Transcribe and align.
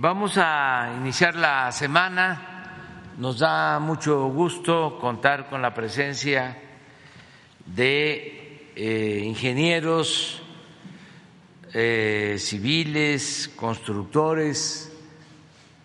Vamos 0.00 0.38
a 0.38 0.94
iniciar 0.96 1.34
la 1.34 1.72
semana. 1.72 3.10
Nos 3.18 3.40
da 3.40 3.80
mucho 3.80 4.28
gusto 4.28 4.96
contar 5.00 5.48
con 5.48 5.60
la 5.60 5.74
presencia 5.74 6.56
de 7.66 8.70
eh, 8.76 9.22
ingenieros 9.24 10.40
eh, 11.74 12.36
civiles, 12.38 13.50
constructores, 13.56 14.92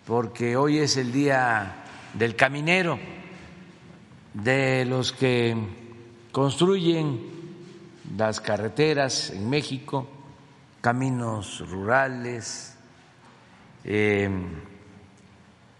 porque 0.06 0.56
hoy 0.56 0.78
es 0.78 0.96
el 0.96 1.10
día 1.10 1.82
del 2.12 2.36
caminero, 2.36 3.00
de 4.32 4.84
los 4.84 5.12
que 5.12 5.56
construyen 6.30 7.20
las 8.16 8.40
carreteras 8.40 9.30
en 9.30 9.50
México, 9.50 10.06
caminos 10.80 11.68
rurales, 11.68 12.73
eh, 13.84 14.30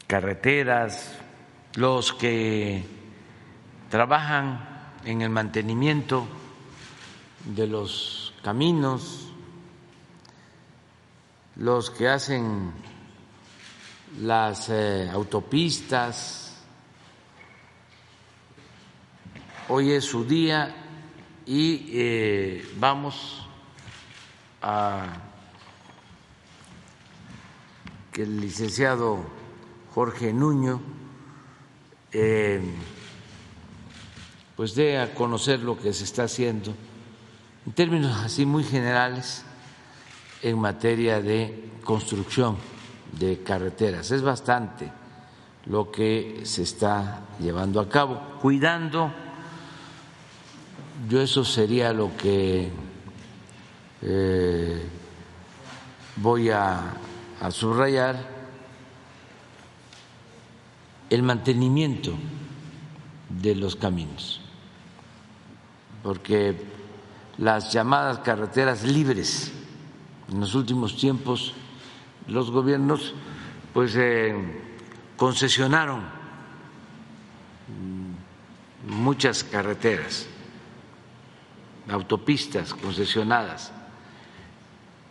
carreteras, 0.07 1.19
los 1.75 2.13
que 2.13 2.85
trabajan 3.91 4.93
en 5.05 5.23
el 5.23 5.31
mantenimiento 5.31 6.27
de 7.45 7.67
los 7.67 8.35
caminos, 8.43 9.33
los 11.57 11.91
que 11.91 12.09
hacen 12.09 12.73
las 14.21 14.69
eh, 14.69 15.09
autopistas. 15.11 16.63
Hoy 19.69 19.93
es 19.93 20.05
su 20.05 20.25
día 20.25 20.75
y 21.47 21.91
eh, 21.93 22.69
vamos 22.77 23.47
a 24.61 25.34
que 28.15 28.23
el 28.23 28.41
licenciado 28.41 29.19
Jorge 29.93 30.33
Nuño 30.33 30.81
eh, 32.13 32.63
pues 34.55 34.77
dé 34.77 34.99
a 35.01 35.13
conocer 35.13 35.59
lo 35.59 35.77
que 35.77 35.93
se 35.93 36.05
está 36.05 36.23
haciendo 36.23 36.73
en 37.67 37.73
términos 37.73 38.17
así 38.19 38.47
muy 38.47 38.63
generales 38.63 39.45
en 40.43 40.61
materia 40.61 41.21
de 41.21 41.73
construcción 41.83 42.57
de 43.19 43.43
carreteras. 43.43 44.13
Es 44.13 44.23
bastante 44.23 44.93
lo 45.67 45.91
que 45.91 46.43
se 46.45 46.63
está 46.63 47.23
llevando 47.41 47.81
a 47.81 47.89
cabo, 47.89 48.39
cuidando, 48.41 49.13
yo 51.09 51.21
eso 51.21 51.45
sería 51.45 51.93
lo 51.93 52.17
que 52.17 52.71
eh, 54.03 54.83
voy 56.17 56.51
a 56.51 56.95
a 57.45 57.51
subrayar 57.51 58.27
el 61.11 61.23
mantenimiento 61.23 62.15
de 63.29 63.55
los 63.55 63.77
caminos, 63.77 64.41
porque 66.03 66.57
las 67.37 67.71
llamadas 67.71 68.21
carreteras 68.21 68.83
libres 68.85 69.53
en 70.31 70.41
los 70.41 70.55
últimos 70.55 70.97
tiempos 70.97 71.53
los 72.29 72.51
gobiernos 72.51 73.13
pues 73.75 73.95
eh, 73.95 74.35
concesionaron 75.19 76.03
muchas 78.89 79.45
carreteras, 79.45 80.27
autopistas 81.91 82.73
concesionadas 82.73 83.71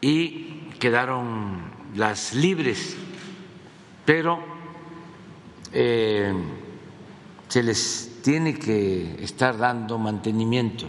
y 0.02 0.72
quedaron 0.80 1.73
las 1.96 2.34
libres, 2.34 2.96
pero 4.06 4.40
eh, 5.72 6.34
se 7.48 7.64
les 7.64 8.20
tiene 8.24 8.56
que 8.56 9.24
estar 9.24 9.58
dando 9.58 9.98
mantenimiento 9.98 10.88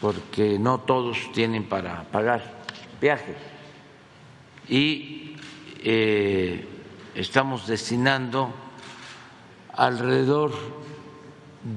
porque 0.00 0.58
no 0.58 0.80
todos 0.80 1.32
tienen 1.32 1.64
para 1.64 2.04
pagar 2.04 2.62
viajes 3.00 3.36
y 4.68 5.36
eh, 5.82 6.66
estamos 7.14 7.66
destinando 7.66 8.52
alrededor 9.72 10.52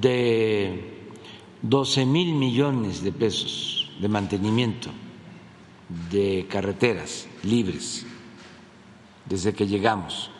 de 0.01 1.09
12 1.61 2.05
mil 2.05 2.33
millones 2.33 3.01
de 3.01 3.11
pesos 3.11 3.91
de 3.99 4.07
mantenimiento 4.07 4.89
de 6.11 6.45
carreteras 6.49 7.27
libres 7.43 8.05
desde 9.29 9.53
que 9.53 9.67
llegamos, 9.67 10.31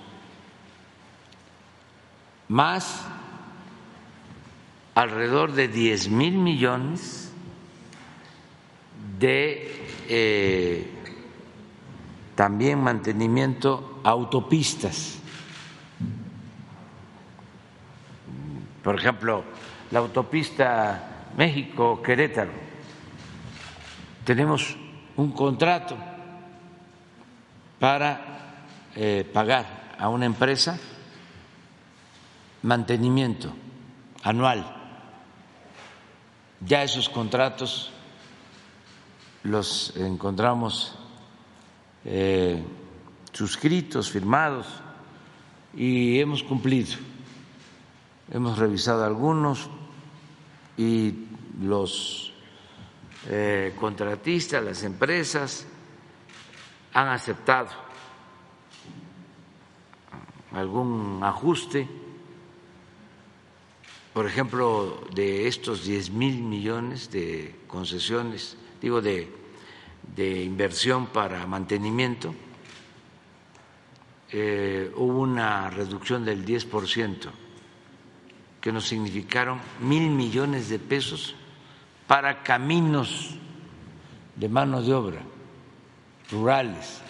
más 2.47 3.05
alrededor 4.95 5.53
de 5.53 5.67
10 5.67 6.09
mil 6.09 6.33
millones 6.33 7.31
de 9.19 9.85
eh, 10.09 10.91
también 12.35 12.83
mantenimiento 12.83 14.01
autopistas. 14.03 15.19
Por 18.83 18.95
ejemplo, 18.95 19.43
la 19.91 19.99
autopista 19.99 21.27
México-Querétaro. 21.37 22.51
Tenemos 24.25 24.75
un 25.15 25.31
contrato 25.31 25.95
para 27.79 28.28
eh, 29.01 29.23
pagar 29.23 29.95
a 29.97 30.09
una 30.09 30.25
empresa 30.25 30.77
mantenimiento 32.63 33.49
anual. 34.23 34.75
Ya 36.59 36.83
esos 36.83 37.07
contratos 37.07 37.93
los 39.43 39.95
encontramos 39.95 40.95
eh, 42.03 42.61
suscritos, 43.31 44.11
firmados 44.11 44.67
y 45.73 46.19
hemos 46.19 46.43
cumplido. 46.43 46.97
Hemos 48.33 48.57
revisado 48.57 49.05
algunos 49.05 49.69
y 50.75 51.23
los 51.61 52.33
eh, 53.29 53.73
contratistas, 53.79 54.61
las 54.61 54.83
empresas 54.83 55.65
han 56.93 57.07
aceptado 57.07 57.87
algún 60.53 61.19
ajuste, 61.23 61.87
por 64.13 64.25
ejemplo, 64.25 65.01
de 65.13 65.47
estos 65.47 65.85
10 65.85 66.11
mil 66.11 66.41
millones 66.43 67.11
de 67.11 67.55
concesiones, 67.67 68.57
digo, 68.81 69.01
de, 69.01 69.31
de 70.15 70.43
inversión 70.43 71.07
para 71.07 71.45
mantenimiento, 71.45 72.33
eh, 74.31 74.91
hubo 74.95 75.19
una 75.19 75.69
reducción 75.69 76.25
del 76.25 76.45
10%, 76.45 77.29
que 78.59 78.71
nos 78.71 78.87
significaron 78.87 79.59
mil 79.79 80.09
millones 80.09 80.69
de 80.69 80.79
pesos 80.79 81.35
para 82.07 82.43
caminos 82.43 83.35
de 84.35 84.49
mano 84.49 84.81
de 84.81 84.93
obra 84.93 85.21
rurales 86.31 87.01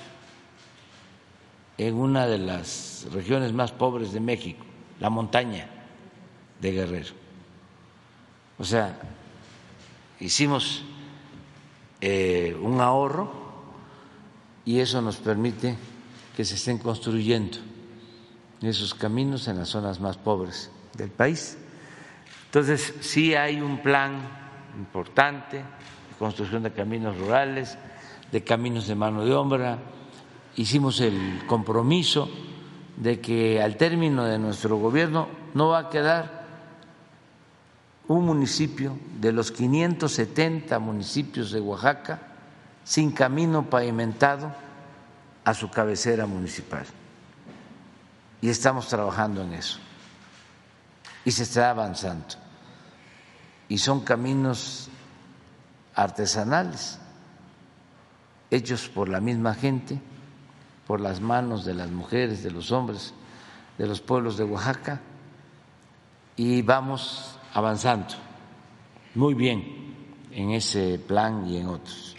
en 1.79 1.95
una 1.95 2.27
de 2.27 2.37
las 2.37 3.07
regiones 3.13 3.53
más 3.53 3.71
pobres 3.71 4.11
de 4.11 4.19
México, 4.19 4.65
la 4.99 5.09
montaña 5.09 5.65
de 6.59 6.71
Guerrero. 6.73 7.13
O 8.57 8.65
sea, 8.65 8.99
hicimos 10.19 10.83
eh, 12.01 12.53
un 12.61 12.81
ahorro 12.81 13.31
y 14.65 14.79
eso 14.79 15.01
nos 15.01 15.15
permite 15.17 15.77
que 16.35 16.43
se 16.43 16.55
estén 16.55 16.79
construyendo 16.79 17.59
esos 18.61 18.93
caminos 18.93 19.47
en 19.47 19.57
las 19.57 19.69
zonas 19.69 20.01
más 20.01 20.17
pobres 20.17 20.69
del 20.97 21.11
país. 21.11 21.57
Entonces, 22.47 22.93
sí 22.99 23.35
hay 23.35 23.61
un 23.61 23.81
plan 23.81 24.19
importante 24.77 25.59
de 25.59 25.63
construcción 26.19 26.61
de 26.63 26.73
caminos 26.73 27.17
rurales, 27.17 27.77
de 28.33 28.43
caminos 28.43 28.85
de 28.85 28.95
mano 28.95 29.23
de 29.23 29.33
obra, 29.33 29.79
hicimos 30.59 30.99
el 30.99 31.45
compromiso 31.47 32.29
de 32.97 33.21
que 33.21 33.61
al 33.61 33.77
término 33.77 34.25
de 34.25 34.37
nuestro 34.37 34.75
gobierno 34.75 35.29
no 35.53 35.69
va 35.69 35.79
a 35.79 35.89
quedar 35.89 36.43
un 38.09 38.25
municipio 38.25 38.99
de 39.21 39.31
los 39.31 39.53
570 39.53 40.77
municipios 40.79 41.51
de 41.51 41.61
Oaxaca 41.61 42.19
sin 42.83 43.11
camino 43.13 43.69
pavimentado 43.69 44.53
a 45.45 45.53
su 45.53 45.71
cabecera 45.71 46.25
municipal. 46.25 46.85
Y 48.41 48.49
estamos 48.49 48.89
trabajando 48.89 49.41
en 49.43 49.53
eso. 49.53 49.79
Y 51.23 51.31
se 51.31 51.43
está 51.43 51.69
avanzando. 51.69 52.35
Y 53.69 53.77
son 53.77 54.01
caminos 54.01 54.89
artesanales, 55.95 56.99
hechos 58.51 58.89
por 58.89 59.07
la 59.07 59.21
misma 59.21 59.53
gente 59.53 60.01
por 60.89 61.01
las 61.01 61.21
manos 61.21 61.65
de 61.65 61.75
las 61.75 61.91
mujeres, 61.91 62.41
de 62.41 62.49
los 62.49 62.71
hombres, 62.71 63.13
de 63.77 63.85
los 63.85 64.01
pueblos 64.01 64.37
de 64.37 64.43
Oaxaca 64.43 64.99
y 66.35 66.63
vamos 66.63 67.37
avanzando 67.53 68.15
muy 69.13 69.35
bien 69.35 69.93
en 70.31 70.49
ese 70.49 70.97
plan 70.97 71.45
y 71.47 71.57
en 71.57 71.67
otros. 71.67 72.15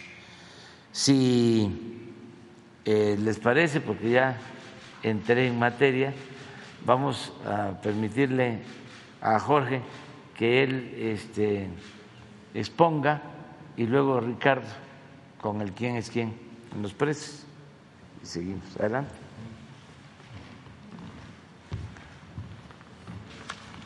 Si 0.93 2.07
eh, 2.85 3.17
les 3.19 3.39
parece, 3.39 3.81
porque 3.81 4.11
ya 4.11 4.37
entré 5.03 5.47
en 5.47 5.59
materia, 5.59 6.13
vamos 6.85 7.33
a 7.45 7.73
permitirle 7.81 8.61
a 9.19 9.37
Jorge 9.37 9.81
que 10.33 10.63
él 10.63 10.93
este, 10.97 11.67
exponga 12.53 13.21
y 13.75 13.85
luego 13.85 14.21
Ricardo 14.21 14.69
con 15.41 15.59
el 15.59 15.73
quién 15.73 15.97
es 15.97 16.09
quién 16.09 16.33
en 16.73 16.81
los 16.81 16.93
precios. 16.93 17.50
Seguimos. 18.23 18.63
Adelante. 18.79 19.13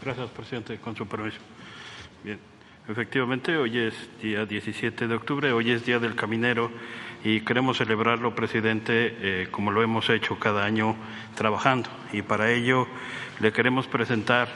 Gracias, 0.03 0.29
presidente. 0.29 0.77
Con 0.77 0.95
su 0.95 1.07
permiso. 1.07 1.37
Bien. 2.23 2.39
Efectivamente, 2.87 3.57
hoy 3.57 3.79
es 3.79 3.95
día 4.21 4.45
17 4.45 5.07
de 5.07 5.15
octubre, 5.15 5.51
hoy 5.51 5.71
es 5.71 5.83
Día 5.87 5.97
del 5.97 6.13
Caminero 6.13 6.69
y 7.23 7.41
queremos 7.41 7.79
celebrarlo, 7.79 8.35
presidente, 8.35 9.15
eh, 9.19 9.47
como 9.49 9.71
lo 9.71 9.81
hemos 9.81 10.07
hecho 10.11 10.37
cada 10.37 10.65
año 10.65 10.95
trabajando. 11.33 11.89
Y 12.13 12.21
para 12.21 12.51
ello 12.51 12.87
le 13.39 13.51
queremos 13.51 13.87
presentar, 13.87 14.49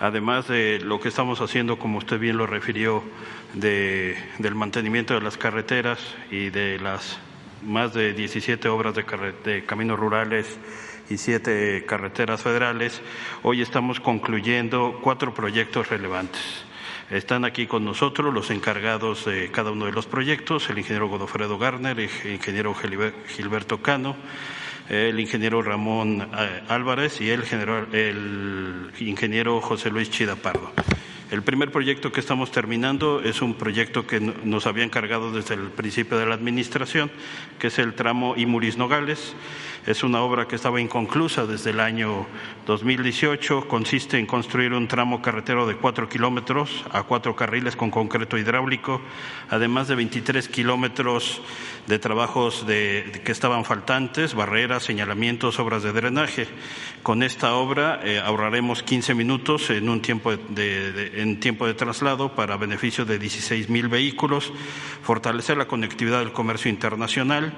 además 0.00 0.48
de 0.48 0.80
lo 0.80 0.98
que 0.98 1.06
estamos 1.06 1.40
haciendo, 1.40 1.78
como 1.78 1.98
usted 1.98 2.18
bien 2.18 2.38
lo 2.38 2.48
refirió, 2.48 3.04
de, 3.54 4.16
del 4.38 4.56
mantenimiento 4.56 5.14
de 5.14 5.20
las 5.20 5.36
carreteras 5.36 6.00
y 6.32 6.50
de 6.50 6.80
las 6.80 7.20
más 7.62 7.94
de 7.94 8.12
17 8.12 8.68
obras 8.68 8.94
de, 8.94 9.64
caminos 9.64 9.98
rurales 9.98 10.58
y 11.08 11.16
siete 11.16 11.84
carreteras 11.86 12.42
federales, 12.42 13.02
hoy 13.42 13.62
estamos 13.62 14.00
concluyendo 14.00 15.00
cuatro 15.02 15.34
proyectos 15.34 15.88
relevantes. 15.88 16.40
Están 17.10 17.44
aquí 17.44 17.66
con 17.66 17.84
nosotros 17.84 18.32
los 18.32 18.50
encargados 18.50 19.24
de 19.24 19.50
cada 19.50 19.72
uno 19.72 19.86
de 19.86 19.92
los 19.92 20.06
proyectos, 20.06 20.70
el 20.70 20.78
ingeniero 20.78 21.08
Godofredo 21.08 21.58
Garner, 21.58 21.98
el 21.98 22.32
ingeniero 22.32 22.74
Gilberto 22.74 23.82
Cano, 23.82 24.16
el 24.88 25.18
ingeniero 25.18 25.62
Ramón 25.62 26.28
eh, 26.36 26.62
Álvarez 26.68 27.20
y 27.20 27.30
el, 27.30 27.42
general, 27.42 27.88
ingeniero 29.00 29.60
José 29.60 29.90
Luis 29.90 30.10
Chida 30.10 30.36
Pardo. 30.36 30.72
El 31.30 31.42
primer 31.42 31.70
proyecto 31.70 32.10
que 32.10 32.18
estamos 32.18 32.50
terminando 32.50 33.22
es 33.22 33.40
un 33.40 33.54
proyecto 33.54 34.04
que 34.04 34.18
nos 34.18 34.66
había 34.66 34.82
encargado 34.82 35.30
desde 35.30 35.54
el 35.54 35.70
principio 35.70 36.18
de 36.18 36.26
la 36.26 36.34
administración, 36.34 37.08
que 37.60 37.68
es 37.68 37.78
el 37.78 37.94
tramo 37.94 38.34
Imuris 38.36 38.76
Nogales. 38.76 39.34
Es 39.86 40.04
una 40.04 40.20
obra 40.20 40.46
que 40.46 40.56
estaba 40.56 40.78
inconclusa 40.78 41.46
desde 41.46 41.70
el 41.70 41.80
año 41.80 42.26
2018. 42.66 43.66
Consiste 43.66 44.18
en 44.18 44.26
construir 44.26 44.74
un 44.74 44.86
tramo 44.86 45.22
carretero 45.22 45.66
de 45.66 45.74
cuatro 45.74 46.06
kilómetros 46.06 46.84
a 46.92 47.04
cuatro 47.04 47.34
carriles 47.34 47.76
con 47.76 47.90
concreto 47.90 48.36
hidráulico, 48.36 49.00
además 49.48 49.88
de 49.88 49.94
23 49.94 50.50
kilómetros 50.50 51.40
de 51.86 51.98
trabajos 51.98 52.66
de, 52.66 53.22
que 53.24 53.32
estaban 53.32 53.64
faltantes, 53.64 54.34
barreras, 54.34 54.82
señalamientos, 54.82 55.58
obras 55.58 55.82
de 55.82 55.92
drenaje. 55.92 56.46
Con 57.02 57.22
esta 57.22 57.54
obra 57.54 58.00
eh, 58.04 58.20
ahorraremos 58.20 58.82
15 58.82 59.14
minutos 59.14 59.70
en 59.70 59.88
un 59.88 60.02
tiempo 60.02 60.36
de, 60.36 61.22
en 61.22 61.40
tiempo 61.40 61.66
de 61.66 61.72
traslado 61.72 62.34
para 62.34 62.58
beneficio 62.58 63.06
de 63.06 63.18
16 63.18 63.70
mil 63.70 63.88
vehículos, 63.88 64.52
fortalecer 65.02 65.56
la 65.56 65.66
conectividad 65.66 66.18
del 66.18 66.32
comercio 66.32 66.70
internacional, 66.70 67.54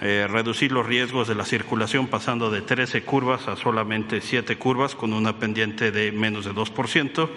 eh, 0.00 0.26
reducir 0.28 0.72
los 0.72 0.86
riesgos 0.86 1.28
de 1.28 1.34
la 1.34 1.44
circulación 1.44 1.65
circulación 1.66 2.06
pasando 2.06 2.48
de 2.48 2.62
13 2.62 3.02
curvas 3.02 3.48
a 3.48 3.56
solamente 3.56 4.20
7 4.20 4.56
curvas 4.56 4.94
con 4.94 5.12
una 5.12 5.40
pendiente 5.40 5.90
de 5.90 6.12
menos 6.12 6.44
de 6.44 6.52
2%, 6.52 7.28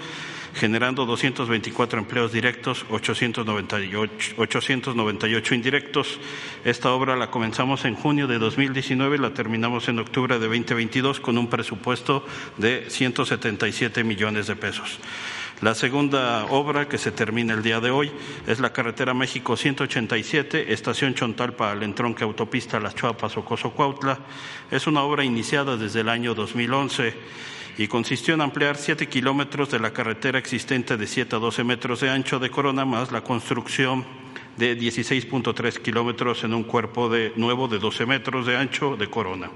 generando 0.54 1.08
224 1.08 1.98
empleos 1.98 2.32
directos, 2.32 2.86
898, 2.92 4.36
898 4.38 5.56
indirectos. 5.56 6.20
Esta 6.64 6.92
obra 6.92 7.16
la 7.16 7.32
comenzamos 7.32 7.86
en 7.86 7.96
junio 7.96 8.28
de 8.28 8.38
2019 8.38 9.16
y 9.16 9.20
la 9.20 9.34
terminamos 9.34 9.90
en 9.90 9.98
octubre 9.98 10.38
de 10.38 10.46
2022 10.46 11.20
con 11.20 11.40
un 11.40 11.48
presupuesto 11.48 12.24
de 12.58 12.86
177 12.88 14.04
millones 14.04 14.46
de 14.46 14.56
pesos. 14.56 15.00
La 15.62 15.76
segunda 15.76 16.46
obra 16.46 16.88
que 16.88 16.98
se 16.98 17.12
termina 17.12 17.54
el 17.54 17.62
día 17.62 17.82
de 17.82 17.92
hoy 17.92 18.10
es 18.48 18.62
la 18.62 18.72
carretera 18.72 19.14
México 19.14 19.58
187, 19.58 20.72
estación 20.72 21.16
Chontalpa 21.16 21.72
al 21.72 21.84
entronque 21.84 22.24
autopista 22.24 22.80
Las 22.80 22.96
Chuapas 22.96 23.36
o 23.36 23.44
Cuautla. 23.44 24.20
Es 24.72 24.88
una 24.88 25.04
obra 25.04 25.26
iniciada 25.26 25.76
desde 25.76 26.00
el 26.00 26.08
año 26.08 26.34
2011 26.34 27.14
y 27.78 27.90
consistió 27.90 28.36
en 28.36 28.42
ampliar 28.42 28.78
siete 28.78 29.10
kilómetros 29.10 29.70
de 29.70 29.80
la 29.80 29.92
carretera 29.92 30.40
existente 30.40 30.96
de 30.96 31.06
7 31.06 31.36
a 31.36 31.40
12 31.40 31.66
metros 31.66 32.00
de 32.00 32.10
ancho 32.10 32.40
de 32.40 32.50
Corona, 32.50 32.86
más 32.86 33.12
la 33.12 33.26
construcción 33.26 34.06
de 34.56 34.78
16.3 34.78 35.82
kilómetros 35.82 36.46
en 36.46 36.54
un 36.54 36.64
cuerpo 36.64 37.10
de, 37.10 37.34
nuevo 37.36 37.68
de 37.68 37.80
12 37.80 38.06
metros 38.06 38.46
de 38.46 38.56
ancho 38.56 38.96
de 38.96 39.10
Corona. 39.10 39.52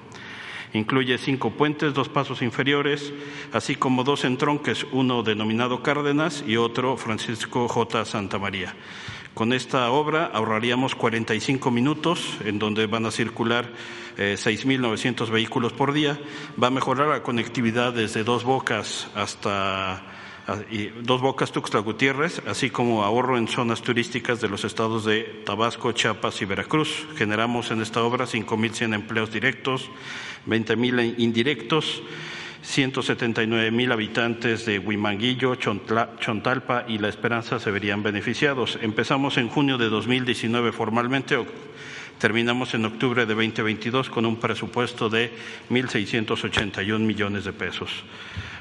Incluye 0.74 1.18
cinco 1.18 1.52
puentes, 1.52 1.94
dos 1.94 2.10
pasos 2.10 2.42
inferiores, 2.42 3.14
así 3.52 3.76
como 3.76 4.04
dos 4.04 4.26
entronques, 4.26 4.86
uno 4.92 5.22
denominado 5.22 5.84
Cárdenas 5.84 6.44
y 6.48 6.58
otro 6.58 6.98
Francisco 6.98 7.68
J. 7.68 8.06
Santa 8.06 8.40
María. 8.40 8.76
Con 9.34 9.52
esta 9.52 9.90
obra 9.90 10.30
ahorraríamos 10.32 10.94
45 10.94 11.72
minutos 11.72 12.38
en 12.46 12.60
donde 12.60 12.86
van 12.86 13.08
a 13.08 13.12
circular 13.12 13.68
eh, 14.18 14.36
6.900 14.38 15.32
vehículos 15.32 15.74
por 15.74 15.92
día. 15.92 16.20
Va 16.62 16.68
a 16.68 16.72
mejorar 16.72 17.08
la 17.08 17.24
conectividad 17.24 17.94
desde 17.94 18.24
Dos 18.24 18.44
Bocas 18.44 19.08
hasta 19.16 20.04
Dos 21.04 21.22
Bocas 21.22 21.54
Tuxtla 21.54 21.80
Gutiérrez, 21.80 22.42
así 22.48 22.70
como 22.70 23.04
ahorro 23.04 23.38
en 23.38 23.48
zonas 23.48 23.82
turísticas 23.82 24.42
de 24.42 24.50
los 24.50 24.66
estados 24.66 25.06
de 25.06 25.22
Tabasco, 25.46 25.94
Chiapas 25.94 26.42
y 26.42 26.46
Veracruz. 26.46 27.08
Generamos 27.16 27.72
en 27.72 27.82
esta 27.82 28.04
obra 28.04 28.26
5.100 28.26 28.94
empleos 28.94 29.32
directos, 29.32 29.90
20.000 30.46 31.16
indirectos, 31.18 32.04
179.000 32.62 33.92
habitantes 33.94 34.66
de 34.66 34.80
Huimanguillo, 34.80 35.56
Chontalpa 35.56 36.84
y 36.90 36.98
La 36.98 37.08
Esperanza 37.08 37.58
se 37.58 37.72
verían 37.72 38.04
beneficiados. 38.04 38.78
Empezamos 38.82 39.38
en 39.38 39.48
junio 39.48 39.78
de 39.78 39.88
2019 39.88 40.74
formalmente, 40.74 41.38
terminamos 42.20 42.74
en 42.74 42.84
octubre 42.84 43.26
de 43.26 43.34
2022 43.34 44.10
con 44.10 44.26
un 44.26 44.36
presupuesto 44.36 45.10
de 45.10 45.32
1.681 45.70 47.00
millones 47.00 47.46
de 47.46 47.54
pesos. 47.54 48.04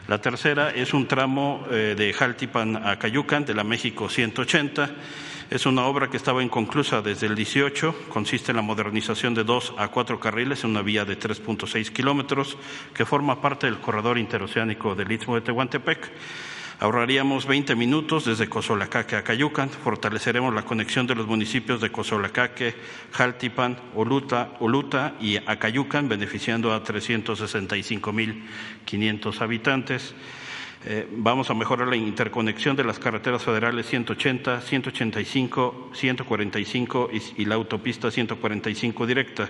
La 0.09 0.21
tercera 0.21 0.71
es 0.71 0.94
un 0.94 1.06
tramo 1.06 1.64
eh, 1.71 1.94
de 1.97 2.12
Jaltipan 2.12 2.76
a 2.76 2.99
Cayucan 2.99 3.44
de 3.44 3.54
la 3.54 3.64
México 3.64 4.09
180 4.09 4.90
es 5.52 5.66
una 5.66 5.85
obra 5.85 6.09
que 6.09 6.16
estaba 6.16 6.42
inconclusa 6.42 7.02
desde 7.02 7.26
el 7.26 7.35
18, 7.35 8.06
consiste 8.09 8.52
en 8.52 8.56
la 8.56 8.62
modernización 8.62 9.35
de 9.35 9.44
dos 9.44 9.75
a 9.76 9.88
cuatro 9.88 10.18
carriles 10.18 10.64
en 10.64 10.71
una 10.71 10.80
vía 10.80 11.04
de 11.04 11.18
3.6 11.18 11.92
kilómetros 11.92 12.56
que 12.94 13.04
forma 13.04 13.42
parte 13.42 13.66
del 13.66 13.78
corredor 13.78 14.16
interoceánico 14.16 14.94
del 14.94 15.12
Istmo 15.12 15.35
de 15.35 15.42
Tehuantepec. 15.42 16.11
Ahorraríamos 16.81 17.47
20 17.47 17.76
minutos 17.76 18.25
desde 18.25 18.49
Cozolacaque 18.49 19.14
a 19.17 19.23
Cayucan, 19.23 19.69
fortaleceremos 19.71 20.55
la 20.55 20.64
conexión 20.64 21.07
de 21.07 21.14
los 21.14 21.26
municipios 21.26 21.79
de 21.81 21.93
Cozolacaque, 21.93 22.75
Jaltipan, 23.12 23.79
Oluta, 23.95 24.55
Oluta 24.61 25.14
y 25.21 25.37
Acayucan, 25.37 26.09
beneficiando 26.09 26.73
a 26.73 26.83
365.500 26.83 29.41
habitantes. 29.41 30.14
Eh, 30.85 31.07
vamos 31.12 31.49
a 31.49 31.55
mejorar 31.55 31.87
la 31.87 31.95
interconexión 31.95 32.75
de 32.75 32.83
las 32.83 32.99
carreteras 32.99 33.45
federales 33.45 33.87
180, 33.87 34.62
185, 34.62 35.91
145 35.95 37.11
y, 37.37 37.45
la 37.45 37.55
autopista 37.55 38.11
145 38.11 39.07
directa. 39.07 39.49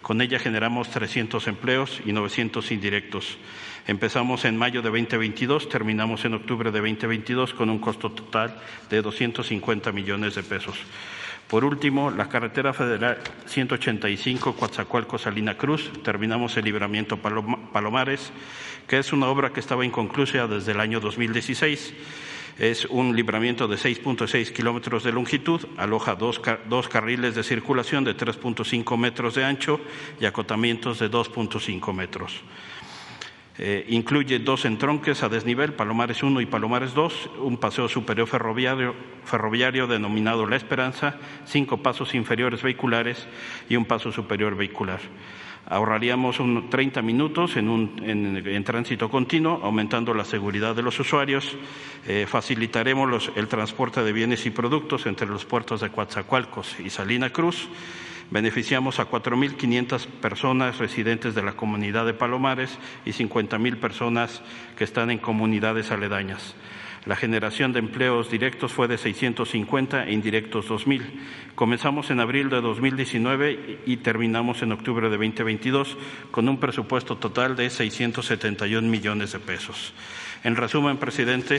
Con 0.00 0.20
ella 0.20 0.40
generamos 0.40 0.90
300 0.90 1.46
empleos 1.46 2.00
y 2.04 2.12
900 2.12 2.72
indirectos. 2.72 3.38
Empezamos 3.86 4.44
en 4.44 4.56
mayo 4.56 4.80
de 4.80 4.90
2022, 4.90 5.68
terminamos 5.68 6.24
en 6.24 6.34
octubre 6.34 6.70
de 6.70 6.80
2022 6.80 7.54
con 7.54 7.68
un 7.68 7.78
costo 7.78 8.10
total 8.12 8.56
de 8.88 9.02
250 9.02 9.90
millones 9.92 10.36
de 10.36 10.42
pesos. 10.42 10.76
Por 11.48 11.64
último, 11.64 12.10
la 12.10 12.28
carretera 12.28 12.72
federal 12.72 13.18
185 13.46 14.56
Coatzacoalco-Salina 14.56 15.58
Cruz, 15.58 15.90
terminamos 16.02 16.56
el 16.56 16.64
libramiento 16.64 17.18
Palomares 17.18 18.32
que 18.86 18.98
es 18.98 19.12
una 19.12 19.28
obra 19.28 19.52
que 19.52 19.60
estaba 19.60 19.84
inconclusa 19.84 20.46
desde 20.46 20.72
el 20.72 20.80
año 20.80 21.00
2016. 21.00 21.94
Es 22.58 22.84
un 22.84 23.16
libramiento 23.16 23.66
de 23.66 23.76
6.6 23.76 24.52
kilómetros 24.52 25.04
de 25.04 25.12
longitud, 25.12 25.60
aloja 25.78 26.14
dos, 26.14 26.40
dos, 26.68 26.88
carriles 26.88 27.34
de 27.34 27.42
circulación 27.42 28.04
de 28.04 28.16
3.5 28.16 28.98
metros 28.98 29.34
de 29.34 29.44
ancho 29.44 29.80
y 30.20 30.26
acotamientos 30.26 30.98
de 30.98 31.10
2.5 31.10 31.94
metros. 31.94 32.42
Eh, 33.64 33.86
incluye 33.90 34.40
dos 34.40 34.64
entronques 34.64 35.22
a 35.22 35.28
desnivel, 35.28 35.74
Palomares 35.74 36.24
1 36.24 36.40
y 36.40 36.46
Palomares 36.46 36.94
2, 36.94 37.30
un 37.42 37.58
paseo 37.58 37.88
superior 37.88 38.26
ferroviario, 38.26 39.86
denominado 39.86 40.46
La 40.46 40.56
Esperanza, 40.56 41.14
cinco 41.46 41.76
pasos 41.76 42.12
inferiores 42.16 42.60
vehiculares 42.60 43.28
y 43.68 43.76
un 43.76 43.84
paso 43.84 44.10
superior 44.10 44.56
vehicular. 44.56 44.98
Ahorraríamos 45.68 46.40
un 46.40 46.70
30 46.70 47.02
minutos 47.02 47.56
en, 47.56 47.68
un, 47.68 48.02
en, 48.02 48.64
tránsito 48.64 49.08
continuo, 49.08 49.60
aumentando 49.62 50.12
la 50.12 50.24
seguridad 50.24 50.74
de 50.74 50.82
los 50.82 50.98
usuarios. 50.98 51.56
Eh, 52.08 52.26
facilitaremos 52.28 53.30
el 53.36 53.46
transporte 53.46 54.02
de 54.02 54.12
bienes 54.12 54.44
y 54.44 54.50
productos 54.50 55.06
entre 55.06 55.28
los 55.28 55.44
puertos 55.44 55.82
de 55.82 55.90
Coatzacoalcos 55.90 56.80
y 56.80 56.90
Salina 56.90 57.30
Cruz. 57.30 57.68
Beneficiamos 58.32 58.98
a 58.98 59.10
4.500 59.10 60.06
personas 60.06 60.78
residentes 60.78 61.34
de 61.34 61.42
la 61.42 61.52
comunidad 61.52 62.06
de 62.06 62.14
Palomares 62.14 62.78
y 63.04 63.10
50.000 63.10 63.76
personas 63.76 64.40
que 64.74 64.84
están 64.84 65.10
en 65.10 65.18
comunidades 65.18 65.90
aledañas. 65.90 66.54
La 67.04 67.14
generación 67.14 67.74
de 67.74 67.80
empleos 67.80 68.30
directos 68.30 68.72
fue 68.72 68.88
de 68.88 68.96
650 68.96 70.06
e 70.06 70.12
indirectos 70.14 70.70
2.000. 70.70 71.02
Comenzamos 71.54 72.10
en 72.10 72.20
abril 72.20 72.48
de 72.48 72.62
2019 72.62 73.80
y 73.84 73.98
terminamos 73.98 74.62
en 74.62 74.72
octubre 74.72 75.10
de 75.10 75.18
2022 75.18 75.98
con 76.30 76.48
un 76.48 76.56
presupuesto 76.56 77.18
total 77.18 77.54
de 77.54 77.68
671 77.68 78.88
millones 78.88 79.32
de 79.32 79.40
pesos. 79.40 79.92
En 80.42 80.56
resumen, 80.56 80.96
presidente, 80.96 81.56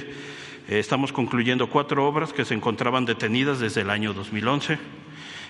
eh, 0.68 0.80
estamos 0.80 1.14
concluyendo 1.14 1.68
cuatro 1.68 2.08
obras 2.08 2.34
que 2.34 2.46
se 2.46 2.56
encontraban 2.56 3.06
detenidas 3.06 3.60
desde 3.60 3.82
el 3.82 3.92
año 3.92 4.14
2011 4.14 4.80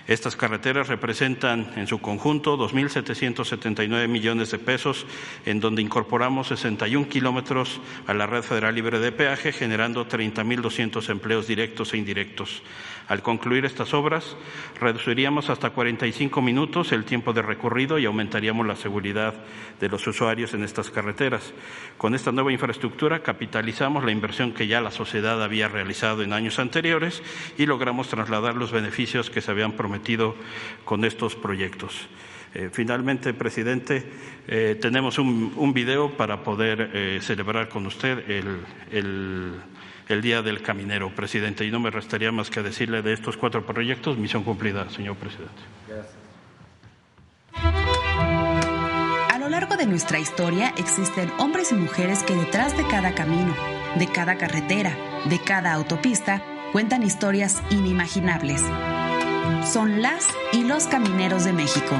estas 0.06 0.36
carreteras 0.36 0.88
representan 0.88 1.72
en 1.76 1.86
su 1.86 2.00
conjunto 2.00 2.58
2.779 2.58 4.06
millones 4.08 4.50
de 4.50 4.58
pesos, 4.58 5.06
en 5.46 5.60
donde 5.60 5.82
incorporamos 5.82 6.48
61 6.48 7.08
kilómetros 7.08 7.80
a 8.06 8.14
la 8.14 8.26
red 8.26 8.42
federal 8.42 8.74
libre 8.74 8.98
de 8.98 9.12
peaje, 9.12 9.52
generando 9.52 10.06
30.200 10.06 11.08
empleos 11.08 11.46
directos 11.46 11.94
e 11.94 11.96
indirectos. 11.96 12.62
Al 13.06 13.20
concluir 13.20 13.66
estas 13.66 13.92
obras, 13.92 14.34
reduciríamos 14.80 15.50
hasta 15.50 15.70
45 15.70 16.40
minutos 16.40 16.90
el 16.92 17.04
tiempo 17.04 17.34
de 17.34 17.42
recorrido 17.42 17.98
y 17.98 18.06
aumentaríamos 18.06 18.66
la 18.66 18.76
seguridad 18.76 19.34
de 19.78 19.88
los 19.90 20.06
usuarios 20.06 20.54
en 20.54 20.64
estas 20.64 20.90
carreteras. 20.90 21.52
Con 21.98 22.14
esta 22.14 22.32
nueva 22.32 22.52
infraestructura 22.52 23.22
capitalizamos 23.22 24.04
la 24.04 24.10
inversión 24.10 24.52
que 24.52 24.66
ya 24.66 24.80
la 24.80 24.90
sociedad 24.90 25.42
había 25.42 25.68
realizado 25.68 26.22
en 26.22 26.32
años 26.32 26.58
anteriores 26.58 27.22
y 27.58 27.66
logramos 27.66 28.08
trasladar 28.08 28.54
los 28.54 28.72
beneficios 28.72 29.28
que 29.28 29.42
se 29.42 29.50
habían 29.50 29.72
prometido 29.72 30.34
con 30.86 31.04
estos 31.04 31.34
proyectos. 31.34 32.08
Eh, 32.54 32.70
finalmente, 32.72 33.34
presidente, 33.34 34.02
eh, 34.46 34.78
tenemos 34.80 35.18
un, 35.18 35.72
video 35.74 36.16
para 36.16 36.42
poder 36.42 36.90
eh, 36.94 37.18
celebrar 37.20 37.68
con 37.68 37.84
usted 37.84 38.24
el 38.90 39.60
Día 40.08 40.42
del 40.42 40.62
Caminero, 40.62 41.14
presidente. 41.14 41.64
Y 41.64 41.70
no 41.70 41.80
me 41.80 41.90
restaría 41.90 42.30
más 42.32 42.50
que 42.50 42.62
decirle 42.62 43.02
de 43.02 43.12
estos 43.12 43.36
cuatro 43.36 43.64
proyectos, 43.66 44.16
misión 44.18 44.44
cumplida, 44.44 44.88
señor 44.90 45.16
presidente. 45.16 45.62
Gracias. 45.88 46.14
A 49.32 49.38
lo 49.38 49.48
largo 49.48 49.76
de 49.76 49.86
nuestra 49.86 50.18
historia 50.18 50.72
existen 50.76 51.30
hombres 51.38 51.72
y 51.72 51.74
mujeres 51.74 52.22
que 52.22 52.34
detrás 52.34 52.76
de 52.76 52.86
cada 52.86 53.14
camino, 53.14 53.54
de 53.96 54.06
cada 54.06 54.36
carretera, 54.36 54.96
de 55.28 55.40
cada 55.40 55.72
autopista, 55.72 56.42
cuentan 56.72 57.02
historias 57.02 57.62
inimaginables. 57.70 58.62
Son 59.64 60.02
las 60.02 60.26
y 60.52 60.64
los 60.64 60.86
camineros 60.86 61.44
de 61.44 61.52
México 61.52 61.96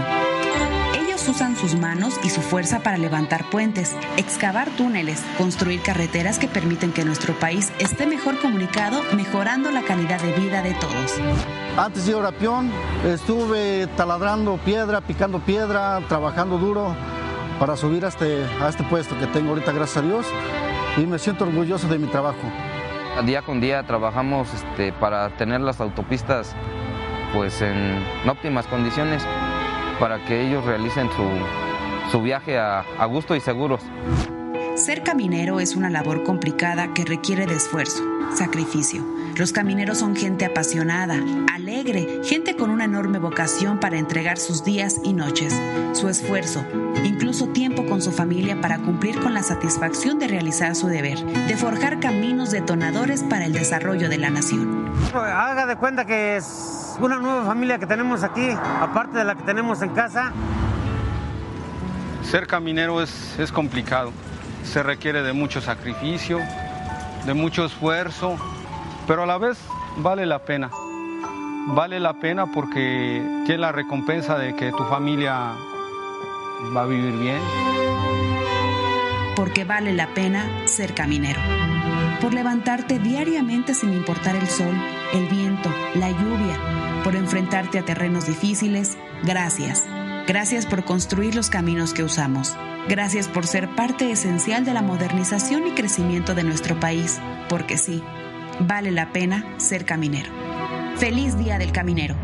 usan 1.29 1.57
sus 1.57 1.77
manos 1.77 2.19
y 2.25 2.29
su 2.29 2.43
fuerza 2.43 2.81
para 2.81 2.99
levantar 2.99 3.49
puentes, 3.49 3.95
excavar 4.17 4.69
túneles, 4.71 5.23
construir 5.39 5.81
carreteras 5.81 6.39
que 6.39 6.49
permiten 6.49 6.93
que 6.93 7.05
nuestro 7.05 7.35
país 7.35 7.73
esté 7.79 8.07
mejor 8.07 8.41
comunicado, 8.41 9.01
mejorando 9.15 9.71
la 9.71 9.83
calidad 9.83 10.21
de 10.21 10.33
vida 10.33 10.61
de 10.63 10.75
todos. 10.75 11.15
Antes 11.77 12.05
de 12.05 12.11
ir 12.11 12.17
a 12.17 12.21
Orapión, 12.21 12.71
estuve 13.05 13.87
taladrando 13.97 14.59
piedra, 14.59 15.01
picando 15.01 15.39
piedra, 15.39 16.01
trabajando 16.09 16.59
duro 16.59 16.97
para 17.61 17.77
subir 17.77 18.05
a 18.05 18.09
este, 18.09 18.45
a 18.61 18.69
este 18.69 18.83
puesto 18.83 19.17
que 19.19 19.29
tengo 19.29 19.51
ahorita, 19.51 19.73
gracias 19.73 20.05
a 20.05 20.07
Dios, 20.07 20.27
y 20.97 21.07
me 21.07 21.19
siento 21.21 21.45
orgulloso 21.45 21.87
de 21.87 21.99
mi 21.99 22.09
trabajo. 22.09 22.43
Día 23.25 23.43
con 23.43 23.61
día 23.61 23.85
trabajamos 23.85 24.53
este, 24.53 24.93
para 24.93 25.31
tener 25.37 25.61
las 25.61 25.81
autopistas 25.81 26.57
pues, 27.33 27.63
en 27.63 28.05
óptimas 28.29 28.67
condiciones 28.67 29.25
para 29.99 30.25
que 30.25 30.47
ellos 30.47 30.65
realicen 30.65 31.09
su, 32.11 32.21
viaje 32.21 32.59
a, 32.59 32.81
a 32.99 33.07
gusto 33.07 33.35
y 33.35 33.41
seguros. 33.41 33.81
Ser 34.77 35.03
caminero 35.03 35.61
es 35.61 35.77
una 35.77 35.89
labor 35.89 36.25
complicada 36.25 36.93
que 36.95 37.05
requiere 37.05 37.47
de 37.47 37.55
esfuerzo, 37.55 38.03
sacrificio. 38.35 39.05
Los 39.37 39.53
camineros 39.53 39.99
son 39.99 40.17
gente 40.17 40.45
apasionada, 40.45 41.17
alegre, 41.53 42.21
gente 42.25 42.57
con 42.57 42.71
una 42.71 42.85
enorme 42.85 43.19
vocación 43.19 43.79
para 43.79 43.99
entregar 43.99 44.37
sus 44.37 44.65
días 44.65 45.01
y 45.05 45.13
noches, 45.13 45.61
su 45.93 46.09
esfuerzo, 46.09 46.65
incluso 47.05 47.49
tiempo 47.49 47.87
con 47.87 48.03
su 48.03 48.11
familia 48.11 48.61
para 48.61 48.79
cumplir 48.79 49.21
con 49.21 49.33
la 49.33 49.43
satisfacción 49.45 50.19
de 50.19 50.27
realizar 50.29 50.75
su 50.75 50.89
deber, 50.89 51.19
de 51.25 51.57
forjar 51.57 52.01
caminos 52.01 52.51
detonadores 52.51 53.23
para 53.23 53.45
el 53.45 53.53
desarrollo 53.53 54.09
de 54.09 54.19
la 54.19 54.31
nación. 54.31 54.93
Haga 55.15 55.67
de 55.67 55.77
cuenta 55.77 56.05
que 56.05 56.37
es 56.37 56.84
una 57.01 57.19
nueva 57.19 57.45
familia 57.45 57.79
que 57.79 57.87
tenemos 57.87 58.23
aquí, 58.23 58.51
aparte 58.81 59.19
de 59.19 59.25
la 59.25 59.35
que 59.35 59.43
tenemos 59.43 59.83
en 59.83 59.91
casa. 59.91 60.33
Ser 62.23 62.47
caminero 62.47 63.03
es, 63.03 63.39
es 63.39 63.53
complicado, 63.53 64.13
se 64.65 64.83
requiere 64.83 65.23
de 65.23 65.33
mucho 65.33 65.61
sacrificio, 65.61 66.41
de 67.27 67.35
mucho 67.35 67.65
esfuerzo, 67.65 68.37
pero 69.07 69.25
a 69.25 69.27
la 69.27 69.39
vez 69.39 69.59
vale 69.97 70.27
la 70.27 70.41
pena. 70.41 70.71
Vale 71.67 71.99
la 71.99 72.15
pena 72.15 72.47
porque 72.47 73.23
tiene 73.47 73.59
la 73.59 73.73
recompensa 73.73 74.37
de 74.37 74.55
que 74.55 74.71
tu 74.73 74.85
familia 74.85 75.53
va 76.77 76.83
a 76.83 76.87
vivir 76.87 77.15
bien. 77.15 77.41
Porque 79.35 79.65
vale 79.65 79.93
la 79.95 80.07
pena 80.09 80.47
ser 80.67 80.95
caminero 80.95 81.41
por 82.21 82.35
levantarte 82.35 82.99
diariamente 82.99 83.75
sin 83.75 83.93
importar 83.93 84.37
el 84.37 84.49
sol, 84.49 84.75
el 85.13 85.29
viento, 85.29 85.73
la 85.95 86.11
lluvia, 86.11 87.03
por 87.05 87.17
enfrentarte 87.17 87.79
a 87.79 87.85
terrenos 87.85 88.27
difíciles. 88.27 88.97
Gracias. 89.23 89.85
Gracias 90.27 90.67
por 90.67 90.85
construir 90.85 91.35
los 91.35 91.51
caminos 91.51 91.93
que 91.93 92.03
usamos. 92.03 92.57
Gracias 92.89 93.29
por 93.29 93.47
ser 93.47 93.75
parte 93.75 94.11
esencial 94.11 94.65
de 94.65 94.75
la 94.75 94.83
modernización 94.83 95.67
y 95.67 95.73
crecimiento 95.73 96.35
de 96.35 96.45
nuestro 96.45 96.79
país, 96.81 97.21
porque 97.49 97.77
sí, 97.77 98.03
vale 98.61 98.91
la 98.91 99.13
pena 99.13 99.59
ser 99.59 99.85
caminero. 99.85 100.31
Feliz 100.97 101.37
Día 101.37 101.59
del 101.59 101.73
Caminero. 101.73 102.15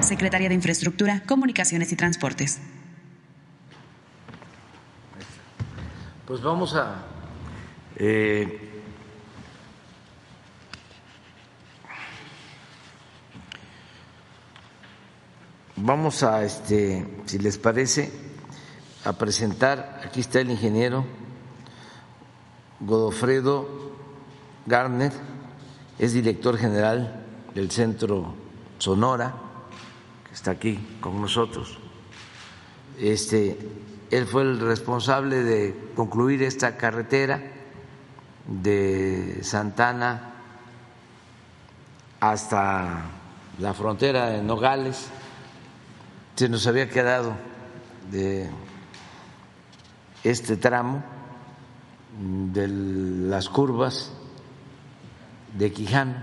Secretaría 0.00 0.48
de 0.48 0.54
Infraestructura, 0.54 1.22
Comunicaciones 1.26 1.92
y 1.92 1.96
Transportes. 1.96 2.60
Pues 6.26 6.42
vamos 6.42 6.74
a 6.74 7.04
eh, 7.96 8.75
Vamos 15.78 16.22
a, 16.22 16.42
este, 16.42 17.06
si 17.26 17.38
les 17.38 17.58
parece, 17.58 18.10
a 19.04 19.12
presentar, 19.12 20.00
aquí 20.02 20.20
está 20.20 20.40
el 20.40 20.50
ingeniero 20.50 21.04
Godofredo 22.80 23.68
Garner, 24.64 25.12
es 25.98 26.14
director 26.14 26.56
general 26.56 27.26
del 27.54 27.70
Centro 27.70 28.34
Sonora, 28.78 29.34
que 30.26 30.32
está 30.32 30.52
aquí 30.52 30.78
con 31.02 31.20
nosotros. 31.20 31.76
Este, 32.98 33.58
él 34.10 34.26
fue 34.26 34.44
el 34.44 34.58
responsable 34.58 35.44
de 35.44 35.90
concluir 35.94 36.42
esta 36.42 36.78
carretera 36.78 37.42
de 38.46 39.40
Santana 39.42 40.36
hasta 42.18 43.10
la 43.58 43.74
frontera 43.74 44.30
de 44.30 44.40
Nogales 44.42 45.10
se 46.36 46.50
nos 46.50 46.66
había 46.66 46.90
quedado 46.90 47.34
de 48.10 48.50
este 50.22 50.58
tramo 50.58 51.02
de 52.52 52.68
las 52.68 53.48
curvas 53.48 54.12
de 55.56 55.72
Quijano 55.72 56.14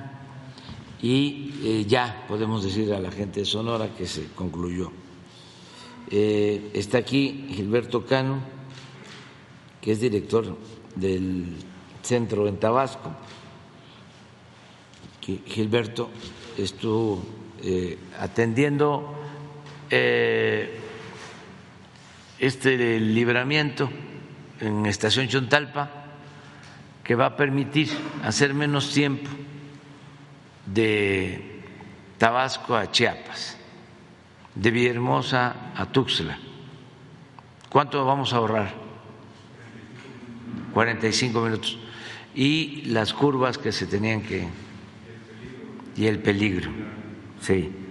y 1.01 1.55
eh, 1.63 1.85
ya 1.87 2.25
podemos 2.27 2.63
decir 2.63 2.93
a 2.93 2.99
la 2.99 3.09
gente 3.09 3.39
de 3.39 3.45
Sonora 3.47 3.89
que 3.95 4.05
se 4.05 4.27
concluyó. 4.35 4.91
Eh, 6.11 6.69
está 6.75 6.99
aquí 6.99 7.47
Gilberto 7.49 8.05
Cano, 8.05 8.39
que 9.81 9.93
es 9.93 9.99
director 9.99 10.55
del 10.95 11.55
centro 12.03 12.47
en 12.47 12.59
Tabasco. 12.59 13.11
Gilberto 15.21 16.09
estuvo 16.55 17.23
eh, 17.63 17.97
atendiendo 18.19 19.22
eh, 19.95 20.79
este 22.39 22.99
libramiento 22.99 23.91
en 24.59 24.87
Estación 24.87 25.27
Chontalpa 25.27 25.87
que 27.03 27.13
va 27.13 27.27
a 27.27 27.37
permitir 27.37 27.89
hacer 28.23 28.55
menos 28.55 28.91
tiempo 28.91 29.29
de 30.65 31.61
Tabasco 32.17 32.75
a 32.75 32.89
Chiapas, 32.89 33.55
de 34.55 34.71
Villahermosa 34.71 35.73
a 35.75 35.85
Tuxtla. 35.85 36.39
¿Cuánto 37.69 38.03
vamos 38.03 38.33
a 38.33 38.37
ahorrar? 38.37 38.73
45 40.73 41.39
minutos. 41.39 41.77
Y 42.33 42.81
las 42.87 43.13
curvas 43.13 43.59
que 43.59 43.71
se 43.71 43.85
tenían 43.85 44.23
que... 44.23 44.47
Y 45.95 46.07
el 46.07 46.17
peligro, 46.17 46.71
sí. 47.39 47.82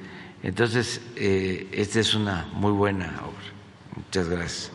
Entonces, 0.42 1.00
eh, 1.16 1.68
esta 1.72 2.00
es 2.00 2.14
una 2.14 2.48
muy 2.52 2.72
buena 2.72 3.06
obra. 3.24 3.52
Muchas 3.96 4.28
gracias. 4.28 4.72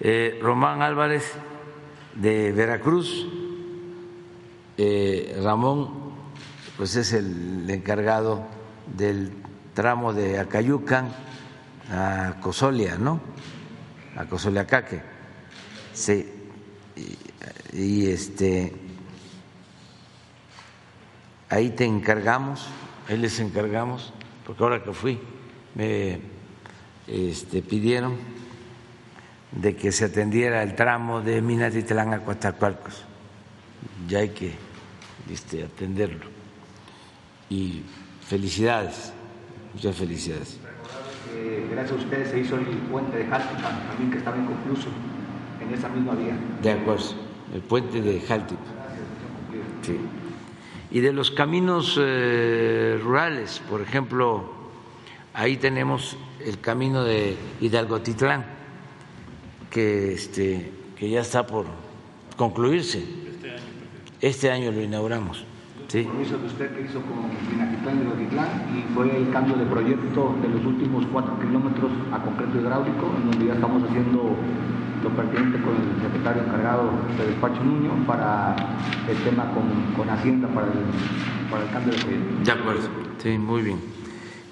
Eh, 0.00 0.38
Román 0.40 0.82
Álvarez 0.82 1.32
de 2.14 2.52
Veracruz, 2.52 3.26
eh, 4.76 5.40
Ramón, 5.42 6.14
pues 6.76 6.96
es 6.96 7.12
el 7.12 7.68
encargado 7.68 8.46
del 8.86 9.32
tramo 9.74 10.12
de 10.12 10.38
Acayucan 10.38 11.12
a 11.90 12.36
Cosolia, 12.40 12.96
¿no? 12.96 13.20
A 14.16 14.26
Cosoliacaque. 14.26 15.00
Sí. 15.92 16.30
Y 17.72 18.06
este 18.06 18.72
ahí 21.48 21.70
te 21.70 21.84
encargamos, 21.84 22.66
ahí 23.08 23.18
les 23.18 23.38
encargamos, 23.40 24.12
porque 24.46 24.62
ahora 24.62 24.82
que 24.82 24.92
fui 24.92 25.18
me 25.74 26.20
este, 27.06 27.62
pidieron 27.62 28.16
de 29.52 29.76
que 29.76 29.92
se 29.92 30.06
atendiera 30.06 30.62
el 30.62 30.74
tramo 30.74 31.20
de 31.20 31.40
Minatitlán 31.40 32.12
a 32.12 32.20
Coatzacoalcos. 32.20 33.04
Ya 34.08 34.20
hay 34.20 34.30
que 34.30 34.52
este, 35.30 35.64
atenderlo. 35.64 36.26
Y 37.50 37.82
felicidades, 38.26 39.12
muchas 39.72 39.96
felicidades. 39.96 40.58
gracias 41.70 41.92
a 41.92 42.02
ustedes 42.02 42.30
se 42.30 42.40
hizo 42.40 42.56
el 42.56 42.64
puente 42.64 43.18
de 43.18 43.26
Jaltipan, 43.26 43.86
también 43.88 44.10
que 44.10 44.18
estaba 44.18 44.36
inconcluso 44.36 44.88
en 45.60 45.74
esa 45.74 45.88
misma 45.88 46.14
vía. 46.14 46.36
De 46.62 46.72
acuerdo, 46.72 47.14
el 47.54 47.60
puente 47.60 48.00
de 48.00 48.20
Jaltipan. 48.20 48.64
Sí. 49.82 49.98
Y 50.94 51.00
de 51.00 51.12
los 51.12 51.32
caminos 51.32 51.98
eh, 52.00 53.00
rurales, 53.02 53.60
por 53.68 53.80
ejemplo, 53.80 54.44
ahí 55.34 55.56
tenemos 55.56 56.16
el 56.38 56.60
camino 56.60 57.02
de 57.02 57.36
Hidalgotitlán, 57.60 58.44
que, 59.72 60.12
este, 60.12 60.70
que 60.94 61.10
ya 61.10 61.22
está 61.22 61.44
por 61.44 61.66
concluirse. 62.36 63.00
Este 63.00 63.50
año, 63.50 63.62
este 64.20 64.50
año 64.52 64.70
lo 64.70 64.82
inauguramos. 64.82 65.44
¿sí? 65.88 65.98
El 65.98 66.04
compromiso 66.04 66.38
de 66.38 66.46
usted 66.46 66.76
que 66.76 66.82
hizo 66.82 67.02
con 67.02 67.28
Minatitlán 67.50 67.98
y 67.98 68.00
Hidalgotitlán 68.00 68.48
y 68.78 68.94
fue 68.94 69.16
el 69.16 69.30
cambio 69.32 69.56
de 69.56 69.66
proyecto 69.66 70.36
de 70.42 70.48
los 70.48 70.64
últimos 70.64 71.06
cuatro 71.12 71.36
kilómetros 71.40 71.90
a 72.12 72.22
concreto 72.22 72.60
hidráulico, 72.60 73.12
en 73.16 73.30
donde 73.32 73.46
ya 73.46 73.54
estamos 73.54 73.82
haciendo 73.82 74.36
lo 75.04 75.10
pertinente 75.10 75.60
con 75.60 75.74
el 75.76 76.02
secretario 76.02 76.42
encargado 76.42 76.90
de 77.18 77.26
despacho 77.26 77.62
Nuño 77.62 78.06
para 78.06 78.56
el 79.06 79.16
tema 79.18 79.52
con, 79.52 79.92
con 79.94 80.08
Hacienda 80.08 80.48
para 80.48 80.66
el, 80.66 80.72
para 81.50 81.64
el, 81.64 81.70
cambio 81.70 81.92
de 81.92 82.00
proyecto. 82.00 82.44
De 82.44 82.52
acuerdo, 82.52 82.88
sí, 83.18 83.38
muy 83.38 83.62
bien. 83.62 83.80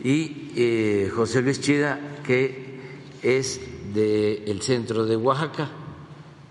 Y 0.04 0.52
eh, 0.54 1.10
José 1.14 1.40
Luis 1.40 1.60
Chida, 1.60 1.98
que 2.22 2.80
es 3.22 3.60
del 3.94 4.60
centro 4.60 5.06
de 5.06 5.16
Oaxaca, 5.16 5.70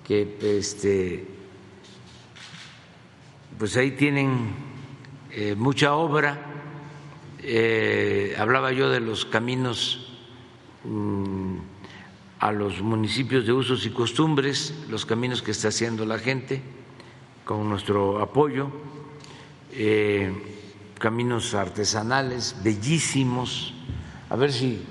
que 0.07 0.37
este, 0.41 1.27
pues 3.59 3.77
ahí 3.77 3.91
tienen 3.91 4.49
eh, 5.31 5.53
mucha 5.55 5.93
obra. 5.93 6.47
Eh, 7.43 8.35
hablaba 8.37 8.71
yo 8.71 8.89
de 8.89 8.99
los 8.99 9.25
caminos. 9.25 10.07
Mmm, 10.85 11.50
a 12.41 12.51
los 12.51 12.81
municipios 12.81 13.45
de 13.45 13.53
usos 13.53 13.85
y 13.85 13.91
costumbres, 13.91 14.73
los 14.89 15.05
caminos 15.05 15.43
que 15.43 15.51
está 15.51 15.67
haciendo 15.67 16.07
la 16.07 16.17
gente 16.17 16.59
con 17.45 17.69
nuestro 17.69 18.19
apoyo, 18.19 18.71
eh, 19.73 20.33
caminos 20.97 21.53
artesanales 21.53 22.55
bellísimos, 22.63 23.75
a 24.27 24.35
ver 24.35 24.51
si 24.51 24.81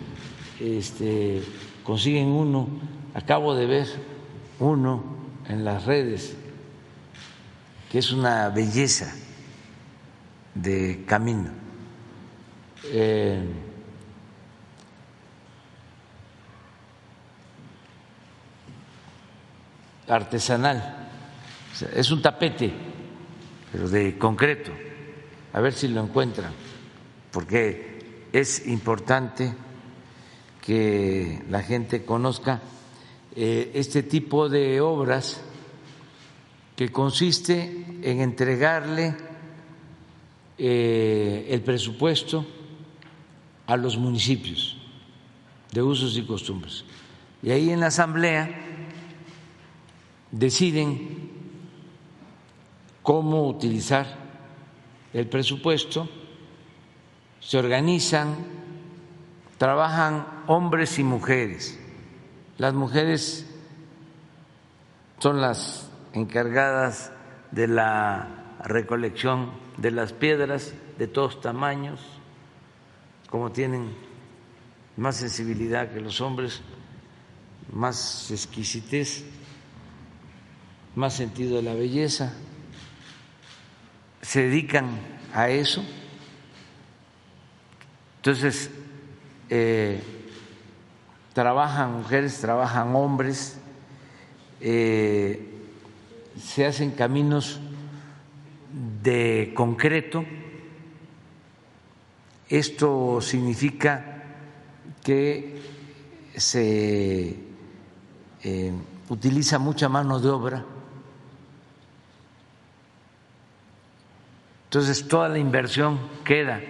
este, 0.60 1.42
consiguen 1.82 2.28
uno, 2.28 2.68
acabo 3.14 3.56
de 3.56 3.66
ver 3.66 3.88
uno 4.60 5.02
en 5.48 5.64
las 5.64 5.86
redes, 5.86 6.36
que 7.90 7.98
es 7.98 8.12
una 8.12 8.48
belleza 8.50 9.12
de 10.54 11.02
camino. 11.04 11.50
Eh, 12.84 13.42
artesanal, 20.10 21.08
es 21.94 22.10
un 22.10 22.20
tapete, 22.20 22.72
pero 23.72 23.88
de 23.88 24.18
concreto, 24.18 24.72
a 25.52 25.60
ver 25.60 25.72
si 25.72 25.88
lo 25.88 26.02
encuentran, 26.02 26.52
porque 27.30 28.26
es 28.32 28.66
importante 28.66 29.54
que 30.60 31.42
la 31.48 31.62
gente 31.62 32.04
conozca 32.04 32.60
eh, 33.34 33.70
este 33.74 34.02
tipo 34.02 34.48
de 34.48 34.80
obras 34.80 35.40
que 36.76 36.90
consiste 36.90 37.84
en 38.02 38.20
entregarle 38.20 39.14
eh, 40.58 41.46
el 41.50 41.62
presupuesto 41.62 42.44
a 43.66 43.76
los 43.76 43.96
municipios 43.96 44.76
de 45.72 45.82
usos 45.82 46.16
y 46.16 46.22
costumbres. 46.22 46.84
Y 47.42 47.50
ahí 47.50 47.70
en 47.70 47.80
la 47.80 47.86
asamblea 47.86 48.69
deciden 50.30 51.30
cómo 53.02 53.46
utilizar 53.48 54.06
el 55.12 55.28
presupuesto, 55.28 56.08
se 57.40 57.58
organizan, 57.58 58.36
trabajan 59.58 60.26
hombres 60.46 60.98
y 60.98 61.04
mujeres. 61.04 61.78
Las 62.58 62.74
mujeres 62.74 63.46
son 65.18 65.40
las 65.40 65.90
encargadas 66.12 67.12
de 67.50 67.66
la 67.66 68.56
recolección 68.64 69.50
de 69.78 69.90
las 69.90 70.12
piedras 70.12 70.74
de 70.98 71.06
todos 71.08 71.40
tamaños, 71.40 72.00
como 73.30 73.50
tienen 73.50 73.94
más 74.96 75.16
sensibilidad 75.16 75.90
que 75.90 76.00
los 76.00 76.20
hombres, 76.20 76.60
más 77.72 78.30
exquisitez 78.30 79.24
más 81.00 81.14
sentido 81.14 81.56
de 81.56 81.62
la 81.62 81.72
belleza, 81.72 82.34
se 84.20 84.42
dedican 84.42 84.86
a 85.32 85.48
eso. 85.48 85.82
Entonces, 88.16 88.70
eh, 89.48 90.02
trabajan 91.32 91.94
mujeres, 91.94 92.38
trabajan 92.38 92.94
hombres, 92.94 93.58
eh, 94.60 95.48
se 96.38 96.66
hacen 96.66 96.90
caminos 96.90 97.60
de 99.02 99.52
concreto. 99.56 100.22
Esto 102.50 103.22
significa 103.22 104.22
que 105.02 105.62
se 106.36 107.38
eh, 108.42 108.72
utiliza 109.08 109.58
mucha 109.58 109.88
mano 109.88 110.20
de 110.20 110.28
obra 110.28 110.66
Entonces 114.70 115.08
toda 115.08 115.28
la 115.28 115.40
inversión 115.40 115.98
queda 116.24 116.60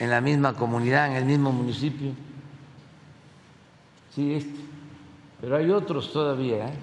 en 0.00 0.10
la 0.10 0.20
misma 0.20 0.54
comunidad, 0.54 1.06
en 1.06 1.12
el 1.12 1.24
mismo 1.24 1.52
municipio. 1.52 2.10
Sí, 4.12 4.34
este. 4.34 4.58
Pero 5.40 5.56
hay 5.56 5.70
otros 5.70 6.12
todavía. 6.12 6.66
¿eh? 6.66 6.78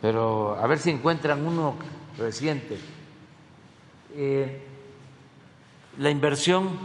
Pero 0.00 0.54
a 0.54 0.64
ver 0.68 0.78
si 0.78 0.90
encuentran 0.90 1.44
uno 1.44 1.74
reciente. 2.16 2.78
Eh, 4.14 4.62
la 5.98 6.10
inversión 6.10 6.78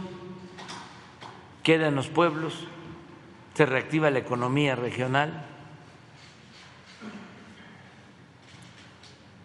queda 1.62 1.86
en 1.86 1.94
los 1.94 2.08
pueblos, 2.08 2.66
se 3.54 3.64
reactiva 3.64 4.10
la 4.10 4.18
economía 4.18 4.74
regional 4.74 5.49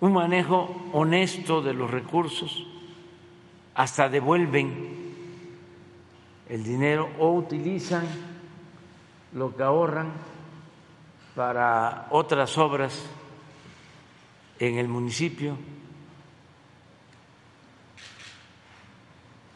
un 0.06 0.14
manejo 0.14 0.90
honesto 0.94 1.62
de 1.62 1.74
los 1.74 1.90
recursos, 1.90 2.66
hasta 3.74 4.08
devuelven 4.08 5.16
el 6.48 6.64
dinero 6.64 7.10
o 7.18 7.34
utilizan 7.34 8.06
lo 9.34 9.56
que 9.56 9.64
ahorran 9.64 10.12
para 11.36 12.08
otras 12.12 12.56
obras 12.58 13.04
en 14.60 14.78
el 14.78 14.88
municipio. 14.88 15.58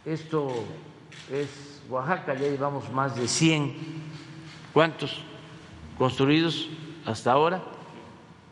Esto 0.04 0.52
es 1.32 1.84
Oaxaca, 1.90 2.34
ya 2.34 2.48
llevamos 2.48 2.92
más 2.92 3.16
de 3.16 3.28
100. 3.28 3.76
¿Cuántos? 4.74 5.24
construidos 6.00 6.70
hasta 7.06 7.34
ahora, 7.34 7.62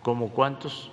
¿como 0.04 0.30
cuántos? 0.30 0.92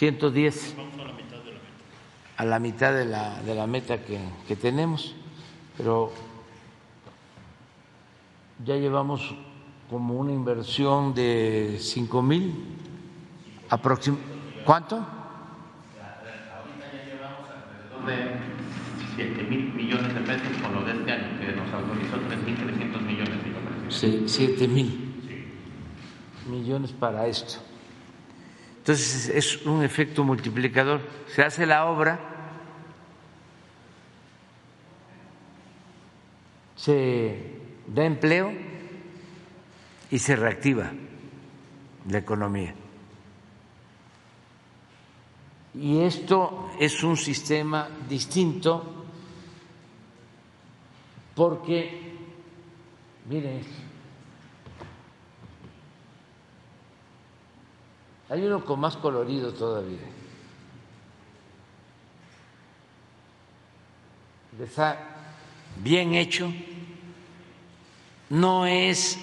110. 0.00 0.54
110. 0.54 0.76
Vamos 0.78 0.94
a 0.94 1.04
la 1.04 1.12
mitad 1.12 1.36
de 1.44 1.52
la 1.52 1.58
meta. 1.58 2.34
A 2.38 2.44
la 2.46 2.58
mitad 2.58 2.94
de 2.94 3.04
la, 3.04 3.42
de 3.42 3.54
la 3.54 3.66
meta 3.66 3.98
que, 4.02 4.18
que 4.48 4.56
tenemos, 4.56 5.14
pero 5.76 6.10
ya 8.64 8.76
llevamos 8.76 9.34
como 9.90 10.14
una 10.14 10.32
inversión 10.32 11.12
de 11.12 11.76
5 11.78 12.22
mil 12.22 12.78
aproximadamente. 13.68 14.62
¿Cuánto? 14.64 14.96
Ahorita 14.96 15.10
ya 16.94 17.04
llevamos 17.04 17.46
alrededor 17.50 18.06
de 18.06 18.38
7 19.16 19.42
mil 19.50 19.74
millones 19.74 20.14
de 20.14 20.20
pesos 20.20 20.62
con 20.62 20.76
lo 20.76 20.82
de 20.82 20.92
este 20.92 21.12
año, 21.12 21.40
que 21.40 21.52
nos 21.52 21.70
autorizó 21.74 22.16
3.300 22.16 23.00
millones, 23.02 23.42
señor 23.42 23.60
presidente. 23.90 24.28
Sí, 24.28 24.46
7 24.46 24.66
mil 24.66 25.12
millones 26.48 26.92
para 26.92 27.26
esto. 27.26 27.69
Entonces 28.90 29.28
es 29.28 29.66
un 29.66 29.84
efecto 29.84 30.24
multiplicador. 30.24 31.00
Se 31.32 31.42
hace 31.42 31.64
la 31.64 31.84
obra, 31.84 32.18
se 36.74 37.36
da 37.86 38.04
empleo 38.04 38.52
y 40.10 40.18
se 40.18 40.34
reactiva 40.34 40.90
la 42.08 42.18
economía. 42.18 42.74
Y 45.74 46.00
esto 46.00 46.72
es 46.80 47.04
un 47.04 47.16
sistema 47.16 47.88
distinto 48.08 49.06
porque, 51.36 52.16
miren 53.28 53.62
hay 58.30 58.46
uno 58.46 58.64
con 58.64 58.78
más 58.78 58.96
colorido 58.96 59.52
todavía. 59.52 59.98
Está 64.62 64.98
bien 65.76 66.14
hecho, 66.14 66.52
no 68.28 68.66
es 68.66 69.18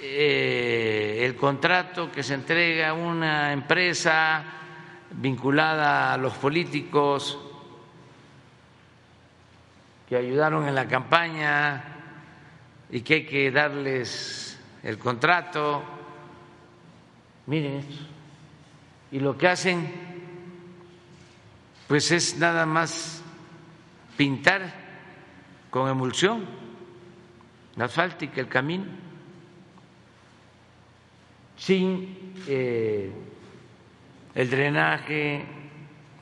eh, 0.00 1.20
el 1.22 1.36
contrato 1.36 2.10
que 2.10 2.22
se 2.22 2.34
entrega 2.34 2.90
a 2.90 2.94
una 2.94 3.52
empresa 3.52 4.42
vinculada 5.10 6.14
a 6.14 6.16
los 6.16 6.32
políticos 6.34 7.38
que 10.08 10.16
ayudaron 10.16 10.66
en 10.66 10.74
la 10.74 10.88
campaña 10.88 11.84
y 12.90 13.02
que 13.02 13.14
hay 13.14 13.26
que 13.26 13.50
darles 13.50 14.58
el 14.82 14.98
contrato. 14.98 15.82
Miren 17.46 17.80
esto. 17.80 18.13
Y 19.14 19.20
lo 19.20 19.38
que 19.38 19.46
hacen, 19.46 19.92
pues 21.86 22.10
es 22.10 22.36
nada 22.36 22.66
más 22.66 23.22
pintar 24.16 24.74
con 25.70 25.88
emulsión 25.88 26.44
la 27.76 27.84
asfáltica, 27.84 28.40
el 28.40 28.48
camino, 28.48 28.86
sin 31.56 32.34
eh, 32.48 33.12
el 34.34 34.50
drenaje, 34.50 35.44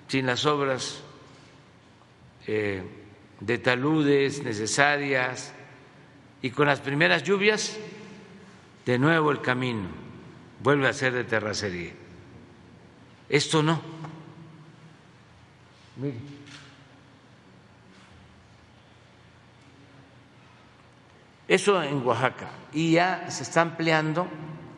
sin 0.07 0.27
las 0.27 0.45
obras 0.45 1.03
eh, 2.47 2.83
de 3.41 3.57
taludes 3.57 4.45
necesarias 4.45 5.55
y 6.43 6.51
con 6.51 6.67
las 6.67 6.81
primeras 6.81 7.23
lluvias, 7.23 7.79
de 8.85 8.99
nuevo 8.99 9.31
el 9.31 9.41
camino 9.41 9.89
vuelve 10.63 10.89
a 10.89 10.93
ser 10.93 11.15
de 11.15 11.25
terracería. 11.25 12.02
Esto 13.33 13.63
no. 13.63 13.81
Mire. 15.97 16.19
Eso 21.49 21.83
en 21.83 22.07
Oaxaca. 22.07 22.51
Y 22.75 22.93
ya 22.93 23.31
se 23.31 23.45
está 23.45 23.63
ampliando, 23.63 24.29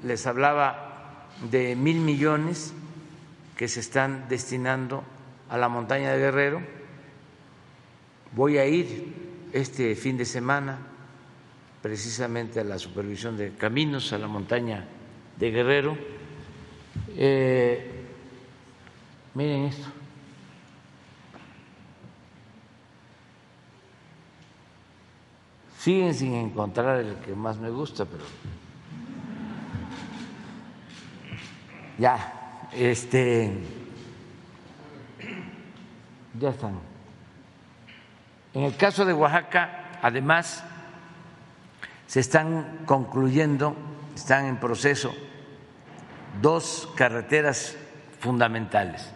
les 0.04 0.24
hablaba 0.28 1.26
de 1.50 1.74
mil 1.74 1.98
millones 1.98 2.72
que 3.56 3.66
se 3.66 3.80
están 3.80 4.28
destinando 4.28 5.02
a 5.48 5.58
la 5.58 5.68
montaña 5.68 6.12
de 6.12 6.18
Guerrero. 6.18 6.62
Voy 8.36 8.58
a 8.58 8.66
ir 8.66 9.48
este 9.52 9.96
fin 9.96 10.16
de 10.16 10.24
semana 10.24 10.78
precisamente 11.82 12.60
a 12.60 12.64
la 12.64 12.78
supervisión 12.78 13.36
de 13.36 13.50
caminos 13.54 14.12
a 14.12 14.18
la 14.18 14.28
montaña 14.28 14.86
de 15.38 15.50
Guerrero. 15.50 15.98
Eh, 17.16 17.93
miren 19.34 19.64
esto. 19.64 19.88
Siguen 25.78 26.14
sin 26.14 26.34
encontrar 26.34 27.00
el 27.00 27.16
que 27.16 27.34
más 27.34 27.58
me 27.58 27.68
gusta, 27.68 28.06
pero 28.06 28.24
ya, 31.98 32.68
este, 32.72 33.52
ya 36.40 36.48
están. 36.48 36.78
En 38.54 38.62
el 38.62 38.76
caso 38.76 39.04
de 39.04 39.12
Oaxaca, 39.12 39.98
además, 40.00 40.64
se 42.06 42.20
están 42.20 42.84
concluyendo, 42.86 43.76
están 44.14 44.46
en 44.46 44.58
proceso 44.58 45.12
dos 46.40 46.88
carreteras 46.96 47.76
fundamentales, 48.20 49.12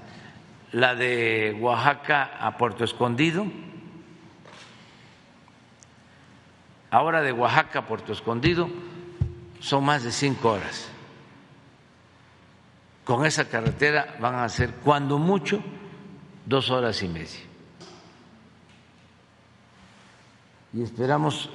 la 0.72 0.94
de 0.94 1.57
Oaxaca 1.61 2.37
a 2.40 2.57
Puerto 2.57 2.85
Escondido, 2.85 3.46
ahora 6.90 7.22
de 7.22 7.33
Oaxaca 7.33 7.81
a 7.81 7.87
Puerto 7.87 8.12
Escondido 8.12 8.68
son 9.61 9.85
más 9.85 10.04
de 10.04 10.12
cinco 10.12 10.52
horas. 10.52 10.88
Con 13.04 13.24
esa 13.24 13.48
carretera 13.48 14.16
van 14.20 14.35
a 14.35 14.48
ser, 14.48 14.74
cuando 14.85 15.18
mucho, 15.18 15.62
dos 16.44 16.70
horas 16.70 17.02
y 17.02 17.09
media. 17.09 17.40
Y 20.74 20.83
esperamos 20.83 21.48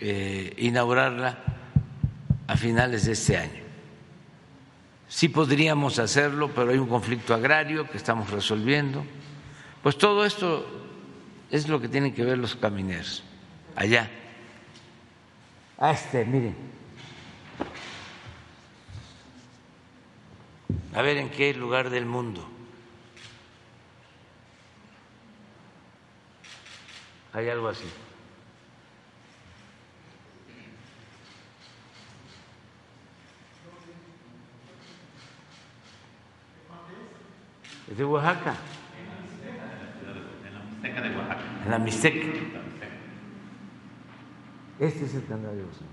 eh, 0.00 0.54
inaugurarla 0.58 1.38
a 2.46 2.56
finales 2.56 3.06
de 3.06 3.12
este 3.12 3.36
año. 3.36 3.61
Sí 5.12 5.28
podríamos 5.28 5.98
hacerlo, 5.98 6.50
pero 6.54 6.70
hay 6.70 6.78
un 6.78 6.88
conflicto 6.88 7.34
agrario 7.34 7.86
que 7.88 7.98
estamos 7.98 8.30
resolviendo. 8.30 9.04
Pues 9.82 9.98
todo 9.98 10.24
esto 10.24 10.66
es 11.50 11.68
lo 11.68 11.82
que 11.82 11.88
tienen 11.88 12.14
que 12.14 12.24
ver 12.24 12.38
los 12.38 12.56
camineros 12.56 13.22
allá. 13.76 14.10
A 15.76 15.90
este, 15.90 16.24
miren. 16.24 16.56
A 20.94 21.02
ver 21.02 21.18
en 21.18 21.28
qué 21.28 21.52
lugar 21.52 21.90
del 21.90 22.06
mundo 22.06 22.48
hay 27.34 27.50
algo 27.50 27.68
así. 27.68 27.84
¿Es 37.90 37.98
de 37.98 38.04
Oaxaca? 38.04 38.54
En 38.84 40.50
la 40.50 40.58
Mixteca 40.80 41.00
de 41.00 41.16
Oaxaca. 41.16 41.40
En 41.64 41.70
la 41.70 41.78
Mixteca. 41.78 42.26
Este 44.78 45.04
es 45.04 45.14
el 45.14 45.26
canal 45.26 45.56
de 45.56 45.64
Oaxaca. 45.64 45.86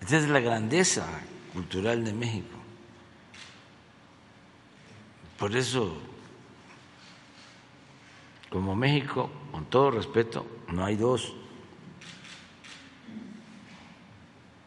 Esta 0.00 0.16
es 0.18 0.28
la 0.28 0.40
grandeza 0.40 1.06
cultural 1.54 2.04
de 2.04 2.12
México. 2.12 2.58
Por 5.38 5.56
eso, 5.56 5.96
como 8.50 8.76
México, 8.76 9.30
con 9.50 9.64
todo 9.64 9.90
respeto, 9.90 10.46
no 10.68 10.84
hay 10.84 10.96
dos. 10.96 11.34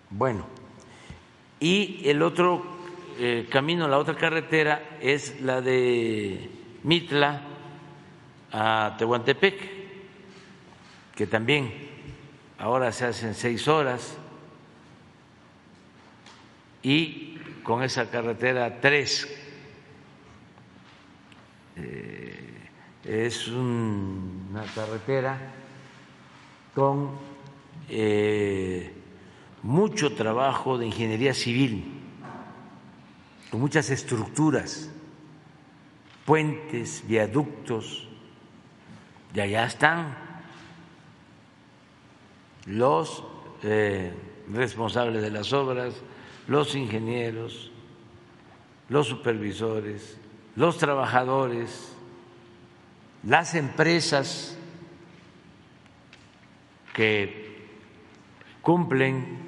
Bueno, 0.10 0.57
y 1.60 2.02
el 2.08 2.22
otro 2.22 2.63
eh, 3.20 3.48
camino, 3.50 3.88
la 3.88 3.98
otra 3.98 4.15
carretera 4.15 4.98
es 5.02 5.41
la 5.41 5.60
de 5.62 6.50
Mitla 6.84 7.41
a 8.52 8.96
Tehuantepec, 8.98 9.56
que 11.15 11.28
también 11.28 11.74
ahora 12.60 12.91
se 12.91 13.06
hacen 13.06 13.34
seis 13.34 13.67
horas 13.67 14.17
y 16.84 17.38
con 17.63 17.84
esa 17.84 18.10
carretera 18.10 18.80
tres. 18.80 19.28
Eh, 21.76 22.70
es 23.04 23.48
un- 23.48 24.48
una 24.52 24.63
carretera 24.74 25.38
con 26.74 27.12
eh, 27.89 28.91
mucho 29.67 30.13
trabajo 30.13 30.77
de 30.77 30.86
ingeniería 30.86 31.34
civil, 31.34 31.84
con 33.51 33.60
muchas 33.60 33.89
estructuras, 33.89 34.89
puentes, 36.23 37.03
viaductos, 37.06 38.08
y 39.34 39.41
allá 39.41 39.65
están 39.65 40.17
los 42.65 43.25
eh, 43.62 44.13
responsables 44.53 45.21
de 45.21 45.32
las 45.32 45.51
obras, 45.51 45.95
los 46.47 46.73
ingenieros, 46.73 47.69
los 48.88 49.08
supervisores, 49.08 50.17
los 50.56 50.77
trabajadores, 50.77 51.93
las 53.23 53.53
empresas 53.53 54.58
que 56.93 57.67
cumplen, 58.62 59.46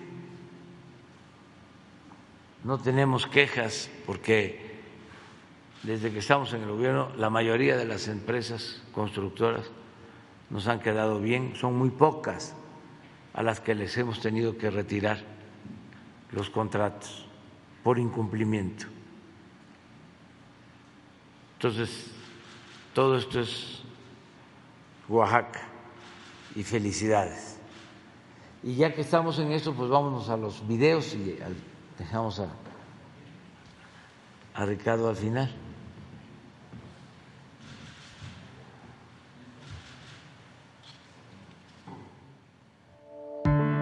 no 2.64 2.78
tenemos 2.78 3.28
quejas 3.28 3.90
porque 4.06 4.70
desde 5.84 6.12
que 6.12 6.20
estamos 6.20 6.54
en 6.54 6.64
el 6.64 6.70
gobierno 6.70 7.12
la 7.16 7.30
mayoría 7.30 7.78
de 7.78 7.86
las 7.86 8.08
empresas 8.08 8.82
constructoras 8.92 9.72
nos 10.50 10.68
han 10.68 10.80
quedado 10.80 11.20
bien, 11.20 11.54
son 11.56 11.78
muy 11.78 11.90
pocas 11.90 12.56
a 13.34 13.44
las 13.44 13.60
que 13.60 13.76
les 13.76 13.98
hemos 13.98 14.20
tenido 14.20 14.58
que 14.58 14.70
retirar 14.72 15.20
los 16.32 16.50
contratos 16.50 17.26
por 17.84 18.00
incumplimiento. 18.00 18.88
Entonces, 21.56 22.08
todo 22.94 23.18
esto 23.18 23.40
es 23.42 23.84
Oaxaca 25.08 25.62
y 26.56 26.64
felicidades. 26.64 27.58
Y 28.64 28.76
ya 28.76 28.94
que 28.94 29.02
estamos 29.02 29.40
en 29.40 29.52
esto, 29.52 29.74
pues 29.74 29.90
vámonos 29.90 30.30
a 30.30 30.38
los 30.38 30.68
videos 30.68 31.14
y 31.14 31.38
dejamos 32.00 32.40
a, 32.40 32.48
a 34.56 34.66
Ricardo 34.66 35.10
al 35.10 35.16
final. 35.16 35.54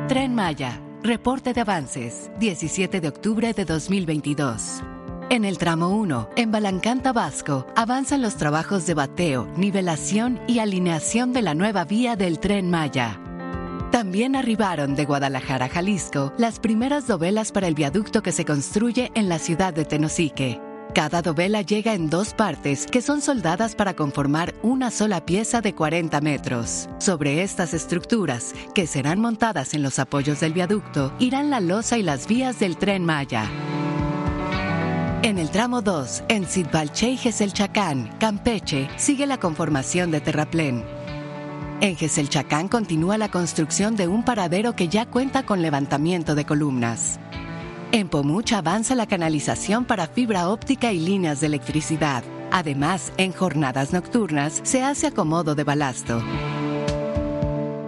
Tren 0.07 0.33
Maya, 0.33 0.81
reporte 1.03 1.53
de 1.53 1.61
avances, 1.61 2.31
17 2.39 3.01
de 3.01 3.07
octubre 3.07 3.53
de 3.53 3.65
2022. 3.65 4.81
En 5.29 5.43
el 5.43 5.57
tramo 5.57 5.89
1, 5.89 6.29
en 6.37 6.51
Balancán, 6.51 7.03
Tabasco, 7.03 7.67
avanzan 7.75 8.21
los 8.21 8.37
trabajos 8.37 8.87
de 8.87 8.93
bateo, 8.93 9.45
nivelación 9.57 10.39
y 10.47 10.59
alineación 10.59 11.33
de 11.33 11.41
la 11.41 11.53
nueva 11.53 11.83
vía 11.83 12.15
del 12.15 12.39
tren 12.39 12.71
Maya. 12.71 13.19
También 13.91 14.35
arribaron 14.35 14.95
de 14.95 15.05
Guadalajara, 15.05 15.69
Jalisco, 15.69 16.33
las 16.37 16.59
primeras 16.59 17.07
dovelas 17.07 17.51
para 17.51 17.67
el 17.67 17.73
viaducto 17.73 18.21
que 18.21 18.31
se 18.33 18.43
construye 18.43 19.11
en 19.15 19.29
la 19.29 19.39
ciudad 19.39 19.73
de 19.73 19.85
Tenosique. 19.85 20.61
Cada 20.93 21.21
dovela 21.21 21.61
llega 21.61 21.93
en 21.93 22.09
dos 22.09 22.33
partes 22.33 22.85
que 22.85 23.01
son 23.01 23.21
soldadas 23.21 23.75
para 23.75 23.95
conformar 23.95 24.55
una 24.61 24.91
sola 24.91 25.25
pieza 25.25 25.61
de 25.61 25.73
40 25.73 26.19
metros. 26.21 26.89
Sobre 26.97 27.43
estas 27.43 27.73
estructuras, 27.73 28.53
que 28.73 28.87
serán 28.87 29.19
montadas 29.21 29.73
en 29.73 29.83
los 29.83 29.99
apoyos 29.99 30.39
del 30.39 30.53
viaducto, 30.53 31.13
irán 31.19 31.49
la 31.49 31.59
losa 31.59 31.97
y 31.97 32.03
las 32.03 32.27
vías 32.27 32.59
del 32.59 32.77
tren 32.77 33.05
Maya. 33.05 33.49
En 35.23 35.37
el 35.37 35.49
tramo 35.49 35.81
2, 35.81 36.23
en 36.29 36.47
Sidbalche 36.47 37.11
y 37.11 37.17
Geselchacán, 37.17 38.09
Campeche, 38.19 38.89
sigue 38.97 39.27
la 39.27 39.39
conformación 39.39 40.11
de 40.11 40.21
terraplén. 40.21 40.96
En 41.79 41.95
Geselchacán 41.95 42.69
continúa 42.69 43.19
la 43.19 43.29
construcción 43.29 43.95
de 43.95 44.07
un 44.07 44.23
paradero 44.23 44.75
que 44.75 44.87
ya 44.87 45.05
cuenta 45.05 45.45
con 45.45 45.61
levantamiento 45.61 46.33
de 46.33 46.43
columnas. 46.43 47.19
En 47.91 48.09
Pomuch 48.09 48.53
avanza 48.53 48.95
la 48.95 49.05
canalización 49.05 49.85
para 49.85 50.07
fibra 50.07 50.49
óptica 50.49 50.91
y 50.91 50.99
líneas 50.99 51.39
de 51.39 51.47
electricidad. 51.47 52.23
Además, 52.51 53.13
en 53.17 53.31
jornadas 53.31 53.93
nocturnas 53.93 54.59
se 54.63 54.81
hace 54.81 55.07
acomodo 55.07 55.53
de 55.53 55.63
balasto. 55.63 56.23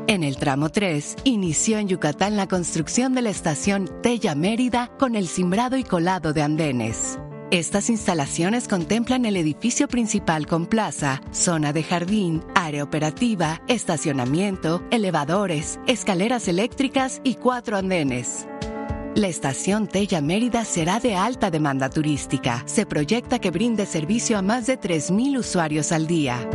En 0.05 0.23
el 0.23 0.37
tramo 0.37 0.69
3, 0.69 1.15
inició 1.23 1.79
en 1.79 1.87
Yucatán 1.87 2.37
la 2.37 2.47
construcción 2.47 3.15
de 3.15 3.23
la 3.23 3.29
estación 3.31 3.89
Tella 4.03 4.35
Mérida 4.35 4.91
con 4.99 5.15
el 5.15 5.27
cimbrado 5.27 5.77
y 5.77 5.83
colado 5.83 6.31
de 6.31 6.43
andenes. 6.43 7.17
Estas 7.51 7.89
instalaciones 7.89 8.67
contemplan 8.67 9.25
el 9.25 9.35
edificio 9.35 9.87
principal 9.87 10.45
con 10.45 10.67
plaza, 10.67 11.19
zona 11.31 11.73
de 11.73 11.81
jardín, 11.81 12.43
área 12.53 12.83
operativa, 12.83 13.63
estacionamiento, 13.67 14.83
elevadores, 14.91 15.79
escaleras 15.87 16.47
eléctricas 16.47 17.21
y 17.23 17.35
cuatro 17.35 17.75
andenes. 17.75 18.45
La 19.15 19.27
estación 19.27 19.87
Tella 19.87 20.21
Mérida 20.21 20.63
será 20.63 20.99
de 20.99 21.15
alta 21.15 21.49
demanda 21.49 21.89
turística. 21.89 22.61
Se 22.67 22.85
proyecta 22.85 23.39
que 23.39 23.49
brinde 23.49 23.87
servicio 23.87 24.37
a 24.37 24.43
más 24.43 24.67
de 24.67 24.79
3.000 24.79 25.39
usuarios 25.39 25.91
al 25.91 26.05
día. 26.05 26.47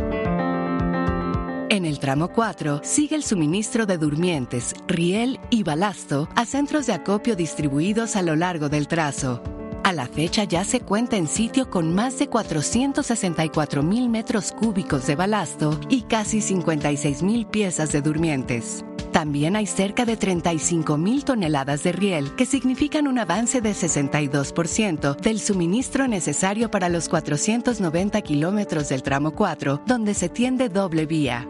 En 1.67 1.85
el 1.85 1.99
tramo 1.99 2.29
4 2.29 2.79
sigue 2.85 3.17
el 3.17 3.23
suministro 3.25 3.85
de 3.85 3.97
durmientes, 3.97 4.73
riel 4.87 5.41
y 5.49 5.63
balasto 5.63 6.29
a 6.37 6.45
centros 6.45 6.85
de 6.85 6.93
acopio 6.93 7.35
distribuidos 7.35 8.15
a 8.15 8.21
lo 8.21 8.37
largo 8.37 8.69
del 8.69 8.87
trazo. 8.87 9.43
A 9.85 9.93
la 9.93 10.07
fecha 10.07 10.45
ya 10.45 10.63
se 10.63 10.81
cuenta 10.81 11.15
en 11.15 11.27
sitio 11.27 11.69
con 11.69 11.93
más 11.93 12.17
de 12.17 12.27
464 12.27 13.83
mil 13.83 14.09
metros 14.09 14.51
cúbicos 14.51 15.05
de 15.05 15.15
balasto 15.15 15.79
y 15.89 16.01
casi 16.01 16.41
56 16.41 17.21
mil 17.21 17.45
piezas 17.45 17.91
de 17.91 18.01
durmientes. 18.01 18.83
También 19.11 19.55
hay 19.55 19.67
cerca 19.67 20.03
de 20.03 20.17
35 20.17 20.97
mil 20.97 21.23
toneladas 21.23 21.83
de 21.83 21.91
riel, 21.91 22.35
que 22.35 22.47
significan 22.47 23.07
un 23.07 23.19
avance 23.19 23.61
de 23.61 23.73
62% 23.73 25.17
del 25.17 25.39
suministro 25.39 26.07
necesario 26.07 26.71
para 26.71 26.89
los 26.89 27.07
490 27.07 28.21
kilómetros 28.21 28.89
del 28.89 29.03
tramo 29.03 29.35
4, 29.35 29.83
donde 29.85 30.15
se 30.15 30.29
tiende 30.29 30.67
doble 30.67 31.05
vía. 31.05 31.47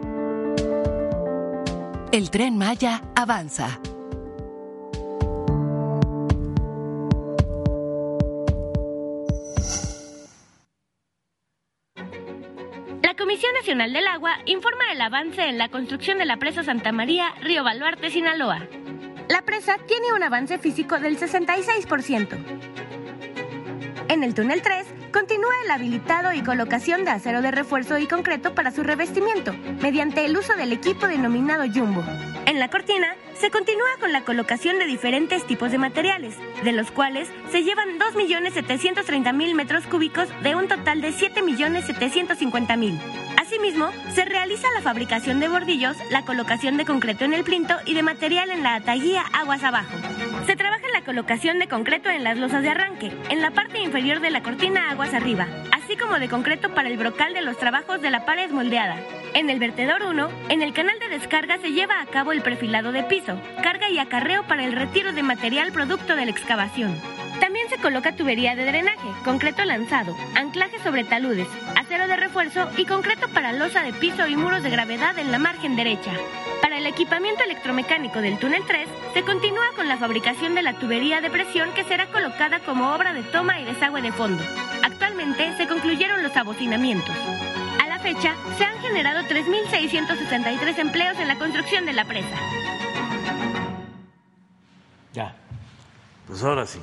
El 2.12 2.28
tren 2.28 2.58
Maya 2.58 3.02
avanza. 3.14 3.80
Comisión 13.26 13.54
Nacional 13.54 13.92
del 13.92 14.06
Agua 14.06 14.38
informa 14.44 14.84
del 14.88 15.00
avance 15.00 15.48
en 15.48 15.58
la 15.58 15.68
construcción 15.68 16.18
de 16.18 16.26
la 16.26 16.36
presa 16.36 16.62
Santa 16.62 16.92
María, 16.92 17.34
Río 17.40 17.64
Baluarte, 17.64 18.08
Sinaloa. 18.08 18.68
La 19.28 19.42
presa 19.42 19.78
tiene 19.84 20.12
un 20.12 20.22
avance 20.22 20.58
físico 20.58 21.00
del 21.00 21.18
66%. 21.18 22.38
En 24.10 24.22
el 24.22 24.32
túnel 24.32 24.62
3 24.62 24.86
continúa 25.12 25.52
el 25.64 25.70
habilitado 25.70 26.32
y 26.32 26.42
colocación 26.42 27.04
de 27.04 27.10
acero 27.10 27.42
de 27.42 27.50
refuerzo 27.50 27.98
y 27.98 28.06
concreto 28.06 28.54
para 28.54 28.70
su 28.70 28.82
revestimiento, 28.82 29.52
mediante 29.80 30.24
el 30.24 30.36
uso 30.36 30.54
del 30.54 30.72
equipo 30.72 31.06
denominado 31.06 31.64
Jumbo. 31.72 32.04
En 32.46 32.58
la 32.58 32.68
cortina 32.68 33.14
se 33.40 33.50
continúa 33.50 33.88
con 34.00 34.12
la 34.12 34.22
colocación 34.22 34.78
de 34.78 34.86
diferentes 34.86 35.46
tipos 35.46 35.70
de 35.70 35.78
materiales, 35.78 36.36
de 36.64 36.72
los 36.72 36.90
cuales 36.90 37.28
se 37.50 37.64
llevan 37.64 37.98
2.730.000 37.98 39.54
metros 39.54 39.86
cúbicos 39.86 40.28
de 40.42 40.54
un 40.54 40.68
total 40.68 41.00
de 41.02 41.10
7.750.000. 41.10 42.98
Asimismo, 43.36 43.90
se 44.14 44.24
realiza 44.24 44.66
la 44.74 44.82
fabricación 44.82 45.38
de 45.40 45.48
bordillos, 45.48 45.96
la 46.10 46.24
colocación 46.24 46.76
de 46.76 46.84
concreto 46.84 47.24
en 47.24 47.34
el 47.34 47.44
plinto 47.44 47.74
y 47.84 47.94
de 47.94 48.02
material 48.02 48.50
en 48.50 48.62
la 48.62 48.74
ataguía 48.74 49.22
aguas 49.32 49.62
abajo. 49.62 49.94
Se 50.46 50.56
trabaja 50.56 50.86
en 50.86 50.92
la 50.92 51.04
colocación 51.04 51.58
de 51.58 51.68
concreto 51.68 52.08
en 52.08 52.24
las 52.24 52.38
losas 52.38 52.62
de 52.62 52.70
arranque, 52.70 53.12
en 53.28 53.42
la 53.42 53.50
parte 53.50 53.80
inferior 53.80 54.20
de 54.20 54.30
la 54.30 54.42
cortina 54.42 54.90
aguas 54.96 55.12
arriba, 55.12 55.46
así 55.72 55.94
como 55.94 56.18
de 56.18 56.26
concreto 56.26 56.70
para 56.70 56.88
el 56.88 56.96
brocal 56.96 57.34
de 57.34 57.42
los 57.42 57.58
trabajos 57.58 58.00
de 58.00 58.08
la 58.08 58.24
pared 58.24 58.50
moldeada. 58.50 58.98
En 59.34 59.50
el 59.50 59.58
vertedor 59.58 60.02
1, 60.02 60.30
en 60.48 60.62
el 60.62 60.72
canal 60.72 60.98
de 60.98 61.10
descarga 61.10 61.58
se 61.58 61.72
lleva 61.72 62.00
a 62.00 62.06
cabo 62.06 62.32
el 62.32 62.40
perfilado 62.40 62.92
de 62.92 63.02
piso, 63.02 63.38
carga 63.62 63.90
y 63.90 63.98
acarreo 63.98 64.44
para 64.46 64.64
el 64.64 64.72
retiro 64.72 65.12
de 65.12 65.22
material 65.22 65.70
producto 65.70 66.16
de 66.16 66.24
la 66.24 66.30
excavación. 66.30 66.98
También 67.40 67.68
se 67.68 67.78
coloca 67.78 68.16
tubería 68.16 68.54
de 68.54 68.64
drenaje, 68.64 69.08
concreto 69.24 69.64
lanzado, 69.64 70.16
anclaje 70.34 70.78
sobre 70.78 71.04
taludes, 71.04 71.48
acero 71.76 72.08
de 72.08 72.16
refuerzo 72.16 72.68
y 72.76 72.84
concreto 72.84 73.28
para 73.28 73.52
losa 73.52 73.82
de 73.82 73.92
piso 73.92 74.26
y 74.26 74.36
muros 74.36 74.62
de 74.62 74.70
gravedad 74.70 75.18
en 75.18 75.30
la 75.30 75.38
margen 75.38 75.76
derecha. 75.76 76.12
Para 76.62 76.78
el 76.78 76.86
equipamiento 76.86 77.44
electromecánico 77.44 78.20
del 78.20 78.38
túnel 78.38 78.62
3, 78.66 78.88
se 79.14 79.22
continúa 79.22 79.66
con 79.76 79.88
la 79.88 79.98
fabricación 79.98 80.54
de 80.54 80.62
la 80.62 80.78
tubería 80.78 81.20
de 81.20 81.30
presión 81.30 81.72
que 81.74 81.84
será 81.84 82.06
colocada 82.06 82.60
como 82.60 82.94
obra 82.94 83.12
de 83.12 83.22
toma 83.22 83.60
y 83.60 83.64
desagüe 83.64 84.02
de 84.02 84.12
fondo. 84.12 84.42
Actualmente 84.82 85.56
se 85.56 85.68
concluyeron 85.68 86.22
los 86.22 86.36
abocinamientos. 86.36 87.14
A 87.82 87.86
la 87.86 87.98
fecha, 87.98 88.34
se 88.56 88.64
han 88.64 88.78
generado 88.80 89.20
3.663 89.28 90.78
empleos 90.78 91.18
en 91.18 91.28
la 91.28 91.36
construcción 91.36 91.84
de 91.84 91.92
la 91.92 92.04
presa. 92.04 92.36
Ya, 95.12 95.34
pues 96.26 96.42
ahora 96.42 96.66
sí. 96.66 96.80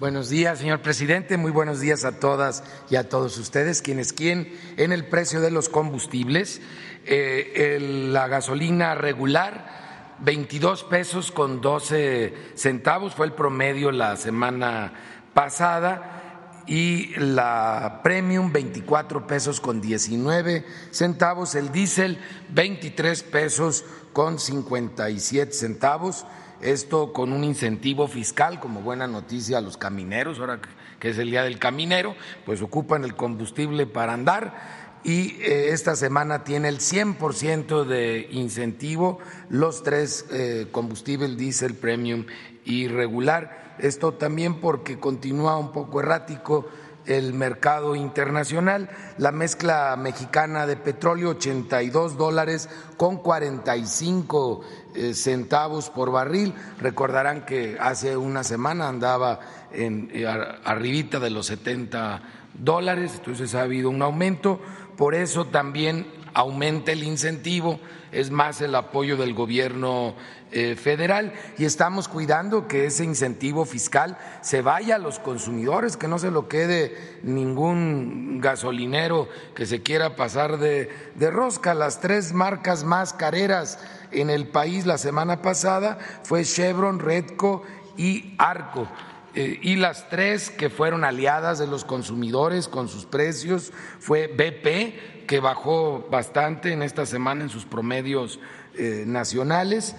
Buenos 0.00 0.30
días, 0.30 0.60
señor 0.60 0.80
presidente. 0.80 1.36
Muy 1.36 1.50
buenos 1.50 1.78
días 1.78 2.06
a 2.06 2.12
todas 2.12 2.64
y 2.88 2.96
a 2.96 3.10
todos 3.10 3.36
ustedes. 3.36 3.82
Quienes 3.82 4.14
quieren 4.14 4.50
en 4.78 4.92
el 4.92 5.04
precio 5.04 5.42
de 5.42 5.50
los 5.50 5.68
combustibles, 5.68 6.62
eh, 7.04 7.78
la 8.10 8.26
gasolina 8.26 8.94
regular, 8.94 10.16
22 10.20 10.84
pesos 10.84 11.30
con 11.30 11.60
12 11.60 12.32
centavos, 12.54 13.14
fue 13.14 13.26
el 13.26 13.34
promedio 13.34 13.92
la 13.92 14.16
semana 14.16 14.94
pasada, 15.34 16.64
y 16.66 17.14
la 17.16 18.00
premium, 18.02 18.52
24 18.52 19.26
pesos 19.26 19.60
con 19.60 19.82
19 19.82 20.64
centavos, 20.92 21.54
el 21.54 21.72
diésel, 21.72 22.18
23 22.48 23.22
pesos 23.24 23.84
con 24.14 24.38
57 24.38 25.52
centavos 25.52 26.24
esto 26.62 27.12
con 27.12 27.32
un 27.32 27.44
incentivo 27.44 28.08
fiscal 28.08 28.60
como 28.60 28.80
buena 28.80 29.06
noticia 29.06 29.58
a 29.58 29.60
los 29.60 29.76
camineros, 29.76 30.38
ahora 30.38 30.60
que 30.98 31.10
es 31.10 31.18
el 31.18 31.30
Día 31.30 31.42
del 31.42 31.58
Caminero, 31.58 32.14
pues 32.44 32.60
ocupan 32.62 33.04
el 33.04 33.14
combustible 33.16 33.86
para 33.86 34.12
andar 34.12 34.90
y 35.02 35.40
eh, 35.40 35.70
esta 35.70 35.96
semana 35.96 36.44
tiene 36.44 36.68
el 36.68 36.78
100% 36.78 37.84
de 37.84 38.28
incentivo 38.32 39.18
los 39.48 39.82
tres 39.82 40.26
eh, 40.30 40.68
combustibles 40.70 41.36
diésel 41.36 41.74
premium 41.74 42.26
y 42.64 42.88
regular. 42.88 43.76
Esto 43.78 44.12
también 44.12 44.60
porque 44.60 44.98
continúa 44.98 45.56
un 45.56 45.72
poco 45.72 46.00
errático 46.00 46.68
el 47.06 47.32
mercado 47.32 47.96
internacional. 47.96 48.90
La 49.16 49.32
mezcla 49.32 49.96
mexicana 49.96 50.66
de 50.66 50.76
petróleo, 50.76 51.30
82 51.30 52.18
dólares 52.18 52.68
con 52.98 53.16
45 53.16 54.60
eh, 54.62 54.79
centavos 55.14 55.90
por 55.90 56.10
barril. 56.10 56.54
Recordarán 56.78 57.44
que 57.44 57.76
hace 57.80 58.16
una 58.16 58.44
semana 58.44 58.88
andaba 58.88 59.40
en, 59.72 60.10
eh, 60.12 60.26
arribita 60.26 61.20
de 61.20 61.30
los 61.30 61.46
70 61.46 62.22
dólares, 62.54 63.14
entonces 63.16 63.54
ha 63.54 63.62
habido 63.62 63.90
un 63.90 64.02
aumento. 64.02 64.60
Por 64.96 65.14
eso 65.14 65.46
también 65.46 66.06
aumenta 66.34 66.92
el 66.92 67.02
incentivo, 67.02 67.80
es 68.12 68.30
más 68.30 68.60
el 68.60 68.74
apoyo 68.74 69.16
del 69.16 69.34
gobierno 69.34 70.14
eh, 70.52 70.74
federal 70.74 71.32
y 71.58 71.64
estamos 71.64 72.08
cuidando 72.08 72.66
que 72.66 72.86
ese 72.86 73.04
incentivo 73.04 73.64
fiscal 73.64 74.18
se 74.40 74.62
vaya 74.62 74.96
a 74.96 74.98
los 74.98 75.20
consumidores, 75.20 75.96
que 75.96 76.08
no 76.08 76.18
se 76.18 76.32
lo 76.32 76.48
quede 76.48 77.20
ningún 77.22 78.40
gasolinero 78.40 79.28
que 79.54 79.64
se 79.64 79.82
quiera 79.82 80.16
pasar 80.16 80.58
de, 80.58 80.88
de 81.14 81.30
rosca. 81.30 81.72
Las 81.72 82.00
tres 82.00 82.32
marcas 82.32 82.82
más 82.82 83.12
careras 83.12 83.78
en 84.12 84.30
el 84.30 84.48
país 84.48 84.86
la 84.86 84.98
semana 84.98 85.42
pasada 85.42 85.98
fue 86.22 86.44
Chevron, 86.44 86.98
Redco 86.98 87.62
y 87.96 88.34
Arco. 88.38 88.88
Eh, 89.34 89.60
y 89.62 89.76
las 89.76 90.08
tres 90.08 90.50
que 90.50 90.70
fueron 90.70 91.04
aliadas 91.04 91.58
de 91.58 91.68
los 91.68 91.84
consumidores 91.84 92.66
con 92.66 92.88
sus 92.88 93.06
precios 93.06 93.72
fue 94.00 94.26
BP, 94.26 95.26
que 95.26 95.38
bajó 95.38 96.08
bastante 96.10 96.72
en 96.72 96.82
esta 96.82 97.06
semana 97.06 97.44
en 97.44 97.48
sus 97.48 97.64
promedios 97.64 98.40
eh, 98.74 99.04
nacionales, 99.06 99.94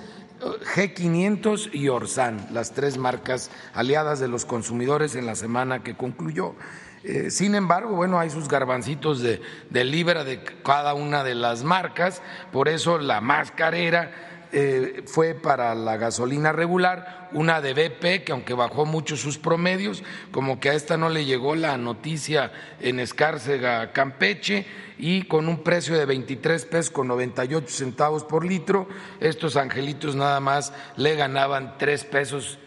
G500 0.75 1.69
y 1.73 1.87
Orsan, 1.89 2.47
las 2.51 2.73
tres 2.73 2.97
marcas 2.97 3.51
aliadas 3.73 4.19
de 4.19 4.27
los 4.27 4.45
consumidores 4.45 5.15
en 5.15 5.25
la 5.25 5.35
semana 5.35 5.83
que 5.83 5.95
concluyó. 5.95 6.55
Eh, 7.03 7.31
sin 7.31 7.55
embargo, 7.55 7.95
bueno, 7.95 8.19
hay 8.19 8.29
sus 8.29 8.47
garbancitos 8.47 9.21
de, 9.21 9.39
libra 9.83 10.23
de 10.23 10.43
cada 10.63 10.93
una 10.93 11.23
de 11.23 11.33
las 11.33 11.63
marcas, 11.63 12.21
por 12.51 12.69
eso 12.69 12.99
la 12.99 13.21
más 13.21 13.51
carera 13.51 14.47
eh, 14.51 15.03
fue 15.07 15.33
para 15.33 15.73
la 15.73 15.97
gasolina 15.97 16.51
regular, 16.51 17.29
una 17.31 17.61
de 17.61 17.73
BP, 17.73 18.23
que 18.23 18.33
aunque 18.33 18.53
bajó 18.53 18.85
mucho 18.85 19.17
sus 19.17 19.39
promedios, 19.39 20.03
como 20.31 20.59
que 20.59 20.69
a 20.69 20.73
esta 20.73 20.97
no 20.97 21.09
le 21.09 21.25
llegó 21.25 21.55
la 21.55 21.77
noticia 21.77 22.51
en 22.79 22.99
Escárcega, 22.99 23.93
Campeche, 23.93 24.67
y 24.99 25.23
con 25.23 25.47
un 25.47 25.63
precio 25.63 25.97
de 25.97 26.05
23 26.05 26.65
pesos 26.65 26.91
con 26.91 27.07
98 27.07 27.67
centavos 27.67 28.23
por 28.23 28.45
litro, 28.45 28.87
estos 29.19 29.55
angelitos 29.55 30.15
nada 30.15 30.39
más 30.39 30.73
le 30.97 31.15
ganaban 31.15 31.79
3 31.79 32.03
pesos 32.05 32.59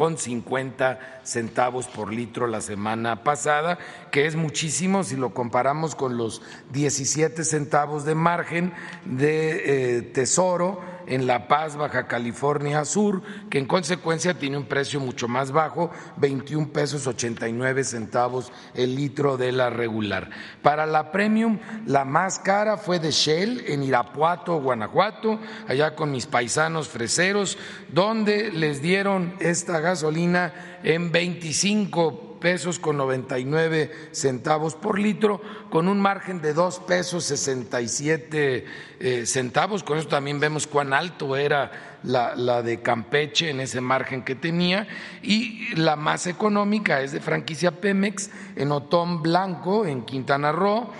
con 0.00 0.16
50 0.16 0.98
centavos 1.24 1.86
por 1.86 2.10
litro 2.10 2.46
la 2.46 2.62
semana 2.62 3.22
pasada, 3.22 3.78
que 4.10 4.26
es 4.26 4.36
muchísimo 4.36 5.04
si 5.04 5.16
lo 5.16 5.32
comparamos 5.34 5.94
con 5.94 6.16
los 6.16 6.42
17 6.72 7.44
centavos 7.44 8.04
de 8.04 8.14
margen 8.14 8.72
de 9.04 9.98
eh, 9.98 10.02
Tesoro 10.02 10.80
en 11.06 11.26
La 11.26 11.48
Paz, 11.48 11.76
Baja 11.76 12.06
California 12.06 12.84
Sur, 12.84 13.22
que 13.50 13.58
en 13.58 13.66
consecuencia 13.66 14.34
tiene 14.34 14.56
un 14.56 14.66
precio 14.66 15.00
mucho 15.00 15.26
más 15.28 15.50
bajo, 15.50 15.90
21 16.18 16.68
pesos 16.68 17.06
89 17.06 17.84
centavos 17.84 18.52
el 18.74 18.94
litro 18.94 19.36
de 19.36 19.52
la 19.52 19.70
regular. 19.70 20.30
Para 20.62 20.86
la 20.86 21.10
premium, 21.10 21.58
la 21.86 22.04
más 22.04 22.38
cara 22.38 22.76
fue 22.76 23.00
de 23.00 23.10
Shell 23.10 23.64
en 23.66 23.82
Irapuato, 23.82 24.60
Guanajuato, 24.60 25.40
allá 25.66 25.96
con 25.96 26.12
mis 26.12 26.26
paisanos 26.26 26.88
freseros, 26.88 27.58
donde 27.88 28.52
les 28.52 28.80
dieron 28.80 29.34
esta 29.40 29.80
gasolina 29.80 30.78
en 30.84 31.10
25 31.10 32.29
pesos 32.40 32.78
con 32.78 32.96
99 32.96 33.92
centavos 34.12 34.74
por 34.74 34.98
litro, 34.98 35.40
con 35.70 35.86
un 35.86 36.00
margen 36.00 36.40
de 36.40 36.54
dos 36.54 36.80
pesos 36.80 37.24
67 37.24 38.64
eh, 38.98 39.26
centavos. 39.26 39.84
Con 39.84 39.98
eso 39.98 40.08
también 40.08 40.40
vemos 40.40 40.66
cuán 40.66 40.92
alto 40.92 41.36
era 41.36 41.98
la, 42.02 42.34
la, 42.34 42.62
de 42.62 42.80
Campeche 42.80 43.50
en 43.50 43.60
ese 43.60 43.80
margen 43.80 44.24
que 44.24 44.34
tenía. 44.34 44.88
Y 45.22 45.74
la 45.76 45.96
más 45.96 46.26
económica 46.26 47.02
es 47.02 47.12
de 47.12 47.20
franquicia 47.20 47.80
Pemex 47.80 48.30
en 48.56 48.72
Otón 48.72 49.22
Blanco, 49.22 49.86
en 49.86 50.02
Quintana 50.02 50.50
Roo 50.50 50.90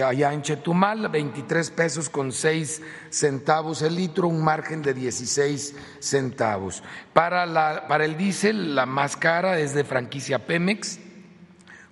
allá 0.00 0.32
en 0.32 0.42
Chetumal, 0.42 1.08
23 1.08 1.70
pesos 1.72 2.08
con 2.08 2.32
6 2.32 2.80
centavos 3.10 3.82
el 3.82 3.96
litro, 3.96 4.28
un 4.28 4.42
margen 4.42 4.80
de 4.80 4.94
16 4.94 5.74
centavos. 5.98 6.82
Para, 7.12 7.44
la, 7.44 7.86
para 7.88 8.04
el 8.06 8.16
diésel, 8.16 8.74
la 8.74 8.86
más 8.86 9.16
cara 9.16 9.58
es 9.58 9.74
de 9.74 9.84
franquicia 9.84 10.46
Pemex, 10.46 10.98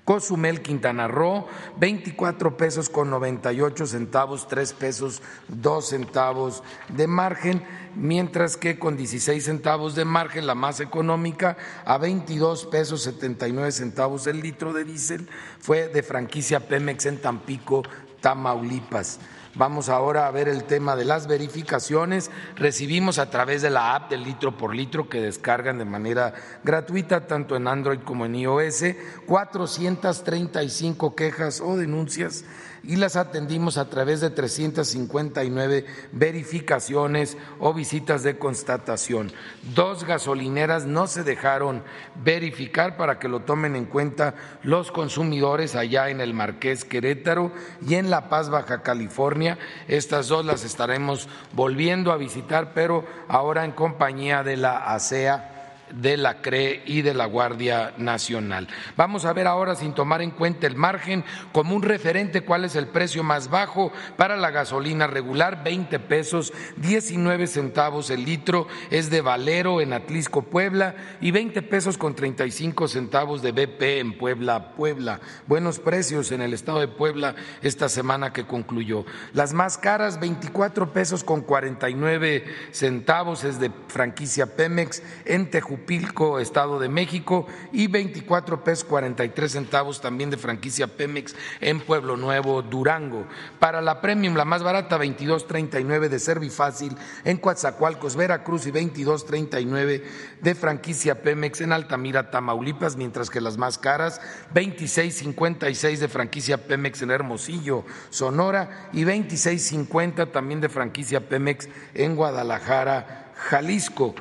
Cozumel, 0.05 0.63
Quintana 0.63 1.07
Roo, 1.09 1.47
24 1.79 2.57
pesos 2.57 2.89
con 2.89 3.11
98 3.11 3.87
centavos, 3.87 4.49
3 4.49 4.73
pesos 4.73 5.23
2 5.49 5.89
centavos 5.89 6.63
de 6.89 7.07
margen, 7.07 7.63
mientras 7.95 8.57
que 8.57 8.79
con 8.79 8.97
16 8.97 9.45
centavos 9.45 9.95
de 9.95 10.05
margen, 10.05 10.47
la 10.47 10.55
más 10.55 10.81
económica, 10.81 11.57
a 11.85 11.99
22 11.99 12.67
pesos 12.67 13.03
79 13.03 13.71
centavos 13.73 14.27
el 14.27 14.41
litro 14.41 14.73
de 14.73 14.85
diésel, 14.85 15.29
fue 15.61 15.89
de 15.89 16.03
franquicia 16.03 16.67
Pemex 16.67 17.07
en 17.07 17.19
Tampico, 17.19 17.83
Tamaulipas. 18.21 19.21
Vamos 19.57 19.89
ahora 19.89 20.29
a 20.29 20.31
ver 20.31 20.49
el 20.49 20.63
tema 20.63 20.95
de 20.95 21.05
las 21.05 21.27
verificaciones. 21.27 22.31
Recibimos 22.55 23.19
a 23.19 23.31
través 23.31 23.63
de 23.63 23.71
la 23.71 23.97
app 23.97 24.09
del 24.09 24.23
litro 24.23 24.57
por 24.57 24.77
litro 24.77 25.09
que 25.09 25.21
descargan 25.21 25.77
de 25.77 25.85
manera 25.85 26.35
gratuita 26.63 27.27
tanto 27.27 27.57
en 27.57 27.67
Android 27.67 27.99
como 28.05 28.27
en 28.27 28.37
iOS 28.37 28.85
435 29.27 31.17
quejas 31.17 31.61
o 31.61 31.77
denuncias 31.77 32.45
y 32.83 32.97
las 32.97 33.17
atendimos 33.17 33.79
a 33.79 33.89
través 33.89 34.21
de 34.21 34.31
359 34.31 35.85
verificaciones 36.13 37.37
o 37.59 37.75
visitas 37.75 38.23
de 38.23 38.39
constatación. 38.39 39.33
Dos 39.75 40.05
gasolineras 40.05 40.87
no 40.87 41.07
se 41.07 41.23
dejaron 41.23 41.83
verificar 42.23 42.97
para 42.97 43.19
que 43.19 43.29
lo 43.29 43.41
tomen 43.41 43.77
en 43.77 43.85
cuenta 43.85 44.35
los 44.63 44.91
consumidores 44.91 45.75
allá 45.75 46.11
en 46.11 46.21
el 46.21 46.35
Marqués 46.35 46.85
Querétaro 46.85 47.53
y 47.87 47.95
en 47.95 48.11
La 48.11 48.29
Paz, 48.29 48.51
Baja 48.51 48.83
California. 48.83 49.59
Estas 49.89 50.29
dos 50.29 50.45
las 50.45 50.65
estaremos 50.65 51.29
volviendo 51.53 52.13
a 52.13 52.17
visitar, 52.17 52.73
pero 52.75 53.05
ahora 53.29 53.65
en 53.65 53.73
compañía 53.73 54.43
de 54.43 54.57
la 54.57 54.79
ASEA 54.93 55.60
de 55.93 56.17
la 56.17 56.41
CRE 56.41 56.83
y 56.87 57.03
de 57.03 57.15
la 57.15 57.27
Guardia 57.27 57.95
Nacional. 57.97 58.69
Vamos 58.97 59.25
a 59.25 59.33
ver 59.33 59.47
ahora, 59.47 59.75
sin 59.75 59.95
tomar 59.95 60.23
en 60.23 60.31
cuenta 60.31 60.67
el 60.67 60.77
margen, 60.77 61.25
como 61.53 61.75
un 61.75 61.83
referente 61.83 62.43
cuál 62.43 62.65
es 62.65 62.77
el 62.77 62.87
precio 62.87 63.23
más 63.23 63.51
bajo 63.51 63.93
para 64.17 64.37
la 64.37 64.51
gasolina 64.51 65.07
regular, 65.07 65.65
20 65.65 65.99
pesos 66.01 66.53
19 66.77 67.47
centavos 67.47 68.11
el 68.11 68.25
litro, 68.25 68.69
es 68.91 69.11
de 69.11 69.21
Valero 69.21 69.81
en 69.81 69.93
Atlisco, 69.93 70.43
Puebla, 70.43 70.95
y 71.21 71.31
20 71.31 71.63
pesos 71.63 71.99
con 71.99 72.15
35 72.15 72.89
centavos 72.89 73.43
de 73.43 73.53
BP 73.53 73.83
en 74.01 74.17
Puebla, 74.17 74.73
Puebla. 74.75 75.21
Buenos 75.47 75.79
precios 75.81 76.33
en 76.33 76.43
el 76.43 76.55
estado 76.55 76.81
de 76.81 76.89
Puebla 76.89 77.35
esta 77.63 77.89
semana 77.89 78.33
que 78.33 78.47
concluyó. 78.47 79.05
Las 79.33 79.53
más 79.53 79.79
caras, 79.79 80.21
24 80.21 80.93
pesos 80.93 81.25
con 81.25 81.43
49 81.43 82.45
centavos, 82.71 83.45
es 83.45 83.59
de 83.59 83.71
franquicia 83.89 84.57
Pemex 84.57 85.03
en 85.25 85.51
Tejupilco 85.51 85.80
Tecupilco, 85.81 86.39
Estado 86.39 86.79
de 86.79 86.89
México, 86.89 87.47
y 87.73 87.87
24 87.87 88.63
pesos 88.63 88.85
43 88.85 89.51
centavos 89.51 90.01
también 90.01 90.31
de 90.31 90.37
franquicia 90.37 90.87
Pemex 90.87 91.35
en 91.61 91.81
Pueblo 91.81 92.17
Nuevo, 92.17 92.63
Durango. 92.63 93.27
Para 93.59 93.81
la 93.81 94.01
Premium, 94.01 94.37
la 94.37 94.45
más 94.45 94.63
barata, 94.63 94.99
22.39 94.99 96.09
de 96.09 96.19
Servifácil 96.19 96.97
en 97.25 97.39
Coatzacoalcos, 97.39 98.17
Veracruz, 98.17 98.67
y 98.67 98.73
22.39 98.73 100.03
de 100.41 100.55
franquicia 100.55 101.23
Pemex 101.23 101.61
en 101.61 101.73
Altamira, 101.73 102.31
Tamaulipas, 102.31 102.97
mientras 102.97 103.31
que 103.31 103.41
las 103.41 103.57
más 103.57 103.79
caras, 103.79 104.21
26.56 104.55 105.99
de 105.99 106.09
franquicia 106.09 106.67
Pemex 106.67 107.03
en 107.03 107.11
Hermosillo, 107.11 107.85
Sonora, 108.11 108.91
y 108.93 109.05
26.50 109.05 110.31
también 110.31 110.61
de 110.61 110.69
franquicia 110.69 111.29
Pemex 111.29 111.69
en 111.95 112.17
Guadalajara, 112.17 113.33
Jalisco 113.35 114.15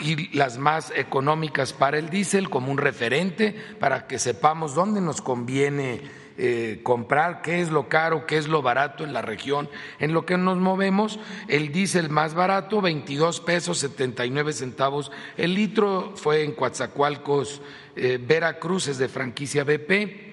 y 0.00 0.34
las 0.36 0.58
más 0.58 0.92
económicas 0.96 1.72
para 1.72 1.98
el 1.98 2.10
diésel 2.10 2.48
como 2.48 2.72
un 2.72 2.78
referente 2.78 3.54
para 3.78 4.06
que 4.06 4.18
sepamos 4.18 4.74
dónde 4.74 5.00
nos 5.00 5.20
conviene 5.20 6.00
eh, 6.38 6.80
comprar, 6.82 7.42
qué 7.42 7.60
es 7.60 7.70
lo 7.70 7.88
caro, 7.88 8.26
qué 8.26 8.38
es 8.38 8.48
lo 8.48 8.62
barato 8.62 9.04
en 9.04 9.12
la 9.12 9.20
región 9.20 9.68
en 9.98 10.14
lo 10.14 10.24
que 10.24 10.38
nos 10.38 10.56
movemos. 10.56 11.18
El 11.48 11.70
diésel 11.70 12.08
más 12.08 12.34
barato, 12.34 12.80
22 12.80 13.40
pesos 13.40 13.78
79 13.78 14.54
centavos 14.54 15.12
el 15.36 15.54
litro, 15.54 16.14
fue 16.16 16.44
en 16.44 16.52
Coatzacoalcos, 16.52 17.60
eh, 17.94 18.18
Veracruz, 18.20 18.88
es 18.88 18.96
de 18.96 19.08
franquicia 19.08 19.64
BP 19.64 20.29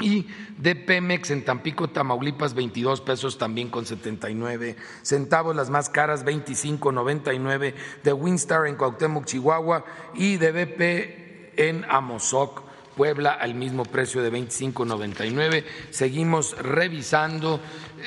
y 0.00 0.26
de 0.58 0.74
Pemex 0.74 1.30
en 1.30 1.44
Tampico, 1.44 1.88
Tamaulipas, 1.88 2.54
22 2.54 3.00
pesos 3.00 3.38
también 3.38 3.70
con 3.70 3.86
79 3.86 4.76
centavos, 5.02 5.54
las 5.54 5.70
más 5.70 5.88
caras 5.88 6.24
25.99 6.24 7.74
de 8.02 8.12
Winstar 8.12 8.66
en 8.66 8.76
Cuauhtémoc, 8.76 9.24
Chihuahua 9.24 9.84
y 10.14 10.36
de 10.36 10.52
BP 10.52 11.58
en 11.58 11.84
Amozoc. 11.88 12.64
Puebla 12.96 13.32
al 13.32 13.54
mismo 13.54 13.84
precio 13.84 14.22
de 14.22 14.30
25.99. 14.30 15.64
Seguimos 15.90 16.56
revisando 16.58 17.60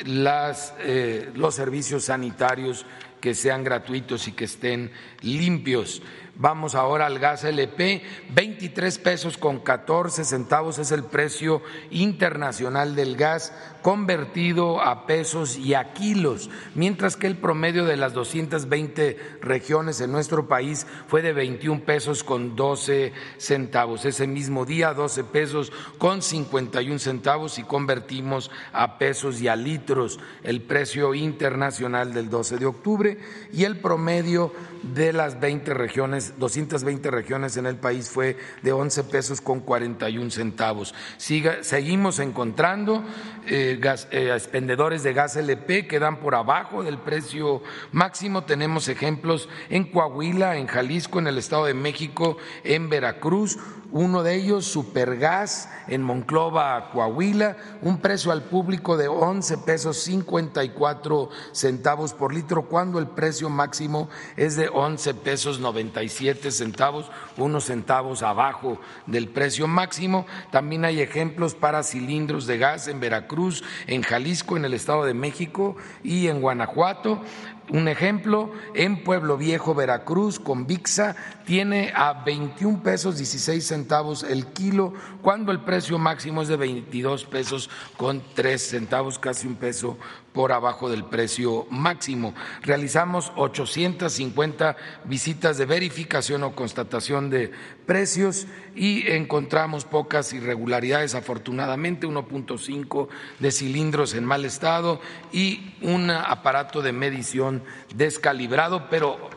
las, 0.06 0.74
eh, 0.80 1.30
los 1.36 1.56
servicios 1.56 2.06
sanitarios 2.06 2.86
que 3.20 3.36
sean 3.36 3.66
gratuitos 3.66 4.30
y 4.30 4.32
que 4.32 4.46
estén 4.46 4.92
limpios. 5.22 6.02
Vamos 6.40 6.76
ahora 6.76 7.08
al 7.08 7.18
gas 7.18 7.44
LP, 7.44 8.04
23 8.30 9.00
pesos 9.00 9.40
con 9.40 9.60
14 9.60 10.24
centavos 10.24 10.78
es 10.78 10.92
el 10.92 11.04
precio 11.04 11.64
internacional 11.90 12.96
del 12.96 13.18
gas 13.18 13.54
convertido 13.88 14.82
a 14.82 15.06
pesos 15.06 15.58
y 15.58 15.74
a 15.74 15.94
kilos, 15.94 16.50
mientras 16.76 17.16
que 17.16 17.26
el 17.26 17.38
promedio 17.38 17.86
de 17.86 17.96
las 17.96 18.12
220 18.12 19.18
regiones 19.42 20.02
en 20.02 20.12
nuestro 20.12 20.46
país 20.50 20.86
fue 21.08 21.22
de 21.22 21.32
21 21.32 21.86
pesos 21.86 22.22
con 22.22 22.58
12 22.58 23.14
centavos. 23.38 24.04
Ese 24.04 24.28
mismo 24.28 24.66
día 24.66 24.94
12 24.94 25.24
pesos 25.24 25.72
con 26.00 26.22
51 26.22 27.00
centavos 27.00 27.60
y 27.60 27.64
convertimos 27.64 28.52
a 28.74 28.98
pesos 28.98 29.40
y 29.40 29.48
a 29.48 29.56
litros 29.56 30.20
el 30.44 30.64
precio 30.64 31.14
internacional 31.14 32.14
del 32.14 32.30
12 32.30 32.58
de 32.58 32.66
octubre 32.66 33.18
y 33.54 33.64
el 33.64 33.80
promedio 33.80 34.52
de 34.84 35.14
las 35.14 35.40
20 35.40 35.74
regiones, 35.74 36.34
220 36.38 37.10
regiones 37.10 37.56
en 37.56 37.66
el 37.66 37.78
país 37.78 38.10
fue 38.10 38.38
de 38.62 38.74
11 38.74 39.06
pesos 39.06 39.40
con 39.40 39.62
41 39.62 40.30
centavos. 40.30 40.94
seguimos 41.18 42.20
encontrando 42.20 43.04
eh, 43.46 43.77
eh, 44.12 44.32
expendedores 44.34 45.04
de 45.04 45.14
gas 45.14 45.36
LP 45.36 45.88
que 45.88 46.00
dan 46.00 46.20
por 46.20 46.36
abajo 46.36 46.84
del 46.84 46.98
precio 46.98 47.62
máximo. 47.92 48.44
Tenemos 48.44 48.88
ejemplos 48.88 49.50
en 49.70 49.92
Coahuila, 49.92 50.58
en 50.58 50.68
Jalisco, 50.68 51.20
en 51.20 51.28
el 51.28 51.38
Estado 51.38 51.66
de 51.66 51.74
México, 51.74 52.38
en 52.64 52.90
Veracruz 52.90 53.58
uno 53.92 54.22
de 54.24 54.36
ellos, 54.36 54.66
Supergas, 54.66 55.70
en 55.88 56.04
Monclova, 56.04 56.90
Coahuila, 56.92 57.56
un 57.82 58.00
precio 58.00 58.32
al 58.32 58.44
público 58.44 58.98
de 58.98 59.08
11 59.08 59.60
pesos 59.60 59.98
54 60.00 61.30
centavos 61.54 62.14
por 62.14 62.34
litro, 62.34 62.64
cuando 62.64 63.00
el 63.00 63.08
precio 63.08 63.50
máximo 63.50 64.10
es 64.36 64.58
de 64.58 64.68
11 64.68 65.14
pesos 65.16 65.60
97 65.60 66.52
centavos, 66.52 67.10
unos 67.38 67.66
centavos 67.66 68.24
abajo 68.24 68.80
del 69.06 69.30
precio 69.30 69.68
máximo. 69.68 70.26
También 70.52 70.84
hay 70.84 71.00
ejemplos 71.00 71.56
para 71.56 71.84
cilindros 71.84 72.46
de 72.46 72.58
gas 72.58 72.88
en 72.90 73.00
Veracruz, 73.00 73.57
en 73.88 74.02
Jalisco, 74.02 74.58
en 74.58 74.66
el 74.66 74.74
Estado 74.74 75.06
de 75.06 75.14
México 75.14 75.76
y 76.04 76.28
en 76.28 76.42
Guanajuato. 76.42 77.22
Un 77.70 77.90
ejemplo, 77.90 78.54
en 78.76 79.04
Pueblo 79.04 79.36
Viejo, 79.36 79.76
Veracruz, 79.76 80.40
con 80.40 80.68
VIXA, 80.68 81.18
tiene 81.46 81.92
a 81.94 82.24
21 82.24 82.82
pesos 82.82 83.18
16 83.18 83.66
centavos 83.66 84.24
el 84.24 84.48
kilo, 84.48 84.94
cuando 85.22 85.52
el 85.52 85.60
precio 85.60 85.98
máximo 85.98 86.42
es 86.42 86.48
de 86.48 86.56
22 86.56 87.26
pesos 87.26 87.70
con 87.98 88.24
3 88.36 88.62
centavos, 88.62 89.20
casi 89.20 89.48
un 89.48 89.56
peso 89.56 89.98
por 90.38 90.52
abajo 90.52 90.88
del 90.88 91.04
precio 91.04 91.66
máximo. 91.72 92.36
Realizamos 92.62 93.32
850 93.38 94.78
visitas 95.06 95.58
de 95.58 95.66
verificación 95.66 96.44
o 96.44 96.54
constatación 96.54 97.32
de 97.32 97.50
precios 97.88 98.46
y 98.76 99.10
encontramos 99.10 99.86
pocas 99.86 100.32
irregularidades, 100.34 101.16
afortunadamente 101.16 102.06
1.5 102.06 103.08
de 103.40 103.52
cilindros 103.52 104.14
en 104.14 104.26
mal 104.26 104.46
estado 104.46 105.02
y 105.34 105.74
un 105.82 106.12
aparato 106.12 106.84
de 106.84 106.92
medición 106.92 107.64
descalibrado, 107.96 108.92
pero 108.92 109.37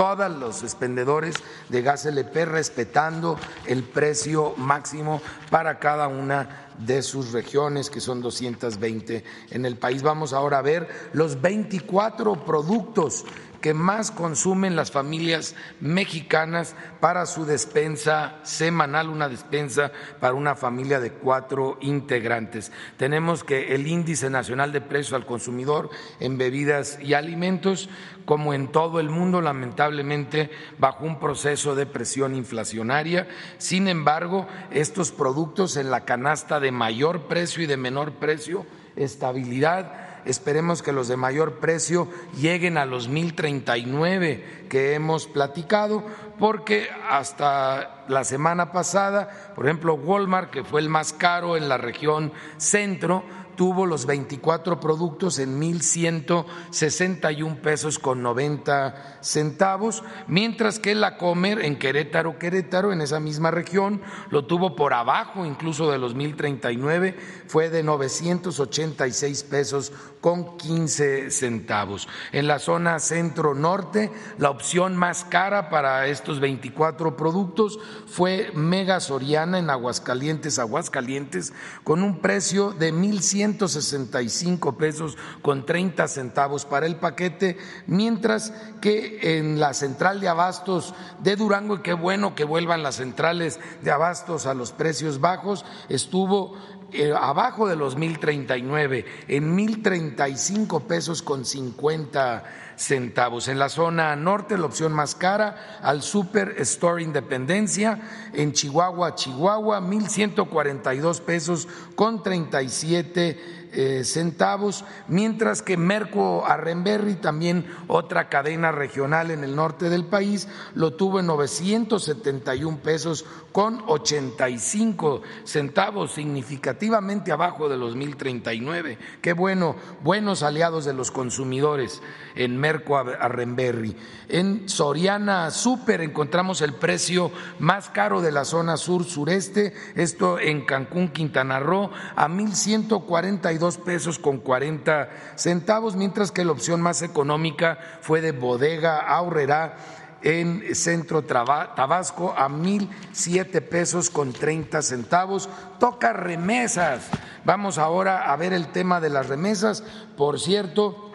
todos 0.00 0.30
los 0.30 0.62
expendedores 0.62 1.34
de 1.68 1.82
gas 1.82 2.06
LP 2.06 2.46
respetando 2.46 3.38
el 3.66 3.82
precio 3.82 4.54
máximo 4.56 5.20
para 5.50 5.78
cada 5.78 6.08
una 6.08 6.70
de 6.78 7.02
sus 7.02 7.32
regiones, 7.32 7.90
que 7.90 8.00
son 8.00 8.22
220 8.22 9.22
en 9.50 9.66
el 9.66 9.76
país. 9.76 10.02
Vamos 10.02 10.32
ahora 10.32 10.56
a 10.56 10.62
ver 10.62 10.88
los 11.12 11.42
24 11.42 12.46
productos 12.46 13.26
que 13.60 13.74
más 13.74 14.10
consumen 14.10 14.76
las 14.76 14.90
familias 14.90 15.54
mexicanas 15.80 16.74
para 17.00 17.26
su 17.26 17.44
despensa 17.44 18.38
semanal, 18.42 19.08
una 19.08 19.28
despensa 19.28 19.92
para 20.18 20.34
una 20.34 20.54
familia 20.54 21.00
de 21.00 21.12
cuatro 21.12 21.78
integrantes. 21.80 22.72
Tenemos 22.96 23.44
que 23.44 23.74
el 23.74 23.86
índice 23.86 24.30
nacional 24.30 24.72
de 24.72 24.80
precios 24.80 25.12
al 25.12 25.26
consumidor 25.26 25.90
en 26.20 26.38
bebidas 26.38 26.98
y 27.00 27.14
alimentos, 27.14 27.88
como 28.24 28.54
en 28.54 28.68
todo 28.68 29.00
el 29.00 29.10
mundo, 29.10 29.40
lamentablemente 29.40 30.50
bajo 30.78 31.04
un 31.04 31.18
proceso 31.18 31.74
de 31.74 31.86
presión 31.86 32.34
inflacionaria. 32.34 33.28
Sin 33.58 33.88
embargo, 33.88 34.46
estos 34.70 35.10
productos 35.10 35.76
en 35.76 35.90
la 35.90 36.04
canasta 36.04 36.60
de 36.60 36.70
mayor 36.70 37.22
precio 37.22 37.62
y 37.62 37.66
de 37.66 37.76
menor 37.76 38.12
precio, 38.12 38.66
estabilidad, 38.96 40.09
Esperemos 40.24 40.82
que 40.82 40.92
los 40.92 41.08
de 41.08 41.16
mayor 41.16 41.58
precio 41.58 42.08
lleguen 42.38 42.78
a 42.78 42.84
los 42.84 43.08
1039 43.08 44.66
que 44.68 44.94
hemos 44.94 45.26
platicado, 45.26 46.04
porque 46.38 46.88
hasta 47.08 48.04
la 48.08 48.24
semana 48.24 48.72
pasada, 48.72 49.52
por 49.54 49.66
ejemplo, 49.66 49.94
Walmart, 49.94 50.50
que 50.50 50.64
fue 50.64 50.80
el 50.80 50.88
más 50.88 51.12
caro 51.12 51.56
en 51.56 51.68
la 51.68 51.78
región 51.78 52.32
centro, 52.56 53.24
tuvo 53.60 53.84
los 53.84 54.06
24 54.06 54.80
productos 54.80 55.38
en 55.38 55.60
1.161 55.60 57.60
pesos 57.60 57.98
con 57.98 58.22
90 58.22 59.18
centavos, 59.20 60.02
mientras 60.26 60.78
que 60.78 60.94
la 60.94 61.18
Comer 61.18 61.62
en 61.62 61.78
Querétaro, 61.78 62.38
Querétaro, 62.38 62.90
en 62.90 63.02
esa 63.02 63.20
misma 63.20 63.50
región, 63.50 64.00
lo 64.30 64.46
tuvo 64.46 64.76
por 64.76 64.94
abajo 64.94 65.44
incluso 65.44 65.90
de 65.90 65.98
los 65.98 66.16
1.039, 66.16 67.16
fue 67.48 67.68
de 67.68 67.82
986 67.82 69.42
pesos 69.42 69.92
con 70.20 70.56
15 70.56 71.30
centavos. 71.30 72.08
En 72.32 72.46
la 72.46 72.58
zona 72.58 72.98
centro-norte, 72.98 74.10
la 74.38 74.50
opción 74.50 74.96
más 74.96 75.24
cara 75.24 75.70
para 75.70 76.06
estos 76.06 76.40
24 76.40 77.16
productos 77.16 77.78
fue 78.06 78.52
Mega 78.54 79.00
Soriana 79.00 79.58
en 79.58 79.70
Aguascalientes, 79.70 80.58
Aguascalientes, 80.58 81.52
con 81.84 82.02
un 82.02 82.20
precio 82.20 82.72
de 82.72 82.92
1.100 82.92 83.40
165 83.40 84.76
pesos 84.76 85.16
con 85.42 85.64
30 85.64 86.08
centavos 86.08 86.64
para 86.64 86.86
el 86.86 86.96
paquete, 86.96 87.58
mientras 87.86 88.52
que 88.80 89.38
en 89.38 89.60
la 89.60 89.74
central 89.74 90.20
de 90.20 90.28
abastos 90.28 90.94
de 91.20 91.36
Durango, 91.36 91.76
y 91.76 91.80
qué 91.80 91.92
bueno 91.92 92.34
que 92.34 92.44
vuelvan 92.44 92.82
las 92.82 92.96
centrales 92.96 93.60
de 93.82 93.90
abastos 93.90 94.46
a 94.46 94.54
los 94.54 94.72
precios 94.72 95.20
bajos, 95.20 95.64
estuvo 95.88 96.56
eh, 96.92 97.12
abajo 97.16 97.68
de 97.68 97.76
los 97.76 97.96
1039, 97.96 99.04
en 99.28 99.54
1035 99.54 100.80
pesos 100.80 101.22
con 101.22 101.44
50 101.44 102.44
centavos. 102.80 103.48
En 103.48 103.58
la 103.58 103.68
zona 103.68 104.16
norte, 104.16 104.56
la 104.56 104.66
opción 104.66 104.92
más 104.92 105.14
cara, 105.14 105.78
al 105.82 106.02
Super 106.02 106.54
Store 106.58 107.02
Independencia, 107.02 108.00
en 108.32 108.52
Chihuahua, 108.52 109.14
Chihuahua, 109.14 109.80
1.142 109.80 111.20
pesos 111.20 111.68
con 111.94 112.22
37 112.22 113.60
eh, 113.72 114.02
centavos, 114.02 114.84
mientras 115.06 115.62
que 115.62 115.76
Merco 115.76 116.44
Arrenberry, 116.44 117.14
también 117.14 117.66
otra 117.86 118.28
cadena 118.28 118.72
regional 118.72 119.30
en 119.30 119.44
el 119.44 119.54
norte 119.54 119.90
del 119.90 120.04
país, 120.06 120.48
lo 120.74 120.94
tuvo 120.94 121.20
en 121.20 121.26
971 121.26 122.78
pesos 122.82 123.24
con 123.52 123.82
85 123.86 125.22
centavos, 125.44 126.12
significativamente 126.12 127.32
abajo 127.32 127.68
de 127.68 127.76
los 127.76 127.96
1039. 127.96 128.98
Qué 129.20 129.32
bueno, 129.32 129.76
buenos 130.02 130.42
aliados 130.42 130.84
de 130.84 130.94
los 130.94 131.10
consumidores 131.10 132.02
en 132.34 132.56
Merco 132.56 132.96
Arrenberry. 132.96 133.96
En 134.28 134.68
Soriana 134.68 135.50
Super 135.50 136.00
encontramos 136.00 136.60
el 136.62 136.74
precio 136.74 137.32
más 137.58 137.88
caro 137.88 138.20
de 138.20 138.32
la 138.32 138.44
zona 138.44 138.76
sur-sureste, 138.76 139.74
esto 139.96 140.38
en 140.38 140.64
Cancún, 140.64 141.08
Quintana 141.08 141.58
Roo, 141.58 141.90
a 142.14 142.28
1.142 142.28 143.78
pesos 143.78 144.18
con 144.18 144.38
40 144.38 145.10
centavos, 145.36 145.96
mientras 145.96 146.30
que 146.30 146.44
la 146.44 146.52
opción 146.52 146.80
más 146.80 147.02
económica 147.02 147.78
fue 148.00 148.20
de 148.20 148.32
Bodega 148.32 149.00
Aurrera 149.00 149.76
en 150.22 150.74
Centro 150.74 151.22
Tabasco 151.22 152.34
a 152.36 152.48
mil 152.48 152.88
siete 153.12 153.60
pesos 153.60 154.10
con 154.10 154.32
treinta 154.32 154.82
centavos. 154.82 155.48
Toca 155.78 156.12
remesas. 156.12 157.08
Vamos 157.44 157.78
ahora 157.78 158.32
a 158.32 158.36
ver 158.36 158.52
el 158.52 158.68
tema 158.68 159.00
de 159.00 159.10
las 159.10 159.28
remesas. 159.28 159.82
Por 160.16 160.38
cierto, 160.38 161.09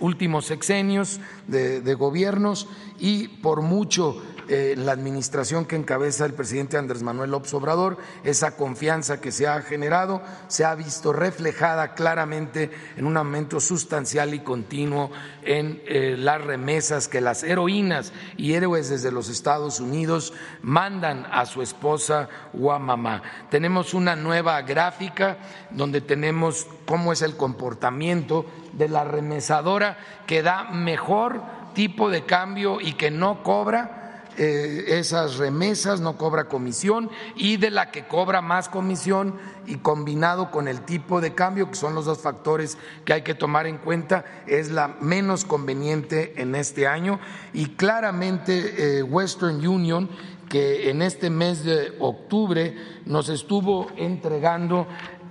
últimos 0.00 0.46
sexenios 0.46 1.20
de, 1.46 1.94
gobiernos 1.94 2.66
y 2.98 3.28
por 3.28 3.62
mucho 3.62 4.20
eh, 4.48 4.74
la 4.76 4.92
administración 4.92 5.66
que 5.66 5.76
encabeza 5.76 6.24
el 6.24 6.32
presidente 6.32 6.78
Andrés 6.78 7.02
Manuel 7.02 7.30
López 7.30 7.52
Obrador, 7.54 7.98
esa 8.24 8.56
confianza 8.56 9.20
que 9.20 9.30
se 9.30 9.46
ha 9.46 9.60
generado 9.60 10.22
se 10.48 10.64
ha 10.64 10.74
visto 10.74 11.12
reflejada 11.12 11.94
claramente 11.94 12.70
en 12.96 13.06
un 13.06 13.16
aumento 13.16 13.60
sustancial 13.60 14.32
y 14.32 14.40
continuo 14.40 15.10
en 15.42 15.82
eh, 15.86 16.16
las 16.18 16.42
remesas 16.42 17.08
que 17.08 17.20
las 17.20 17.42
heroínas 17.42 18.12
y 18.36 18.54
héroes 18.54 18.88
desde 18.88 19.12
los 19.12 19.28
Estados 19.28 19.80
Unidos 19.80 20.32
mandan 20.62 21.26
a 21.30 21.44
su 21.44 21.60
esposa 21.60 22.28
o 22.58 22.72
a 22.72 22.78
mamá. 22.78 23.22
Tenemos 23.50 23.92
una 23.94 24.16
nueva 24.16 24.62
gráfica 24.62 25.38
donde 25.70 26.00
tenemos 26.00 26.66
cómo 26.86 27.12
es 27.12 27.22
el 27.22 27.36
comportamiento 27.36 28.46
de 28.72 28.88
la 28.88 29.04
remesadora 29.04 29.98
que 30.26 30.42
da 30.42 30.64
mejor 30.64 31.42
tipo 31.74 32.10
de 32.10 32.24
cambio 32.24 32.80
y 32.80 32.94
que 32.94 33.10
no 33.10 33.42
cobra 33.42 34.07
esas 34.38 35.36
remesas, 35.36 36.00
no 36.00 36.16
cobra 36.16 36.44
comisión 36.44 37.10
y 37.34 37.56
de 37.56 37.70
la 37.70 37.90
que 37.90 38.06
cobra 38.06 38.40
más 38.40 38.68
comisión 38.68 39.34
y 39.66 39.76
combinado 39.76 40.50
con 40.50 40.68
el 40.68 40.82
tipo 40.82 41.20
de 41.20 41.34
cambio, 41.34 41.68
que 41.70 41.76
son 41.76 41.94
los 41.94 42.04
dos 42.04 42.18
factores 42.18 42.78
que 43.04 43.12
hay 43.12 43.22
que 43.22 43.34
tomar 43.34 43.66
en 43.66 43.78
cuenta, 43.78 44.24
es 44.46 44.70
la 44.70 44.96
menos 45.00 45.44
conveniente 45.44 46.40
en 46.40 46.54
este 46.54 46.86
año. 46.86 47.18
Y 47.52 47.70
claramente 47.70 48.98
eh, 48.98 49.02
Western 49.02 49.66
Union 49.66 50.08
que 50.48 50.90
en 50.90 51.02
este 51.02 51.30
mes 51.30 51.64
de 51.64 51.94
octubre 51.98 52.74
nos 53.04 53.28
estuvo 53.28 53.88
entregando 53.96 54.86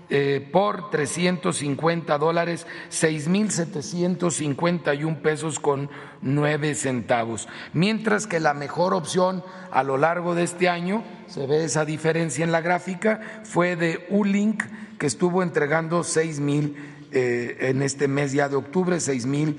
eh, 0.10 0.48
por 0.54 0.90
350 0.90 2.18
dólares, 2.18 2.66
6.751 2.90 5.22
pesos 5.22 5.60
con 5.60 5.90
nueve 6.22 6.76
centavos. 6.76 7.50
Mientras 7.74 8.26
que 8.26 8.40
la 8.40 8.54
mejor 8.54 8.94
opción 8.94 9.44
a 9.72 9.84
lo 9.84 9.98
largo 9.98 10.34
de 10.34 10.44
este 10.44 10.70
año, 10.70 11.04
se 11.28 11.46
ve 11.46 11.66
esa 11.66 11.84
diferencia 11.84 12.46
en 12.46 12.54
la 12.54 12.62
gráfica, 12.62 13.42
fue 13.44 13.76
de 13.76 14.08
Ulink, 14.10 14.64
que 14.98 15.08
estuvo 15.08 15.44
entregando 15.44 16.04
seis 16.04 16.40
mil 16.40 16.78
eh, 17.14 17.70
en 17.70 17.82
este 17.82 18.10
mes 18.10 18.34
ya 18.34 18.50
de 18.50 18.58
octubre, 18.58 19.00
seis 19.00 19.26
mil 19.26 19.58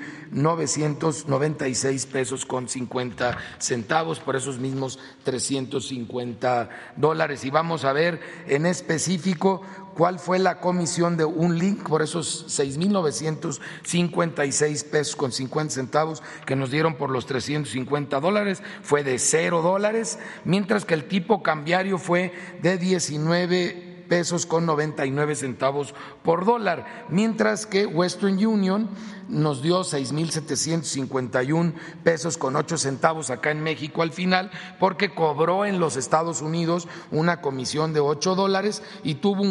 seis 1.73 2.07
pesos 2.07 2.45
con 2.45 2.69
cincuenta 2.69 3.39
centavos 3.59 4.21
por 4.21 4.37
esos 4.37 4.59
mismos 4.59 4.99
350 5.25 6.69
dólares. 6.97 7.45
Y 7.45 7.51
vamos 7.51 7.87
a 7.87 7.95
ver 7.95 8.21
en 8.47 8.67
específico 8.67 9.63
cuál 9.99 10.19
fue 10.21 10.39
la 10.39 10.61
comisión 10.61 11.17
de 11.17 11.25
un 11.25 11.59
link 11.59 11.83
por 11.83 12.03
esos 12.03 12.47
6.956 12.57 14.89
pesos 14.89 15.17
con 15.17 15.33
50 15.33 15.75
centavos 15.75 16.23
que 16.47 16.55
nos 16.55 16.71
dieron 16.71 16.95
por 16.95 17.11
los 17.11 17.27
350 17.27 18.21
dólares, 18.21 18.63
fue 18.81 19.03
de 19.03 19.19
cero 19.19 19.61
dólares, 19.61 20.21
mientras 20.45 20.85
que 20.85 20.95
el 20.95 21.09
tipo 21.09 21.43
cambiario 21.43 21.99
fue 21.99 22.33
de 22.63 22.79
19 22.79 23.88
pesos 24.09 24.47
con 24.47 24.67
99 24.67 25.35
centavos 25.35 25.95
por 26.23 26.45
dólar, 26.45 27.07
mientras 27.09 27.67
que 27.67 27.87
Western 27.87 28.45
Union 28.45 28.89
nos 29.29 29.63
dio 29.63 29.81
6.751 29.81 31.75
pesos 32.03 32.37
con 32.39 32.57
8 32.57 32.79
centavos 32.79 33.31
acá 33.31 33.51
en 33.51 33.63
México 33.63 34.03
al 34.03 34.13
final, 34.13 34.51
porque 34.81 35.15
cobró 35.15 35.65
en 35.65 35.79
los 35.79 35.97
Estados 35.97 36.43
Unidos 36.43 36.89
una 37.11 37.41
comisión 37.41 37.93
de 37.93 38.01
8 38.01 38.35
dólares 38.35 38.83
y 39.03 39.17
tuvo 39.17 39.45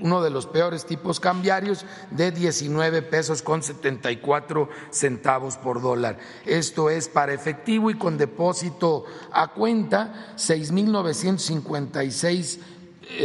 uno 0.00 0.22
de 0.22 0.30
los 0.30 0.46
peores 0.46 0.86
tipos 0.86 1.20
cambiarios 1.20 1.84
de 2.10 2.32
19 2.32 3.02
pesos 3.02 3.42
con 3.42 3.62
74 3.62 4.70
centavos 4.90 5.56
por 5.56 5.82
dólar. 5.82 6.18
Esto 6.46 6.90
es 6.90 7.08
para 7.08 7.34
efectivo 7.34 7.90
y 7.90 7.94
con 7.94 8.18
depósito 8.18 9.04
a 9.32 9.52
cuenta 9.52 10.34
6.956 10.36 12.58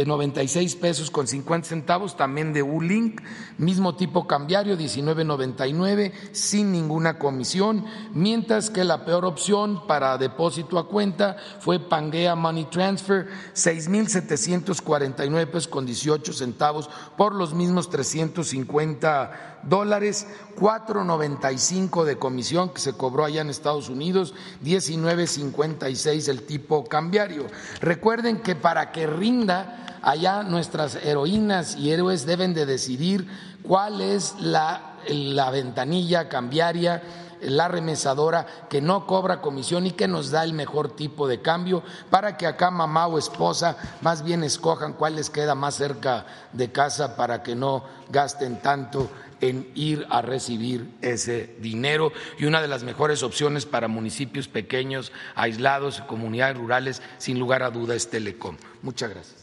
96 0.06 0.74
eh, 0.74 0.78
pesos 0.80 1.10
con 1.10 1.26
50 1.26 1.68
centavos, 1.68 2.16
también 2.16 2.52
de 2.52 2.62
U-Link, 2.62 3.20
mismo 3.58 3.96
tipo 3.96 4.26
cambiario, 4.26 4.78
19.99, 4.78 6.12
sin 6.32 6.72
ninguna 6.72 7.18
comisión, 7.18 7.84
mientras 8.12 8.70
que 8.70 8.84
la 8.84 9.04
peor 9.04 9.24
opción 9.24 9.86
para 9.86 10.16
depósito 10.16 10.78
a 10.78 10.88
cuenta 10.88 11.36
fue 11.60 11.80
Pangea 11.80 12.34
Money 12.36 12.66
Transfer, 12.66 13.28
6.749 13.54 15.46
pesos 15.46 15.68
con 15.68 15.84
18 15.84 16.32
centavos 16.32 16.88
por 17.16 17.34
los 17.34 17.52
mismos 17.52 17.90
350 17.90 19.58
dólares, 19.64 20.26
4.95 20.56 22.04
de 22.04 22.16
comisión 22.16 22.70
que 22.70 22.80
se 22.80 22.92
cobró 22.92 23.24
allá 23.24 23.40
en 23.40 23.50
Estados 23.50 23.88
Unidos, 23.88 24.34
19.56 24.64 26.28
el 26.28 26.42
tipo 26.42 26.84
cambiario. 26.84 27.46
Recuerden 27.80 28.40
que 28.40 28.54
para 28.54 28.92
que 28.92 29.06
rinda 29.06 29.98
allá 30.02 30.42
nuestras 30.42 30.96
heroínas 30.96 31.76
y 31.76 31.90
héroes 31.90 32.26
deben 32.26 32.54
de 32.54 32.66
decidir 32.66 33.26
cuál 33.62 34.00
es 34.00 34.36
la, 34.40 34.96
la 35.08 35.50
ventanilla 35.50 36.28
cambiaria 36.28 37.02
la 37.40 37.68
remesadora 37.68 38.46
que 38.68 38.80
no 38.80 39.06
cobra 39.06 39.40
comisión 39.40 39.86
y 39.86 39.92
que 39.92 40.08
nos 40.08 40.30
da 40.30 40.44
el 40.44 40.52
mejor 40.52 40.94
tipo 40.96 41.28
de 41.28 41.40
cambio 41.40 41.82
para 42.10 42.36
que 42.36 42.46
acá 42.46 42.70
mamá 42.70 43.06
o 43.06 43.18
esposa 43.18 43.76
más 44.00 44.22
bien 44.24 44.44
escojan 44.44 44.92
cuál 44.92 45.16
les 45.16 45.30
queda 45.30 45.54
más 45.54 45.76
cerca 45.76 46.26
de 46.52 46.72
casa 46.72 47.16
para 47.16 47.42
que 47.42 47.54
no 47.54 47.84
gasten 48.10 48.60
tanto 48.60 49.08
en 49.40 49.70
ir 49.74 50.06
a 50.10 50.20
recibir 50.20 50.90
ese 51.00 51.54
dinero 51.60 52.12
y 52.38 52.46
una 52.46 52.60
de 52.60 52.68
las 52.68 52.82
mejores 52.82 53.22
opciones 53.22 53.66
para 53.66 53.86
municipios 53.86 54.48
pequeños, 54.48 55.12
aislados 55.36 56.00
y 56.00 56.02
comunidades 56.02 56.56
rurales, 56.56 57.02
sin 57.18 57.38
lugar 57.38 57.62
a 57.62 57.70
duda, 57.70 57.94
es 57.94 58.10
Telecom. 58.10 58.56
Muchas 58.82 59.10
gracias. 59.10 59.37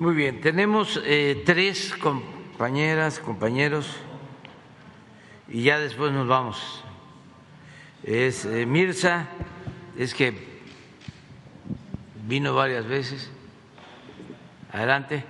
Muy 0.00 0.14
bien, 0.14 0.40
tenemos 0.40 0.98
eh, 1.04 1.42
tres 1.44 1.92
compañeras, 1.92 3.18
compañeros, 3.18 3.86
y 5.46 5.64
ya 5.64 5.78
después 5.78 6.10
nos 6.10 6.26
vamos. 6.26 6.82
Es 8.02 8.46
eh, 8.46 8.64
Mirza, 8.64 9.26
es 9.98 10.14
que 10.14 10.32
vino 12.26 12.54
varias 12.54 12.88
veces. 12.88 13.30
Adelante. 14.72 15.22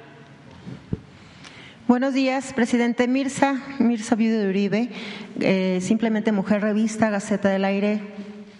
Buenos 1.89 2.15
días, 2.15 2.53
presidente 2.53 3.09
Mirza, 3.09 3.61
Mirza 3.81 4.15
Viudo 4.15 4.39
de 4.39 4.51
Uribe, 4.51 4.91
eh, 5.41 5.81
simplemente 5.83 6.31
Mujer 6.31 6.63
Revista, 6.63 7.11
Gaceta 7.11 7.49
del 7.49 7.65
Aire, 7.65 8.01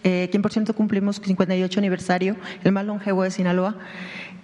eh, 0.03 0.29
quien 0.31 0.43
por 0.43 0.51
cierto 0.51 0.75
cumplimos 0.75 1.21
58 1.23 1.79
aniversario, 1.79 2.37
el 2.65 2.73
más 2.73 2.85
longevo 2.85 3.23
de 3.23 3.31
Sinaloa. 3.31 3.77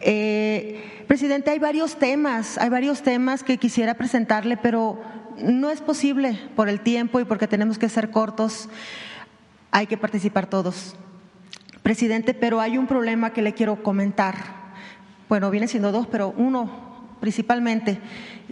Eh, 0.00 1.04
presidente, 1.06 1.50
hay 1.50 1.58
varios 1.58 1.98
temas, 1.98 2.58
hay 2.58 2.68
varios 2.68 3.02
temas 3.02 3.42
que 3.42 3.58
quisiera 3.58 3.94
presentarle, 3.94 4.56
pero 4.56 5.00
no 5.38 5.70
es 5.70 5.80
posible 5.80 6.38
por 6.54 6.68
el 6.68 6.80
tiempo 6.80 7.20
y 7.20 7.24
porque 7.24 7.46
tenemos 7.46 7.78
que 7.78 7.88
ser 7.88 8.10
cortos. 8.10 8.68
Hay 9.70 9.86
que 9.86 9.96
participar 9.96 10.46
todos. 10.46 10.96
Presidente, 11.82 12.34
pero 12.34 12.60
hay 12.60 12.78
un 12.78 12.86
problema 12.86 13.32
que 13.32 13.42
le 13.42 13.54
quiero 13.54 13.82
comentar. 13.82 14.34
Bueno, 15.28 15.50
viene 15.50 15.68
siendo 15.68 15.92
dos, 15.92 16.06
pero 16.06 16.34
uno 16.36 16.86
principalmente 17.20 17.98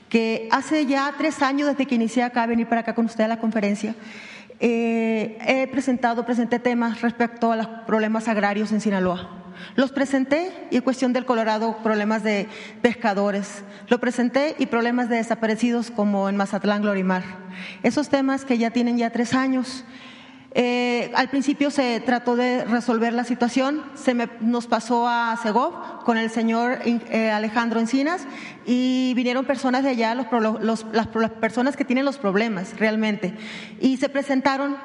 que 0.08 0.48
hace 0.52 0.86
ya 0.86 1.12
tres 1.18 1.42
años 1.42 1.68
desde 1.68 1.86
que 1.86 1.96
inicié 1.96 2.22
acá 2.22 2.46
venir 2.46 2.68
para 2.68 2.82
acá 2.82 2.94
con 2.94 3.06
usted 3.06 3.24
a 3.24 3.28
la 3.28 3.40
conferencia, 3.40 3.94
eh, 4.60 5.38
he 5.46 5.66
presentado, 5.66 6.24
presenté 6.24 6.58
temas 6.58 7.00
respecto 7.00 7.50
a 7.50 7.56
los 7.56 7.66
problemas 7.86 8.28
agrarios 8.28 8.70
en 8.72 8.80
Sinaloa. 8.80 9.43
Los 9.76 9.92
presenté 9.92 10.68
y 10.70 10.80
cuestión 10.80 11.12
del 11.12 11.24
Colorado, 11.24 11.78
problemas 11.82 12.22
de 12.22 12.48
pescadores. 12.82 13.64
Lo 13.88 13.98
presenté 14.00 14.56
y 14.58 14.66
problemas 14.66 15.08
de 15.08 15.16
desaparecidos 15.16 15.90
como 15.90 16.28
en 16.28 16.36
Mazatlán, 16.36 16.82
Glorimar. 16.82 17.22
Esos 17.82 18.08
temas 18.08 18.44
que 18.44 18.58
ya 18.58 18.70
tienen 18.70 18.98
ya 18.98 19.10
tres 19.10 19.34
años 19.34 19.84
eh, 20.56 21.10
al 21.16 21.28
principio 21.30 21.72
se 21.72 21.98
trató 21.98 22.36
de 22.36 22.64
resolver 22.64 23.12
la 23.12 23.24
situación, 23.24 23.82
se 23.94 24.14
nos 24.40 24.68
pasó 24.68 25.08
a 25.08 25.36
Segov 25.42 26.04
con 26.04 26.16
el 26.16 26.30
señor 26.30 26.78
eh, 26.84 27.32
Alejandro 27.32 27.80
Encinas 27.80 28.24
y 28.64 29.14
vinieron 29.16 29.46
personas 29.46 29.82
de 29.82 29.90
allá, 29.90 30.14
las 30.14 31.06
personas 31.40 31.76
que 31.76 31.84
tienen 31.84 32.04
los 32.04 32.18
problemas 32.18 32.78
realmente, 32.78 33.34
y 33.80 33.96
se 33.96 34.08
presentaron 34.08 34.76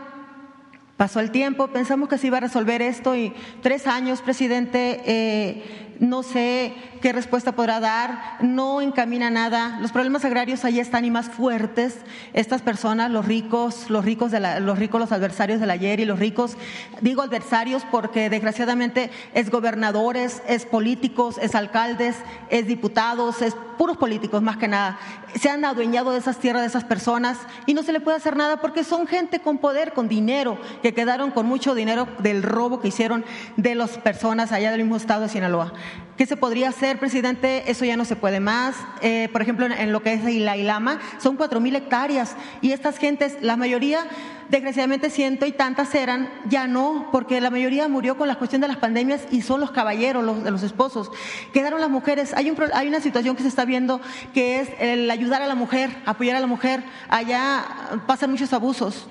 Pasó 1.00 1.22
el 1.22 1.32
tiempo, 1.32 1.70
pensamos 1.70 2.10
que 2.10 2.18
se 2.18 2.28
iba 2.28 2.39
a 2.39 2.41
resolver 2.41 2.82
esto 2.82 3.16
y 3.16 3.34
tres 3.62 3.88
años, 3.88 4.22
presidente, 4.22 5.02
eh, 5.06 5.95
no 6.02 6.24
sé 6.24 6.74
qué 7.02 7.14
respuesta 7.14 7.54
podrá 7.54 7.80
dar, 7.80 8.38
no 8.41 8.82
encamina 8.82 9.30
nada. 9.30 9.80
Los 9.82 9.91
problemas 9.91 10.26
agrarios 10.26 10.66
ahí 10.66 10.80
están 10.80 11.06
y 11.06 11.12
más 11.12 11.30
fuertes. 11.30 11.97
Estas 12.34 12.62
personas, 12.62 13.12
los 13.12 13.26
ricos, 13.26 13.89
los 13.89 14.04
ricos, 14.04 14.32
de 14.32 14.39
la, 14.39 14.60
los 14.60 14.80
ricos, 14.80 15.00
los 15.00 15.12
adversarios 15.12 15.60
del 15.60 15.72
ayer 15.72 16.00
y 16.00 16.06
los 16.06 16.20
ricos, 16.20 16.58
digo 17.02 17.22
adversarios 17.22 17.84
porque 17.89 18.30
desgraciadamente 18.30 19.12
es 19.34 19.50
gobernadores, 19.50 20.41
es 20.47 20.66
políticos, 20.66 21.38
es 21.41 21.56
alcaldes, 21.56 22.18
es 22.50 22.68
diputados, 22.68 23.41
es 23.41 23.56
puros 23.78 23.97
políticos 23.97 24.41
más 24.41 24.58
que 24.58 24.68
nada. 24.68 25.00
Se 25.36 25.50
han 25.50 25.64
adueñado 25.64 26.12
de 26.12 26.20
esas 26.20 26.38
tierras 26.38 26.62
de 26.62 26.68
esas 26.68 26.84
personas 26.84 27.38
y 27.66 27.74
no 27.74 27.84
se 27.84 27.93
le 27.93 28.02
puede 28.02 28.18
hacer 28.18 28.36
nada 28.36 28.60
porque 28.60 28.84
son 28.84 29.08
gente 29.08 29.39
con 29.39 29.58
poder, 29.58 29.93
con 29.93 30.10
dinero, 30.10 30.60
quedaron 30.94 31.32
con 31.32 31.46
mucho 31.46 31.76
dinero 31.76 32.08
del 32.20 32.44
robo 32.44 32.80
que 32.80 32.90
hicieron 32.90 33.26
de 33.58 33.76
las 33.76 33.98
personas 33.98 34.52
allá 34.52 34.72
del 34.72 34.82
mismo 34.82 34.96
estado 34.96 35.24
de 35.24 35.30
Sinaloa. 35.30 35.74
¿Qué 36.20 36.26
se 36.26 36.36
podría 36.36 36.68
hacer, 36.68 37.00
presidente? 37.00 37.72
Eso 37.72 37.86
ya 37.86 37.96
no 37.96 38.04
se 38.04 38.18
puede 38.18 38.42
más. 38.42 38.76
Eh, 39.02 39.30
por 39.32 39.42
ejemplo, 39.42 39.66
en, 39.68 39.94
lo 39.94 40.04
que 40.04 40.12
es 40.12 40.24
la 40.26 40.58
Ilama, 40.58 41.00
son 41.18 41.38
cuatro 41.38 41.62
mil 41.62 41.74
hectáreas 41.78 42.36
y 42.62 42.74
estas 42.74 42.98
gentes, 42.98 43.38
la 43.40 43.56
mayoría, 43.56 44.02
desgraciadamente 44.50 45.10
ciento 45.10 45.46
y 45.46 45.54
tantas 45.54 45.96
eran, 45.96 46.30
ya 46.50 46.68
no, 46.68 47.08
porque 47.14 47.40
la 47.40 47.50
mayoría 47.50 47.88
murió 47.88 48.18
con 48.18 48.28
la 48.28 48.36
cuestión 48.36 48.62
de 48.62 48.68
las 48.68 48.76
pandemias 48.76 49.22
y 49.32 49.44
son 49.44 49.62
los 49.62 49.72
caballeros, 49.72 50.22
los, 50.26 50.44
los 50.44 50.64
esposos. 50.64 51.10
Quedaron 51.54 51.80
las 51.80 51.90
mujeres. 51.90 52.34
Hay, 52.34 52.50
un, 52.50 52.58
hay 52.74 52.90
una 52.90 53.00
situación 53.00 53.38
que 53.38 53.44
se 53.44 53.48
está 53.48 53.64
viendo 53.64 54.02
que 54.34 54.60
es 54.60 54.70
el 54.80 55.10
ayudar 55.10 55.42
a 55.42 55.48
la 55.48 55.56
mujer, 55.56 55.90
apoyar 56.06 56.36
a 56.36 56.42
la 56.42 56.48
mujer. 56.48 56.84
Allá 57.08 57.64
pasan 58.08 58.32
muchos 58.32 58.52
abusos. 58.52 59.08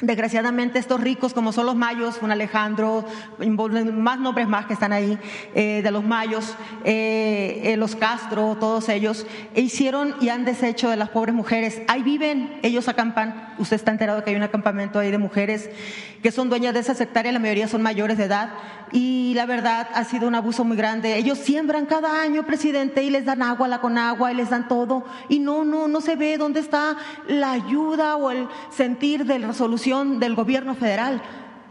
Desgraciadamente 0.00 0.78
estos 0.78 1.00
ricos 1.00 1.34
como 1.34 1.50
son 1.50 1.66
los 1.66 1.74
mayos, 1.74 2.20
un 2.22 2.30
Alejandro, 2.30 3.04
más 3.40 4.20
nombres 4.20 4.46
más 4.46 4.66
que 4.66 4.74
están 4.74 4.92
ahí, 4.92 5.18
eh, 5.56 5.80
de 5.82 5.90
los 5.90 6.04
mayos, 6.04 6.54
eh, 6.84 7.62
eh, 7.64 7.76
los 7.76 7.96
Castro, 7.96 8.56
todos 8.60 8.88
ellos, 8.90 9.26
e 9.56 9.60
hicieron 9.60 10.14
y 10.20 10.28
han 10.28 10.44
deshecho 10.44 10.88
de 10.88 10.94
las 10.94 11.08
pobres 11.08 11.34
mujeres. 11.34 11.82
Ahí 11.88 12.04
viven, 12.04 12.60
ellos 12.62 12.86
acampan, 12.86 13.54
usted 13.58 13.74
está 13.74 13.90
enterado 13.90 14.22
que 14.22 14.30
hay 14.30 14.36
un 14.36 14.44
acampamento 14.44 15.00
ahí 15.00 15.10
de 15.10 15.18
mujeres 15.18 15.68
que 16.22 16.30
son 16.30 16.48
dueñas 16.48 16.74
de 16.74 16.80
esa 16.80 16.92
hectáreas, 16.92 17.32
la 17.32 17.40
mayoría 17.40 17.68
son 17.68 17.82
mayores 17.82 18.18
de 18.18 18.24
edad, 18.24 18.50
y 18.90 19.34
la 19.34 19.46
verdad 19.46 19.88
ha 19.94 20.02
sido 20.04 20.26
un 20.26 20.34
abuso 20.34 20.64
muy 20.64 20.76
grande. 20.76 21.16
Ellos 21.16 21.38
siembran 21.38 21.86
cada 21.86 22.22
año, 22.22 22.44
presidente, 22.44 23.04
y 23.04 23.10
les 23.10 23.24
dan 23.24 23.42
agua, 23.42 23.68
la 23.68 23.80
con 23.80 23.98
agua, 23.98 24.32
y 24.32 24.34
les 24.34 24.50
dan 24.50 24.66
todo, 24.66 25.04
y 25.28 25.38
no, 25.38 25.64
no, 25.64 25.86
no 25.86 26.00
se 26.00 26.16
ve 26.16 26.36
dónde 26.36 26.58
está 26.58 26.96
la 27.28 27.52
ayuda 27.52 28.16
o 28.16 28.32
el 28.32 28.48
sentir 28.70 29.26
de 29.26 29.38
la 29.38 29.48
resolución 29.48 29.87
del 29.88 30.34
gobierno 30.34 30.74
federal. 30.74 31.22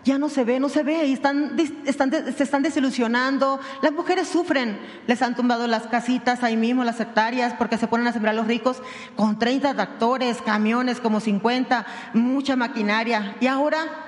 Ya 0.03 0.17
no 0.17 0.29
se 0.29 0.43
ve, 0.43 0.59
no 0.59 0.69
se 0.69 0.83
ve, 0.83 1.05
y 1.05 1.13
están, 1.13 1.55
están, 1.85 2.11
se 2.11 2.43
están 2.43 2.63
desilusionando. 2.63 3.59
Las 3.81 3.91
mujeres 3.91 4.27
sufren, 4.27 4.79
les 5.05 5.21
han 5.21 5.35
tumbado 5.35 5.67
las 5.67 5.85
casitas 5.87 6.43
ahí 6.43 6.57
mismo, 6.57 6.83
las 6.83 6.99
hectáreas, 6.99 7.53
porque 7.53 7.77
se 7.77 7.87
ponen 7.87 8.07
a 8.07 8.13
sembrar 8.13 8.33
los 8.33 8.47
ricos 8.47 8.81
con 9.15 9.37
30 9.37 9.73
tractores, 9.75 10.41
camiones, 10.41 10.99
como 10.99 11.19
50, 11.19 11.85
mucha 12.13 12.55
maquinaria. 12.55 13.35
Y 13.39 13.47
ahora 13.47 14.07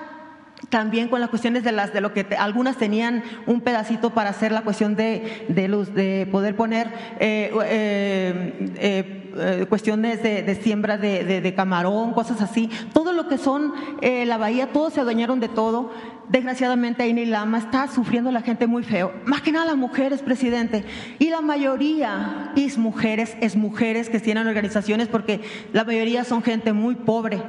también 0.69 1.07
con 1.07 1.21
las 1.21 1.29
cuestiones 1.29 1.63
de 1.63 1.71
las 1.71 1.93
de 1.93 2.01
lo 2.01 2.13
que 2.13 2.25
algunas 2.37 2.77
tenían 2.77 3.23
un 3.45 3.61
pedacito 3.61 4.09
para 4.11 4.29
hacer 4.29 4.51
la 4.51 4.61
cuestión 4.61 4.95
de, 4.95 5.45
de 5.47 5.67
luz 5.67 5.93
de 5.93 6.27
poder 6.31 6.55
poner 6.55 6.87
eh, 7.19 7.51
eh, 7.65 8.73
eh, 8.75 9.28
cuestiones 9.67 10.23
de, 10.23 10.55
siembra 10.61 10.97
de, 10.97 11.53
camarón 11.55 12.13
cosas 12.13 12.41
así. 12.41 12.69
Todo 12.93 13.13
lo 13.13 13.27
que 13.27 13.37
son 13.37 13.73
la 14.01 14.37
bahía 14.37 14.71
todos 14.71 14.93
se 14.93 15.01
adueñaron 15.01 15.39
de 15.39 15.49
todo. 15.49 15.91
Desgraciadamente 16.29 17.01
ahí 17.01 17.09
en 17.09 17.31
Lama 17.31 17.57
está 17.57 17.87
sufriendo 17.87 18.31
la 18.31 18.41
gente 18.41 18.67
muy 18.67 18.83
feo. 18.83 19.11
Más 19.25 19.41
que 19.41 19.51
nada 19.51 19.65
las 19.65 19.77
mujeres 19.77 20.21
presidente. 20.21 20.83
Y 21.17 21.29
la 21.29 21.41
mayoría 21.41 22.51
es 22.55 22.77
mujeres 22.77 23.35
es 23.41 23.55
mujeres 23.55 24.09
que 24.09 24.19
tienen 24.19 24.47
organizaciones 24.47 25.07
porque 25.07 25.41
la 25.73 25.83
mayoría 25.83 26.23
son 26.23 26.43
gente 26.43 26.71
muy 26.73 26.95
pobre. 26.95 27.41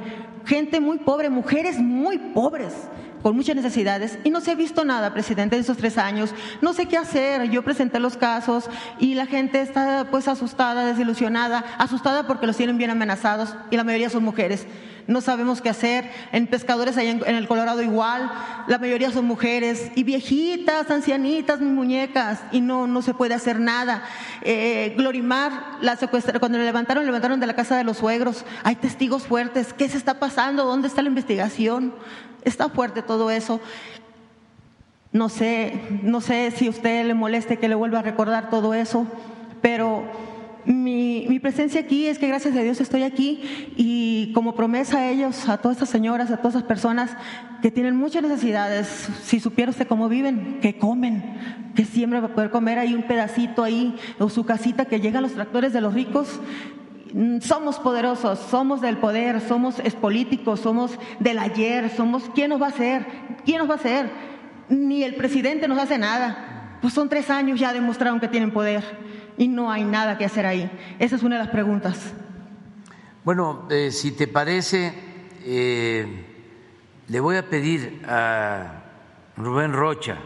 Gente 0.45 0.79
muy 0.79 0.97
pobre 0.97 1.29
mujeres 1.29 1.77
muy 1.77 2.17
pobres 2.17 2.73
con 3.21 3.35
muchas 3.35 3.55
necesidades 3.55 4.19
y 4.23 4.29
no 4.29 4.41
se 4.41 4.51
ha 4.51 4.55
visto 4.55 4.85
nada, 4.85 5.13
presidente, 5.13 5.55
en 5.55 5.61
esos 5.61 5.77
tres 5.77 5.97
años. 5.97 6.33
No 6.61 6.73
sé 6.73 6.87
qué 6.87 6.97
hacer. 6.97 7.49
Yo 7.49 7.63
presenté 7.63 7.99
los 7.99 8.17
casos 8.17 8.69
y 8.99 9.15
la 9.15 9.25
gente 9.25 9.61
está 9.61 10.07
pues 10.09 10.27
asustada, 10.27 10.85
desilusionada, 10.85 11.63
asustada 11.77 12.27
porque 12.27 12.47
los 12.47 12.57
tienen 12.57 12.77
bien 12.77 12.89
amenazados 12.89 13.55
y 13.69 13.77
la 13.77 13.83
mayoría 13.83 14.09
son 14.09 14.23
mujeres. 14.23 14.65
No 15.07 15.21
sabemos 15.21 15.61
qué 15.61 15.69
hacer. 15.69 16.09
En 16.31 16.47
pescadores 16.47 16.97
allá 16.97 17.11
en, 17.11 17.35
el 17.35 17.47
Colorado 17.47 17.81
igual, 17.81 18.31
la 18.67 18.77
mayoría 18.77 19.11
son 19.11 19.25
mujeres 19.25 19.91
y 19.95 20.03
viejitas, 20.03 20.89
ancianitas, 20.89 21.61
muñecas 21.61 22.41
y 22.51 22.61
no 22.61 22.87
no 22.87 23.01
se 23.01 23.13
puede 23.13 23.33
hacer 23.33 23.59
nada. 23.59 24.03
Eh, 24.41 24.93
Glorimar, 24.97 25.77
la 25.81 25.95
secuestra, 25.95 26.39
cuando 26.39 26.57
le 26.57 26.65
levantaron, 26.65 27.05
levantaron 27.05 27.39
de 27.39 27.47
la 27.47 27.55
casa 27.55 27.77
de 27.77 27.83
los 27.83 27.97
suegros. 27.97 28.45
Hay 28.63 28.75
testigos 28.75 29.23
fuertes. 29.23 29.73
¿Qué 29.73 29.89
se 29.89 29.97
está 29.97 30.19
pasando? 30.19 30.65
¿Dónde 30.65 30.87
está 30.87 31.01
la 31.01 31.09
investigación? 31.09 31.93
Está 32.43 32.69
fuerte 32.69 33.01
todo 33.01 33.31
eso. 33.31 33.59
No 35.11 35.27
sé, 35.27 35.99
no 36.03 36.21
sé 36.21 36.51
si 36.51 36.67
a 36.67 36.69
usted 36.69 37.05
le 37.05 37.13
moleste 37.13 37.57
que 37.57 37.67
le 37.67 37.75
vuelva 37.75 37.99
a 37.99 38.01
recordar 38.01 38.49
todo 38.49 38.73
eso, 38.73 39.05
pero 39.61 40.05
mi, 40.65 41.25
mi, 41.27 41.39
presencia 41.39 41.81
aquí 41.81 42.07
es 42.07 42.19
que 42.19 42.27
gracias 42.27 42.55
a 42.55 42.61
Dios 42.61 42.79
estoy 42.81 43.03
aquí 43.03 43.41
y 43.77 44.31
como 44.33 44.55
promesa 44.55 44.99
a 44.99 45.09
ellos, 45.09 45.49
a 45.49 45.57
todas 45.57 45.77
estas 45.77 45.89
señoras, 45.89 46.31
a 46.31 46.37
todas 46.37 46.55
esas 46.55 46.67
personas 46.67 47.15
que 47.61 47.71
tienen 47.71 47.95
muchas 47.95 48.23
necesidades, 48.23 48.87
si 49.23 49.39
supiera 49.39 49.71
usted 49.71 49.87
cómo 49.87 50.09
viven, 50.09 50.59
que 50.61 50.77
comen, 50.77 51.71
que 51.75 51.85
siempre 51.85 52.19
va 52.19 52.27
a 52.27 52.35
poder 52.35 52.51
comer 52.51 52.79
ahí 52.79 52.93
un 52.93 53.03
pedacito 53.03 53.63
ahí 53.63 53.95
o 54.19 54.29
su 54.29 54.45
casita 54.45 54.85
que 54.85 54.99
llega 54.99 55.19
a 55.19 55.21
los 55.21 55.33
tractores 55.33 55.73
de 55.73 55.81
los 55.81 55.93
ricos, 55.93 56.39
Mm, 57.13 57.39
somos 57.41 57.77
poderosos, 57.77 58.39
somos 58.39 58.79
del 58.79 58.97
poder, 58.97 59.41
somos 59.41 59.81
políticos, 59.99 60.61
somos 60.61 60.97
del 61.19 61.39
ayer, 61.39 61.89
somos 61.89 62.29
¿quién 62.33 62.49
nos 62.49 62.61
va 62.61 62.67
a 62.67 62.69
hacer? 62.69 63.05
¿Quién 63.43 63.59
nos 63.59 63.69
va 63.69 63.73
a 63.73 63.77
hacer? 63.77 64.09
Ni 64.69 65.03
el 65.03 65.15
presidente 65.15 65.67
nos 65.67 65.77
hace 65.77 65.97
nada. 65.97 66.77
Pues 66.81 66.93
son 66.93 67.09
tres 67.09 67.29
años 67.29 67.59
ya 67.59 67.73
demostraron 67.73 68.19
que 68.19 68.27
tienen 68.27 68.51
poder. 68.51 68.83
Y 69.37 69.47
no 69.47 69.71
hay 69.71 69.83
nada 69.83 70.17
que 70.17 70.25
hacer 70.25 70.45
ahí? 70.45 70.69
Esa 70.99 71.15
es 71.15 71.23
una 71.23 71.37
de 71.37 71.43
las 71.43 71.51
preguntas. 71.51 72.13
Bueno, 73.23 73.67
eh, 73.69 73.91
si 73.91 74.11
te 74.11 74.27
parece, 74.27 74.93
eh, 75.43 76.25
le 77.07 77.19
voy 77.19 77.37
a 77.37 77.47
pedir 77.47 78.01
a 78.07 78.81
Rubén 79.37 79.73
Rocha, 79.73 80.17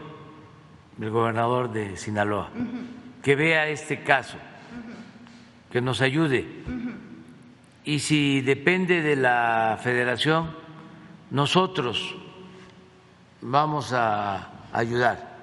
el 1.00 1.10
gobernador 1.10 1.72
de 1.72 1.96
Sinaloa, 1.96 2.50
que 3.22 3.36
vea 3.36 3.68
este 3.68 4.02
caso, 4.02 4.38
que 5.70 5.80
nos 5.80 6.00
ayude. 6.00 6.46
Y 7.84 7.98
si 7.98 8.40
depende 8.40 9.02
de 9.02 9.16
la 9.16 9.78
federación, 9.82 10.50
nosotros 11.30 12.16
vamos 13.42 13.92
a 13.92 14.68
ayudar, 14.72 15.36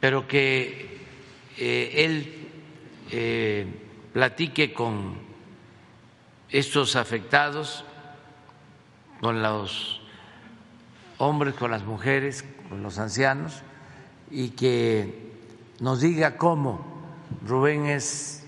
pero 0.00 0.26
que 0.26 0.93
eh, 1.56 2.04
él 2.04 2.48
eh, 3.10 3.66
platique 4.12 4.72
con 4.72 5.14
estos 6.50 6.96
afectados, 6.96 7.84
con 9.20 9.42
los 9.42 10.00
hombres, 11.18 11.54
con 11.54 11.70
las 11.70 11.84
mujeres, 11.84 12.44
con 12.68 12.82
los 12.82 12.98
ancianos, 12.98 13.62
y 14.30 14.50
que 14.50 15.32
nos 15.80 16.00
diga 16.00 16.36
cómo. 16.36 16.92
Rubén 17.46 17.86
es 17.86 18.46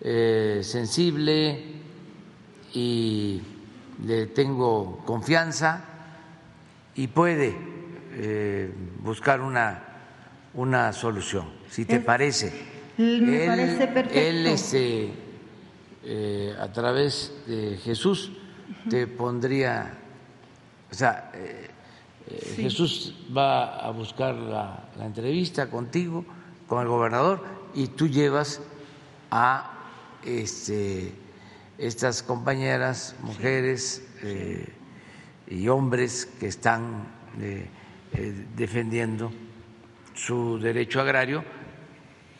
eh, 0.00 0.60
sensible 0.62 1.64
y 2.72 3.42
le 4.04 4.26
tengo 4.26 4.98
confianza 5.04 5.84
y 6.94 7.08
puede 7.08 7.56
buscar 9.02 9.42
una, 9.42 9.95
una 10.56 10.92
solución, 10.92 11.46
si 11.70 11.84
te 11.84 12.00
parece. 12.00 12.52
Me 12.98 13.44
él, 13.44 13.46
parece 13.46 13.86
perfecto. 13.86 14.18
Él, 14.18 14.46
este, 14.46 15.10
eh, 16.04 16.56
a 16.58 16.72
través 16.72 17.32
de 17.46 17.76
Jesús, 17.76 18.32
te 18.90 19.06
pondría, 19.06 19.98
o 20.90 20.94
sea, 20.94 21.30
eh, 21.34 21.68
sí. 22.54 22.62
Jesús 22.62 23.14
va 23.36 23.76
a 23.78 23.90
buscar 23.90 24.34
la, 24.34 24.88
la 24.98 25.06
entrevista 25.06 25.70
contigo, 25.70 26.24
con 26.66 26.82
el 26.82 26.88
gobernador, 26.88 27.44
y 27.74 27.88
tú 27.88 28.08
llevas 28.08 28.60
a 29.30 29.72
este, 30.24 31.12
estas 31.78 32.22
compañeras, 32.22 33.14
mujeres 33.22 34.06
eh, 34.22 34.72
y 35.48 35.68
hombres 35.68 36.26
que 36.40 36.48
están 36.48 37.06
eh, 37.40 37.68
eh, 38.14 38.46
defendiendo 38.56 39.30
su 40.16 40.58
derecho 40.58 41.00
agrario 41.00 41.44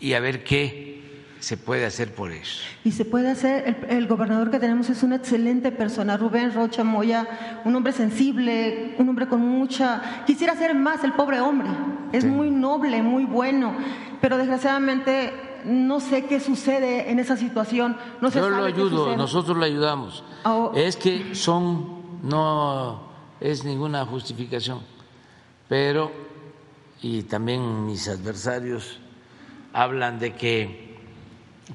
y 0.00 0.14
a 0.14 0.20
ver 0.20 0.42
qué 0.42 0.96
se 1.38 1.56
puede 1.56 1.86
hacer 1.86 2.12
por 2.12 2.32
eso. 2.32 2.62
Y 2.82 2.92
se 2.92 3.04
puede 3.04 3.30
hacer, 3.30 3.76
el, 3.88 3.96
el, 3.96 4.06
gobernador 4.08 4.50
que 4.50 4.58
tenemos 4.58 4.90
es 4.90 5.02
una 5.02 5.16
excelente 5.16 5.70
persona, 5.70 6.16
Rubén 6.16 6.52
Rocha 6.52 6.82
Moya, 6.82 7.60
un 7.64 7.76
hombre 7.76 7.92
sensible, 7.92 8.94
un 8.98 9.08
hombre 9.08 9.28
con 9.28 9.40
mucha... 9.40 10.24
Quisiera 10.26 10.56
ser 10.56 10.74
más 10.74 11.04
el 11.04 11.12
pobre 11.12 11.40
hombre, 11.40 11.68
es 12.12 12.24
sí. 12.24 12.28
muy 12.28 12.50
noble, 12.50 13.02
muy 13.02 13.24
bueno, 13.24 13.76
pero 14.20 14.38
desgraciadamente 14.38 15.32
no 15.64 16.00
sé 16.00 16.24
qué 16.24 16.40
sucede 16.40 17.10
en 17.10 17.18
esa 17.18 17.36
situación. 17.36 17.96
No 18.20 18.30
se 18.30 18.38
Yo 18.38 18.48
sabe 18.48 18.56
lo 18.56 18.64
ayudo, 18.64 19.16
nosotros 19.16 19.56
le 19.58 19.66
ayudamos. 19.66 20.24
Oh. 20.44 20.72
Es 20.74 20.96
que 20.96 21.34
son, 21.34 22.20
no 22.22 23.02
es 23.40 23.64
ninguna 23.64 24.04
justificación, 24.06 24.80
pero, 25.68 26.10
y 27.02 27.22
también 27.24 27.86
mis 27.86 28.08
adversarios 28.08 28.98
hablan 29.72 30.18
de 30.18 30.34
que 30.34 30.96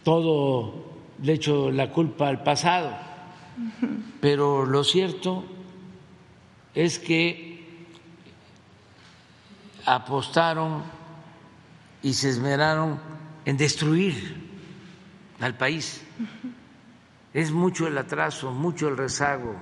todo 0.04 0.92
le 1.22 1.34
echo 1.34 1.72
la 1.72 1.92
culpa 1.92 2.28
al 2.28 2.44
pasado, 2.44 2.98
pero 4.20 4.66
lo 4.66 4.84
cierto 4.84 5.46
es 6.74 7.00
que 7.00 7.88
apostaron 9.86 10.84
y 12.02 12.14
se 12.14 12.30
esmeraron 12.30 13.00
en 13.46 13.58
destruir 13.58 14.50
al 15.40 15.58
país. 15.58 16.02
Es 17.34 17.52
mucho 17.52 17.88
el 17.88 17.98
atraso, 17.98 18.52
mucho 18.52 18.88
el 18.88 18.98
rezago, 18.98 19.56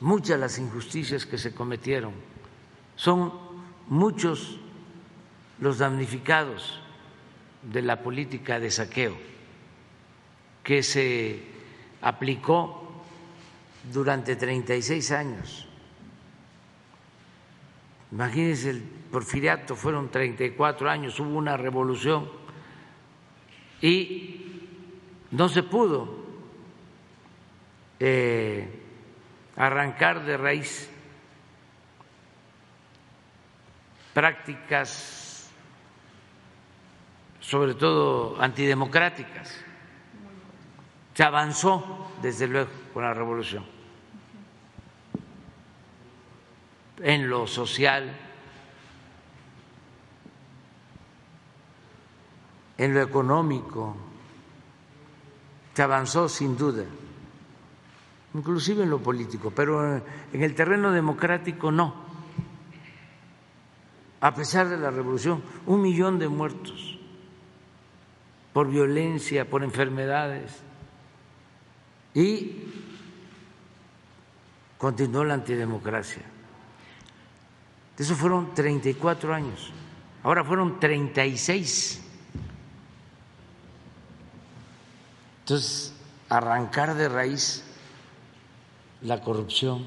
muchas 0.00 0.38
las 0.40 0.58
injusticias 0.58 1.26
que 1.26 1.38
se 1.38 1.54
cometieron. 1.54 2.12
Son 2.96 3.49
muchos 3.90 4.56
los 5.60 5.78
damnificados 5.78 6.80
de 7.62 7.82
la 7.82 8.02
política 8.02 8.58
de 8.58 8.70
saqueo 8.70 9.16
que 10.62 10.82
se 10.82 11.42
aplicó 12.00 13.02
durante 13.92 14.36
36 14.36 15.10
años. 15.12 15.66
Imagínense, 18.12 18.70
el 18.70 18.82
porfiriato 18.82 19.76
fueron 19.76 20.10
34 20.10 20.88
años, 20.88 21.18
hubo 21.20 21.36
una 21.36 21.56
revolución 21.56 22.30
y 23.80 24.46
no 25.30 25.48
se 25.48 25.62
pudo 25.62 26.16
eh, 27.98 28.68
arrancar 29.56 30.24
de 30.24 30.36
raíz 30.36 30.90
prácticas, 34.12 35.50
sobre 37.40 37.74
todo 37.74 38.40
antidemocráticas. 38.40 39.56
Se 41.14 41.22
avanzó, 41.22 42.12
desde 42.22 42.46
luego, 42.46 42.70
con 42.94 43.02
la 43.02 43.12
revolución. 43.12 43.64
En 47.02 47.28
lo 47.28 47.46
social, 47.46 48.14
en 52.78 52.94
lo 52.94 53.02
económico, 53.02 53.96
se 55.74 55.82
avanzó 55.82 56.28
sin 56.28 56.56
duda, 56.56 56.84
inclusive 58.34 58.82
en 58.82 58.90
lo 58.90 58.98
político, 58.98 59.50
pero 59.50 59.96
en 59.96 60.42
el 60.42 60.54
terreno 60.54 60.92
democrático 60.92 61.70
no. 61.70 62.09
A 64.20 64.34
pesar 64.34 64.68
de 64.68 64.76
la 64.76 64.90
revolución, 64.90 65.42
un 65.66 65.80
millón 65.80 66.18
de 66.18 66.28
muertos 66.28 66.98
por 68.52 68.68
violencia, 68.68 69.48
por 69.48 69.62
enfermedades, 69.62 70.52
y 72.14 72.64
continuó 74.76 75.24
la 75.24 75.34
antidemocracia. 75.34 76.22
Eso 77.96 78.16
fueron 78.16 78.54
34 78.54 79.34
años, 79.34 79.72
ahora 80.22 80.42
fueron 80.42 80.80
36. 80.80 82.00
Entonces, 85.40 85.92
arrancar 86.28 86.94
de 86.94 87.08
raíz 87.08 87.62
la 89.02 89.20
corrupción, 89.20 89.86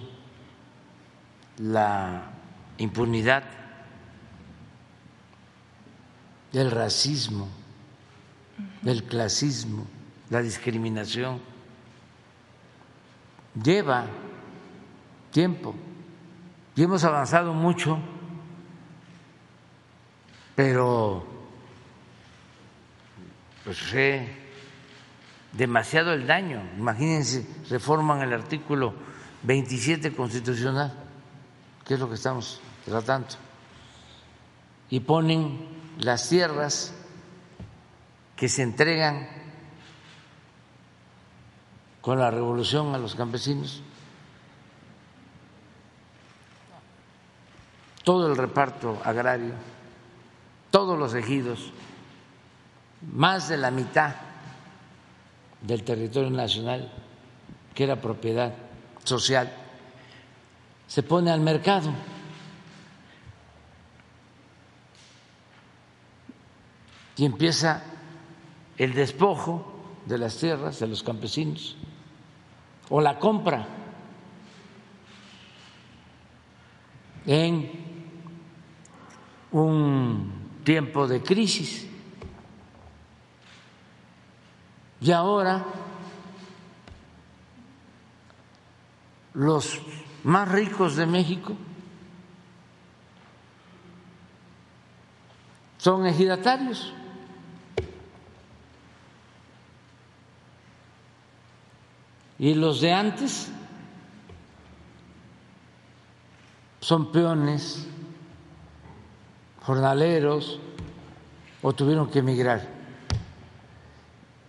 la 1.57 2.31
impunidad, 2.77 3.43
el 6.54 6.70
racismo, 6.70 7.47
el 8.86 9.04
clasismo, 9.04 9.88
la 10.30 10.41
discriminación, 10.41 11.41
lleva 13.62 14.06
tiempo 15.32 15.76
y 16.76 16.84
hemos 16.84 17.04
avanzado 17.04 17.54
mucho, 17.54 17.99
pero 20.56 21.26
pues 23.64 23.80
fue 23.80 24.28
demasiado 25.54 26.14
el 26.14 26.28
daño. 26.28 26.62
Imagínense, 26.78 27.47
reforman 27.70 28.22
el 28.22 28.34
artículo 28.34 28.93
27 29.43 30.14
constitucional, 30.14 30.93
que 31.86 31.95
es 31.95 31.99
lo 31.99 32.08
que 32.10 32.16
estamos 32.16 32.62
tratando, 32.86 33.28
y 34.89 34.99
ponen 34.99 35.72
las 35.99 36.29
tierras 36.29 36.93
que 38.35 38.49
se 38.49 38.63
entregan 38.63 39.27
con 42.01 42.19
la 42.19 42.29
revolución 42.29 42.93
a 42.93 42.97
los 42.97 43.15
campesinos, 43.15 43.81
todo 48.03 48.27
el 48.27 48.35
reparto 48.35 48.99
agrario, 49.05 49.53
todos 50.69 50.99
los 50.99 51.13
ejidos, 51.13 51.71
más 53.13 53.47
de 53.47 53.57
la 53.57 53.71
mitad 53.71 54.15
del 55.61 55.83
territorio 55.83 56.29
nacional, 56.29 56.91
que 57.73 57.85
era 57.85 58.01
propiedad 58.01 58.53
social, 59.03 59.51
se 60.87 61.03
pone 61.03 61.31
al 61.31 61.39
mercado. 61.39 61.91
Y 67.16 67.26
empieza 67.26 67.84
el 68.78 68.93
despojo 68.93 69.74
de 70.05 70.18
las 70.18 70.38
tierras 70.38 70.80
de 70.80 70.88
los 70.88 71.03
campesinos 71.03 71.78
o 72.89 72.99
la 72.99 73.18
compra 73.20 73.68
en 77.26 77.72
un 79.51 80.61
tiempo 80.64 81.07
de 81.07 81.22
crisis. 81.22 81.88
Y 84.99 85.11
ahora 85.11 85.66
los 89.34 89.82
más 90.24 90.49
ricos 90.49 90.95
de 90.95 91.05
México 91.05 91.53
son 95.78 96.05
ejidatarios. 96.05 96.93
Y 102.43 102.55
los 102.55 102.81
de 102.81 102.91
antes 102.91 103.49
son 106.81 107.09
peones, 107.09 107.87
jornaleros 109.61 110.59
o 111.61 111.71
tuvieron 111.71 112.11
que 112.11 112.19
emigrar. 112.19 112.67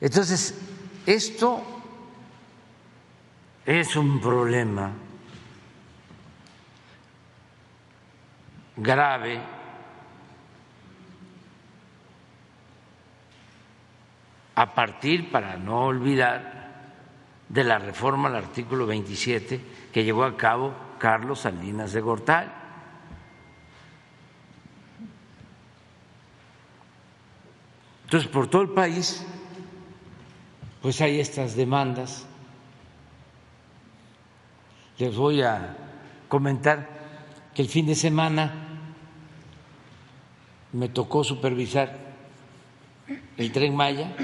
Entonces, 0.01 0.61
esto 1.07 1.62
es 3.64 3.95
un 3.95 4.20
problema 4.20 4.90
grave 8.76 9.40
a 14.57 14.74
partir, 14.74 15.30
para 15.30 15.57
no 15.57 15.84
olvidar, 15.84 16.64
de 17.49 17.64
la 17.64 17.78
reforma 17.78 18.28
al 18.28 18.36
artículo 18.36 18.86
27 18.86 19.61
que 19.92 20.05
llevó 20.05 20.24
a 20.24 20.36
cabo 20.36 20.74
Carlos 20.99 21.40
Salinas 21.40 21.92
de 21.92 22.01
Gortal. 22.01 22.53
Entonces, 28.05 28.30
por 28.30 28.49
todo 28.49 28.62
el 28.62 28.70
país, 28.70 29.24
pues 30.82 31.01
hay 31.01 31.20
estas 31.20 31.57
demandas. 31.57 32.26
Les 34.99 35.16
voy 35.16 35.42
a 35.42 35.76
comentar 36.28 36.88
que 37.55 37.62
el 37.62 37.68
fin 37.68 37.86
de 37.86 37.95
semana 37.95 38.53
me 40.72 40.88
tocó 40.88 41.24
supervisar 41.24 41.97
el 43.36 43.53
tren 43.53 43.74
Maya 43.74 44.14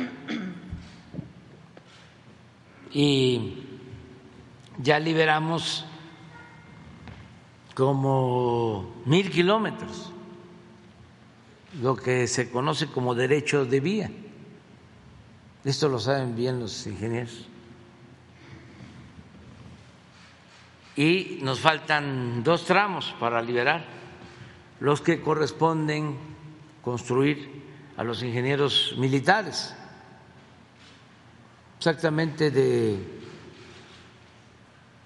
y 2.92 3.64
ya 4.78 4.98
liberamos 4.98 5.84
como 7.74 8.94
mil 9.04 9.30
kilómetros, 9.30 10.12
lo 11.80 11.96
que 11.96 12.26
se 12.26 12.50
conoce 12.50 12.88
como 12.88 13.14
derecho 13.14 13.64
de 13.64 13.80
vía. 13.80 14.10
Esto 15.64 15.88
lo 15.88 15.98
saben 15.98 16.34
bien 16.34 16.58
los 16.58 16.86
ingenieros. 16.86 17.46
Y 20.96 21.38
nos 21.42 21.60
faltan 21.60 22.42
dos 22.42 22.64
tramos 22.64 23.14
para 23.20 23.40
liberar, 23.40 23.84
los 24.80 25.00
que 25.00 25.20
corresponden 25.20 26.16
construir 26.82 27.62
a 27.96 28.04
los 28.04 28.22
ingenieros 28.22 28.94
militares 28.98 29.74
exactamente 31.80 32.50
de 32.50 32.98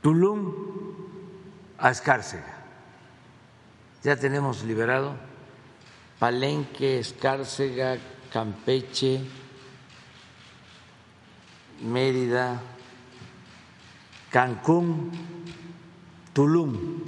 Tulum 0.03 0.53
a 1.79 1.93
Escárcega. 1.93 2.65
Ya 4.03 4.17
tenemos 4.17 4.65
liberado 4.65 5.15
Palenque, 6.19 6.99
Escárcega, 6.99 7.97
Campeche, 8.33 9.21
Mérida, 11.83 12.61
Cancún, 14.33 15.13
Tulum. 16.33 17.05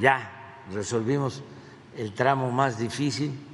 Ya 0.00 0.64
resolvimos 0.72 1.42
el 1.94 2.14
tramo 2.14 2.50
más 2.50 2.78
difícil 2.78 3.45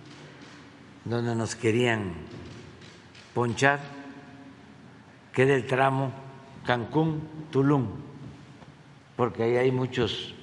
donde 1.04 1.34
nos 1.34 1.56
querían 1.56 2.12
ponchar, 3.34 3.80
que 5.32 5.42
era 5.42 5.54
el 5.54 5.66
tramo 5.66 6.12
Cancún-Tulum, 6.66 7.88
porque 9.16 9.42
ahí 9.42 9.56
hay 9.56 9.70
muchos 9.72 10.34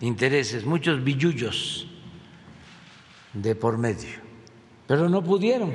intereses, 0.00 0.64
muchos 0.64 1.02
billullos 1.02 1.88
de 3.32 3.54
por 3.54 3.78
medio, 3.78 4.20
pero 4.86 5.08
no 5.08 5.22
pudieron. 5.22 5.74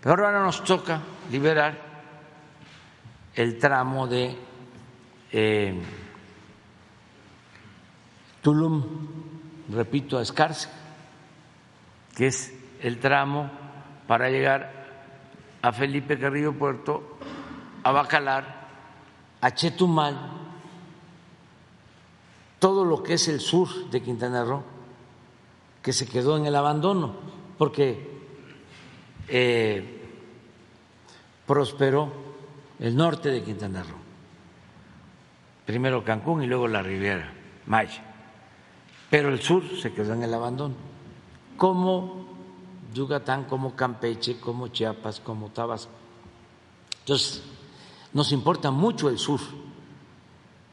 Pero 0.00 0.26
ahora 0.26 0.42
nos 0.42 0.62
toca 0.64 1.00
liberar 1.30 1.78
el 3.34 3.58
tramo 3.58 4.06
de 4.06 4.36
eh, 5.32 5.80
Tulum, 8.42 8.84
repito, 9.70 10.18
a 10.18 10.22
Escarce 10.22 10.68
que 12.14 12.28
es 12.28 12.52
el 12.80 12.98
tramo 12.98 13.50
para 14.06 14.30
llegar 14.30 14.84
a 15.62 15.72
Felipe 15.72 16.18
Carrillo 16.18 16.52
Puerto, 16.52 17.18
a 17.82 17.90
Bacalar, 17.90 18.68
a 19.40 19.50
Chetumal, 19.54 20.16
todo 22.58 22.84
lo 22.84 23.02
que 23.02 23.14
es 23.14 23.28
el 23.28 23.40
sur 23.40 23.90
de 23.90 24.02
Quintana 24.02 24.44
Roo, 24.44 24.62
que 25.82 25.92
se 25.92 26.06
quedó 26.06 26.36
en 26.36 26.46
el 26.46 26.54
abandono, 26.54 27.14
porque 27.58 28.10
eh, 29.28 30.02
prosperó 31.46 32.12
el 32.78 32.96
norte 32.96 33.30
de 33.30 33.42
Quintana 33.42 33.82
Roo, 33.82 33.98
primero 35.66 36.04
Cancún 36.04 36.42
y 36.42 36.46
luego 36.46 36.68
la 36.68 36.82
Riviera 36.82 37.32
Maya, 37.66 38.02
pero 39.10 39.30
el 39.30 39.40
sur 39.40 39.62
se 39.78 39.92
quedó 39.92 40.14
en 40.14 40.22
el 40.22 40.32
abandono 40.32 40.93
como 41.56 42.26
Yucatán, 42.92 43.44
como 43.44 43.74
Campeche, 43.74 44.38
como 44.38 44.68
Chiapas, 44.68 45.20
como 45.20 45.48
Tabasco. 45.50 45.92
Entonces, 47.00 47.42
nos 48.12 48.32
importa 48.32 48.70
mucho 48.70 49.08
el 49.08 49.18
sur 49.18 49.40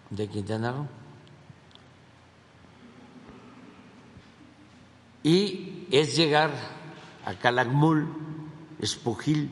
de 0.09 0.27
Quintana 0.27 0.71
Roo. 0.71 0.87
Y 5.23 5.87
es 5.91 6.15
llegar 6.15 6.51
a 7.25 7.33
Calakmul, 7.35 8.07
Espujil, 8.79 9.51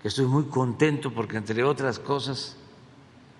que 0.00 0.08
estoy 0.08 0.26
muy 0.26 0.44
contento 0.44 1.12
porque, 1.12 1.36
entre 1.36 1.64
otras 1.64 1.98
cosas, 1.98 2.56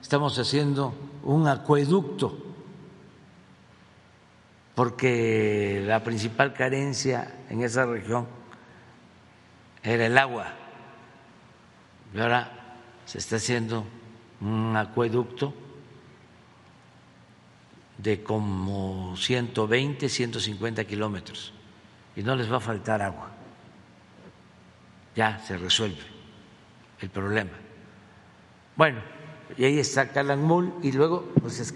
estamos 0.00 0.38
haciendo 0.38 0.92
un 1.22 1.46
acueducto 1.46 2.47
porque 4.78 5.82
la 5.84 6.04
principal 6.04 6.54
carencia 6.54 7.34
en 7.50 7.64
esa 7.64 7.84
región 7.84 8.28
era 9.82 10.06
el 10.06 10.16
agua. 10.16 10.52
Y 12.14 12.20
ahora 12.20 12.76
se 13.04 13.18
está 13.18 13.34
haciendo 13.34 13.84
un 14.40 14.76
acueducto 14.76 15.52
de 17.96 18.22
como 18.22 19.16
120, 19.16 20.08
150 20.08 20.84
kilómetros 20.84 21.52
y 22.14 22.22
no 22.22 22.36
les 22.36 22.48
va 22.48 22.58
a 22.58 22.60
faltar 22.60 23.02
agua. 23.02 23.32
Ya 25.16 25.40
se 25.40 25.58
resuelve 25.58 26.04
el 27.00 27.10
problema. 27.10 27.50
Bueno, 28.76 29.00
y 29.56 29.64
ahí 29.64 29.80
está 29.80 30.12
Calakmul 30.12 30.72
y 30.84 30.92
luego 30.92 31.32
pues 31.40 31.58
es. 31.58 31.74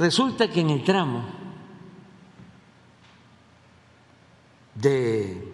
Resulta 0.00 0.48
que 0.48 0.60
en 0.60 0.70
el 0.70 0.82
tramo 0.82 1.22
de 4.74 5.52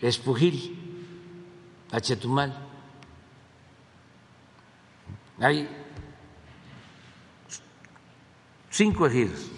Espujil 0.00 1.12
a 1.92 2.00
Chetumal 2.00 2.56
hay 5.38 5.68
cinco 8.70 9.06
ejidos 9.06 9.50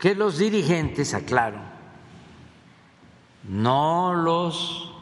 que 0.00 0.16
los 0.16 0.38
dirigentes, 0.38 1.14
aclaro, 1.14 1.60
no 3.44 4.14
los 4.14 4.92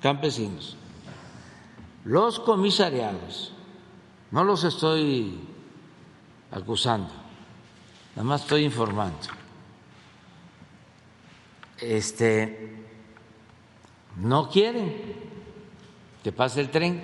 campesinos, 0.00 0.78
los 2.06 2.40
comisariados, 2.40 3.52
no 4.30 4.44
los 4.44 4.64
estoy 4.64 5.40
acusando, 6.50 7.10
nada 8.14 8.28
más 8.28 8.42
estoy 8.42 8.64
informando. 8.64 9.18
Este, 11.78 12.84
no 14.16 14.48
quieren 14.48 14.94
que 16.22 16.32
pase 16.32 16.60
el 16.60 16.70
tren, 16.70 17.02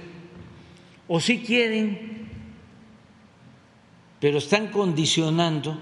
o 1.09 1.21
sí 1.21 1.43
quieren, 1.43 2.29
pero 4.19 4.39
están 4.39 4.69
condicionando 4.69 5.79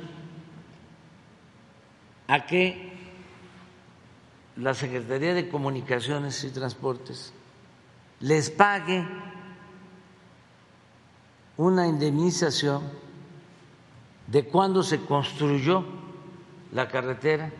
a 2.26 2.46
que 2.46 2.90
la 4.56 4.74
Secretaría 4.74 5.34
de 5.34 5.48
Comunicaciones 5.48 6.44
y 6.44 6.50
Transportes 6.50 7.32
les 8.20 8.50
pague 8.50 9.06
una 11.60 11.86
indemnización 11.86 12.82
de 14.26 14.48
cuando 14.48 14.82
se 14.82 15.04
construyó 15.04 15.84
la 16.72 16.88
carretera 16.88 17.52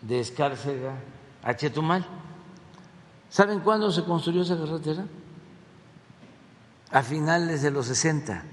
de 0.00 0.20
Escárcega 0.20 0.94
a 1.42 1.56
Chetumal. 1.56 2.06
¿Saben 3.28 3.58
cuándo 3.58 3.90
se 3.90 4.04
construyó 4.04 4.42
esa 4.42 4.56
carretera? 4.56 5.04
A 6.92 7.02
finales 7.02 7.62
de 7.62 7.72
los 7.72 7.86
60, 7.86 8.44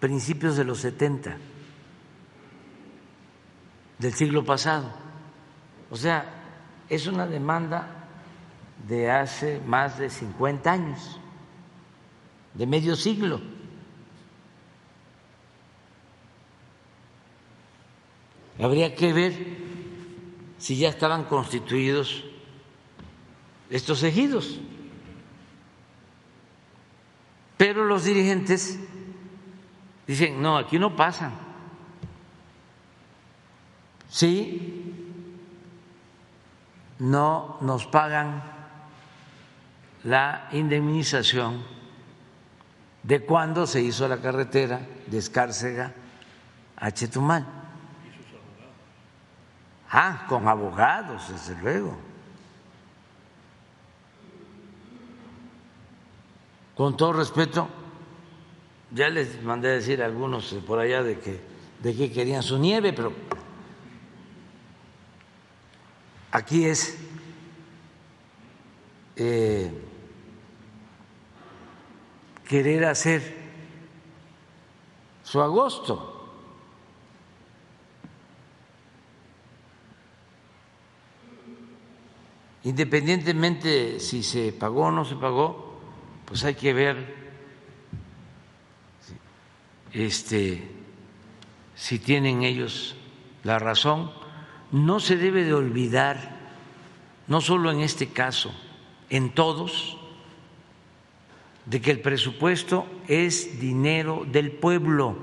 principios 0.00 0.56
de 0.56 0.64
los 0.64 0.78
70 0.78 1.36
del 3.98 4.14
siglo 4.14 4.42
pasado. 4.42 4.90
O 5.90 5.96
sea, 5.96 6.24
es 6.88 7.06
una 7.06 7.26
demanda 7.26 7.88
de 8.88 9.10
hace 9.10 9.60
más 9.66 9.98
de 9.98 10.08
50 10.08 10.72
años, 10.72 11.20
de 12.56 12.66
medio 12.66 12.96
siglo. 12.96 13.40
Habría 18.58 18.94
que 18.94 19.12
ver 19.12 19.34
si 20.58 20.76
ya 20.76 20.88
estaban 20.88 21.24
constituidos 21.24 22.24
estos 23.68 24.02
ejidos. 24.02 24.58
Pero 27.58 27.84
los 27.84 28.04
dirigentes 28.04 28.78
dicen, 30.06 30.40
no, 30.40 30.56
aquí 30.56 30.78
no 30.78 30.96
pasan. 30.96 31.32
Sí, 34.08 34.94
no 36.98 37.58
nos 37.60 37.86
pagan 37.86 38.42
la 40.04 40.48
indemnización 40.52 41.75
de 43.06 43.20
cuando 43.20 43.68
se 43.68 43.80
hizo 43.80 44.08
la 44.08 44.20
carretera 44.20 44.80
de 45.06 45.18
Escárcega 45.18 45.92
a 46.76 46.90
Chetumal. 46.90 47.46
Ah, 49.88 50.26
con 50.28 50.48
abogados, 50.48 51.28
desde 51.28 51.54
luego. 51.62 51.96
Con 56.74 56.96
todo 56.96 57.12
respeto, 57.12 57.68
ya 58.90 59.08
les 59.08 59.40
mandé 59.40 59.68
a 59.68 59.74
decir 59.74 60.02
a 60.02 60.06
algunos 60.06 60.52
por 60.66 60.80
allá 60.80 61.04
de 61.04 61.20
que, 61.20 61.40
de 61.84 61.94
que 61.94 62.10
querían 62.10 62.42
su 62.42 62.58
nieve, 62.58 62.92
pero 62.92 63.12
aquí 66.32 66.64
es 66.64 66.98
eh, 69.14 69.85
querer 72.48 72.84
hacer 72.84 73.36
su 75.22 75.40
agosto. 75.40 76.12
Independientemente 82.64 84.00
si 84.00 84.22
se 84.22 84.52
pagó 84.52 84.86
o 84.86 84.90
no 84.90 85.04
se 85.04 85.14
pagó, 85.14 85.78
pues 86.24 86.42
hay 86.44 86.54
que 86.54 86.72
ver 86.72 87.14
este, 89.92 90.68
si 91.74 91.98
tienen 91.98 92.42
ellos 92.42 92.96
la 93.44 93.58
razón. 93.58 94.10
No 94.72 94.98
se 94.98 95.16
debe 95.16 95.44
de 95.44 95.54
olvidar, 95.54 96.40
no 97.28 97.40
solo 97.40 97.70
en 97.70 97.80
este 97.80 98.08
caso, 98.08 98.52
en 99.10 99.32
todos, 99.32 99.95
de 101.66 101.80
que 101.80 101.90
el 101.90 102.00
presupuesto 102.00 102.86
es 103.08 103.60
dinero 103.60 104.24
del 104.24 104.52
pueblo. 104.52 105.16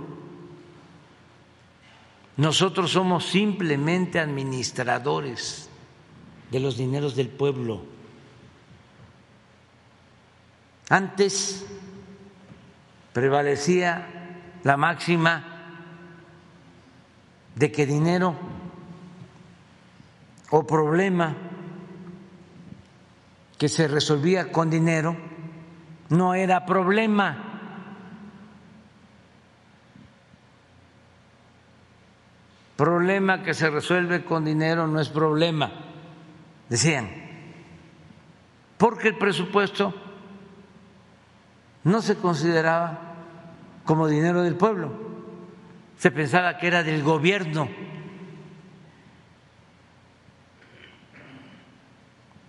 Nosotros 2.36 2.92
somos 2.92 3.26
simplemente 3.26 4.20
administradores 4.20 5.70
de 6.52 6.60
los 6.60 6.78
dineros 6.78 7.16
del 7.16 7.30
pueblo. 7.30 7.82
Antes 10.90 11.66
prevalecía 13.14 14.08
la 14.64 14.76
máxima 14.76 15.46
de 17.56 17.72
que 17.72 17.86
dinero 17.86 18.36
o 20.50 20.68
problema 20.68 21.36
que 23.58 23.70
se 23.70 23.88
resolvía 23.88 24.52
con 24.52 24.70
dinero 24.70 25.33
no 26.10 26.34
era 26.34 26.66
problema. 26.66 27.50
Problema 32.76 33.44
que 33.44 33.54
se 33.54 33.70
resuelve 33.70 34.26
con 34.26 34.46
dinero 34.46 34.88
no 34.88 35.00
es 35.00 35.10
problema 35.10 35.72
decían, 36.74 37.08
porque 38.78 39.10
el 39.10 39.18
presupuesto 39.18 39.94
no 41.84 42.02
se 42.02 42.18
consideraba 42.18 43.14
como 43.86 44.08
dinero 44.08 44.42
del 44.42 44.56
pueblo, 44.56 44.92
se 45.98 46.10
pensaba 46.10 46.58
que 46.58 46.66
era 46.66 46.82
del 46.82 47.04
gobierno. 47.04 47.70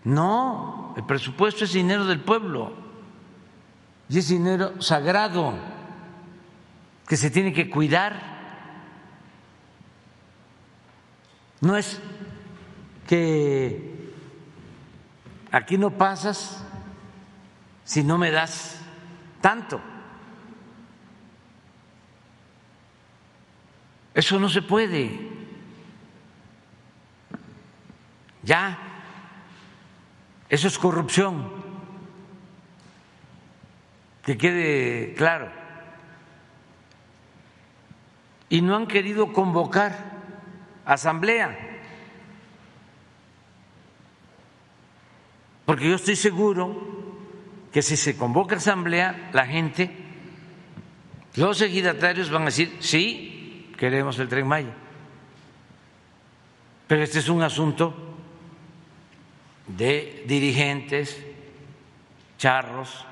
No, 0.05 0.95
el 0.97 1.05
presupuesto 1.05 1.65
es 1.65 1.73
dinero 1.75 2.07
del 2.07 2.21
pueblo 2.21 2.84
y 4.09 4.19
es 4.19 4.29
dinero 4.29 4.81
sagrado 4.83 5.55
que 7.07 7.17
se 7.17 7.31
tiene 7.31 7.53
que 7.53 7.71
cuidar. 7.71 8.35
No 11.61 11.77
es 11.77 12.01
que 13.07 14.13
aquí 15.51 15.79
no 15.79 15.91
pasas 15.91 16.63
si 17.85 18.03
no 18.03 18.19
me 18.19 18.31
das 18.31 18.81
tanto. 19.41 19.81
Eso 24.15 24.39
no 24.39 24.49
se 24.49 24.63
puede. 24.63 25.33
Ya, 28.43 28.79
eso 30.49 30.69
es 30.69 30.79
corrupción. 30.79 31.64
Que 34.25 34.39
quede 34.39 35.15
claro. 35.15 35.51
Y 38.49 38.63
no 38.63 38.77
han 38.77 38.87
querido 38.87 39.33
convocar 39.33 39.93
asamblea. 40.85 41.59
Porque 45.67 45.89
yo 45.89 45.97
estoy 45.97 46.17
seguro 46.17 46.95
que 47.73 47.83
si 47.83 47.97
se 47.97 48.17
convoca 48.17 48.57
asamblea, 48.57 49.31
la 49.33 49.47
gente, 49.47 49.91
los 51.35 51.61
ejidatarios 51.61 52.31
van 52.31 52.43
a 52.43 52.47
decir, 52.47 52.77
sí, 52.81 53.73
queremos 53.77 54.19
el 54.19 54.29
tren 54.29 54.47
Maya. 54.47 54.75
Pero 56.87 57.03
este 57.03 57.19
es 57.19 57.29
un 57.29 57.43
asunto 57.43 57.95
de 59.67 60.25
dirigentes, 60.27 61.25
charros, 62.37 63.07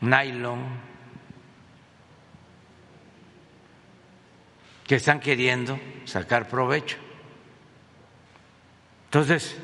nylon, 0.00 0.64
que 4.86 4.96
están 4.96 5.20
queriendo 5.20 5.78
sacar 6.04 6.48
provecho. 6.48 6.96
Entonces, 9.06 9.56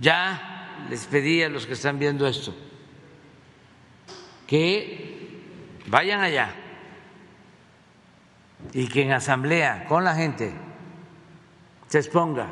ya 0.00 0.86
les 0.90 1.06
pedí 1.06 1.42
a 1.42 1.48
los 1.48 1.66
que 1.66 1.74
están 1.74 1.98
viendo 1.98 2.26
esto 2.26 2.54
que 4.46 5.42
vayan 5.86 6.20
allá 6.20 6.54
y 8.72 8.86
que 8.88 9.02
en 9.02 9.12
asamblea 9.12 9.86
con 9.86 10.04
la 10.04 10.14
gente 10.14 10.52
se 11.88 11.98
exponga 11.98 12.48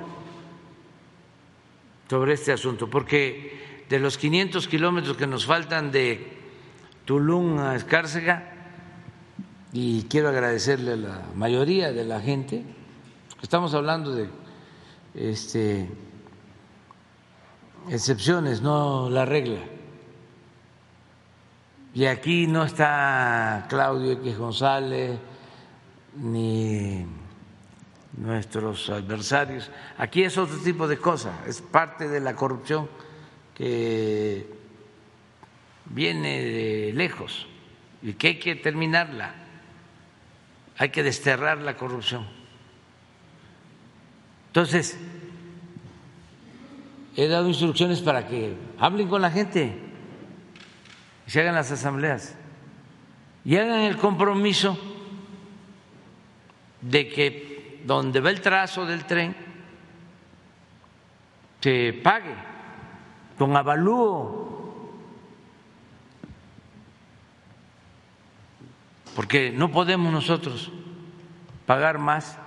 sobre 2.08 2.34
este 2.34 2.52
asunto, 2.52 2.88
porque 2.90 3.61
de 3.92 4.00
los 4.00 4.16
500 4.16 4.68
kilómetros 4.68 5.18
que 5.18 5.26
nos 5.26 5.44
faltan 5.44 5.92
de 5.92 6.38
Tulum 7.04 7.58
a 7.58 7.76
Escárcega 7.76 8.50
y 9.70 10.04
quiero 10.04 10.30
agradecerle 10.30 10.94
a 10.94 10.96
la 10.96 11.22
mayoría 11.34 11.92
de 11.92 12.06
la 12.06 12.18
gente. 12.18 12.64
Estamos 13.42 13.74
hablando 13.74 14.14
de 14.14 14.30
este, 15.12 15.90
excepciones, 17.90 18.62
no 18.62 19.10
la 19.10 19.26
regla. 19.26 19.60
Y 21.92 22.06
aquí 22.06 22.46
no 22.46 22.64
está 22.64 23.66
Claudio 23.68 24.12
X 24.12 24.38
González 24.38 25.18
ni 26.16 27.04
nuestros 28.16 28.88
adversarios. 28.88 29.70
Aquí 29.98 30.24
es 30.24 30.38
otro 30.38 30.56
tipo 30.60 30.88
de 30.88 30.96
cosas, 30.96 31.46
es 31.46 31.60
parte 31.60 32.08
de 32.08 32.20
la 32.20 32.34
corrupción 32.34 32.88
que 33.54 34.46
viene 35.86 36.42
de 36.42 36.92
lejos 36.94 37.46
y 38.02 38.14
que 38.14 38.28
hay 38.28 38.38
que 38.38 38.56
terminarla, 38.56 39.34
hay 40.78 40.90
que 40.90 41.02
desterrar 41.02 41.58
la 41.58 41.76
corrupción. 41.76 42.26
Entonces, 44.48 44.98
he 47.16 47.28
dado 47.28 47.48
instrucciones 47.48 48.00
para 48.00 48.26
que 48.26 48.54
hablen 48.78 49.08
con 49.08 49.22
la 49.22 49.30
gente 49.30 49.92
se 51.26 51.40
hagan 51.40 51.54
las 51.54 51.70
asambleas 51.72 52.34
y 53.42 53.56
hagan 53.56 53.80
el 53.80 53.96
compromiso 53.96 54.78
de 56.82 57.08
que 57.08 57.80
donde 57.86 58.20
va 58.20 58.28
el 58.28 58.42
trazo 58.42 58.84
del 58.84 59.04
tren 59.04 59.34
se 61.60 61.94
pague 62.02 62.34
con 63.38 63.56
avalúo, 63.56 64.52
porque 69.14 69.50
no 69.50 69.70
podemos 69.70 70.12
nosotros 70.12 70.72
pagar 71.66 71.98
más 71.98 72.38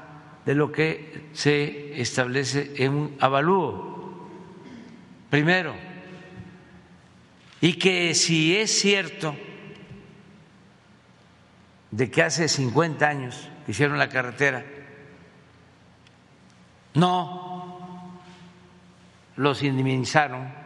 de 0.45 0.55
lo 0.55 0.71
que 0.71 1.29
se 1.33 1.99
establece 2.01 2.73
en 2.77 2.93
un 2.93 3.17
avalúo. 3.19 4.27
Primero, 5.29 5.75
y 7.61 7.73
que 7.73 8.13
si 8.13 8.55
es 8.55 8.71
cierto 8.79 9.36
de 11.91 12.11
que 12.11 12.21
hace 12.23 12.47
50 12.47 13.07
años 13.07 13.49
hicieron 13.67 13.97
la 13.97 14.09
carretera, 14.09 14.65
no 16.93 18.21
los 19.36 19.63
indemnizaron, 19.63 20.64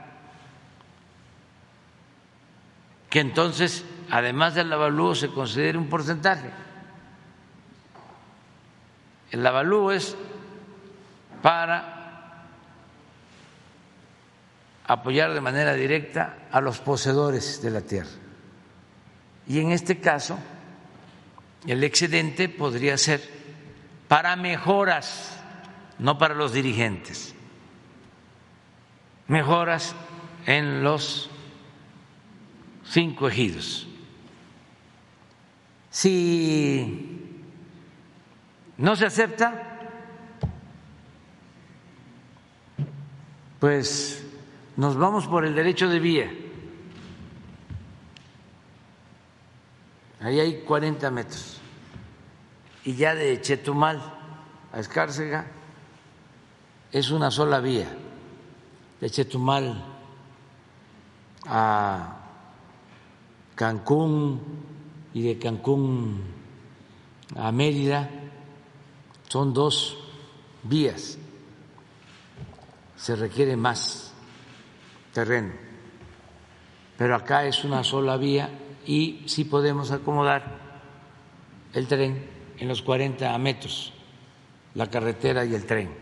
que 3.09 3.19
entonces, 3.19 3.85
además 4.09 4.55
del 4.55 4.71
avalúo, 4.71 5.15
se 5.15 5.29
considere 5.29 5.77
un 5.77 5.89
porcentaje. 5.89 6.49
El 9.31 9.45
avalúo 9.45 9.91
es 9.91 10.15
para 11.41 12.45
apoyar 14.85 15.33
de 15.33 15.41
manera 15.41 15.73
directa 15.73 16.47
a 16.51 16.61
los 16.61 16.79
poseedores 16.79 17.61
de 17.61 17.69
la 17.69 17.81
tierra. 17.81 18.09
Y 19.47 19.59
en 19.59 19.71
este 19.71 19.99
caso, 19.99 20.37
el 21.67 21.83
excedente 21.83 22.49
podría 22.49 22.97
ser 22.97 23.21
para 24.07 24.35
mejoras, 24.35 25.39
no 25.99 26.17
para 26.17 26.33
los 26.33 26.53
dirigentes, 26.53 27.35
mejoras 29.27 29.95
en 30.45 30.83
los 30.83 31.29
cinco 32.89 33.27
ejidos. 33.27 33.87
Si 35.91 37.33
no 38.77 38.95
se 38.95 39.05
acepta, 39.05 39.79
pues 43.59 44.25
nos 44.77 44.97
vamos 44.97 45.27
por 45.27 45.45
el 45.45 45.55
derecho 45.55 45.87
de 45.89 45.99
vía. 45.99 46.31
Ahí 50.21 50.39
hay 50.39 50.61
40 50.61 51.11
metros. 51.11 51.59
Y 52.83 52.95
ya 52.95 53.15
de 53.15 53.39
Chetumal 53.41 54.01
a 54.71 54.79
Escárcega 54.79 55.47
es 56.91 57.09
una 57.11 57.31
sola 57.31 57.59
vía. 57.59 57.87
De 58.99 59.09
Chetumal 59.09 59.85
a 61.45 62.18
Cancún 63.59 64.39
y 65.13 65.21
de 65.21 65.37
Cancún 65.37 66.23
a 67.35 67.51
Mérida 67.51 68.09
son 69.27 69.53
dos 69.53 69.97
vías. 70.63 71.17
Se 72.95 73.17
requiere 73.17 73.57
más 73.57 74.13
terreno. 75.13 75.51
Pero 76.97 77.13
acá 77.13 77.43
es 77.43 77.65
una 77.65 77.83
sola 77.83 78.15
vía 78.15 78.49
y 78.85 79.23
sí 79.25 79.43
podemos 79.43 79.91
acomodar 79.91 80.57
el 81.73 81.85
tren 81.85 82.29
en 82.59 82.65
los 82.65 82.81
40 82.81 83.37
metros, 83.39 83.91
la 84.73 84.87
carretera 84.87 85.43
y 85.43 85.53
el 85.53 85.65
tren. 85.65 85.93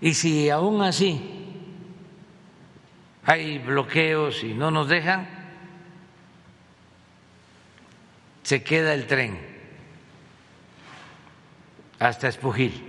Y 0.00 0.14
si 0.14 0.50
aún 0.50 0.82
así 0.82 1.22
hay 3.24 3.58
bloqueos 3.58 4.42
y 4.42 4.52
no 4.52 4.72
nos 4.72 4.88
dejan, 4.88 5.37
se 8.48 8.62
queda 8.62 8.94
el 8.94 9.06
tren 9.06 9.38
hasta 11.98 12.28
Espujil. 12.28 12.82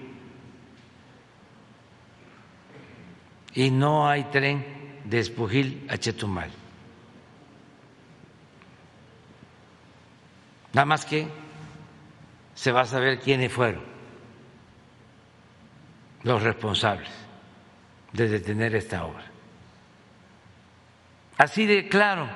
Y 3.55 3.69
no 3.69 4.07
hay 4.07 4.23
tren 4.31 5.01
de 5.03 5.19
Espujil 5.19 5.85
a 5.89 5.97
Chetumal. 5.97 6.49
Nada 10.71 10.85
más 10.85 11.03
que 11.03 11.27
se 12.55 12.71
va 12.71 12.83
a 12.83 12.85
saber 12.85 13.19
quiénes 13.19 13.51
fueron 13.51 13.83
los 16.23 16.41
responsables 16.41 17.11
de 18.13 18.29
detener 18.29 18.75
esta 18.75 19.03
obra. 19.03 19.25
Así 21.37 21.65
de 21.65 21.89
claro. 21.89 22.29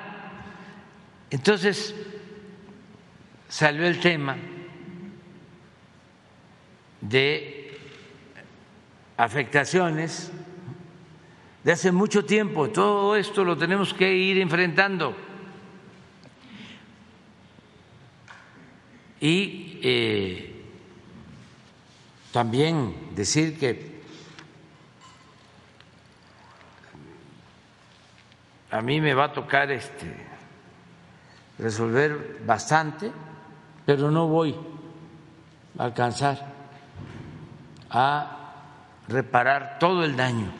Entonces 1.30 1.94
salió 3.54 3.86
el 3.86 4.00
tema 4.00 4.36
de 7.00 7.78
afectaciones 9.16 10.32
de 11.62 11.70
hace 11.70 11.92
mucho 11.92 12.24
tiempo. 12.24 12.70
Todo 12.70 13.14
esto 13.14 13.44
lo 13.44 13.56
tenemos 13.56 13.94
que 13.94 14.12
ir 14.12 14.38
enfrentando. 14.38 15.16
Y 19.20 19.78
eh, 19.84 20.64
también 22.32 23.14
decir 23.14 23.56
que 23.56 24.02
a 28.72 28.82
mí 28.82 29.00
me 29.00 29.14
va 29.14 29.26
a 29.26 29.32
tocar 29.32 29.70
este 29.70 30.12
resolver 31.56 32.40
bastante, 32.44 33.12
pero 33.86 34.10
no 34.10 34.26
voy 34.28 34.54
a 35.78 35.84
alcanzar 35.84 36.52
a 37.90 38.52
reparar 39.08 39.78
todo 39.78 40.04
el 40.04 40.16
daño 40.16 40.50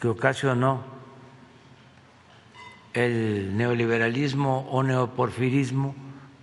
que 0.00 0.08
ocasionó 0.08 0.82
el 2.94 3.56
neoliberalismo 3.56 4.68
o 4.70 4.82
neoporfirismo 4.82 5.94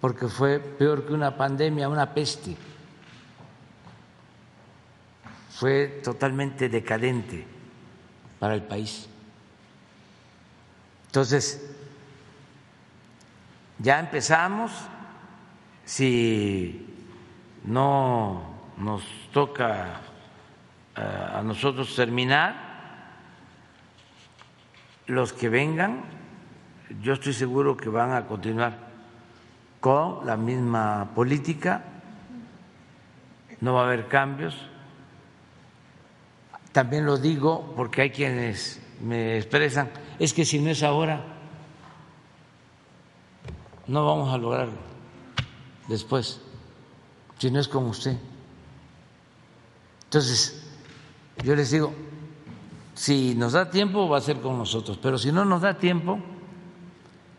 porque 0.02 0.27
fue 0.27 0.60
peor 0.60 1.06
que 1.06 1.14
una 1.14 1.36
pandemia, 1.36 1.90
una 1.90 2.14
peste. 2.14 2.56
Fue 5.49 6.02
totalmente 6.03 6.69
decadente 6.69 7.45
para 8.40 8.53
el 8.53 8.61
país. 8.61 9.07
Entonces, 11.07 11.76
ya 13.80 13.99
empezamos, 13.99 14.72
si 15.86 16.84
no 17.64 18.41
nos 18.78 19.03
toca 19.32 20.02
eh, 20.95 21.02
a 21.02 21.41
nosotros 21.44 21.95
terminar, 21.95 22.66
los 25.07 25.34
que 25.34 25.49
vengan, 25.49 26.03
yo 27.02 27.14
estoy 27.14 27.34
seguro 27.34 27.78
que 27.78 27.90
van 27.90 28.12
a 28.12 28.26
continuar 28.26 28.80
con 29.80 30.26
la 30.26 30.36
misma 30.36 31.12
política, 31.14 31.84
no 33.62 33.76
va 33.76 33.82
a 33.82 33.86
haber 33.86 34.07
cambios. 34.07 34.56
También 36.72 37.06
lo 37.06 37.18
digo 37.18 37.74
porque 37.76 38.02
hay 38.02 38.10
quienes 38.10 38.82
me 39.02 39.38
expresan, 39.38 39.90
es 40.18 40.34
que 40.34 40.44
si 40.44 40.60
no 40.60 40.72
es 40.72 40.82
ahora, 40.82 41.22
no 43.88 44.06
vamos 44.06 44.34
a 44.34 44.38
lograrlo 44.38 44.94
después 45.88 46.40
si 47.38 47.52
no 47.52 47.60
es 47.60 47.68
con 47.68 47.86
usted. 47.86 48.18
Entonces, 50.06 50.64
yo 51.44 51.56
les 51.56 51.72
digo, 51.72 51.94
si 52.94 53.36
nos 53.36 53.53
da 53.53 53.70
tiempo 53.70 54.07
va 54.07 54.18
a 54.18 54.22
ser 54.22 54.40
con 54.40 54.57
nosotros, 54.57 54.98
pero 55.02 55.18
si 55.18 55.32
no 55.32 55.44
nos 55.44 55.62
da 55.62 55.78
tiempo, 55.78 56.20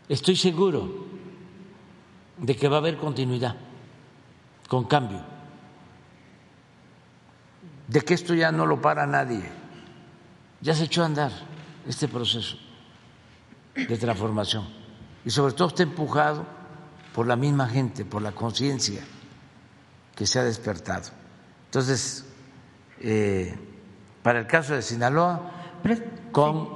estoy 0.07 0.35
seguro 0.35 1.07
de 2.37 2.55
que 2.55 2.67
va 2.67 2.75
a 2.75 2.79
haber 2.79 2.97
continuidad, 2.97 3.55
con 4.67 4.85
cambio, 4.85 5.21
de 7.87 8.01
que 8.01 8.13
esto 8.13 8.35
ya 8.35 8.51
no 8.51 8.65
lo 8.65 8.79
para 8.79 9.07
nadie, 9.07 9.43
ya 10.61 10.75
se 10.75 10.83
echó 10.83 11.01
a 11.01 11.07
andar 11.07 11.31
este 11.87 12.07
proceso 12.07 12.57
de 13.73 13.97
transformación. 13.97 14.67
Y 15.25 15.29
sobre 15.31 15.53
todo 15.53 15.69
está 15.69 15.83
empujado 15.83 16.56
por 17.17 17.25
la 17.25 17.35
misma 17.35 17.67
gente, 17.67 18.05
por 18.05 18.21
la 18.21 18.31
conciencia 18.31 19.01
que 20.15 20.27
se 20.27 20.37
ha 20.37 20.43
despertado. 20.43 21.09
Entonces, 21.65 22.25
eh, 22.99 23.57
para 24.21 24.37
el 24.37 24.45
caso 24.45 24.75
de 24.75 24.83
Sinaloa, 24.83 25.51
con 26.31 26.69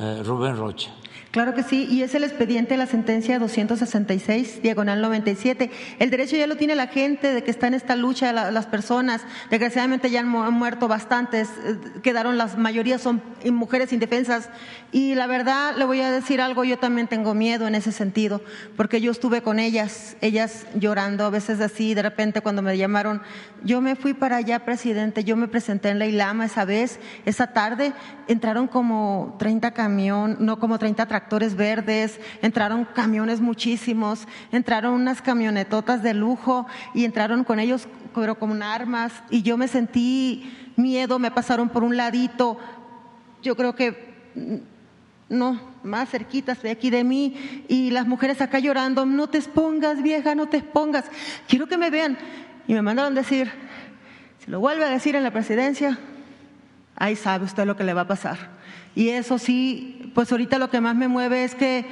eh, 0.00 0.20
Rubén 0.24 0.56
Rocha. 0.56 0.90
Claro 1.32 1.54
que 1.54 1.62
sí, 1.62 1.88
y 1.90 2.02
es 2.02 2.14
el 2.14 2.24
expediente 2.24 2.74
de 2.74 2.76
la 2.76 2.84
sentencia 2.84 3.38
266, 3.38 4.60
diagonal 4.60 5.00
97. 5.00 5.70
El 5.98 6.10
derecho 6.10 6.36
ya 6.36 6.46
lo 6.46 6.58
tiene 6.58 6.74
la 6.74 6.88
gente 6.88 7.32
de 7.32 7.42
que 7.42 7.50
está 7.50 7.68
en 7.68 7.72
esta 7.72 7.96
lucha 7.96 8.34
las 8.34 8.66
personas. 8.66 9.22
Desgraciadamente 9.48 10.10
ya 10.10 10.20
han, 10.20 10.28
muerto 10.28 10.88
bastantes, 10.88 11.48
eh, 11.64 11.78
quedaron 12.02 12.36
las 12.36 12.58
mayorías 12.58 13.00
son 13.00 13.22
mujeres 13.50 13.94
indefensas. 13.94 14.50
Y 14.92 15.14
la 15.14 15.26
verdad, 15.26 15.74
le 15.78 15.86
voy 15.86 16.02
a 16.02 16.10
decir 16.10 16.42
algo, 16.42 16.64
yo 16.64 16.78
también 16.78 17.08
tengo 17.08 17.32
miedo 17.32 17.66
en 17.66 17.76
ese 17.76 17.92
sentido, 17.92 18.42
porque 18.76 19.00
yo 19.00 19.10
estuve 19.10 19.40
con 19.40 19.58
ellas, 19.58 20.18
ellas 20.20 20.66
llorando, 20.74 21.24
a 21.24 21.30
veces 21.30 21.62
así, 21.62 21.94
de 21.94 22.02
repente 22.02 22.42
cuando 22.42 22.60
me 22.60 22.76
llamaron, 22.76 23.22
yo 23.64 23.80
me 23.80 23.96
fui 23.96 24.12
para 24.12 24.36
allá, 24.36 24.66
presidente, 24.66 25.24
yo 25.24 25.34
me 25.38 25.48
presenté 25.48 25.88
en 25.88 25.98
la 25.98 26.04
Ilama 26.04 26.44
esa 26.44 26.66
vez, 26.66 27.00
esa 27.24 27.54
tarde, 27.54 27.94
entraron 28.28 28.68
como 28.68 29.34
30 29.38 29.70
camión, 29.70 30.36
no 30.38 30.58
como 30.58 30.78
30 30.78 31.06
tractores 31.06 31.21
verdes, 31.56 32.20
entraron 32.42 32.84
camiones 32.84 33.40
muchísimos, 33.40 34.26
entraron 34.50 34.94
unas 34.94 35.22
camionetotas 35.22 36.02
de 36.02 36.14
lujo 36.14 36.66
y 36.94 37.04
entraron 37.04 37.44
con 37.44 37.58
ellos 37.58 37.88
pero 38.14 38.38
con 38.38 38.62
armas 38.62 39.12
y 39.30 39.42
yo 39.42 39.56
me 39.56 39.68
sentí 39.68 40.72
miedo, 40.76 41.18
me 41.18 41.30
pasaron 41.30 41.68
por 41.68 41.82
un 41.84 41.96
ladito. 41.96 42.58
Yo 43.42 43.56
creo 43.56 43.74
que 43.74 44.14
mm, 44.34 44.56
no, 45.34 45.60
más 45.82 46.10
cerquitas 46.10 46.62
de 46.62 46.70
aquí 46.70 46.90
de 46.90 47.04
mí 47.04 47.64
y 47.68 47.90
las 47.90 48.06
mujeres 48.06 48.40
acá 48.40 48.58
llorando, 48.58 49.06
no 49.06 49.28
te 49.28 49.38
expongas 49.38 50.02
vieja, 50.02 50.34
no 50.34 50.46
te 50.46 50.58
expongas. 50.58 51.06
Quiero 51.48 51.66
que 51.66 51.78
me 51.78 51.90
vean. 51.90 52.18
Y 52.68 52.74
me 52.74 52.82
mandaron 52.82 53.14
decir, 53.14 53.50
si 54.38 54.50
lo 54.50 54.60
vuelve 54.60 54.84
a 54.84 54.90
decir 54.90 55.16
en 55.16 55.24
la 55.24 55.32
presidencia, 55.32 55.98
ahí 56.96 57.16
sabe 57.16 57.44
usted 57.44 57.64
lo 57.64 57.76
que 57.76 57.84
le 57.84 57.94
va 57.94 58.02
a 58.02 58.08
pasar. 58.08 58.61
Y 58.94 59.08
eso 59.08 59.38
sí, 59.38 60.10
pues 60.14 60.30
ahorita 60.30 60.58
lo 60.58 60.70
que 60.70 60.80
más 60.80 60.94
me 60.94 61.08
mueve 61.08 61.44
es 61.44 61.54
que 61.54 61.86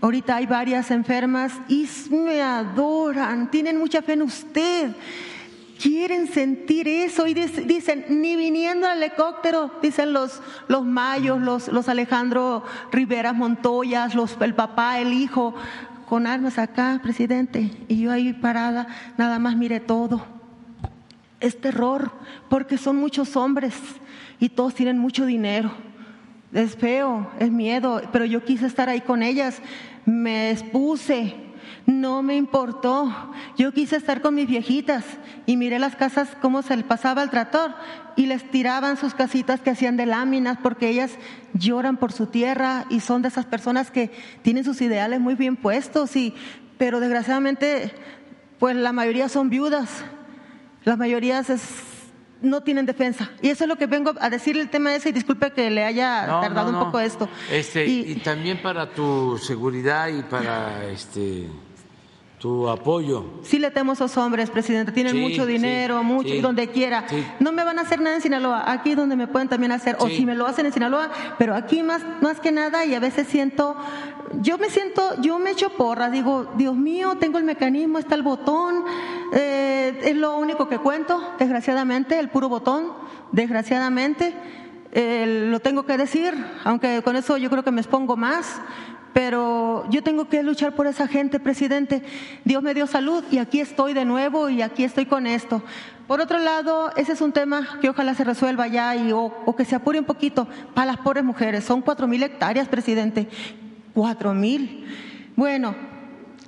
ahorita 0.00 0.36
hay 0.36 0.46
varias 0.46 0.90
enfermas 0.90 1.52
y 1.68 1.88
me 2.10 2.42
adoran, 2.42 3.50
tienen 3.50 3.78
mucha 3.78 4.02
fe 4.02 4.14
en 4.14 4.22
usted. 4.22 4.90
Quieren 5.80 6.28
sentir 6.28 6.86
eso 6.86 7.26
y 7.26 7.34
dicen, 7.34 8.04
ni 8.08 8.36
viniendo 8.36 8.86
al 8.86 9.02
helicóptero, 9.02 9.72
dicen 9.82 10.12
los, 10.12 10.40
los 10.68 10.84
Mayos, 10.84 11.40
los, 11.40 11.68
los 11.68 11.88
Alejandro 11.88 12.62
Rivera 12.92 13.32
Montoyas, 13.32 14.14
los, 14.14 14.36
el 14.40 14.54
papá, 14.54 15.00
el 15.00 15.12
hijo, 15.12 15.54
con 16.08 16.28
armas 16.28 16.58
acá, 16.58 17.00
presidente. 17.02 17.70
Y 17.88 18.00
yo 18.00 18.12
ahí 18.12 18.32
parada, 18.32 18.86
nada 19.16 19.40
más 19.40 19.56
mire 19.56 19.80
todo. 19.80 20.24
Es 21.40 21.60
terror, 21.60 22.12
porque 22.48 22.78
son 22.78 22.96
muchos 22.96 23.34
hombres 23.34 23.74
y 24.38 24.50
todos 24.50 24.74
tienen 24.74 24.98
mucho 24.98 25.26
dinero 25.26 25.72
es 26.52 26.76
feo, 26.76 27.30
es 27.38 27.50
miedo, 27.50 28.02
pero 28.12 28.24
yo 28.24 28.44
quise 28.44 28.66
estar 28.66 28.88
ahí 28.88 29.00
con 29.00 29.22
ellas, 29.22 29.60
me 30.04 30.50
expuse, 30.50 31.34
no 31.86 32.22
me 32.22 32.36
importó. 32.36 33.12
Yo 33.56 33.72
quise 33.72 33.96
estar 33.96 34.20
con 34.20 34.34
mis 34.34 34.46
viejitas 34.46 35.04
y 35.46 35.56
miré 35.56 35.78
las 35.78 35.96
casas 35.96 36.28
cómo 36.40 36.62
se 36.62 36.76
le 36.76 36.84
pasaba 36.84 37.22
el 37.22 37.30
tractor 37.30 37.74
y 38.16 38.26
les 38.26 38.48
tiraban 38.50 38.96
sus 38.96 39.14
casitas 39.14 39.60
que 39.60 39.70
hacían 39.70 39.96
de 39.96 40.06
láminas 40.06 40.58
porque 40.62 40.88
ellas 40.88 41.12
lloran 41.54 41.96
por 41.96 42.12
su 42.12 42.26
tierra 42.26 42.84
y 42.90 43.00
son 43.00 43.22
de 43.22 43.28
esas 43.28 43.46
personas 43.46 43.90
que 43.90 44.10
tienen 44.42 44.64
sus 44.64 44.80
ideales 44.80 45.20
muy 45.20 45.34
bien 45.34 45.56
puestos 45.56 46.14
y 46.16 46.34
pero 46.78 47.00
desgraciadamente 47.00 47.92
pues 48.58 48.76
la 48.76 48.92
mayoría 48.92 49.28
son 49.28 49.50
viudas. 49.50 49.88
La 50.84 50.96
mayoría 50.96 51.38
es 51.38 51.91
no 52.42 52.62
tienen 52.62 52.86
defensa. 52.86 53.30
Y 53.40 53.48
eso 53.48 53.64
es 53.64 53.68
lo 53.68 53.76
que 53.76 53.86
vengo 53.86 54.12
a 54.20 54.30
decir 54.30 54.56
el 54.56 54.68
tema 54.68 54.94
ese 54.94 55.10
y 55.10 55.12
disculpe 55.12 55.50
que 55.52 55.70
le 55.70 55.84
haya 55.84 56.26
tardado 56.26 56.70
un 56.70 56.78
poco 56.78 57.00
esto. 57.00 57.28
Este, 57.50 57.86
y, 57.86 58.14
también 58.16 58.60
para 58.62 58.90
tu 58.90 59.38
seguridad 59.38 60.08
y 60.08 60.22
para 60.22 60.84
este 60.86 61.48
tu 62.42 62.68
apoyo. 62.68 63.24
Sí 63.44 63.60
le 63.60 63.70
temo 63.70 63.92
a 63.92 63.94
esos 63.94 64.16
hombres, 64.16 64.50
presidente. 64.50 64.90
Tienen 64.90 65.20
mucho 65.20 65.46
dinero, 65.46 66.02
mucho, 66.02 66.34
y 66.34 66.40
donde 66.40 66.66
quiera. 66.66 67.04
No 67.38 67.52
me 67.52 67.62
van 67.62 67.78
a 67.78 67.82
hacer 67.82 68.00
nada 68.00 68.16
en 68.16 68.20
Sinaloa. 68.20 68.64
Aquí 68.66 68.96
donde 68.96 69.14
me 69.14 69.28
pueden 69.28 69.46
también 69.46 69.70
hacer, 69.70 69.96
o 70.00 70.08
si 70.08 70.26
me 70.26 70.34
lo 70.34 70.44
hacen 70.44 70.66
en 70.66 70.72
Sinaloa, 70.72 71.08
pero 71.38 71.54
aquí 71.54 71.84
más, 71.84 72.02
más 72.20 72.40
que 72.40 72.50
nada, 72.50 72.84
y 72.84 72.96
a 72.96 72.98
veces 72.98 73.28
siento, 73.28 73.76
yo 74.40 74.58
me 74.58 74.70
siento, 74.70 75.20
yo 75.20 75.38
me 75.38 75.52
echo 75.52 75.70
porra, 75.70 76.10
digo, 76.10 76.50
Dios 76.56 76.74
mío, 76.74 77.14
tengo 77.14 77.38
el 77.38 77.44
mecanismo, 77.44 78.00
está 78.00 78.16
el 78.16 78.22
botón, 78.22 78.86
eh, 79.32 80.00
es 80.02 80.16
lo 80.16 80.36
único 80.36 80.68
que 80.68 80.78
cuento, 80.78 81.22
desgraciadamente, 81.38 82.18
el 82.18 82.28
puro 82.28 82.48
botón, 82.48 82.92
desgraciadamente. 83.30 84.34
Eh, 84.94 85.46
lo 85.48 85.60
tengo 85.60 85.86
que 85.86 85.96
decir, 85.96 86.34
aunque 86.64 87.02
con 87.02 87.14
eso 87.14 87.38
yo 87.38 87.48
creo 87.48 87.62
que 87.62 87.70
me 87.70 87.80
expongo 87.80 88.16
más, 88.16 88.60
pero 89.12 89.84
yo 89.90 90.02
tengo 90.02 90.28
que 90.28 90.42
luchar 90.42 90.74
por 90.74 90.86
esa 90.86 91.06
gente, 91.06 91.40
presidente. 91.40 92.02
Dios 92.44 92.62
me 92.62 92.74
dio 92.74 92.86
salud 92.86 93.24
y 93.30 93.38
aquí 93.38 93.60
estoy 93.60 93.92
de 93.92 94.04
nuevo 94.04 94.48
y 94.48 94.62
aquí 94.62 94.84
estoy 94.84 95.06
con 95.06 95.26
esto. 95.26 95.62
Por 96.06 96.20
otro 96.20 96.38
lado, 96.38 96.92
ese 96.96 97.12
es 97.12 97.20
un 97.20 97.32
tema 97.32 97.78
que 97.80 97.88
ojalá 97.88 98.14
se 98.14 98.24
resuelva 98.24 98.66
ya 98.66 98.96
y, 98.96 99.12
o, 99.12 99.54
que 99.56 99.64
se 99.64 99.74
apure 99.74 99.98
un 99.98 100.04
poquito 100.04 100.48
para 100.74 100.86
las 100.86 100.98
pobres 100.98 101.24
mujeres. 101.24 101.64
Son 101.64 101.82
cuatro 101.82 102.06
mil 102.06 102.22
hectáreas, 102.22 102.68
presidente. 102.68 103.28
Cuatro 103.94 104.34
mil. 104.34 104.86
Bueno, 105.36 105.74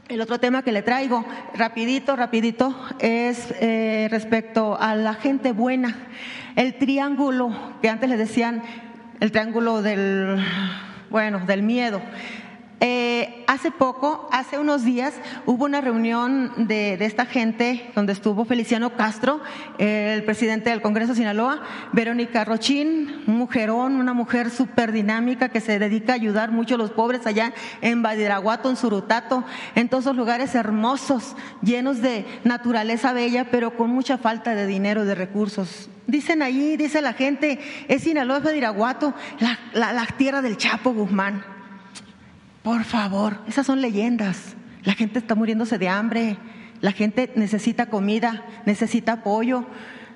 el 0.09 0.20
otro 0.20 0.39
tema 0.39 0.62
que 0.62 0.73
le 0.73 0.82
traigo, 0.82 1.24
rapidito, 1.55 2.16
rapidito, 2.16 2.74
es 2.99 3.55
eh, 3.61 4.09
respecto 4.11 4.78
a 4.78 4.95
la 4.97 5.15
gente 5.15 5.53
buena. 5.53 5.97
El 6.57 6.74
triángulo 6.78 7.51
que 7.81 7.89
antes 7.89 8.09
le 8.09 8.16
decían, 8.16 8.62
el 9.20 9.32
triángulo 9.32 9.82
del, 9.82 10.45
bueno, 11.11 11.41
del 11.47 11.62
miedo. 11.62 12.03
Eh, 12.81 13.45
hace 13.47 13.71
poco, 13.71 14.29
hace 14.33 14.59
unos 14.59 14.85
días, 14.85 15.15
hubo 15.47 15.65
una 15.65 15.81
reunión 15.81 16.67
de, 16.67 16.95
esta 17.01 17.25
gente 17.25 17.91
donde 17.95 18.13
estuvo 18.13 18.45
Feliciano 18.45 18.97
Castro, 18.97 19.41
el 19.79 20.25
presidente 20.25 20.71
del 20.71 20.83
Congreso 20.83 21.13
de 21.13 21.19
Sinaloa, 21.19 21.63
Verónica 21.93 22.45
Rochín, 22.45 23.23
mujerón, 23.27 23.97
una 23.97 24.13
mujer 24.13 24.51
súper 24.51 24.93
dinámica 24.93 25.49
que 25.49 25.61
se 25.61 25.79
dedica 25.79 26.13
a 26.13 26.17
ayudar 26.17 26.51
mucho 26.51 26.75
a 26.75 26.79
los 26.79 26.91
pobres 26.91 27.27
allá 27.27 27.55
en 27.81 28.03
Badiraguato, 28.03 28.69
en 28.69 28.77
Surutato, 28.77 29.45
en 29.75 29.89
todos 29.89 30.05
esos 30.05 30.17
lugares 30.17 30.55
hermosos, 30.55 31.37
llenos 31.63 32.03
de 32.03 32.27
naturaleza 32.45 33.13
bella, 33.13 33.51
pero 33.51 33.77
con 33.77 33.91
mucha 33.91 34.19
falta 34.19 34.55
de 34.55 34.67
dinero, 34.67 35.05
de 35.05 35.15
recursos. 35.15 35.89
Dicen 36.07 36.43
ahí, 36.43 36.77
dice 36.77 37.01
la 37.01 37.15
gente, 37.15 37.61
es 37.89 38.03
Sinaloa, 38.03 38.39
es 38.39 38.45
Badiraguato, 38.45 39.15
la 39.73 40.07
tierra 40.19 40.43
del 40.43 40.57
Chapo 40.57 40.93
Guzmán. 40.93 41.53
Por 42.65 42.85
favor, 42.85 43.41
esas 43.47 43.66
son 43.66 43.82
leyendas. 43.82 44.57
La 44.85 44.95
gente 44.95 45.19
está 45.19 45.35
muriéndose 45.35 45.77
de 45.77 45.91
hambre, 45.91 46.39
la 46.81 46.93
gente 46.93 47.31
necesita 47.36 47.91
comida, 47.91 48.43
necesita 48.65 49.12
apoyo. 49.12 49.66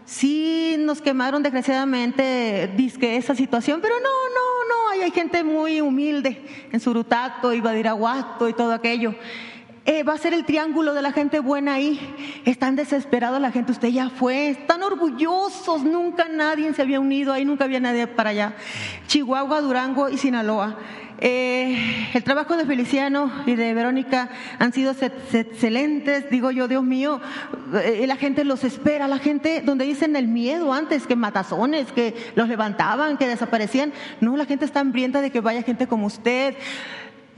Sí 0.06 0.76
nos 0.78 1.02
quemaron 1.02 1.42
desgraciadamente 1.42 2.72
disque 2.74 3.18
esa 3.18 3.34
situación, 3.34 3.80
pero 3.82 3.96
no, 3.96 4.08
no, 4.08 4.96
no, 4.96 5.02
hay, 5.04 5.10
gente 5.10 5.44
muy 5.44 5.82
humilde 5.82 6.42
en 6.72 6.80
Surutato 6.80 7.52
y 7.52 7.60
Badiraguato 7.60 8.48
y 8.48 8.54
todo 8.54 8.72
aquello. 8.72 9.14
Eh, 9.90 10.02
va 10.02 10.12
a 10.12 10.18
ser 10.18 10.34
el 10.34 10.44
triángulo 10.44 10.92
de 10.92 11.00
la 11.00 11.12
gente 11.12 11.40
buena 11.40 11.72
ahí. 11.72 11.98
Están 12.44 12.76
desesperados 12.76 13.40
la 13.40 13.50
gente, 13.50 13.72
usted 13.72 13.88
ya 13.88 14.10
fue, 14.10 14.50
están 14.50 14.82
orgullosos, 14.82 15.82
nunca 15.82 16.28
nadie 16.28 16.74
se 16.74 16.82
había 16.82 17.00
unido 17.00 17.32
ahí, 17.32 17.46
nunca 17.46 17.64
había 17.64 17.80
nadie 17.80 18.06
para 18.06 18.28
allá. 18.28 18.54
Chihuahua, 19.06 19.62
Durango 19.62 20.10
y 20.10 20.18
Sinaloa. 20.18 20.76
Eh, 21.20 22.10
el 22.12 22.22
trabajo 22.22 22.58
de 22.58 22.66
Feliciano 22.66 23.32
y 23.46 23.54
de 23.54 23.72
Verónica 23.72 24.28
han 24.58 24.74
sido 24.74 24.92
excelentes, 24.92 26.28
digo 26.28 26.50
yo, 26.50 26.68
Dios 26.68 26.84
mío, 26.84 27.22
eh, 27.82 28.04
la 28.06 28.16
gente 28.16 28.44
los 28.44 28.64
espera, 28.64 29.08
la 29.08 29.18
gente 29.18 29.62
donde 29.62 29.86
dicen 29.86 30.16
el 30.16 30.28
miedo 30.28 30.74
antes, 30.74 31.06
que 31.06 31.16
matazones, 31.16 31.92
que 31.92 32.14
los 32.34 32.46
levantaban, 32.46 33.16
que 33.16 33.26
desaparecían, 33.26 33.94
no, 34.20 34.36
la 34.36 34.44
gente 34.44 34.66
está 34.66 34.80
hambrienta 34.80 35.22
de 35.22 35.30
que 35.30 35.40
vaya 35.40 35.62
gente 35.62 35.86
como 35.86 36.06
usted. 36.06 36.56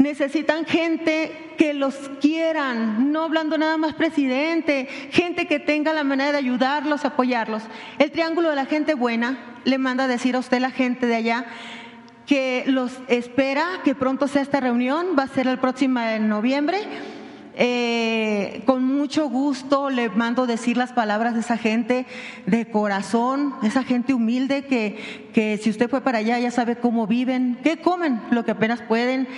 Necesitan 0.00 0.64
gente 0.64 1.52
que 1.58 1.74
los 1.74 1.94
quieran, 2.22 3.12
no 3.12 3.24
hablando 3.24 3.58
nada 3.58 3.76
más 3.76 3.92
presidente, 3.92 4.88
gente 5.10 5.46
que 5.46 5.58
tenga 5.58 5.92
la 5.92 6.04
manera 6.04 6.32
de 6.32 6.38
ayudarlos, 6.38 7.04
apoyarlos. 7.04 7.64
El 7.98 8.10
Triángulo 8.10 8.48
de 8.48 8.56
la 8.56 8.64
Gente 8.64 8.94
Buena 8.94 9.58
le 9.66 9.76
manda 9.76 10.04
a 10.04 10.08
decir 10.08 10.36
a 10.36 10.38
usted 10.38 10.58
la 10.58 10.70
gente 10.70 11.04
de 11.04 11.16
allá 11.16 11.44
que 12.24 12.64
los 12.66 12.98
espera, 13.08 13.66
que 13.84 13.94
pronto 13.94 14.26
sea 14.26 14.40
esta 14.40 14.58
reunión, 14.58 15.08
va 15.18 15.24
a 15.24 15.28
ser 15.28 15.46
el 15.46 15.58
próximo 15.58 16.00
de 16.00 16.18
noviembre. 16.18 16.78
Eh, 17.56 18.62
con 18.64 18.82
mucho 18.82 19.28
gusto 19.28 19.90
le 19.90 20.08
mando 20.08 20.46
decir 20.46 20.78
las 20.78 20.94
palabras 20.94 21.34
de 21.34 21.40
esa 21.40 21.58
gente 21.58 22.06
de 22.46 22.70
corazón, 22.70 23.54
esa 23.62 23.82
gente 23.82 24.14
humilde 24.14 24.64
que, 24.64 25.28
que 25.34 25.58
si 25.58 25.68
usted 25.68 25.90
fue 25.90 26.00
para 26.00 26.18
allá 26.18 26.38
ya 26.38 26.50
sabe 26.50 26.76
cómo 26.76 27.06
viven, 27.06 27.58
qué 27.62 27.82
comen, 27.82 28.22
lo 28.30 28.46
que 28.46 28.52
apenas 28.52 28.80
pueden 28.80 29.28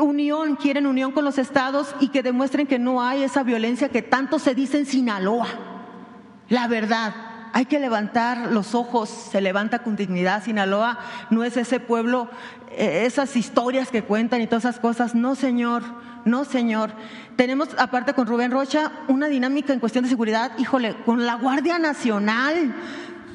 unión, 0.00 0.56
quieren 0.56 0.86
unión 0.86 1.12
con 1.12 1.24
los 1.24 1.38
estados 1.38 1.94
y 2.00 2.08
que 2.08 2.22
demuestren 2.22 2.66
que 2.66 2.78
no 2.78 3.02
hay 3.02 3.22
esa 3.22 3.42
violencia 3.42 3.88
que 3.88 4.02
tanto 4.02 4.38
se 4.38 4.54
dice 4.54 4.78
en 4.78 4.86
Sinaloa. 4.86 5.46
La 6.48 6.68
verdad, 6.68 7.14
hay 7.52 7.64
que 7.64 7.80
levantar 7.80 8.52
los 8.52 8.74
ojos, 8.74 9.08
se 9.08 9.40
levanta 9.40 9.78
con 9.78 9.96
dignidad. 9.96 10.44
Sinaloa 10.44 10.98
no 11.30 11.42
es 11.42 11.56
ese 11.56 11.80
pueblo, 11.80 12.28
eh, 12.70 13.04
esas 13.06 13.34
historias 13.36 13.90
que 13.90 14.02
cuentan 14.02 14.42
y 14.42 14.46
todas 14.46 14.64
esas 14.64 14.78
cosas. 14.78 15.14
No, 15.14 15.34
señor, 15.34 15.82
no, 16.24 16.44
señor. 16.44 16.92
Tenemos, 17.36 17.70
aparte 17.78 18.12
con 18.12 18.26
Rubén 18.26 18.50
Rocha, 18.50 18.92
una 19.08 19.28
dinámica 19.28 19.72
en 19.72 19.80
cuestión 19.80 20.04
de 20.04 20.10
seguridad, 20.10 20.52
híjole, 20.58 20.96
con 21.04 21.24
la 21.24 21.36
Guardia 21.36 21.78
Nacional. 21.78 22.74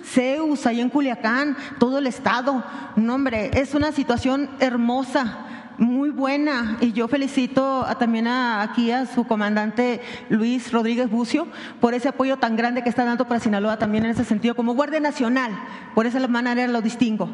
Zeus, 0.04 0.66
ahí 0.66 0.82
en 0.82 0.90
Culiacán, 0.90 1.58
todo 1.80 1.98
el 1.98 2.08
estado. 2.08 2.64
No, 2.96 3.16
hombre, 3.16 3.52
es 3.54 3.74
una 3.74 3.92
situación 3.92 4.50
hermosa 4.60 5.48
muy 5.82 6.12
buena. 6.12 6.78
Y 6.80 6.94
yo 6.94 7.08
felicito 7.08 7.86
también 7.98 8.28
aquí 8.28 8.92
a 8.92 9.08
su 9.08 9.26
comandante 9.26 10.00
Luis 10.30 10.72
Rodríguez 10.72 11.10
Bucio 11.10 11.48
por 11.80 11.96
ese 11.96 12.08
apoyo 12.08 12.38
tan 12.38 12.56
grande 12.56 12.84
que 12.84 12.90
está 12.90 13.04
dando 13.04 13.28
para 13.28 13.40
Sinaloa 13.40 13.78
también 13.78 14.06
en 14.06 14.12
ese 14.12 14.24
sentido 14.24 14.56
como 14.56 14.76
Guardia 14.76 15.00
Nacional, 15.00 15.52
por 15.96 16.06
esa 16.06 16.26
manera 16.28 16.68
lo 16.68 16.82
distingo. 16.82 17.30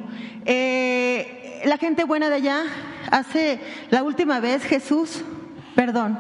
Eh, 0.45 1.61
la 1.65 1.77
gente 1.77 2.05
buena 2.05 2.29
de 2.29 2.35
allá 2.35 2.63
hace 3.11 3.59
la 3.89 4.03
última 4.03 4.39
vez 4.39 4.63
Jesús, 4.63 5.23
perdón 5.75 6.17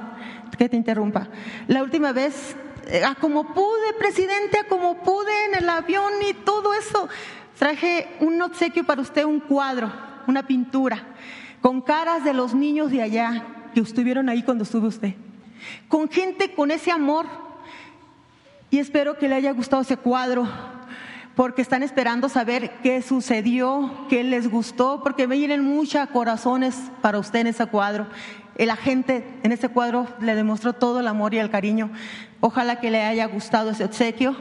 que 0.57 0.67
te 0.67 0.75
interrumpa, 0.75 1.27
la 1.67 1.83
última 1.83 2.13
vez 2.13 2.55
eh, 2.87 3.05
a 3.05 3.13
como 3.13 3.53
pude, 3.53 3.93
presidente, 3.99 4.57
a 4.57 4.63
como 4.63 5.03
pude 5.03 5.45
en 5.45 5.63
el 5.63 5.69
avión 5.69 6.11
y 6.27 6.33
todo 6.33 6.73
eso, 6.73 7.07
traje 7.59 8.07
un 8.21 8.41
obsequio 8.41 8.83
para 8.83 9.01
usted, 9.01 9.23
un 9.23 9.39
cuadro, 9.39 9.91
una 10.25 10.47
pintura 10.47 11.05
con 11.61 11.81
caras 11.81 12.23
de 12.23 12.33
los 12.33 12.53
niños 12.53 12.91
de 12.91 13.01
allá 13.01 13.45
que 13.73 13.81
estuvieron 13.81 14.29
ahí 14.29 14.43
cuando 14.43 14.63
estuvo 14.63 14.87
usted, 14.87 15.13
con 15.87 16.09
gente 16.09 16.53
con 16.53 16.71
ese 16.71 16.91
amor. 16.91 17.25
Y 18.69 18.79
espero 18.79 19.17
que 19.17 19.29
le 19.29 19.35
haya 19.35 19.51
gustado 19.53 19.81
ese 19.81 19.95
cuadro, 19.95 20.47
porque 21.35 21.61
están 21.61 21.83
esperando 21.83 22.27
saber 22.27 22.71
qué 22.83 23.01
sucedió, 23.01 24.07
qué 24.09 24.23
les 24.23 24.49
gustó, 24.49 25.01
porque 25.03 25.27
me 25.27 25.37
vienen 25.37 25.63
muchos 25.63 26.05
corazones 26.09 26.75
para 27.01 27.19
usted 27.19 27.39
en 27.39 27.47
ese 27.47 27.65
cuadro. 27.67 28.07
La 28.57 28.75
gente 28.75 29.23
en 29.43 29.51
ese 29.51 29.69
cuadro 29.69 30.07
le 30.19 30.35
demostró 30.35 30.73
todo 30.73 30.99
el 30.99 31.07
amor 31.07 31.33
y 31.33 31.37
el 31.37 31.49
cariño. 31.49 31.91
Ojalá 32.39 32.79
que 32.79 32.91
le 32.91 33.03
haya 33.03 33.25
gustado 33.27 33.69
ese 33.69 33.85
obsequio, 33.85 34.35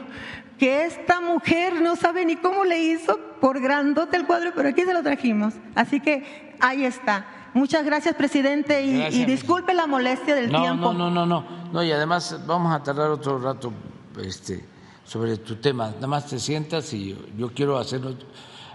que 0.57 0.85
esta 0.85 1.21
mujer 1.21 1.81
no 1.81 1.95
sabe 1.95 2.25
ni 2.25 2.35
cómo 2.35 2.65
le 2.65 2.79
hizo 2.79 3.19
por 3.39 3.59
grandote 3.61 4.17
el 4.17 4.25
cuadro, 4.25 4.51
pero 4.55 4.69
aquí 4.69 4.81
se 4.81 4.93
lo 4.93 5.03
trajimos. 5.03 5.53
Así 5.75 5.99
que 5.99 6.47
Ahí 6.59 6.85
está. 6.85 7.25
Muchas 7.53 7.85
gracias, 7.85 8.15
presidente, 8.15 8.83
y, 8.83 9.25
disculpe 9.25 9.73
la 9.73 9.87
molestia 9.87 10.35
del 10.35 10.49
tiempo. 10.49 10.93
No, 10.93 11.09
no, 11.09 11.09
no, 11.09 11.25
no, 11.25 11.45
no, 11.71 11.83
y 11.83 11.91
además 11.91 12.39
vamos 12.45 12.73
a 12.73 12.83
tardar 12.83 13.09
otro 13.09 13.39
rato 13.39 13.73
este, 14.21 14.63
sobre 15.03 15.37
tu 15.37 15.55
tema. 15.55 15.89
Nada 15.91 16.07
más 16.07 16.27
te 16.27 16.39
sientas 16.39 16.93
y 16.93 17.17
yo, 17.35 17.51
quiero 17.53 17.77
hacer 17.77 18.01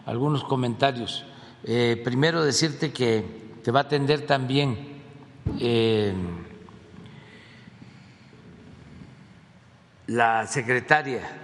algunos 0.06 0.42
comentarios. 0.44 1.24
Eh, 1.64 2.00
primero 2.02 2.42
decirte 2.42 2.92
que 2.92 3.58
te 3.62 3.70
va 3.70 3.80
a 3.80 3.82
atender 3.84 4.26
también 4.26 5.00
eh, 5.60 6.12
la 10.08 10.46
secretaria 10.48 11.41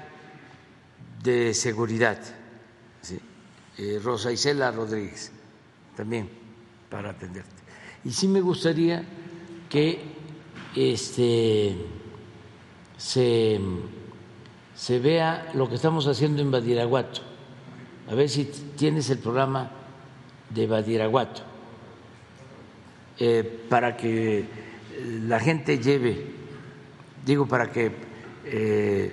de 1.23 1.55
Seguridad, 1.55 2.19
eh, 3.79 4.01
Rosa 4.03 4.33
Isela 4.33 4.71
Rodríguez 4.73 5.31
también 5.97 6.29
para 6.91 7.11
atenderte. 7.11 7.51
Y 8.05 8.11
sí 8.11 8.29
me 8.29 8.41
gustaría 8.41 9.05
que 9.69 10.01
este, 10.75 11.77
se, 12.97 13.61
se 14.75 14.99
vea 14.99 15.51
lo 15.55 15.69
que 15.69 15.75
estamos 15.75 16.07
haciendo 16.07 16.43
en 16.43 16.51
Badiraguato. 16.51 17.21
A 18.11 18.15
ver 18.15 18.29
si 18.29 18.45
tienes 18.77 19.11
el 19.11 19.19
programa 19.19 19.71
de 20.51 20.67
Badiraguato, 20.67 21.43
eh, 23.19 23.65
para 23.69 23.97
que 23.97 24.47
la 25.27 25.41
gente 25.41 25.79
lleve, 25.79 26.27
digo, 27.25 27.47
para 27.47 27.71
que 27.71 27.93
eh, 28.45 29.13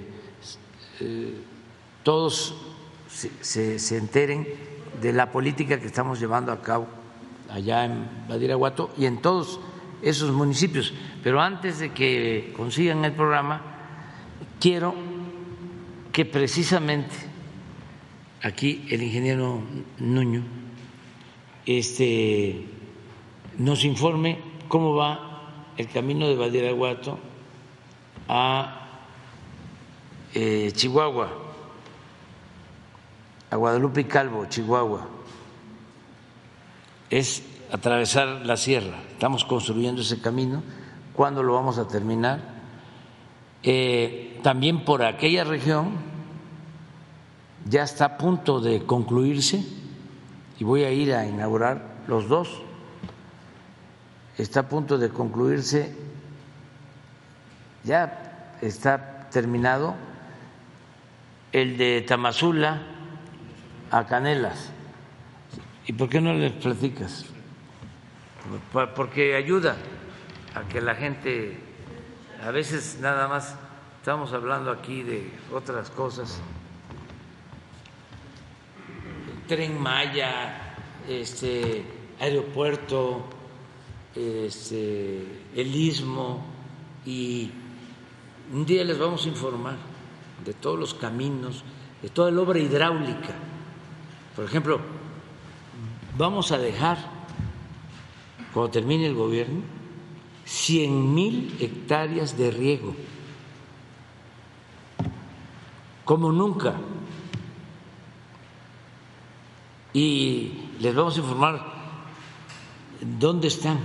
eh, 1.00 1.34
todos 2.06 2.54
se, 3.10 3.98
enteren 3.98 4.48
de 5.02 5.12
la 5.12 5.32
política 5.32 5.80
que 5.80 5.88
estamos 5.88 6.20
llevando 6.20 6.52
a 6.52 6.62
cabo 6.62 6.86
allá 7.50 7.84
en 7.86 8.08
Badiraguato 8.30 8.94
y 8.96 9.08
en 9.08 9.24
todos 9.24 9.60
esos 10.04 10.32
municipios. 10.32 10.94
Pero 11.24 11.42
antes 11.42 11.80
de 11.80 11.94
que 11.94 12.54
consigan 12.56 13.04
el 13.06 13.14
programa, 13.14 13.60
quiero 14.60 14.94
que 16.12 16.26
precisamente 16.26 17.16
aquí 18.44 18.86
el 18.92 19.02
ingeniero 19.02 19.64
Nuño 19.98 20.44
este, 21.66 22.68
nos 23.58 23.84
informe 23.84 24.38
cómo 24.68 24.94
va 24.94 25.72
el 25.76 25.88
camino 25.88 26.28
de 26.28 26.36
Badiraguato 26.36 27.18
a 28.28 28.90
eh, 30.36 30.72
Chihuahua 30.72 31.45
Guadalupe 33.56 34.02
y 34.02 34.06
Calvo, 34.06 34.46
Chihuahua, 34.46 35.08
es 37.10 37.44
atravesar 37.72 38.46
la 38.46 38.58
sierra. 38.58 38.98
Estamos 39.12 39.46
construyendo 39.46 40.02
ese 40.02 40.22
camino. 40.22 40.64
¿Cuándo 41.14 41.44
lo 41.44 41.54
vamos 41.54 41.78
a 41.78 41.88
terminar? 41.88 42.40
Eh, 43.64 44.40
también 44.44 44.86
por 44.86 45.04
aquella 45.04 45.44
región 45.44 45.92
ya 47.68 47.84
está 47.84 48.06
a 48.06 48.18
punto 48.18 48.60
de 48.60 48.86
concluirse 48.86 49.66
y 50.60 50.64
voy 50.64 50.84
a 50.84 50.92
ir 50.92 51.14
a 51.14 51.26
inaugurar 51.26 51.96
los 52.08 52.28
dos. 52.28 52.62
Está 54.38 54.62
a 54.62 54.70
punto 54.70 54.98
de 54.98 55.10
concluirse, 55.10 55.96
ya 57.84 58.58
está 58.62 59.30
terminado 59.32 59.96
el 61.52 61.78
de 61.78 62.02
Tamazula 62.02 62.95
a 63.96 64.06
Canelas. 64.06 64.72
¿Y 65.88 65.94
por 65.94 66.10
qué 66.10 66.20
no 66.20 66.34
les 66.34 66.52
platicas? 66.52 67.26
Porque 68.94 69.36
ayuda 69.36 69.78
a 70.54 70.68
que 70.68 70.82
la 70.82 70.96
gente, 70.96 71.58
a 72.44 72.52
veces 72.52 72.98
nada 73.00 73.30
más 73.30 73.56
estamos 74.00 74.34
hablando 74.34 74.70
aquí 74.70 75.02
de 75.02 75.32
otras 75.54 75.90
cosas, 75.92 76.42
tren 79.48 79.80
Maya, 79.80 80.76
este 81.08 81.86
aeropuerto, 82.20 83.24
este, 84.14 85.26
el 85.56 85.74
istmo 85.74 86.46
y 87.06 87.50
un 88.52 88.66
día 88.66 88.84
les 88.84 89.00
vamos 89.00 89.26
a 89.26 89.30
informar 89.30 89.78
de 90.44 90.54
todos 90.54 90.78
los 90.78 90.94
caminos, 90.94 91.64
de 92.02 92.10
toda 92.10 92.30
la 92.30 92.42
obra 92.42 92.60
hidráulica 92.60 93.55
por 94.36 94.46
ejemplo, 94.46 94.80
vamos 96.18 96.52
a 96.52 96.58
dejar, 96.58 96.98
cuando 98.54 98.72
termine 98.72 99.06
el 99.06 99.16
gobierno, 99.16 99.62
100 100.46 101.14
mil 101.14 101.58
hectáreas 101.60 102.38
de 102.38 102.52
riego, 102.52 102.96
como 106.04 106.32
nunca. 106.32 106.76
Y 109.94 110.52
les 110.80 110.94
vamos 110.94 111.16
a 111.16 111.20
informar 111.22 111.74
dónde 113.20 113.48
están, 113.48 113.80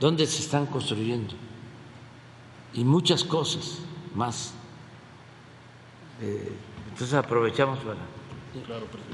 dónde 0.00 0.26
se 0.26 0.42
están 0.42 0.66
construyendo 0.66 1.34
y 2.74 2.84
muchas 2.84 3.22
cosas 3.22 3.78
más. 4.14 4.52
Eh, 6.20 6.52
entonces 6.90 7.14
aprovechamos 7.14 7.78
para 7.78 8.15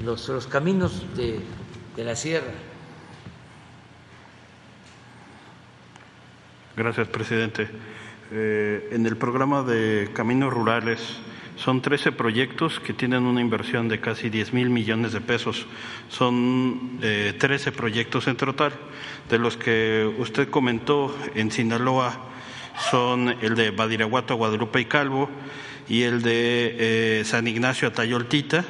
los, 0.03 0.47
caminos 0.47 1.03
de, 1.15 1.39
la 2.03 2.15
sierra. 2.15 2.53
Gracias, 6.75 7.07
presidente. 7.07 7.67
Eh, 8.31 8.89
en 8.91 9.05
el 9.05 9.17
programa 9.17 9.63
de 9.63 10.09
Caminos 10.13 10.51
Rurales 10.51 10.99
son 11.55 11.81
13 11.81 12.13
proyectos 12.13 12.79
que 12.79 12.93
tienen 12.93 13.23
una 13.23 13.41
inversión 13.41 13.87
de 13.87 13.99
casi 13.99 14.29
10 14.29 14.53
mil 14.53 14.69
millones 14.69 15.13
de 15.13 15.21
pesos. 15.21 15.67
Son 16.09 16.99
eh, 17.01 17.35
13 17.37 17.71
proyectos 17.71 18.27
en 18.27 18.37
total, 18.37 18.73
de 19.29 19.37
los 19.37 19.55
que 19.55 20.11
usted 20.17 20.49
comentó 20.49 21.15
en 21.35 21.51
Sinaloa 21.51 22.31
son 22.89 23.35
el 23.41 23.55
de 23.55 23.71
Badiraguato, 23.71 24.35
Guadalupe 24.35 24.81
y 24.81 24.85
Calvo, 24.85 25.29
y 25.87 26.03
el 26.03 26.21
de 26.21 27.19
eh, 27.19 27.23
San 27.25 27.47
Ignacio 27.47 27.87
Atayoltita 27.87 28.65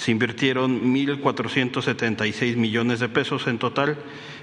se 0.00 0.12
invirtieron 0.12 0.94
1.476 0.94 2.56
millones 2.56 3.00
de 3.00 3.10
pesos 3.10 3.46
en 3.46 3.58
total. 3.58 3.98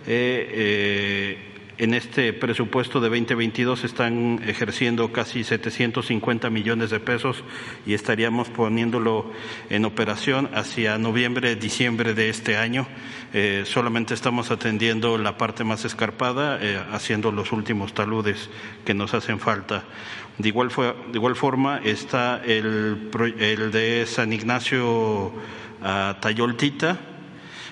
Eh, 0.06 0.52
eh, 0.54 1.38
en 1.78 1.94
este 1.94 2.34
presupuesto 2.34 3.00
de 3.00 3.10
2022 3.10 3.84
están 3.84 4.42
ejerciendo 4.48 5.12
casi 5.12 5.44
750 5.44 6.50
millones 6.50 6.90
de 6.90 7.00
pesos 7.00 7.44
y 7.86 7.94
estaríamos 7.94 8.50
poniéndolo 8.50 9.32
en 9.70 9.86
operación 9.86 10.50
hacia 10.54 10.98
noviembre, 10.98 11.56
diciembre 11.56 12.14
de 12.14 12.30
este 12.30 12.58
año. 12.58 12.88
Eh, 13.34 13.64
solamente 13.66 14.14
estamos 14.14 14.50
atendiendo 14.50 15.18
la 15.18 15.38
parte 15.38 15.64
más 15.64 15.86
escarpada, 15.86 16.58
eh, 16.62 16.82
haciendo 16.92 17.32
los 17.32 17.52
últimos 17.52 17.94
taludes 17.94 18.50
que 18.84 18.94
nos 18.94 19.14
hacen 19.14 19.40
falta. 19.40 19.84
De 20.38 20.50
igual, 20.50 20.70
de 20.70 21.18
igual 21.18 21.36
forma 21.36 21.80
está 21.84 22.42
el, 22.44 23.10
el 23.40 23.72
de 23.72 24.06
San 24.08 24.34
Ignacio 24.34 25.32
a 25.82 26.18
Tayoltita, 26.20 27.17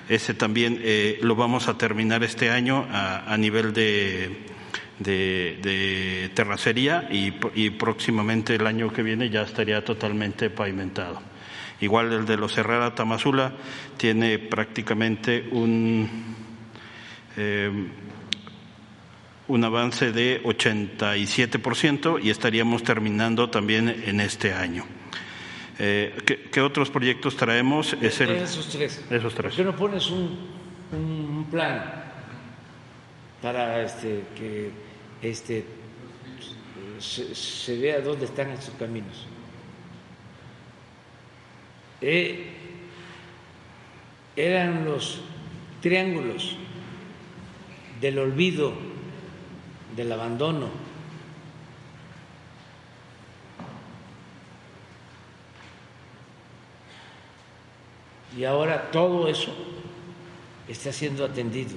ese 0.08 0.34
también 0.34 0.80
eh, 0.82 1.18
lo 1.22 1.34
vamos 1.34 1.68
a 1.68 1.76
terminar 1.76 2.22
este 2.22 2.50
año 2.50 2.86
a, 2.90 3.36
nivel 3.36 3.72
de, 3.72 4.46
de, 4.98 6.30
terracería 6.34 7.08
y, 7.10 7.34
y, 7.54 7.70
próximamente 7.70 8.54
el 8.54 8.66
año 8.66 8.92
que 8.92 9.02
viene 9.02 9.30
ya 9.30 9.42
estaría 9.42 9.84
totalmente 9.84 10.50
pavimentado. 10.50 11.20
Igual 11.80 12.12
el 12.12 12.26
de 12.26 12.36
los 12.36 12.56
Herrera 12.56 12.94
Tamazula 12.94 13.52
tiene 13.96 14.38
prácticamente 14.38 15.46
un, 15.50 16.08
eh, 17.36 17.70
un 19.48 19.64
avance 19.64 20.10
de 20.12 20.42
87% 20.42 22.22
y 22.22 22.30
estaríamos 22.30 22.82
terminando 22.82 23.50
también 23.50 23.88
en 24.06 24.20
este 24.20 24.54
año. 24.54 24.84
Eh, 25.78 26.16
¿qué, 26.24 26.42
¿qué, 26.50 26.60
otros 26.60 26.90
proyectos 26.90 27.36
traemos? 27.36 27.94
Es 28.00 28.20
el, 28.20 28.30
esos 28.30 28.68
tres. 28.68 29.04
Esos 29.10 29.34
tres. 29.34 29.54
¿Por 29.54 29.56
qué 29.56 29.64
no 29.64 29.76
pones 29.76 30.10
un, 30.10 30.38
un 30.92 31.46
plan 31.50 32.04
para 33.42 33.82
este, 33.82 34.22
que 34.34 34.70
este, 35.20 35.64
se, 36.98 37.34
se, 37.34 37.78
vea 37.78 38.00
dónde 38.00 38.24
están 38.24 38.50
esos 38.50 38.74
caminos? 38.78 39.26
Eh, 42.00 42.52
eran 44.34 44.84
los 44.84 45.20
triángulos 45.82 46.56
del 48.00 48.18
olvido, 48.18 48.72
del 49.94 50.10
abandono 50.12 50.85
Y 58.36 58.44
ahora 58.44 58.90
todo 58.90 59.28
eso 59.28 59.50
está 60.68 60.92
siendo 60.92 61.24
atendido, 61.24 61.76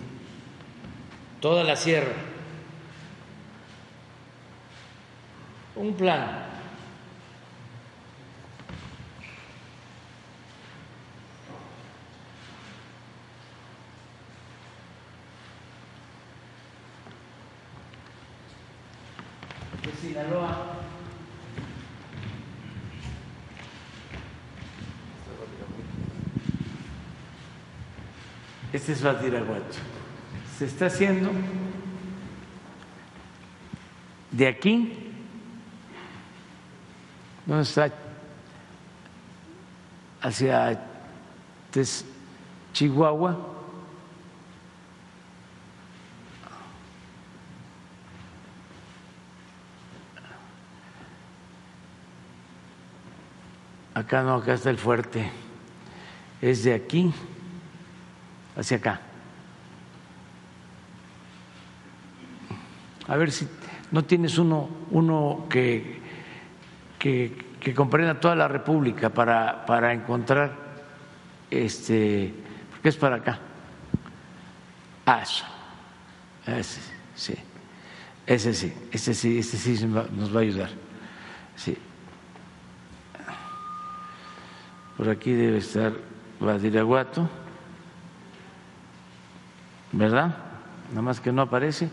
toda 1.39 1.63
la 1.63 1.77
sierra. 1.77 2.11
Un 5.77 5.93
plan. 5.93 6.47
De 19.85 19.93
Sinaloa. 19.93 20.79
Este 28.89 29.07
es 29.07 29.13
Badiraguato. 29.13 29.77
Se 30.57 30.65
está 30.65 30.87
haciendo 30.87 31.29
de 34.31 34.47
aquí, 34.47 35.13
¿dónde 37.45 37.61
está? 37.61 37.93
Hacia 40.21 40.87
Chihuahua. 42.73 43.37
Acá 53.93 54.23
no, 54.23 54.33
acá 54.33 54.55
está 54.55 54.71
el 54.71 54.79
fuerte. 54.79 55.29
Es 56.41 56.63
de 56.63 56.73
aquí 56.73 57.13
hacia 58.59 58.77
acá. 58.77 58.99
A 63.07 63.15
ver 63.15 63.31
si 63.31 63.47
no 63.91 64.03
tienes 64.03 64.37
uno, 64.37 64.69
uno 64.91 65.47
que, 65.49 65.99
que, 66.99 67.73
comprenda 67.75 68.19
toda 68.19 68.35
la 68.35 68.47
República 68.47 69.09
para, 69.09 69.65
para 69.65 69.93
encontrar, 69.93 70.53
este, 71.49 72.33
porque 72.71 72.89
es 72.89 72.97
para 72.97 73.15
acá. 73.17 73.39
Ah, 75.05 75.21
eso. 75.23 75.45
Ese, 76.45 76.81
sí. 77.15 77.35
Ese 78.25 78.53
sí, 78.53 78.73
ese 78.91 79.13
sí, 79.15 79.39
ese 79.39 79.57
sí 79.57 79.85
nos 79.85 80.35
va 80.35 80.39
a 80.39 80.43
ayudar. 80.43 80.69
Sí. 81.55 81.75
Por 84.97 85.09
aquí 85.09 85.31
debe 85.31 85.57
estar 85.57 85.93
Badiraguato. 86.39 87.27
¿Verdad? 89.91 90.35
Nada 90.89 91.01
más 91.01 91.19
que 91.19 91.31
no 91.31 91.41
aparece. 91.41 91.89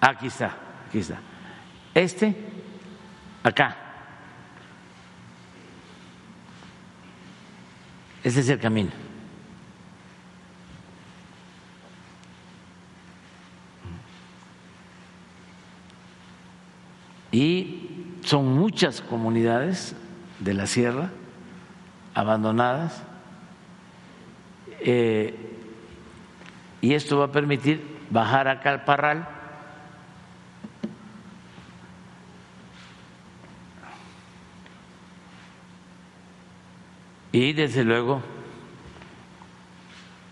Aquí 0.00 0.26
está, 0.26 0.54
aquí 0.88 0.98
está. 0.98 1.18
Este, 1.94 2.36
acá. 3.42 3.76
Ese 8.22 8.40
es 8.40 8.48
el 8.48 8.58
camino. 8.58 8.90
Y 17.32 18.18
son 18.24 18.54
muchas 18.54 19.00
comunidades 19.00 19.96
de 20.38 20.54
la 20.54 20.66
sierra 20.66 21.10
abandonadas 22.14 23.02
eh, 24.80 25.34
y 26.80 26.94
esto 26.94 27.18
va 27.18 27.26
a 27.26 27.32
permitir 27.32 27.82
bajar 28.10 28.48
acá 28.48 28.70
al 28.70 28.84
parral 28.84 29.26
y 37.32 37.52
desde 37.52 37.82
luego 37.82 38.22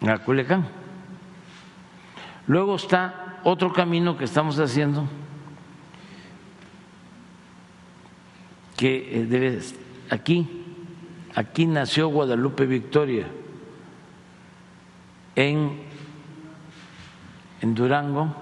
a 0.06 0.18
Culecán. 0.18 0.68
Luego 2.46 2.76
está 2.76 3.40
otro 3.44 3.72
camino 3.72 4.16
que 4.16 4.24
estamos 4.24 4.58
haciendo 4.58 5.08
que 8.76 9.26
debe 9.28 9.60
aquí 10.10 10.61
Aquí 11.34 11.66
nació 11.66 12.08
Guadalupe 12.08 12.66
Victoria, 12.66 13.26
en, 15.34 15.80
en 17.60 17.74
Durango, 17.74 18.34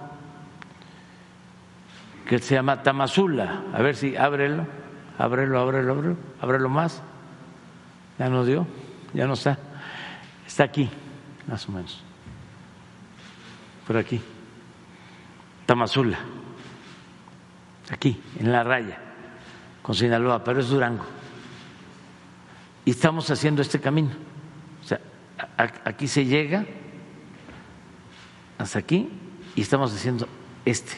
que 2.27 2.39
se 2.39 2.55
llama 2.55 2.83
Tamazula. 2.83 3.63
A 3.73 3.81
ver 3.81 3.95
si 3.95 4.15
ábrelo, 4.15 4.65
ábrelo, 5.17 5.59
ábrelo, 5.59 5.93
ábrelo, 5.93 6.17
ábrelo 6.41 6.69
más. 6.69 7.01
Ya 8.19 8.29
no 8.29 8.43
dio, 8.43 8.67
ya 9.13 9.25
no 9.25 9.33
está. 9.33 9.57
Está 10.45 10.65
aquí, 10.65 10.89
más 11.47 11.67
o 11.69 11.71
menos. 11.71 12.03
Por 13.87 13.97
aquí. 13.97 14.21
Tamazula. 15.65 16.19
Aquí, 17.89 18.21
en 18.39 18.51
la 18.51 18.63
raya, 18.63 18.97
con 19.81 19.95
Sinaloa, 19.95 20.43
pero 20.43 20.59
es 20.59 20.69
Durango. 20.69 21.05
Y 22.85 22.91
estamos 22.91 23.29
haciendo 23.29 23.61
este 23.61 23.79
camino. 23.79 24.11
O 24.83 24.87
sea, 24.87 24.99
aquí 25.85 26.07
se 26.07 26.25
llega 26.25 26.65
hasta 28.57 28.79
aquí 28.79 29.09
y 29.55 29.61
estamos 29.61 29.93
haciendo 29.93 30.27
este. 30.65 30.93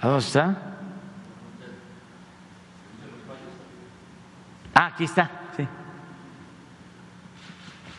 ¿A 0.00 0.06
dónde 0.06 0.24
está? 0.24 0.76
Ah, 4.74 4.86
aquí 4.86 5.04
está, 5.04 5.28
sí. 5.56 5.66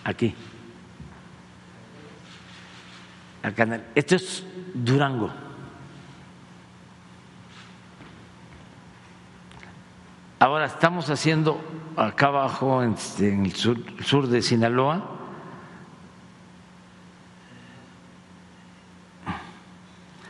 Aquí. 0.05 0.33
Al 3.43 3.53
canal. 3.53 3.85
Esto 3.95 4.15
es 4.15 4.45
Durango. 4.73 5.48
Ahora 10.41 10.67
estamos 10.67 11.09
haciendo 11.09 11.59
acá 11.97 12.27
abajo 12.27 12.81
en, 12.81 12.95
el 13.45 13.53
sur, 13.53 14.27
de 14.27 14.41
Sinaloa 14.41 15.17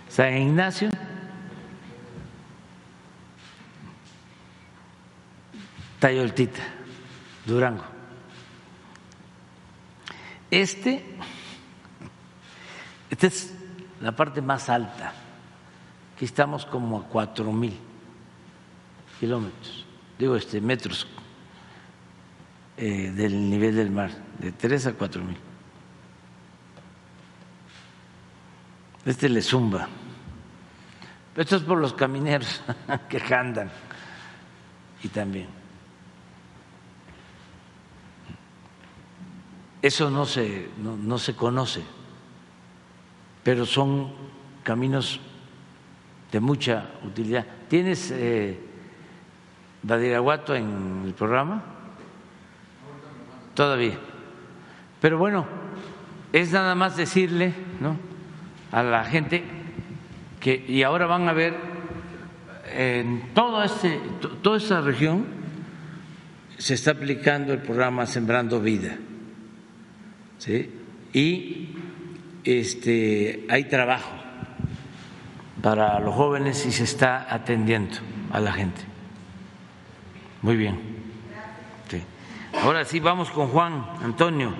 San 0.07 0.35
Ignacio 0.35 0.89
Tayoltita, 5.99 6.61
Durango. 7.45 7.83
Este, 10.49 11.05
esta 13.11 13.27
es 13.27 13.53
la 14.01 14.13
parte 14.13 14.41
más 14.41 14.69
alta. 14.69 15.13
Aquí 16.15 16.25
estamos 16.25 16.65
como 16.65 16.97
a 16.97 17.03
cuatro 17.03 17.51
mil 17.51 17.77
kilómetros 19.19 19.88
digo, 20.19 20.35
este, 20.35 20.59
metros 20.59 21.07
eh, 22.75 23.11
del 23.15 23.49
nivel 23.49 23.75
del 23.75 23.89
mar, 23.89 24.11
de 24.37 24.51
tres 24.51 24.85
a 24.85 24.93
cuatro 24.93 25.23
mil. 25.23 25.37
Este 29.05 29.29
le 29.29 29.41
zumba. 29.41 29.87
Esto 31.35 31.55
es 31.55 31.63
por 31.63 31.77
los 31.77 31.93
camineros 31.93 32.61
que 33.09 33.33
andan 33.33 33.71
y 35.01 35.07
también. 35.07 35.47
Eso 39.81 40.09
no 40.09 40.25
se, 40.25 40.69
no, 40.77 41.17
se 41.17 41.33
conoce, 41.35 41.81
pero 43.41 43.65
son 43.65 44.11
caminos 44.63 45.21
de 46.29 46.39
mucha 46.41 46.89
utilidad. 47.05 47.45
¿Tienes 47.69 48.11
eh, 48.11 48.68
Badiraguato 49.83 50.55
en 50.55 51.03
el 51.05 51.13
programa? 51.13 51.63
Todavía. 53.53 53.97
Pero 55.01 55.17
bueno, 55.17 55.45
es 56.33 56.51
nada 56.51 56.75
más 56.75 56.97
decirle 56.97 57.53
¿no? 57.79 57.97
a 58.71 58.83
la 58.83 59.03
gente 59.05 59.43
que, 60.39 60.65
y 60.67 60.83
ahora 60.83 61.05
van 61.05 61.27
a 61.27 61.33
ver 61.33 61.55
en 62.71 63.33
todo 63.33 63.63
este, 63.63 63.99
toda 64.41 64.57
esta 64.57 64.81
región 64.81 65.25
se 66.57 66.73
está 66.73 66.91
aplicando 66.91 67.53
el 67.53 67.59
programa 67.59 68.05
Sembrando 68.05 68.59
Vida. 68.59 68.97
¿sí? 70.37 70.69
Y 71.13 71.69
este, 72.43 73.45
hay 73.49 73.65
trabajo 73.65 74.11
para 75.61 75.99
los 75.99 76.13
jóvenes 76.15 76.65
y 76.65 76.71
se 76.71 76.83
está 76.83 77.33
atendiendo 77.33 77.97
a 78.31 78.39
la 78.39 78.51
gente. 78.51 78.88
Muy 80.41 80.55
bien. 80.55 80.79
Ahora 82.63 82.85
sí, 82.85 82.99
vamos 82.99 83.29
con 83.29 83.47
Juan 83.49 83.85
Antonio. 84.01 84.53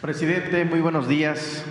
Presidente, 0.00 0.64
muy 0.64 0.80
buenos 0.80 1.06
días. 1.06 1.64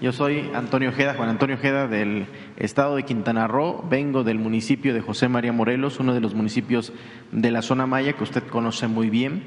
Yo 0.00 0.12
soy 0.12 0.50
Antonio 0.54 0.88
Ojeda, 0.88 1.14
Juan 1.14 1.28
Antonio 1.28 1.56
Ojeda 1.56 1.86
del 1.86 2.26
estado 2.56 2.96
de 2.96 3.04
Quintana 3.04 3.46
Roo. 3.46 3.84
Vengo 3.90 4.24
del 4.24 4.38
municipio 4.38 4.94
de 4.94 5.02
José 5.02 5.28
María 5.28 5.52
Morelos, 5.52 6.00
uno 6.00 6.14
de 6.14 6.20
los 6.20 6.34
municipios 6.34 6.94
de 7.30 7.50
la 7.50 7.60
zona 7.60 7.86
maya 7.86 8.14
que 8.14 8.24
usted 8.24 8.42
conoce 8.44 8.88
muy 8.88 9.10
bien. 9.10 9.42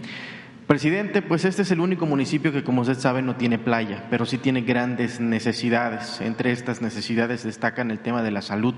Presidente, 0.67 1.21
pues 1.23 1.45
este 1.45 1.63
es 1.63 1.71
el 1.71 1.79
único 1.79 2.05
municipio 2.05 2.51
que, 2.51 2.63
como 2.63 2.81
usted 2.81 2.97
sabe, 2.97 3.23
no 3.23 3.35
tiene 3.35 3.57
playa, 3.57 4.05
pero 4.11 4.25
sí 4.25 4.37
tiene 4.37 4.61
grandes 4.61 5.19
necesidades. 5.19 6.21
Entre 6.21 6.51
estas 6.51 6.81
necesidades 6.81 7.43
destacan 7.43 7.89
el 7.89 7.99
tema 7.99 8.21
de 8.21 8.31
la 8.31 8.43
salud 8.43 8.75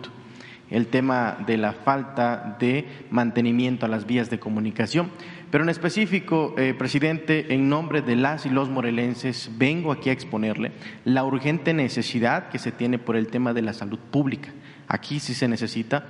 el 0.70 0.88
tema 0.88 1.38
de 1.46 1.58
la 1.58 1.74
falta 1.74 2.58
de 2.60 2.86
mantenimiento 3.12 3.86
a 3.86 3.90
las 3.90 4.06
vías 4.06 4.30
de 4.30 4.40
comunicación. 4.40 5.12
Pero 5.52 5.64
en 5.64 5.70
específico, 5.70 6.56
eh, 6.58 6.74
presidente, 6.74 7.54
en 7.54 7.70
nombre 7.70 8.02
de 8.02 8.16
las 8.16 8.46
y 8.46 8.50
los 8.50 8.70
morelenses, 8.70 9.52
vengo 9.58 9.92
aquí 9.92 10.10
a 10.10 10.14
exponerle 10.14 10.72
la 11.06 11.24
urgente 11.24 11.74
necesidad 11.74 12.50
que 12.50 12.60
se 12.60 12.72
tiene 12.72 12.98
por 12.98 13.16
el 13.16 13.28
tema 13.28 13.54
de 13.54 13.62
la 13.62 13.74
salud 13.74 14.00
pública. 14.00 14.50
Aquí 14.88 15.20
sí 15.20 15.34
se 15.34 15.48
necesita 15.48 16.06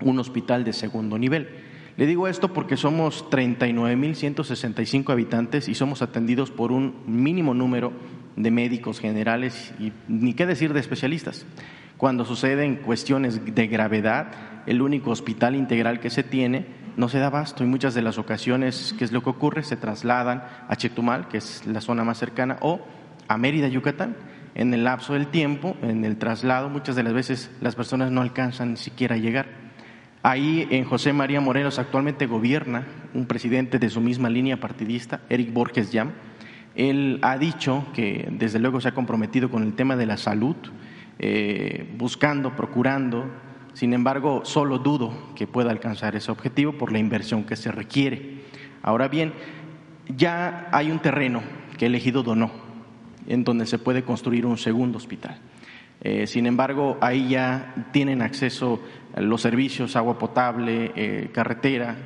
un 0.00 0.18
hospital 0.18 0.64
de 0.64 0.72
segundo 0.72 1.18
nivel. 1.18 1.48
Le 1.96 2.06
digo 2.06 2.26
esto 2.26 2.52
porque 2.52 2.76
somos 2.76 3.28
39.165 3.30 5.10
habitantes 5.10 5.68
y 5.68 5.74
somos 5.74 6.02
atendidos 6.02 6.50
por 6.50 6.72
un 6.72 6.94
mínimo 7.06 7.54
número 7.54 7.92
de 8.36 8.50
médicos 8.50 8.98
generales 8.98 9.74
y 9.78 9.92
ni 10.08 10.32
qué 10.32 10.46
decir 10.46 10.72
de 10.72 10.80
especialistas. 10.80 11.44
Cuando 12.02 12.24
suceden 12.24 12.78
cuestiones 12.78 13.54
de 13.54 13.68
gravedad, 13.68 14.32
el 14.66 14.82
único 14.82 15.12
hospital 15.12 15.54
integral 15.54 16.00
que 16.00 16.10
se 16.10 16.24
tiene 16.24 16.66
no 16.96 17.08
se 17.08 17.20
da 17.20 17.28
abasto 17.28 17.62
y 17.62 17.68
muchas 17.68 17.94
de 17.94 18.02
las 18.02 18.18
ocasiones, 18.18 18.92
¿qué 18.98 19.04
es 19.04 19.12
lo 19.12 19.22
que 19.22 19.30
ocurre? 19.30 19.62
Se 19.62 19.76
trasladan 19.76 20.42
a 20.66 20.74
Chetumal, 20.74 21.28
que 21.28 21.38
es 21.38 21.64
la 21.64 21.80
zona 21.80 22.02
más 22.02 22.18
cercana, 22.18 22.56
o 22.60 22.80
a 23.28 23.38
Mérida, 23.38 23.68
Yucatán. 23.68 24.16
En 24.56 24.74
el 24.74 24.82
lapso 24.82 25.12
del 25.12 25.28
tiempo, 25.28 25.76
en 25.80 26.04
el 26.04 26.16
traslado, 26.16 26.68
muchas 26.68 26.96
de 26.96 27.04
las 27.04 27.12
veces 27.12 27.52
las 27.60 27.76
personas 27.76 28.10
no 28.10 28.20
alcanzan 28.20 28.72
ni 28.72 28.78
siquiera 28.78 29.14
a 29.14 29.18
llegar. 29.18 29.46
Ahí 30.24 30.66
en 30.72 30.82
José 30.82 31.12
María 31.12 31.40
Morelos 31.40 31.78
actualmente 31.78 32.26
gobierna 32.26 32.84
un 33.14 33.26
presidente 33.26 33.78
de 33.78 33.90
su 33.90 34.00
misma 34.00 34.28
línea 34.28 34.58
partidista, 34.58 35.20
Eric 35.28 35.52
Borges 35.52 35.92
Yam. 35.92 36.10
Él 36.74 37.20
ha 37.22 37.38
dicho 37.38 37.86
que 37.94 38.28
desde 38.32 38.58
luego 38.58 38.80
se 38.80 38.88
ha 38.88 38.92
comprometido 38.92 39.52
con 39.52 39.62
el 39.62 39.74
tema 39.74 39.94
de 39.94 40.06
la 40.06 40.16
salud, 40.16 40.56
eh, 41.18 41.88
buscando, 41.96 42.56
procurando. 42.56 43.30
Sin 43.74 43.92
embargo, 43.94 44.42
solo 44.44 44.78
dudo 44.78 45.12
que 45.34 45.46
pueda 45.46 45.70
alcanzar 45.70 46.16
ese 46.16 46.30
objetivo 46.30 46.72
por 46.72 46.92
la 46.92 46.98
inversión 46.98 47.44
que 47.44 47.56
se 47.56 47.72
requiere. 47.72 48.42
Ahora 48.82 49.08
bien, 49.08 49.32
ya 50.16 50.68
hay 50.72 50.90
un 50.90 50.98
terreno 50.98 51.42
que 51.78 51.86
el 51.86 51.94
ejido 51.94 52.22
donó, 52.22 52.50
en 53.26 53.44
donde 53.44 53.66
se 53.66 53.78
puede 53.78 54.02
construir 54.02 54.46
un 54.46 54.58
segundo 54.58 54.98
hospital. 54.98 55.38
Eh, 56.00 56.26
sin 56.26 56.46
embargo, 56.46 56.98
ahí 57.00 57.28
ya 57.28 57.74
tienen 57.92 58.22
acceso 58.22 58.82
los 59.16 59.40
servicios, 59.40 59.94
agua 59.94 60.18
potable, 60.18 60.92
eh, 60.96 61.30
carretera, 61.32 61.96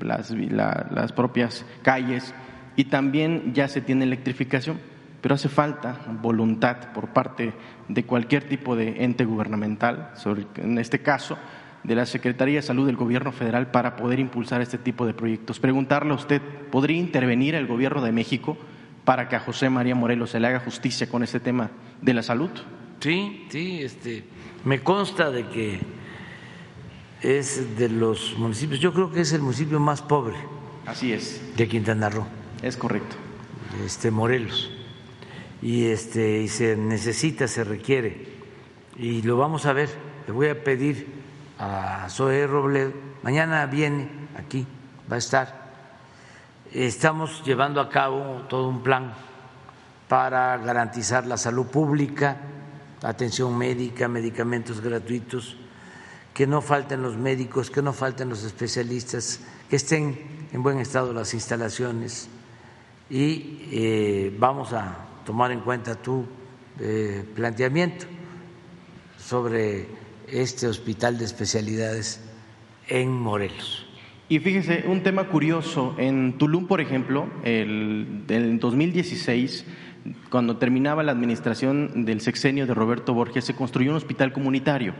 las 0.00 1.12
propias 1.12 1.66
calles 1.82 2.32
y 2.76 2.84
también 2.84 3.52
ya 3.52 3.66
se 3.66 3.80
tiene 3.80 4.04
electrificación 4.04 4.78
pero 5.22 5.36
hace 5.36 5.48
falta 5.48 6.00
voluntad 6.20 6.92
por 6.92 7.08
parte 7.10 7.54
de 7.88 8.04
cualquier 8.04 8.44
tipo 8.44 8.76
de 8.76 9.04
ente 9.04 9.24
gubernamental, 9.24 10.12
en 10.56 10.78
este 10.78 11.00
caso 11.00 11.36
de 11.84 11.94
la 11.94 12.06
Secretaría 12.06 12.56
de 12.56 12.62
Salud 12.62 12.86
del 12.86 12.96
Gobierno 12.96 13.32
Federal, 13.32 13.70
para 13.70 13.96
poder 13.96 14.20
impulsar 14.20 14.60
este 14.60 14.78
tipo 14.78 15.06
de 15.06 15.14
proyectos. 15.14 15.58
Preguntarle 15.58 16.12
a 16.12 16.16
usted, 16.16 16.40
¿podría 16.70 16.96
intervenir 16.96 17.54
el 17.54 17.66
Gobierno 17.66 18.02
de 18.02 18.12
México 18.12 18.56
para 19.04 19.28
que 19.28 19.36
a 19.36 19.40
José 19.40 19.68
María 19.68 19.94
Morelos 19.94 20.30
se 20.30 20.40
le 20.40 20.46
haga 20.46 20.60
justicia 20.60 21.08
con 21.08 21.22
este 21.22 21.40
tema 21.40 21.70
de 22.00 22.14
la 22.14 22.22
salud? 22.22 22.50
Sí, 23.00 23.46
sí, 23.50 23.82
este, 23.82 24.24
me 24.64 24.80
consta 24.80 25.30
de 25.30 25.48
que 25.48 25.80
es 27.20 27.76
de 27.76 27.88
los 27.88 28.36
municipios, 28.38 28.80
yo 28.80 28.92
creo 28.92 29.10
que 29.10 29.20
es 29.20 29.32
el 29.32 29.42
municipio 29.42 29.80
más 29.80 30.02
pobre. 30.02 30.36
Así 30.86 31.12
es. 31.12 31.56
De 31.56 31.68
Quintana 31.68 32.10
Roo. 32.10 32.26
Es 32.62 32.76
correcto. 32.76 33.16
Este 33.84 34.10
Morelos 34.10 34.70
y, 35.62 35.86
este, 35.86 36.42
y 36.42 36.48
se 36.48 36.76
necesita, 36.76 37.46
se 37.46 37.64
requiere. 37.64 38.26
Y 38.96 39.22
lo 39.22 39.36
vamos 39.36 39.64
a 39.64 39.72
ver. 39.72 39.88
Le 40.26 40.32
voy 40.32 40.48
a 40.48 40.62
pedir 40.62 41.06
a 41.58 42.08
Zoe 42.10 42.46
Robledo, 42.46 42.92
mañana 43.22 43.64
viene 43.66 44.08
aquí, 44.36 44.66
va 45.10 45.16
a 45.16 45.18
estar. 45.18 45.62
Estamos 46.72 47.42
llevando 47.44 47.80
a 47.80 47.88
cabo 47.88 48.42
todo 48.48 48.68
un 48.68 48.82
plan 48.82 49.14
para 50.08 50.56
garantizar 50.58 51.26
la 51.26 51.36
salud 51.36 51.66
pública, 51.66 52.36
atención 53.02 53.56
médica, 53.56 54.08
medicamentos 54.08 54.80
gratuitos, 54.80 55.56
que 56.34 56.46
no 56.46 56.60
falten 56.60 57.02
los 57.02 57.16
médicos, 57.16 57.70
que 57.70 57.82
no 57.82 57.92
falten 57.92 58.28
los 58.28 58.42
especialistas, 58.42 59.40
que 59.68 59.76
estén 59.76 60.48
en 60.52 60.62
buen 60.62 60.78
estado 60.78 61.12
las 61.12 61.34
instalaciones 61.34 62.28
y 63.10 63.68
eh, 63.70 64.36
vamos 64.38 64.72
a 64.72 65.11
tomar 65.24 65.52
en 65.52 65.60
cuenta 65.60 65.94
tu 65.94 66.26
eh, 66.80 67.24
planteamiento 67.34 68.06
sobre 69.18 69.86
este 70.28 70.66
hospital 70.66 71.18
de 71.18 71.24
especialidades 71.24 72.20
en 72.88 73.10
Morelos. 73.10 73.86
Y 74.28 74.38
fíjese, 74.38 74.84
un 74.86 75.02
tema 75.02 75.24
curioso, 75.24 75.94
en 75.98 76.38
Tulum, 76.38 76.66
por 76.66 76.80
ejemplo, 76.80 77.28
el, 77.44 78.24
en 78.28 78.58
2016, 78.58 79.66
cuando 80.30 80.56
terminaba 80.56 81.02
la 81.02 81.12
administración 81.12 82.06
del 82.06 82.20
sexenio 82.22 82.66
de 82.66 82.72
Roberto 82.72 83.12
Borges, 83.12 83.44
se 83.44 83.54
construyó 83.54 83.90
un 83.90 83.98
hospital 83.98 84.32
comunitario. 84.32 84.94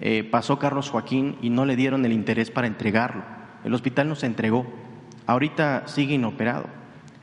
Eh, 0.00 0.24
pasó 0.24 0.58
Carlos 0.58 0.88
Joaquín 0.88 1.36
y 1.42 1.50
no 1.50 1.66
le 1.66 1.76
dieron 1.76 2.04
el 2.04 2.12
interés 2.12 2.50
para 2.50 2.66
entregarlo. 2.66 3.22
El 3.64 3.74
hospital 3.74 4.08
no 4.08 4.14
se 4.14 4.26
entregó. 4.26 4.66
Ahorita 5.26 5.86
sigue 5.86 6.14
inoperado. 6.14 6.66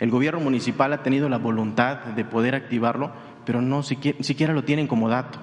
El 0.01 0.09
gobierno 0.09 0.39
municipal 0.39 0.91
ha 0.93 1.03
tenido 1.03 1.29
la 1.29 1.37
voluntad 1.37 1.97
de 1.97 2.25
poder 2.25 2.55
activarlo, 2.55 3.11
pero 3.45 3.61
no 3.61 3.83
siquiera, 3.83 4.51
lo 4.51 4.63
tienen 4.63 4.87
como 4.87 5.07
dato. 5.07 5.37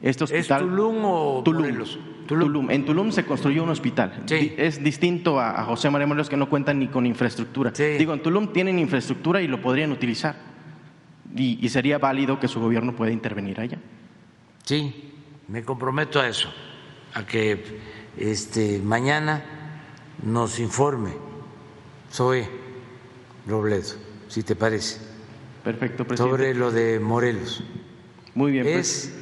Este 0.00 0.22
hospital, 0.22 0.62
¿Es 0.62 0.68
Tulum 0.68 1.04
o 1.04 1.42
Tulum, 1.44 1.84
Tulum. 2.28 2.70
En 2.70 2.84
Tulum 2.84 3.10
se 3.10 3.26
construyó 3.26 3.64
un 3.64 3.70
hospital. 3.70 4.22
Es 4.30 4.84
distinto 4.84 5.40
a, 5.40 5.64
José 5.64 5.90
María 5.90 6.06
Morelos 6.06 6.28
que 6.28 6.36
no 6.36 6.48
cuentan 6.48 6.78
ni 6.78 6.86
con 6.86 7.06
infraestructura. 7.06 7.72
Digo, 7.72 8.14
en 8.14 8.22
Tulum 8.22 8.52
tienen 8.52 8.78
infraestructura 8.78 9.42
y 9.42 9.48
lo 9.48 9.60
podrían 9.60 9.90
utilizar. 9.90 10.36
Y, 11.34 11.58
y 11.60 11.68
sería 11.68 11.98
válido 11.98 12.38
que 12.38 12.46
su 12.46 12.60
gobierno 12.60 12.94
pueda 12.94 13.10
intervenir 13.10 13.58
allá. 13.60 13.78
Sí, 14.62 15.12
me 15.48 15.64
comprometo 15.64 16.20
a 16.20 16.28
eso, 16.28 16.48
a 17.14 17.26
que 17.26 17.64
este, 18.16 18.78
mañana 18.78 19.42
nos 20.22 20.60
informe 20.60 21.10
Zoe 22.12 22.67
Robledo, 23.48 23.94
si 24.28 24.42
te 24.42 24.54
parece. 24.54 24.98
Perfecto, 25.64 26.04
presidente. 26.04 26.30
Sobre 26.36 26.54
lo 26.54 26.70
de 26.70 27.00
Morelos. 27.00 27.62
Muy 28.34 28.52
bien. 28.52 28.66
Es 28.66 29.12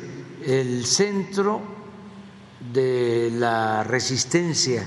el 0.45 0.85
centro 0.85 1.63
de 2.73 3.31
la 3.33 3.85
resistencia 3.85 4.87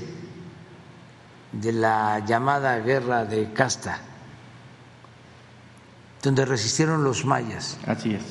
de 1.52 1.72
la 1.72 2.24
llamada 2.24 2.78
guerra 2.78 3.24
de 3.24 3.52
casta, 3.52 4.00
donde 6.22 6.44
resistieron 6.44 7.02
los 7.02 7.24
mayas. 7.24 7.78
Así 7.86 8.14
es. 8.14 8.22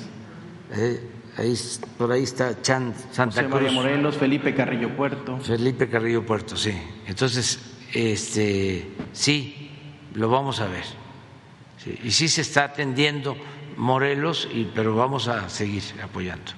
Eh, 0.72 1.10
Ahí, 1.38 1.53
por 1.98 2.11
ahí 2.11 2.23
está 2.23 2.61
Chan, 2.61 2.94
Santa 3.11 3.44
Cruz. 3.44 3.53
María 3.53 3.72
Morelos, 3.72 4.18
Felipe 4.18 4.53
Carrillo 4.53 4.95
Puerto. 4.98 5.38
Felipe 5.38 5.88
Carrillo 5.88 6.26
Puerto, 6.26 6.57
sí. 6.57 6.73
Entonces, 7.07 7.60
este, 7.94 8.91
sí, 9.14 9.59
lo 10.20 10.30
vamos 10.30 10.60
a 10.60 10.68
ver. 10.68 10.84
Y 12.04 12.12
sí 12.12 12.28
se 12.28 12.41
está 12.41 12.66
atendiendo 12.66 13.38
Morelos, 13.78 14.50
y, 14.54 14.70
pero 14.76 14.94
vamos 14.94 15.30
a 15.30 15.48
seguir 15.48 15.82
apoyando. 16.04 16.52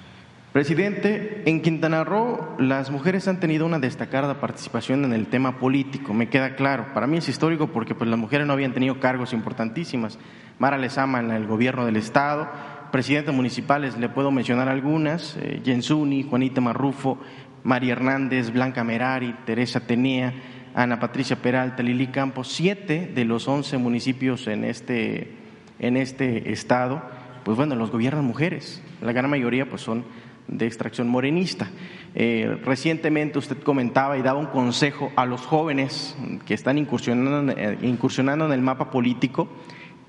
Presidente, 0.52 1.44
en 1.46 1.62
Quintana 1.62 2.02
Roo 2.02 2.56
las 2.58 2.90
mujeres 2.90 3.28
han 3.28 3.38
tenido 3.38 3.64
una 3.64 3.78
destacada 3.78 4.40
participación 4.40 5.04
en 5.04 5.12
el 5.12 5.28
tema 5.28 5.60
político, 5.60 6.12
me 6.12 6.28
queda 6.28 6.56
claro. 6.56 6.92
Para 6.92 7.06
mí 7.06 7.18
es 7.18 7.28
histórico 7.28 7.68
porque 7.68 7.94
pues, 7.94 8.10
las 8.10 8.18
mujeres 8.18 8.46
no 8.46 8.52
habían 8.52 8.74
tenido 8.74 8.98
cargos 8.98 9.32
importantísimas. 9.32 10.18
Mara 10.58 10.76
Lezama 10.76 11.20
en 11.20 11.30
el 11.30 11.46
gobierno 11.46 11.86
del 11.86 11.96
Estado, 11.96 12.50
presidentes 12.90 13.32
municipales, 13.32 13.96
le 13.96 14.08
puedo 14.08 14.32
mencionar 14.32 14.68
algunas, 14.68 15.36
eh, 15.40 15.62
Jensuni, 15.64 16.24
Juanita 16.24 16.60
Marrufo, 16.60 17.18
María 17.62 17.92
Hernández, 17.92 18.50
Blanca 18.50 18.82
Merari, 18.82 19.34
Teresa 19.46 19.86
Tenea, 19.86 20.34
Ana 20.74 20.98
Patricia 21.00 21.36
Peralta, 21.36 21.82
Lili 21.82 22.08
Campos, 22.08 22.48
siete 22.48 23.10
de 23.14 23.24
los 23.24 23.46
once 23.46 23.76
municipios 23.78 24.46
en 24.46 24.64
este, 24.64 25.32
en 25.78 25.96
este 25.96 26.52
estado, 26.52 27.02
pues 27.44 27.56
bueno, 27.56 27.74
los 27.74 27.90
gobiernan 27.90 28.24
mujeres, 28.24 28.82
la 29.02 29.12
gran 29.12 29.28
mayoría 29.28 29.68
pues 29.68 29.82
son 29.82 30.04
de 30.48 30.66
extracción 30.66 31.08
morenista. 31.08 31.70
Eh, 32.14 32.58
recientemente 32.64 33.38
usted 33.38 33.58
comentaba 33.58 34.18
y 34.18 34.22
daba 34.22 34.38
un 34.38 34.46
consejo 34.46 35.12
a 35.16 35.26
los 35.26 35.42
jóvenes 35.42 36.16
que 36.46 36.54
están 36.54 36.78
incursionando, 36.78 37.52
eh, 37.56 37.78
incursionando 37.82 38.46
en 38.46 38.52
el 38.52 38.60
mapa 38.60 38.90
político 38.90 39.48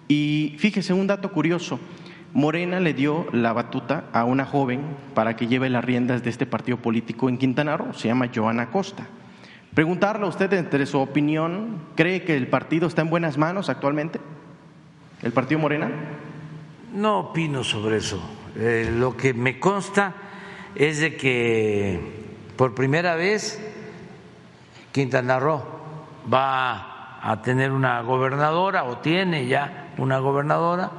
y 0.08 0.56
fíjese 0.60 0.94
un 0.94 1.08
dato 1.08 1.32
curioso, 1.32 1.80
Morena 2.34 2.80
le 2.80 2.94
dio 2.94 3.28
la 3.32 3.54
batuta 3.54 4.06
a 4.12 4.26
una 4.26 4.46
joven 4.46 4.82
para 5.14 5.36
que 5.36 5.48
lleve 5.48 5.70
las 5.70 5.86
riendas 5.86 6.24
de 6.24 6.30
este 6.30 6.46
partido 6.46 6.78
político 6.78 7.30
en 7.30 7.38
Quintana 7.38 7.78
Roo, 7.78 7.94
se 7.94 8.08
llama 8.08 8.30
Joana 8.34 8.70
Costa. 8.70 9.08
Preguntarle 9.74 10.26
a 10.26 10.30
usted 10.30 10.54
entre 10.54 10.86
su 10.86 11.00
opinión, 11.00 11.80
¿cree 11.96 12.24
que 12.24 12.38
el 12.38 12.48
partido 12.48 12.88
está 12.88 13.02
en 13.02 13.10
buenas 13.10 13.38
manos 13.40 13.70
actualmente? 13.70 14.20
¿El 15.24 15.32
partido 15.32 15.60
Morena? 15.60 15.90
No 16.94 17.20
opino 17.20 17.64
sobre 17.64 17.98
eso. 17.98 18.22
Eh, 18.56 18.94
lo 18.96 19.18
que 19.18 19.34
me 19.34 19.60
consta 19.60 20.14
es 20.76 21.00
de 21.00 21.18
que 21.18 22.00
por 22.56 22.76
primera 22.76 23.16
vez 23.16 23.60
Quintana 24.92 25.40
Roo 25.40 25.64
va 26.32 27.20
a 27.22 27.42
tener 27.42 27.72
una 27.72 28.02
gobernadora 28.02 28.84
o 28.84 28.98
tiene 28.98 29.48
ya 29.48 29.92
una 29.98 30.20
gobernadora 30.20 30.92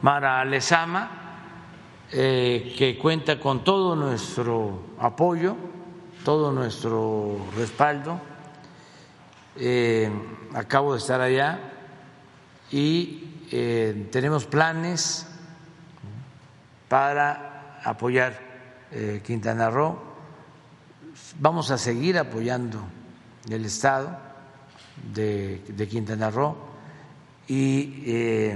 Mara 0.00 0.42
Lezama, 0.46 1.10
eh, 2.12 2.74
que 2.78 2.96
cuenta 2.96 3.38
con 3.38 3.62
todo 3.62 3.94
nuestro 3.94 4.80
apoyo, 4.98 5.56
todo 6.24 6.52
nuestro 6.52 7.38
respaldo. 7.56 8.20
Eh, 9.56 10.10
acabo 10.54 10.92
de 10.92 10.98
estar 10.98 11.20
allá 11.20 11.58
y 12.70 13.46
eh, 13.50 14.08
tenemos 14.10 14.46
planes 14.46 15.26
para 16.88 17.80
apoyar 17.84 18.52
Quintana 19.24 19.70
Roo. 19.70 19.98
Vamos 21.40 21.70
a 21.70 21.78
seguir 21.78 22.18
apoyando 22.18 22.78
el 23.48 23.64
Estado 23.64 24.18
de, 25.14 25.64
de 25.66 25.88
Quintana 25.88 26.30
Roo 26.30 26.54
y 27.48 28.52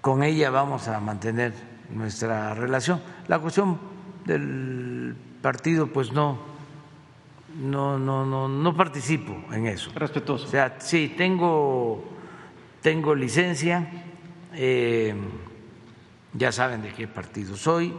con 0.00 0.22
ella 0.22 0.50
vamos 0.50 0.86
a 0.86 1.00
mantener 1.00 1.52
nuestra 1.90 2.54
relación. 2.54 3.00
La 3.26 3.40
cuestión 3.40 3.91
del 4.24 5.14
partido, 5.40 5.88
pues 5.88 6.12
no, 6.12 6.38
no, 7.58 7.98
no, 7.98 8.24
no, 8.24 8.48
no 8.48 8.76
participo 8.76 9.36
en 9.52 9.66
eso. 9.66 9.90
Respetuoso. 9.94 10.46
O 10.46 10.50
sea, 10.50 10.76
sí, 10.80 11.14
tengo, 11.16 12.04
tengo 12.80 13.14
licencia, 13.14 13.88
eh, 14.54 15.14
ya 16.34 16.52
saben 16.52 16.82
de 16.82 16.92
qué 16.92 17.08
partido 17.08 17.56
soy, 17.56 17.94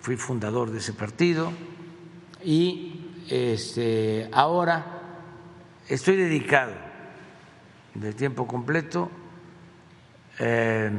fui 0.00 0.16
fundador 0.16 0.70
de 0.70 0.78
ese 0.78 0.92
partido 0.92 1.52
y 2.42 3.10
este, 3.30 4.28
ahora 4.32 4.84
estoy 5.88 6.16
dedicado 6.16 6.72
de 7.94 8.12
tiempo 8.12 8.46
completo. 8.46 9.10
Eh, 10.40 10.90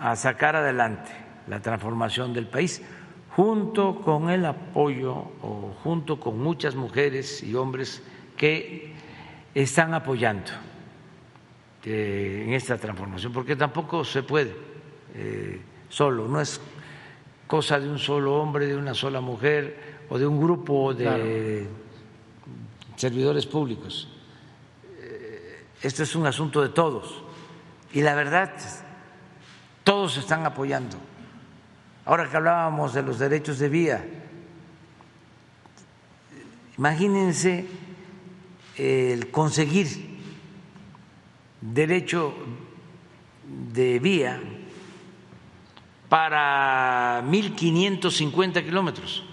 a 0.00 0.16
sacar 0.16 0.56
adelante 0.56 1.10
la 1.46 1.60
transformación 1.60 2.32
del 2.32 2.46
país 2.46 2.82
junto 3.36 4.00
con 4.00 4.30
el 4.30 4.44
apoyo 4.44 5.12
o 5.42 5.74
junto 5.82 6.20
con 6.20 6.38
muchas 6.38 6.74
mujeres 6.74 7.42
y 7.42 7.54
hombres 7.54 8.02
que 8.36 8.92
están 9.54 9.94
apoyando 9.94 10.50
eh, 11.84 12.44
en 12.46 12.52
esta 12.52 12.78
transformación, 12.78 13.32
porque 13.32 13.56
tampoco 13.56 14.04
se 14.04 14.22
puede 14.22 14.54
eh, 15.14 15.60
solo, 15.88 16.28
no 16.28 16.40
es 16.40 16.60
cosa 17.46 17.78
de 17.80 17.88
un 17.88 17.98
solo 17.98 18.36
hombre, 18.36 18.66
de 18.66 18.76
una 18.76 18.94
sola 18.94 19.20
mujer 19.20 20.04
o 20.08 20.18
de 20.18 20.26
un 20.26 20.40
grupo 20.40 20.94
de 20.94 21.66
servidores 22.96 23.46
públicos. 23.46 24.08
Esto 25.82 26.02
es 26.02 26.16
un 26.16 26.26
asunto 26.26 26.62
de 26.62 26.70
todos. 26.70 27.22
Y 27.92 28.00
la 28.00 28.14
verdad 28.14 28.50
todos 29.84 30.16
están 30.16 30.46
apoyando. 30.46 30.96
Ahora 32.06 32.28
que 32.28 32.36
hablábamos 32.36 32.92
de 32.92 33.02
los 33.02 33.18
derechos 33.18 33.58
de 33.58 33.68
vía, 33.68 34.04
imagínense 36.76 37.66
el 38.76 39.30
conseguir 39.30 40.18
derecho 41.60 42.34
de 43.72 43.98
vía 43.98 44.40
para 46.08 47.22
1.550 47.24 48.64
kilómetros 48.64 49.24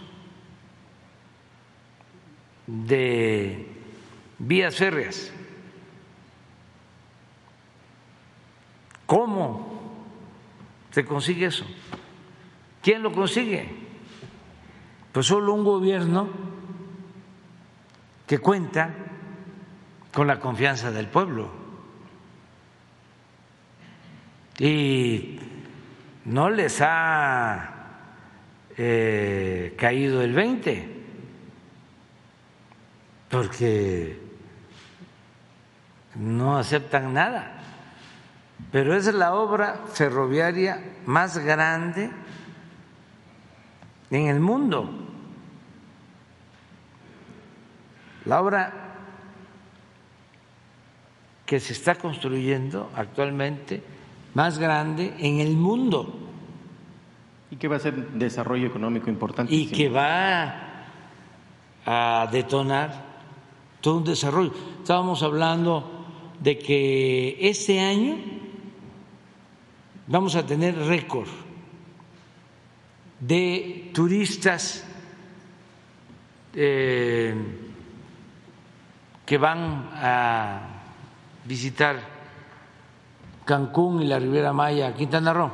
de 2.67 3.67
vías 4.39 4.75
férreas. 4.75 5.31
¿Cómo 9.05 9.71
se 10.91 11.05
consigue 11.05 11.47
eso. 11.47 11.65
¿Quién 12.81 13.03
lo 13.03 13.11
consigue? 13.11 13.69
Pues 15.11 15.25
solo 15.27 15.53
un 15.53 15.63
gobierno 15.63 16.29
que 18.25 18.39
cuenta 18.39 18.89
con 20.13 20.27
la 20.27 20.39
confianza 20.39 20.91
del 20.91 21.07
pueblo. 21.07 21.51
Y 24.57 25.39
no 26.25 26.49
les 26.49 26.81
ha 26.81 27.71
eh, 28.77 29.75
caído 29.77 30.21
el 30.21 30.33
20, 30.33 31.03
porque 33.29 34.19
no 36.15 36.57
aceptan 36.57 37.13
nada. 37.13 37.57
Pero 38.71 38.95
es 38.95 39.13
la 39.13 39.33
obra 39.33 39.81
ferroviaria 39.91 40.81
más 41.05 41.37
grande 41.37 42.11
en 44.11 44.27
el 44.27 44.39
mundo. 44.39 44.89
La 48.25 48.41
obra 48.41 48.73
que 51.45 51.59
se 51.59 51.73
está 51.73 51.95
construyendo 51.95 52.91
actualmente 52.95 53.81
más 54.33 54.59
grande 54.59 55.15
en 55.19 55.39
el 55.39 55.55
mundo. 55.55 56.19
Y 57.49 57.55
que 57.55 57.67
va 57.67 57.77
a 57.77 57.79
ser 57.79 58.11
desarrollo 58.11 58.67
económico 58.67 59.09
importante. 59.09 59.53
Y 59.53 59.67
que 59.67 59.89
va 59.89 60.85
a 61.85 62.27
detonar 62.31 63.03
todo 63.81 63.97
un 63.97 64.03
desarrollo. 64.03 64.53
Estábamos 64.79 65.23
hablando 65.23 66.05
de 66.39 66.57
que 66.57 67.37
este 67.41 67.79
año 67.79 68.17
vamos 70.07 70.35
a 70.35 70.45
tener 70.45 70.77
récord 70.77 71.27
de 73.21 73.91
turistas 73.93 74.83
eh, 76.55 77.35
que 79.25 79.37
van 79.37 79.89
a 79.93 80.81
visitar 81.45 82.01
Cancún 83.45 84.01
y 84.01 84.07
la 84.07 84.19
Riviera 84.19 84.51
Maya, 84.51 84.93
Quintana 84.95 85.33
Roo, 85.33 85.51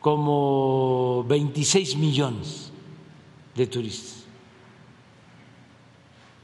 como 0.00 1.24
26 1.24 1.96
millones 1.96 2.72
de 3.54 3.66
turistas, 3.66 4.24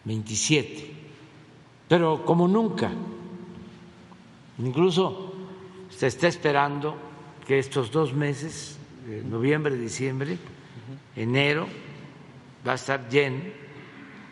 27, 0.05 0.93
pero 1.89 2.25
como 2.25 2.47
nunca, 2.47 2.91
incluso 4.59 5.33
se 5.91 6.07
está 6.07 6.29
esperando 6.29 7.14
que 7.47 7.59
estos 7.59 7.91
dos 7.91 8.13
meses, 8.13 8.79
noviembre, 9.25 9.77
diciembre, 9.77 10.39
enero, 11.15 11.69
va 12.67 12.73
a 12.73 12.77
estar 12.77 13.09
lleno 13.09 13.43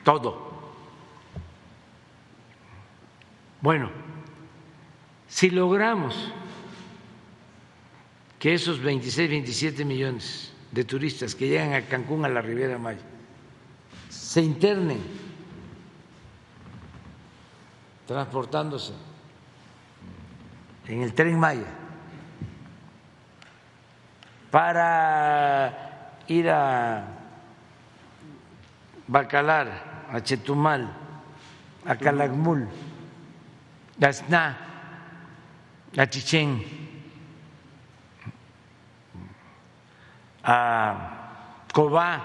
todo. 0.04 0.52
Bueno, 3.60 3.90
si 5.28 5.50
logramos 5.50 6.32
que 8.38 8.54
esos 8.54 8.80
26, 8.80 9.30
27 9.30 9.84
millones 9.84 10.52
de 10.72 10.84
turistas 10.84 11.34
que 11.34 11.48
llegan 11.48 11.74
a 11.74 11.82
Cancún, 11.82 12.24
a 12.24 12.28
la 12.28 12.42
Riviera 12.42 12.78
Maya, 12.78 12.98
se 14.08 14.40
internen 14.40 14.98
transportándose 18.06 18.92
en 20.88 21.02
el 21.02 21.14
tren 21.14 21.38
Maya, 21.38 21.81
para 24.52 26.20
ir 26.28 26.50
a 26.50 27.08
Bacalar, 29.08 30.04
a 30.12 30.20
Chetumal, 30.20 30.92
a 31.86 31.96
Calakmul, 31.96 32.68
a 34.00 34.08
Esná, 34.08 34.56
a 35.96 36.06
Chichén, 36.06 36.60
a 40.44 41.64
Cobá, 41.72 42.20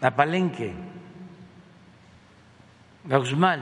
a 0.00 0.10
Palenque, 0.10 0.72
a 3.10 3.18
Uxmal. 3.18 3.60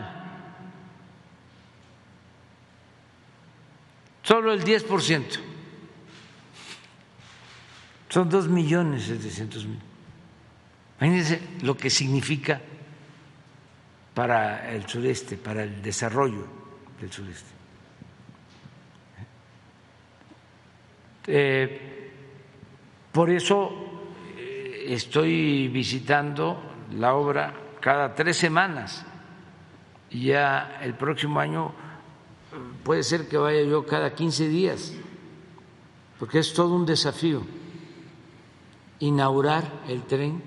Solo 4.22 4.52
el 4.52 4.62
10% 4.62 5.55
son 8.16 8.30
dos 8.30 8.48
millones 8.48 9.12
setecientos 9.12 9.66
mil. 9.66 9.76
Imagínense 10.96 11.60
lo 11.60 11.76
que 11.76 11.90
significa 11.90 12.58
para 14.14 14.72
el 14.72 14.88
sureste, 14.88 15.36
para 15.36 15.64
el 15.64 15.82
desarrollo 15.82 16.46
del 16.98 17.12
sureste. 17.12 17.52
Eh, 21.26 22.10
por 23.12 23.28
eso 23.28 24.08
eh, 24.34 24.86
estoy 24.88 25.68
visitando 25.68 26.86
la 26.96 27.12
obra 27.12 27.52
cada 27.80 28.14
tres 28.14 28.38
semanas 28.38 29.04
y 30.08 30.28
ya 30.32 30.78
el 30.80 30.94
próximo 30.94 31.38
año 31.38 31.66
eh, 31.68 32.56
puede 32.82 33.02
ser 33.02 33.28
que 33.28 33.36
vaya 33.36 33.60
yo 33.60 33.84
cada 33.84 34.14
15 34.14 34.48
días, 34.48 34.94
porque 36.18 36.38
es 36.38 36.54
todo 36.54 36.74
un 36.74 36.86
desafío 36.86 37.55
inaugurar 39.00 39.82
el 39.88 40.04
tren 40.04 40.42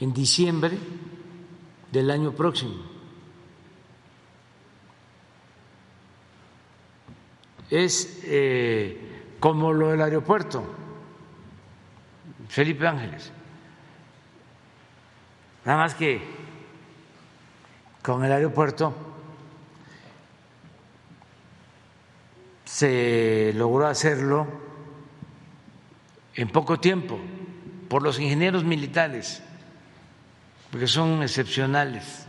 en 0.00 0.12
diciembre 0.12 0.78
del 1.90 2.10
año 2.10 2.32
próximo. 2.32 2.74
Es 7.70 8.20
eh, 8.24 9.34
como 9.40 9.72
lo 9.72 9.88
del 9.88 10.02
aeropuerto, 10.02 10.62
Felipe 12.48 12.86
Ángeles. 12.86 13.32
Nada 15.64 15.78
más 15.78 15.94
que 15.94 16.20
con 18.02 18.24
el 18.24 18.32
aeropuerto 18.32 18.92
se 22.64 23.52
logró 23.54 23.86
hacerlo 23.86 24.46
en 26.34 26.48
poco 26.48 26.78
tiempo 26.80 27.18
por 27.88 28.02
los 28.02 28.18
ingenieros 28.18 28.64
militares, 28.64 29.42
porque 30.70 30.86
son 30.86 31.22
excepcionales. 31.22 32.26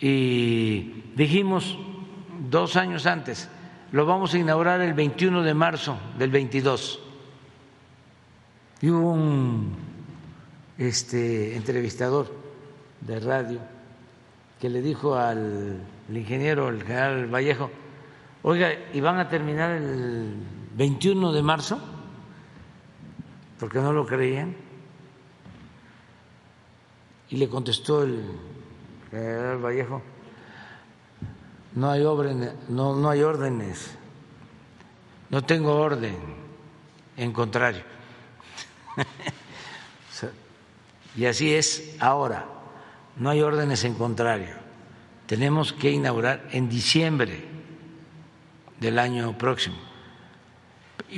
Y 0.00 1.04
dijimos 1.14 1.78
dos 2.48 2.76
años 2.76 3.06
antes, 3.06 3.48
lo 3.92 4.06
vamos 4.06 4.34
a 4.34 4.38
inaugurar 4.38 4.80
el 4.80 4.94
21 4.94 5.42
de 5.42 5.54
marzo 5.54 5.98
del 6.18 6.30
22. 6.30 7.00
Y 8.82 8.90
hubo 8.90 9.12
un 9.12 9.76
este, 10.78 11.54
entrevistador 11.54 12.34
de 13.00 13.20
radio 13.20 13.60
que 14.60 14.68
le 14.68 14.82
dijo 14.82 15.16
al 15.16 15.80
ingeniero, 16.12 16.68
el 16.68 16.82
general 16.82 17.26
Vallejo, 17.32 17.70
oiga, 18.42 18.70
¿y 18.92 19.00
van 19.00 19.18
a 19.18 19.28
terminar 19.28 19.72
el 19.72 20.34
21 20.76 21.32
de 21.32 21.42
marzo, 21.42 21.78
porque 23.58 23.78
no 23.78 23.92
lo 23.92 24.06
creían, 24.06 24.56
y 27.28 27.36
le 27.36 27.48
contestó 27.48 28.02
el 28.02 28.24
general 29.10 29.58
Vallejo, 29.58 30.02
no 31.74 31.90
hay, 31.90 32.02
no 32.02 33.10
hay 33.10 33.22
órdenes, 33.22 33.96
no 35.30 35.42
tengo 35.42 35.76
orden, 35.76 36.16
en 37.16 37.32
contrario. 37.32 37.82
y 41.16 41.26
así 41.26 41.54
es 41.54 41.96
ahora, 42.00 42.46
no 43.16 43.30
hay 43.30 43.42
órdenes 43.42 43.84
en 43.84 43.94
contrario. 43.94 44.56
Tenemos 45.26 45.72
que 45.72 45.92
inaugurar 45.92 46.48
en 46.50 46.68
diciembre 46.68 47.44
del 48.80 48.98
año 48.98 49.38
próximo. 49.38 49.89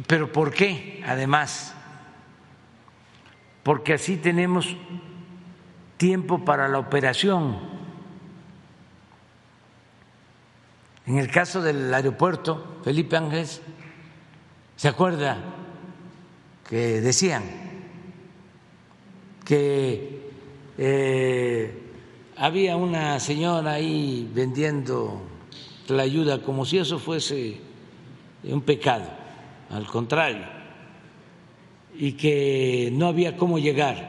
¿Pero 0.07 0.33
por 0.33 0.53
qué? 0.53 1.03
Además, 1.07 1.75
porque 3.63 3.95
así 3.95 4.17
tenemos 4.17 4.77
tiempo 5.97 6.45
para 6.45 6.69
la 6.69 6.79
operación. 6.79 7.59
En 11.07 11.19
el 11.19 11.31
caso 11.31 11.61
del 11.61 11.93
aeropuerto, 11.93 12.79
Felipe 12.85 13.17
Ángeles, 13.17 13.61
¿se 14.77 14.89
acuerda 14.89 15.39
que 16.69 17.01
decían 17.01 17.43
que 19.45 20.31
eh, 20.79 21.83
había 22.37 22.77
una 22.77 23.21
señora 23.21 23.73
ahí 23.73 24.31
vendiendo 24.33 25.23
la 25.89 26.03
ayuda, 26.03 26.43
como 26.43 26.65
si 26.65 26.79
eso 26.79 26.99
fuese 26.99 27.61
un 28.45 28.63
pecado, 28.63 29.22
al 29.73 29.87
contrario, 29.87 30.45
y 31.95 32.13
que 32.13 32.91
no 32.93 33.07
había 33.07 33.37
cómo 33.37 33.59
llegar, 33.59 34.09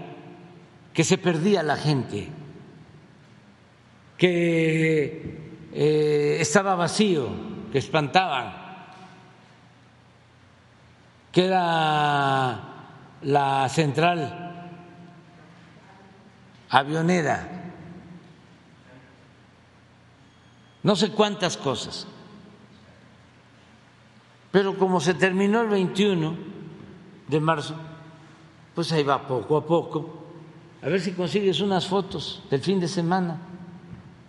que 0.94 1.04
se 1.04 1.18
perdía 1.18 1.64
la 1.64 1.78
gente, 1.78 2.28
que 4.18 5.68
eh, 5.74 6.38
estaba 6.40 6.76
vacío, 6.76 7.30
que 7.72 7.80
espantaban, 7.80 8.54
que 11.32 11.46
era 11.46 12.60
la 13.22 13.70
central 13.70 14.70
avionera, 16.70 17.48
no 20.84 20.96
sé 20.96 21.12
cuántas 21.12 21.56
cosas. 21.56 22.08
Pero 24.54 24.78
como 24.78 25.00
se 25.00 25.16
terminó 25.16 25.62
el 25.62 25.68
21 25.68 26.38
de 27.28 27.40
marzo, 27.40 27.76
pues 28.76 28.92
ahí 28.92 29.02
va 29.02 29.26
poco 29.28 29.58
a 29.58 29.66
poco. 29.66 30.26
A 30.84 30.90
ver 30.90 31.02
si 31.02 31.14
consigues 31.14 31.60
unas 31.60 31.88
fotos 31.88 32.44
del 32.52 32.62
fin 32.62 32.80
de 32.80 32.88
semana 32.88 33.40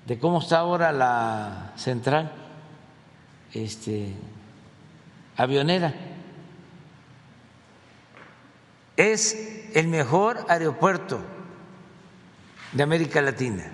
de 0.06 0.18
cómo 0.18 0.38
está 0.38 0.60
ahora 0.60 0.92
la 0.92 1.74
central 1.76 2.32
este, 3.52 4.14
avionera. 5.36 5.92
Es 8.96 9.68
el 9.74 9.88
mejor 9.88 10.46
aeropuerto 10.48 11.20
de 12.72 12.82
América 12.82 13.20
Latina. 13.20 13.70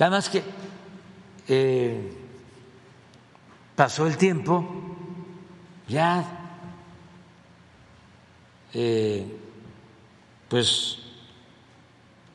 Además 0.00 0.28
que 0.28 0.42
eh, 1.46 2.23
pasó 3.74 4.06
el 4.06 4.16
tiempo, 4.16 4.64
ya 5.88 6.24
eh, 8.72 9.24
pues 10.48 10.98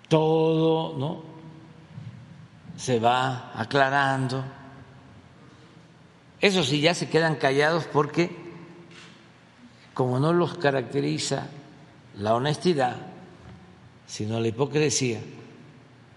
todo 0.07 0.97
¿no? 0.97 1.23
se 2.75 2.99
va 2.99 3.51
aclarando. 3.59 4.43
Eso 6.41 6.63
sí, 6.63 6.79
ya 6.79 6.93
se 6.93 7.09
quedan 7.09 7.35
callados 7.35 7.85
porque 7.91 8.49
como 9.93 10.19
no 10.19 10.31
los 10.31 10.57
caracteriza 10.57 11.47
la 12.17 12.33
honestidad, 12.33 12.95
sino 14.07 14.39
la 14.39 14.47
hipocresía, 14.47 15.19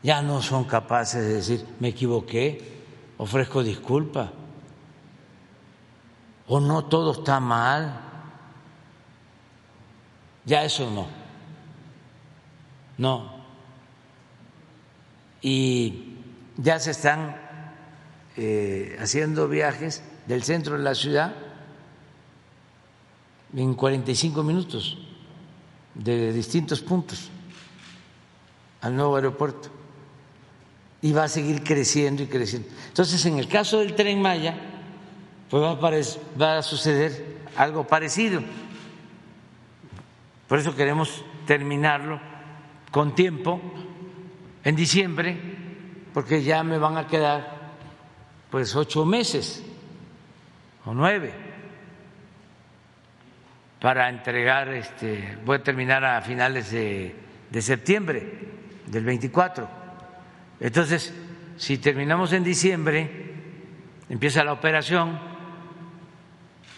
ya 0.05 0.23
no 0.23 0.41
son 0.41 0.65
capaces 0.65 1.23
de 1.27 1.35
decir, 1.35 1.67
me 1.81 1.89
equivoqué, 1.89 2.61
ofrezco 3.19 3.65
disculpa, 3.65 4.33
o 6.55 6.61
no 6.61 6.85
todo 6.85 7.13
está 7.13 7.41
mal, 7.41 7.99
ya 10.45 10.65
eso 10.65 10.91
no, 10.91 11.07
no, 12.99 13.33
y 15.41 16.19
ya 16.59 16.79
se 16.79 16.91
están 16.91 17.41
eh, 18.37 18.99
haciendo 19.01 19.49
viajes 19.49 20.03
del 20.27 20.43
centro 20.43 20.77
de 20.77 20.83
la 20.85 20.95
ciudad 20.95 21.35
en 23.57 23.73
45 23.73 24.43
minutos 24.43 24.99
de 25.95 26.35
distintos 26.35 26.83
puntos 26.83 27.31
al 28.83 28.95
nuevo 28.95 29.17
aeropuerto. 29.17 29.71
Y 31.01 31.13
va 31.13 31.25
a 31.25 31.29
seguir 31.29 31.65
creciendo 31.65 32.23
y 32.23 32.27
creciendo. 32.27 32.69
Entonces, 32.89 33.25
en 33.25 33.39
el 33.39 33.49
caso 33.49 33.79
del 33.79 33.95
tren 33.95 34.21
Maya, 34.21 34.72
pues 35.53 36.19
va 36.41 36.57
a, 36.57 36.63
suceder 36.63 37.37
algo 37.59 37.87
parecido. 37.87 38.43
Por 40.49 40.59
eso 40.59 40.75
queremos 40.75 41.23
terminarlo 41.47 42.19
con 42.91 43.15
tiempo 43.15 43.61
en 44.65 44.75
diciembre, 44.75 45.37
porque 46.15 46.43
ya 46.43 46.65
me 46.65 46.79
van 46.79 46.97
a 46.97 47.07
quedar 47.07 47.75
pues 48.51 48.75
ocho 48.75 49.05
meses 49.05 49.63
o 50.87 50.95
nueve 50.95 51.35
para 53.79 54.09
entregar, 54.09 54.69
este, 54.71 55.37
voy 55.45 55.59
a 55.59 55.63
terminar 55.63 56.03
a 56.03 56.23
finales 56.23 56.71
de, 56.71 57.15
de 57.51 57.61
septiembre 57.61 58.39
del 58.87 59.05
24. 59.05 59.69
Entonces, 60.61 61.13
si 61.59 61.77
terminamos 61.77 62.33
en 62.33 62.43
diciembre, 62.43 63.35
empieza 64.09 64.45
la 64.45 64.55
operación 64.55 65.32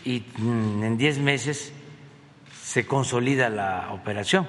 y 0.04 0.24
en 0.38 0.96
diez 0.96 1.18
meses 1.18 1.72
se 2.62 2.86
consolida 2.86 3.48
la 3.48 3.92
operación. 3.92 4.46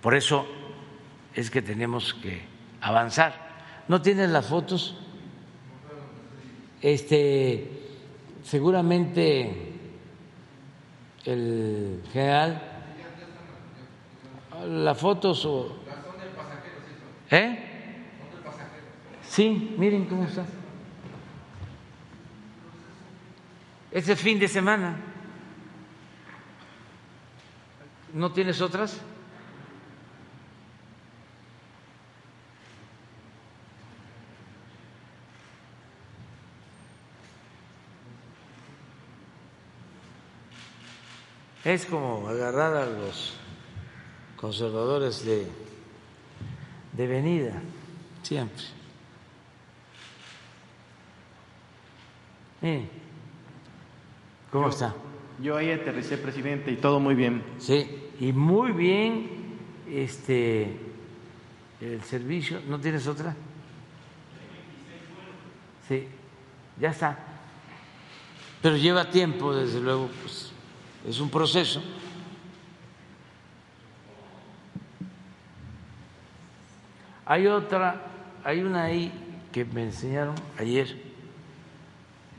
Por 0.00 0.14
eso 0.14 0.46
es 1.34 1.50
que 1.50 1.62
tenemos 1.62 2.14
que 2.14 2.42
avanzar. 2.80 3.50
¿No 3.88 4.00
tienes 4.00 4.30
las 4.30 4.46
fotos? 4.46 4.96
Este, 6.80 7.68
seguramente 8.42 9.74
el 11.24 12.02
general, 12.12 12.62
las 14.66 14.98
fotos 14.98 15.44
o... 15.44 15.76
¿Eh? 17.30 17.66
Sí, 19.22 19.74
miren 19.78 20.06
cómo 20.06 20.24
está. 20.24 20.44
Ese 23.92 24.14
fin 24.14 24.38
de 24.38 24.46
semana. 24.46 24.96
¿No 28.14 28.32
tienes 28.32 28.60
otras? 28.60 29.00
Es 41.64 41.84
como 41.86 42.28
agarrar 42.28 42.74
a 42.74 42.86
los 42.86 43.34
conservadores 44.36 45.24
de, 45.24 45.46
de 46.92 47.06
venida, 47.06 47.60
siempre. 48.22 48.64
¿Cómo 54.50 54.68
está? 54.68 54.94
Yo 55.40 55.56
ahí 55.56 55.70
aterricé, 55.70 56.18
presidente, 56.18 56.70
y 56.70 56.76
todo 56.76 56.98
muy 57.00 57.14
bien. 57.14 57.42
Sí, 57.58 58.08
y 58.18 58.32
muy 58.32 58.72
bien 58.72 59.56
este 59.88 60.76
el 61.80 62.02
servicio. 62.02 62.60
¿No 62.68 62.78
tienes 62.78 63.06
otra? 63.06 63.34
Sí, 65.88 66.06
ya 66.78 66.90
está. 66.90 67.18
Pero 68.60 68.76
lleva 68.76 69.10
tiempo, 69.10 69.54
desde 69.54 69.80
luego, 69.80 70.10
pues 70.20 70.52
es 71.08 71.20
un 71.20 71.30
proceso. 71.30 71.82
Hay 77.24 77.46
otra, 77.46 78.04
hay 78.44 78.60
una 78.60 78.82
ahí 78.84 79.12
que 79.52 79.64
me 79.64 79.84
enseñaron 79.84 80.34
ayer, 80.58 81.00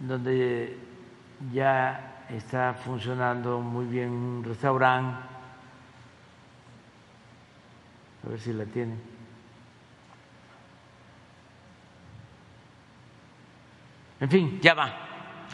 donde 0.01 0.77
ya 1.53 2.25
está 2.29 2.73
funcionando 2.73 3.59
muy 3.59 3.85
bien 3.85 4.09
un 4.09 4.43
restaurante. 4.43 5.17
A 8.25 8.29
ver 8.29 8.39
si 8.39 8.53
la 8.53 8.65
tienen. 8.65 8.99
En 14.19 14.29
fin, 14.29 14.59
ya 14.61 14.75
va 14.75 14.93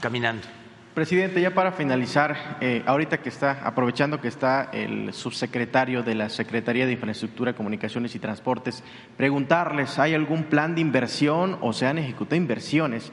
caminando. 0.01 0.45
Presidente, 0.93 1.39
ya 1.39 1.53
para 1.53 1.71
finalizar, 1.71 2.57
eh, 2.59 2.83
ahorita 2.85 3.19
que 3.19 3.29
está, 3.29 3.61
aprovechando 3.63 4.19
que 4.19 4.27
está 4.27 4.69
el 4.73 5.13
subsecretario 5.13 6.01
de 6.01 6.15
la 6.15 6.27
Secretaría 6.27 6.87
de 6.87 6.93
Infraestructura, 6.93 7.53
Comunicaciones 7.53 8.15
y 8.15 8.19
Transportes, 8.19 8.83
preguntarles, 9.15 9.99
¿hay 9.99 10.15
algún 10.15 10.45
plan 10.45 10.73
de 10.73 10.81
inversión 10.81 11.59
o 11.61 11.71
se 11.71 11.85
han 11.85 11.99
ejecutado 11.99 12.35
inversiones 12.35 13.11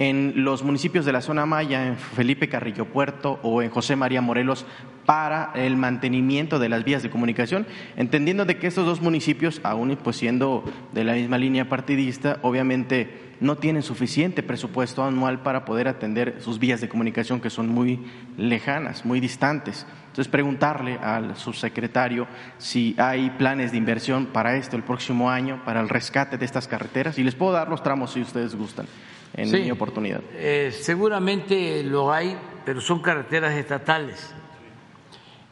en 0.00 0.32
los 0.44 0.64
municipios 0.64 1.04
de 1.04 1.12
la 1.12 1.20
zona 1.20 1.44
Maya, 1.44 1.86
en 1.86 1.98
Felipe 1.98 2.48
Carrillo 2.48 2.86
Puerto 2.86 3.38
o 3.42 3.60
en 3.60 3.68
José 3.68 3.96
María 3.96 4.22
Morelos, 4.22 4.64
para 5.04 5.52
el 5.54 5.76
mantenimiento 5.76 6.58
de 6.58 6.70
las 6.70 6.84
vías 6.84 7.02
de 7.02 7.10
comunicación, 7.10 7.66
entendiendo 7.96 8.46
de 8.46 8.56
que 8.56 8.66
estos 8.66 8.86
dos 8.86 9.02
municipios, 9.02 9.60
aún 9.62 9.98
pues 10.02 10.16
siendo 10.16 10.64
de 10.92 11.04
la 11.04 11.12
misma 11.12 11.36
línea 11.36 11.68
partidista, 11.68 12.38
obviamente 12.40 13.28
no 13.40 13.56
tienen 13.56 13.82
suficiente 13.82 14.42
presupuesto 14.42 15.04
anual 15.04 15.42
para 15.42 15.66
poder 15.66 15.86
atender 15.86 16.36
sus 16.40 16.58
vías 16.58 16.80
de 16.80 16.88
comunicación 16.88 17.38
que 17.42 17.50
son 17.50 17.68
muy 17.68 18.00
lejanas, 18.38 19.04
muy 19.04 19.20
distantes. 19.20 19.86
Entonces, 20.06 20.28
preguntarle 20.28 20.98
al 21.02 21.36
subsecretario 21.36 22.26
si 22.56 22.94
hay 22.98 23.28
planes 23.30 23.72
de 23.72 23.78
inversión 23.78 24.26
para 24.26 24.56
esto 24.56 24.76
el 24.76 24.82
próximo 24.82 25.28
año, 25.28 25.62
para 25.66 25.80
el 25.82 25.90
rescate 25.90 26.38
de 26.38 26.46
estas 26.46 26.68
carreteras, 26.68 27.18
y 27.18 27.22
les 27.22 27.34
puedo 27.34 27.52
dar 27.52 27.68
los 27.68 27.82
tramos 27.82 28.12
si 28.12 28.22
ustedes 28.22 28.54
gustan 28.54 28.86
en 29.34 29.50
mi 29.50 29.70
oportunidad. 29.70 30.20
Eh, 30.34 30.72
seguramente 30.72 31.82
lo 31.82 32.12
hay, 32.12 32.36
pero 32.64 32.80
son 32.80 33.00
carreteras 33.00 33.54
estatales. 33.54 34.32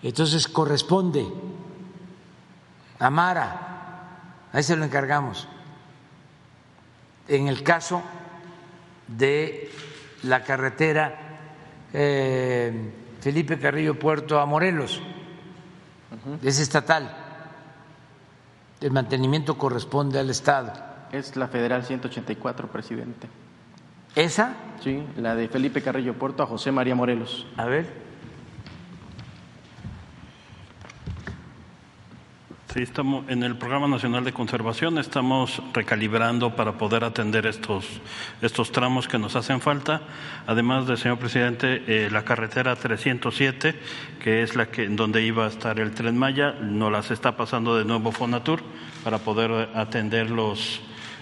Entonces 0.03 0.47
corresponde 0.49 1.27
a 2.99 3.11
Mara, 3.11 4.49
a 4.53 4.59
ese 4.59 4.77
lo 4.77 4.85
encargamos. 4.85 5.49
En 7.27 7.49
el 7.49 7.63
caso 7.63 8.03
de 9.07 9.71
la 10.23 10.43
carretera 10.43 11.29
eh, 11.93 12.93
Felipe 13.21 13.59
Carrillo 13.59 13.99
Puerto 13.99 14.39
a 14.39 14.47
Morelos, 14.47 15.01
es 16.43 16.59
estatal. 16.59 17.17
El 18.81 18.93
mantenimiento 18.93 19.59
corresponde 19.59 20.19
al 20.19 20.31
Estado. 20.31 20.73
Es 21.11 21.37
la 21.37 21.49
Federal 21.49 21.85
184, 21.85 22.69
presidente. 22.69 23.29
¿Esa? 24.19 24.57
Sí, 24.82 25.01
la 25.16 25.36
de 25.36 25.47
Felipe 25.47 25.81
Carrillo 25.81 26.15
Puerto 26.15 26.43
a 26.43 26.47
José 26.47 26.73
María 26.73 26.97
Morelos. 26.97 27.47
A 27.57 27.66
ver. 27.66 27.86
Sí, 32.74 32.82
estamos 32.82 33.28
en 33.28 33.45
el 33.45 33.57
Programa 33.57 33.86
Nacional 33.86 34.24
de 34.24 34.32
Conservación 34.32 34.99
estamos 34.99 35.62
recalibrando 35.73 36.57
para 36.57 36.73
poder 36.73 37.05
atender 37.05 37.47
estos 37.47 37.86
estos 38.43 38.73
tramos 38.73 39.07
que 39.07 39.20
nos 39.20 39.36
hacen 39.36 39.61
falta. 39.61 40.03
Además 40.49 40.89
de, 40.89 40.97
señor 40.97 41.20
presidente, 41.20 41.85
eh, 41.86 42.11
la 42.11 42.24
carretera 42.24 42.74
307, 42.74 43.77
que 44.20 44.43
es 44.43 44.57
la 44.57 44.66
que 44.66 44.89
donde 44.89 45.23
iba 45.23 45.45
a 45.45 45.49
estar 45.49 45.78
el 45.78 45.93
tren 45.93 46.19
Maya, 46.19 46.55
nos 46.61 46.90
las 46.90 47.12
está 47.12 47.36
pasando 47.36 47.77
de 47.77 47.85
nuevo 47.85 48.11
Fonatur 48.11 48.62
para 49.05 49.19
poder 49.19 49.69
atender 49.77 50.28
los 50.28 50.81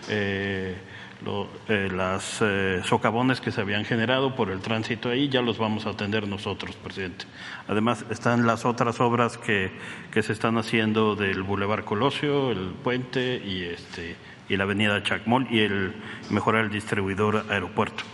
eh, 0.09 0.79
lo, 1.25 1.49
eh, 1.69 1.89
las 1.93 2.39
eh, 2.41 2.83
socavones 2.85 3.41
que 3.41 3.51
se 3.51 3.61
habían 3.61 3.85
generado 3.85 4.35
por 4.35 4.51
el 4.51 4.61
tránsito 4.61 5.09
ahí, 5.09 5.29
ya 5.29 5.43
los 5.43 5.59
vamos 5.59 5.87
a 5.87 5.91
atender 5.91 6.29
nosotros, 6.29 6.77
presidente. 6.77 7.25
Además, 7.69 8.05
están 8.11 8.47
las 8.47 8.65
otras 8.65 9.01
obras 9.01 9.39
que, 9.39 9.71
que 10.11 10.23
se 10.23 10.33
están 10.33 10.59
haciendo 10.59 11.17
del 11.17 11.43
Boulevard 11.43 11.85
Colosio, 11.85 12.51
el 12.51 12.71
puente 12.83 13.43
y, 13.45 13.65
este, 13.65 14.17
y 14.49 14.57
la 14.57 14.65
avenida 14.65 15.03
Chacmol 15.03 15.47
y 15.51 15.61
el 15.61 15.95
mejorar 16.31 16.65
el 16.65 16.71
distribuidor 16.71 17.47
aeropuerto. 17.49 18.05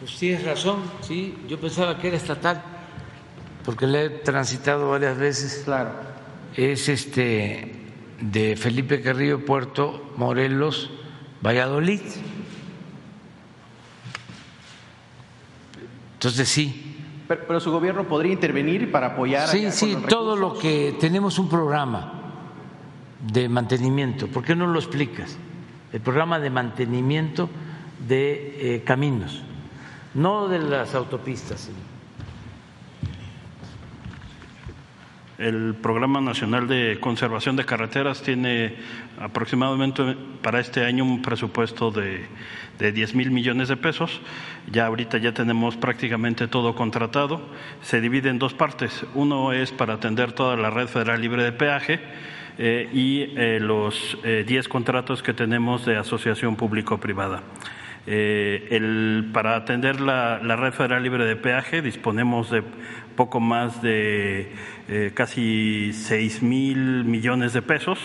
Pues 0.00 0.16
tienes 0.16 0.44
razón, 0.44 0.82
sí, 1.02 1.36
yo 1.46 1.60
pensaba 1.60 1.98
que 1.98 2.08
era 2.08 2.16
estatal, 2.16 2.62
porque 3.64 3.86
le 3.86 4.04
he 4.04 4.08
transitado 4.10 4.90
varias 4.90 5.18
veces. 5.18 5.62
Claro. 5.64 5.92
Es 6.56 6.88
este 6.88 7.76
de 8.20 8.56
Felipe 8.56 9.00
Carrillo 9.00 9.44
Puerto, 9.44 10.12
Morelos, 10.16 10.90
Valladolid. 11.42 12.00
Entonces 16.14 16.48
sí. 16.48 16.86
Pero, 17.28 17.60
su 17.60 17.70
gobierno 17.70 18.04
podría 18.08 18.32
intervenir 18.32 18.90
para 18.90 19.08
apoyar. 19.08 19.48
Sí, 19.48 19.70
sí, 19.70 19.96
todo 20.08 20.34
lo 20.36 20.58
que 20.58 20.96
tenemos 20.98 21.38
un 21.38 21.48
programa 21.48 22.12
de 23.32 23.48
mantenimiento. 23.48 24.26
¿Por 24.26 24.44
qué 24.44 24.56
no 24.56 24.66
lo 24.66 24.78
explicas? 24.78 25.38
El 25.92 26.00
programa 26.00 26.40
de 26.40 26.50
mantenimiento 26.50 27.48
de 28.06 28.76
eh, 28.76 28.82
caminos, 28.82 29.42
no 30.14 30.48
de 30.48 30.58
las 30.58 30.94
autopistas. 30.94 31.70
El 35.40 35.74
Programa 35.74 36.20
Nacional 36.20 36.68
de 36.68 36.98
Conservación 37.00 37.56
de 37.56 37.64
Carreteras 37.64 38.22
tiene 38.22 38.74
aproximadamente 39.18 40.14
para 40.42 40.60
este 40.60 40.84
año 40.84 41.02
un 41.02 41.22
presupuesto 41.22 41.90
de, 41.90 42.26
de 42.78 42.92
10 42.92 43.14
mil 43.14 43.30
millones 43.30 43.68
de 43.68 43.78
pesos. 43.78 44.20
Ya 44.70 44.84
ahorita 44.84 45.16
ya 45.16 45.32
tenemos 45.32 45.78
prácticamente 45.78 46.46
todo 46.46 46.74
contratado. 46.74 47.40
Se 47.80 48.02
divide 48.02 48.28
en 48.28 48.38
dos 48.38 48.52
partes. 48.52 49.06
Uno 49.14 49.54
es 49.54 49.72
para 49.72 49.94
atender 49.94 50.32
toda 50.32 50.58
la 50.58 50.68
red 50.68 50.88
federal 50.88 51.22
libre 51.22 51.42
de 51.42 51.52
peaje. 51.52 52.00
Eh, 52.58 52.90
y 52.92 53.32
eh, 53.38 53.60
los 53.60 54.18
eh, 54.22 54.44
10 54.46 54.68
contratos 54.68 55.22
que 55.22 55.32
tenemos 55.32 55.86
de 55.86 55.96
asociación 55.96 56.56
público-privada. 56.56 57.42
Eh, 58.06 59.22
para 59.32 59.56
atender 59.56 60.00
la, 60.00 60.40
la, 60.42 60.56
red 60.56 60.72
federal 60.72 61.02
libre 61.02 61.26
de 61.26 61.36
peaje 61.36 61.82
disponemos 61.82 62.50
de 62.50 62.62
poco 63.14 63.40
más 63.40 63.82
de 63.82 64.50
eh, 64.92 65.12
casi 65.14 65.92
seis 65.92 66.42
mil 66.42 67.04
millones 67.04 67.52
de 67.52 67.62
pesos 67.62 68.00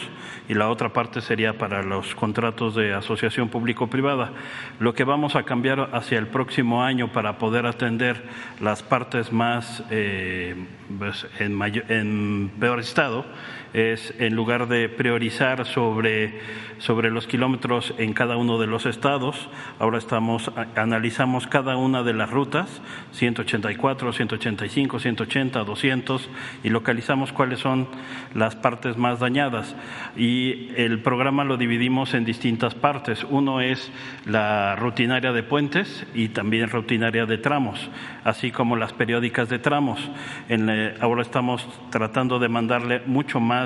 y 0.47 0.53
la 0.53 0.69
otra 0.69 0.93
parte 0.93 1.19
sería 1.19 1.57
para 1.57 1.81
los 1.81 2.13
contratos 2.13 2.75
de 2.75 2.93
asociación 2.93 3.49
público-privada. 3.49 4.33
Lo 4.79 4.93
que 4.93 5.03
vamos 5.03 5.35
a 5.35 5.41
cambiar 5.41 5.89
hacia 5.93 6.19
el 6.19 6.27
próximo 6.27 6.83
año 6.83 7.11
para 7.11 7.39
poder 7.39 7.65
atender 7.65 8.21
las 8.61 8.83
partes 8.83 9.31
más 9.31 9.83
eh, 9.89 10.53
pues, 10.99 11.25
en, 11.39 11.55
mayor, 11.55 11.91
en 11.91 12.51
peor 12.59 12.79
estado 12.79 13.25
es 13.75 14.13
en 14.19 14.35
lugar 14.35 14.69
de 14.69 14.87
priorizar 14.87 15.65
sobre, 15.65 16.39
sobre 16.77 17.11
los 17.11 17.27
kilómetros 17.27 17.93
en 17.97 18.13
cada 18.13 18.37
uno 18.37 18.57
de 18.57 18.67
los 18.67 18.85
estados, 18.85 19.49
ahora 19.79 19.97
estamos 19.97 20.49
analizamos 20.75 21.45
cada 21.47 21.75
una 21.75 22.01
de 22.01 22.13
las 22.13 22.29
rutas, 22.31 22.81
184, 23.11 24.13
185, 24.13 24.99
180, 24.99 25.63
200 25.65 26.29
y 26.63 26.69
localizamos 26.69 27.33
cuáles 27.33 27.59
son 27.59 27.89
las 28.33 28.55
partes 28.55 28.95
más 28.95 29.19
dañadas 29.19 29.75
y 30.15 30.69
el 30.77 31.01
programa 31.01 31.43
lo 31.43 31.57
dividimos 31.57 32.13
en 32.13 32.23
distintas 32.23 32.75
partes. 32.75 33.25
Uno 33.29 33.59
es 33.59 33.91
la 34.25 34.77
rutinaria 34.77 35.33
de 35.33 35.43
puentes 35.43 36.07
y 36.13 36.29
también 36.29 36.69
rutinaria 36.69 37.25
de 37.25 37.37
tramos, 37.39 37.89
así 38.23 38.51
como 38.51 38.77
las 38.77 38.93
periódicas 38.93 39.49
de 39.49 39.59
tramos. 39.59 39.99
En, 40.47 40.69
eh, 40.69 40.95
ahora 41.01 41.23
estamos 41.23 41.67
tratando 41.89 42.39
de 42.39 42.47
mandarle 42.47 43.01
mucho 43.05 43.41
más 43.41 43.64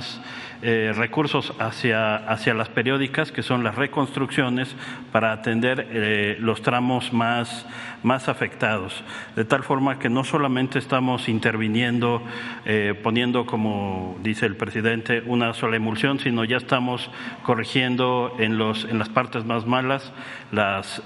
eh, 0.62 0.92
recursos 0.96 1.54
hacia, 1.60 2.16
hacia 2.16 2.54
las 2.54 2.70
periódicas, 2.70 3.32
que 3.32 3.44
son 3.44 3.64
las 3.64 3.76
reconstrucciones, 3.76 4.76
para 5.12 5.32
atender 5.32 5.88
eh, 5.90 6.38
los 6.40 6.62
tramos 6.62 7.14
más, 7.14 7.66
más 8.04 8.28
afectados. 8.28 9.04
De 9.36 9.46
tal 9.46 9.64
forma 9.64 10.00
que 10.00 10.10
no 10.10 10.24
solamente 10.24 10.78
estamos 10.78 11.30
interviniendo, 11.30 12.22
eh, 12.66 12.94
poniendo, 13.02 13.46
como 13.46 14.18
dice 14.22 14.46
el 14.46 14.58
presidente, 14.58 15.24
una 15.26 15.54
sola 15.54 15.78
emulsión, 15.78 16.20
sino 16.20 16.44
ya 16.44 16.58
estamos 16.58 17.10
corrigiendo 17.44 18.36
en, 18.40 18.58
los, 18.58 18.86
en 18.86 19.00
las 19.00 19.10
partes 19.10 19.46
más 19.46 19.66
malas 19.66 20.12
las 20.52 21.02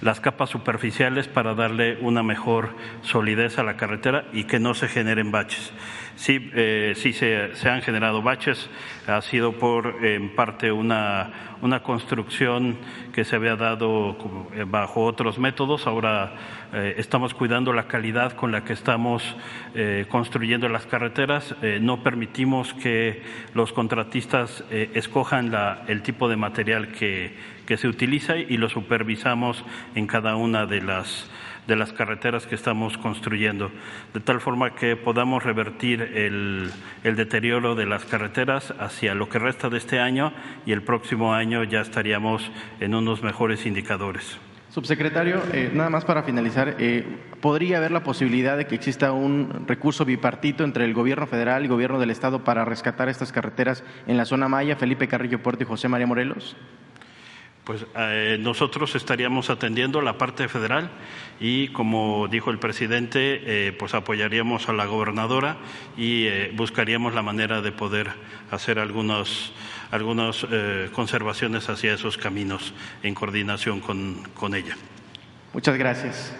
las 0.00 0.20
capas 0.20 0.50
superficiales 0.50 1.28
para 1.28 1.54
darle 1.54 1.98
una 2.00 2.22
mejor 2.22 2.70
solidez 3.02 3.58
a 3.58 3.62
la 3.62 3.76
carretera 3.76 4.24
y 4.32 4.44
que 4.44 4.58
no 4.58 4.74
se 4.74 4.88
generen 4.88 5.30
baches. 5.30 5.72
Sí, 6.20 6.50
eh, 6.52 6.92
sí 6.96 7.14
se, 7.14 7.56
se, 7.56 7.70
han 7.70 7.80
generado 7.80 8.20
baches, 8.20 8.68
ha 9.06 9.22
sido 9.22 9.52
por 9.52 10.04
en 10.04 10.34
parte 10.34 10.70
una, 10.70 11.56
una 11.62 11.82
construcción 11.82 12.76
que 13.14 13.24
se 13.24 13.36
había 13.36 13.56
dado 13.56 14.18
eh, 14.54 14.66
bajo 14.68 15.04
otros 15.04 15.38
métodos, 15.38 15.86
ahora 15.86 16.34
eh, 16.74 16.96
estamos 16.98 17.32
cuidando 17.32 17.72
la 17.72 17.88
calidad 17.88 18.32
con 18.32 18.52
la 18.52 18.64
que 18.64 18.74
estamos 18.74 19.22
eh, 19.74 20.04
construyendo 20.10 20.68
las 20.68 20.84
carreteras, 20.84 21.54
no 21.80 22.02
permitimos 22.02 22.74
que 22.74 23.22
los 23.54 23.72
contratistas 23.72 24.62
escojan 24.70 25.50
la, 25.50 25.84
el 25.88 26.02
tipo 26.02 26.28
de 26.28 26.36
material 26.36 26.88
que, 26.88 27.34
que 27.64 27.78
se 27.78 27.88
utiliza 27.88 28.36
y 28.36 28.58
lo 28.58 28.68
supervisamos 28.68 29.64
en 29.94 30.06
cada 30.06 30.36
una 30.36 30.66
de 30.66 30.82
las 30.82 31.30
de 31.70 31.76
las 31.76 31.92
carreteras 31.92 32.48
que 32.48 32.56
estamos 32.56 32.98
construyendo, 32.98 33.70
de 34.12 34.18
tal 34.18 34.40
forma 34.40 34.74
que 34.74 34.96
podamos 34.96 35.44
revertir 35.44 36.02
el, 36.02 36.68
el, 37.04 37.14
deterioro 37.14 37.76
de 37.76 37.86
las 37.86 38.04
carreteras 38.04 38.74
hacia 38.80 39.14
lo 39.14 39.28
que 39.28 39.38
resta 39.38 39.70
de 39.70 39.78
este 39.78 40.00
año 40.00 40.32
y 40.66 40.72
el 40.72 40.82
próximo 40.82 41.32
año 41.32 41.62
ya 41.62 41.80
estaríamos 41.80 42.50
en 42.80 42.96
unos 42.96 43.22
mejores 43.22 43.66
indicadores. 43.66 44.36
Subsecretario, 44.70 45.42
eh, 45.52 45.70
nada 45.72 45.90
más 45.90 46.04
para 46.04 46.24
finalizar, 46.24 46.74
eh, 46.80 47.04
¿podría 47.40 47.78
haber 47.78 47.92
la 47.92 48.02
posibilidad 48.02 48.56
de 48.56 48.66
que 48.66 48.74
exista 48.74 49.12
un 49.12 49.64
recurso 49.68 50.04
bipartito 50.04 50.64
entre 50.64 50.84
el 50.84 50.94
Gobierno 50.94 51.28
federal 51.28 51.62
y 51.62 51.66
el 51.66 51.70
Gobierno 51.70 52.00
del 52.00 52.10
Estado 52.10 52.42
para 52.42 52.64
rescatar 52.64 53.08
estas 53.08 53.30
carreteras 53.30 53.84
en 54.08 54.16
la 54.16 54.24
zona 54.24 54.48
Maya, 54.48 54.74
Felipe 54.74 55.06
Carrillo 55.06 55.40
Puerto 55.40 55.62
y 55.62 55.66
José 55.66 55.88
María 55.88 56.08
Morelos? 56.08 56.56
Pues 57.64 57.86
eh, 57.94 58.38
nosotros 58.40 58.94
estaríamos 58.94 59.50
atendiendo 59.50 60.00
la 60.00 60.18
parte 60.18 60.48
federal 60.48 60.90
y, 61.40 61.68
como 61.68 62.28
dijo 62.28 62.50
el 62.50 62.58
presidente, 62.58 63.40
eh, 63.44 63.72
pues 63.72 63.94
apoyaríamos 63.94 64.68
a 64.68 64.72
la 64.72 64.86
gobernadora 64.86 65.56
y 65.96 66.26
eh, 66.26 66.52
buscaríamos 66.54 67.14
la 67.14 67.22
manera 67.22 67.62
de 67.62 67.72
poder 67.72 68.10
hacer 68.50 68.78
algunos, 68.78 69.52
algunas 69.90 70.46
conservaciones 70.92 71.68
hacia 71.68 71.94
esos 71.94 72.18
caminos 72.18 72.74
en 73.02 73.14
coordinación 73.14 73.80
con, 73.80 74.22
con 74.34 74.54
ella. 74.54 74.76
Muchas 75.52 75.76
gracias. 75.76 76.34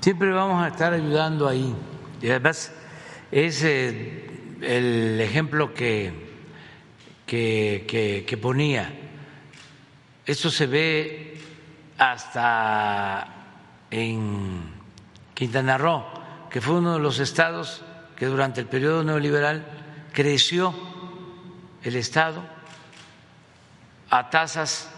Siempre 0.00 0.30
vamos 0.30 0.62
a 0.64 0.68
estar 0.68 0.92
ayudando 0.92 1.46
ahí. 1.46 1.74
Y 2.22 2.30
además 2.30 2.74
es 3.30 3.62
el 3.62 5.20
ejemplo 5.20 5.74
que 5.74 6.28
que, 7.28 8.38
ponía. 8.40 8.92
Eso 10.24 10.50
se 10.50 10.66
ve 10.66 11.27
hasta 11.98 13.26
en 13.90 14.72
Quintana 15.34 15.76
Roo, 15.76 16.04
que 16.50 16.60
fue 16.60 16.76
uno 16.76 16.94
de 16.94 17.00
los 17.00 17.18
estados 17.18 17.82
que 18.16 18.26
durante 18.26 18.60
el 18.60 18.66
periodo 18.66 19.04
neoliberal 19.04 19.66
creció 20.12 20.74
el 21.82 21.96
Estado 21.96 22.42
a 24.10 24.30
tasas 24.30 24.90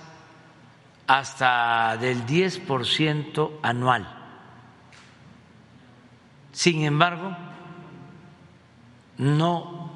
hasta 1.07 1.97
del 1.97 2.25
10% 2.25 3.59
anual. 3.63 4.17
Sin 6.53 6.85
embargo, 6.85 7.37
no 9.19 9.91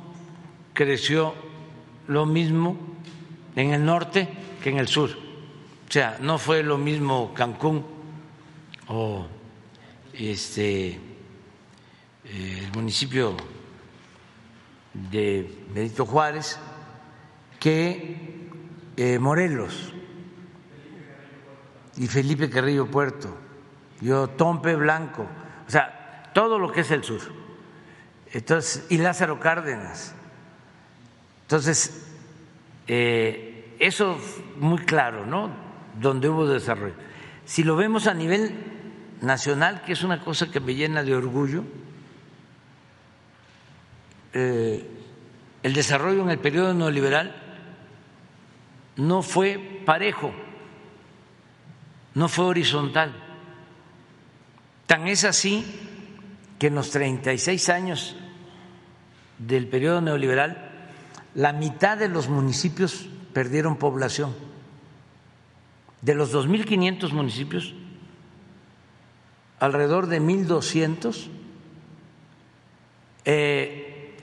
creció 0.72 1.35
lo 2.09 2.26
mismo 2.26 2.76
en 3.56 3.72
el 3.72 3.85
norte 3.85 4.28
que 4.62 4.70
en 4.70 4.78
el 4.78 4.89
sur. 4.89 5.23
Sea, 5.94 6.18
no 6.18 6.38
fue 6.38 6.64
lo 6.64 6.76
mismo 6.76 7.32
Cancún 7.32 7.86
o 8.88 9.28
este 10.12 10.98
el 12.24 12.72
municipio 12.74 13.36
de 14.92 15.48
Benito 15.72 16.04
Juárez 16.04 16.58
que 17.60 18.48
eh, 18.96 19.20
Morelos 19.20 19.92
y 21.96 22.08
Felipe 22.08 22.50
Carrillo 22.50 22.90
Puerto 22.90 23.32
y 24.00 24.08
Tompe 24.36 24.74
Blanco, 24.74 25.28
o 25.64 25.70
sea, 25.70 26.28
todo 26.34 26.58
lo 26.58 26.72
que 26.72 26.80
es 26.80 26.90
el 26.90 27.04
sur. 27.04 27.20
Entonces, 28.32 28.84
y 28.90 28.98
Lázaro 28.98 29.38
Cárdenas 29.38 30.12
entonces, 31.42 32.04
eh, 32.88 33.76
eso 33.78 34.18
muy 34.56 34.78
claro, 34.78 35.24
¿no? 35.24 35.62
Donde 36.00 36.28
hubo 36.28 36.46
desarrollo. 36.46 36.94
Si 37.44 37.62
lo 37.62 37.76
vemos 37.76 38.06
a 38.06 38.14
nivel 38.14 38.54
nacional, 39.20 39.82
que 39.82 39.92
es 39.92 40.02
una 40.02 40.20
cosa 40.20 40.50
que 40.50 40.60
me 40.60 40.74
llena 40.74 41.02
de 41.02 41.14
orgullo, 41.14 41.64
eh, 44.32 44.86
el 45.62 45.72
desarrollo 45.72 46.22
en 46.22 46.30
el 46.30 46.38
periodo 46.38 46.74
neoliberal 46.74 47.34
no 48.96 49.22
fue 49.22 49.82
parejo, 49.84 50.32
no 52.14 52.28
fue 52.28 52.44
horizontal. 52.46 53.14
Tan 54.86 55.08
es 55.08 55.24
así 55.24 55.64
que 56.58 56.66
en 56.68 56.74
los 56.74 56.90
36 56.90 57.68
años 57.68 58.16
del 59.38 59.66
periodo 59.68 60.00
neoliberal 60.00 60.70
la 61.34 61.52
mitad 61.52 61.98
de 61.98 62.08
los 62.08 62.28
municipios 62.28 63.08
perdieron 63.32 63.76
población. 63.76 64.34
De 66.05 66.14
los 66.14 66.35
2.500 66.35 67.12
municipios, 67.12 67.72
alrededor 69.59 70.06
de 70.06 70.20
1.200 70.20 71.28
eh, 73.24 74.14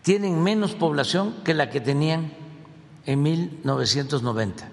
tienen 0.00 0.42
menos 0.42 0.74
población 0.74 1.34
que 1.44 1.52
la 1.52 1.68
que 1.68 1.82
tenían 1.82 2.32
en 3.04 3.22
1990. 3.22 4.70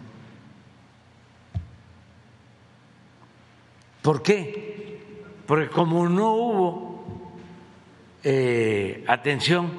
¿Por 4.01 4.23
qué? 4.23 5.01
Porque 5.45 5.67
como 5.67 6.07
no 6.07 6.31
hubo 6.35 7.33
eh, 8.23 9.03
atención 9.09 9.69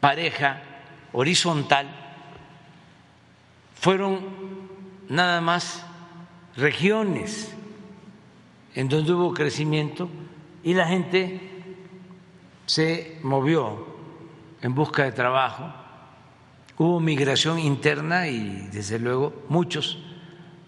pareja, 0.00 0.71
horizontal, 1.12 1.88
fueron 3.74 4.20
nada 5.08 5.40
más 5.40 5.84
regiones 6.56 7.52
en 8.74 8.88
donde 8.88 9.12
hubo 9.12 9.34
crecimiento 9.34 10.08
y 10.62 10.74
la 10.74 10.86
gente 10.86 11.40
se 12.66 13.18
movió 13.22 13.86
en 14.62 14.74
busca 14.74 15.04
de 15.04 15.12
trabajo, 15.12 15.72
hubo 16.78 17.00
migración 17.00 17.58
interna 17.58 18.28
y 18.28 18.68
desde 18.72 18.98
luego 18.98 19.44
muchos 19.48 19.98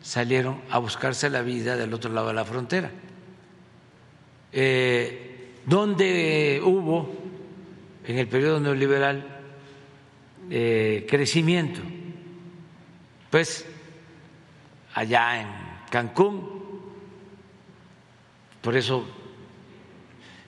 salieron 0.03 0.61
a 0.71 0.79
buscarse 0.79 1.31
la 1.31 1.43
vida 1.43 1.77
del 1.77 1.95
otro 1.95 2.13
lado 2.13 2.29
de 2.29 2.35
la 2.35 2.45
frontera. 2.45 2.91
Eh, 4.53 5.61
donde 5.67 6.61
hubo 6.63 7.11
en 8.07 8.19
el 8.19 8.29
periodo 8.29 8.61
neoliberal 8.61 9.34
eh, 10.51 11.07
crecimiento, 11.09 11.81
pues 13.31 13.67
allá 14.95 15.41
en 15.41 15.49
Cancún, 15.91 16.63
por 18.61 18.77
eso 18.77 19.07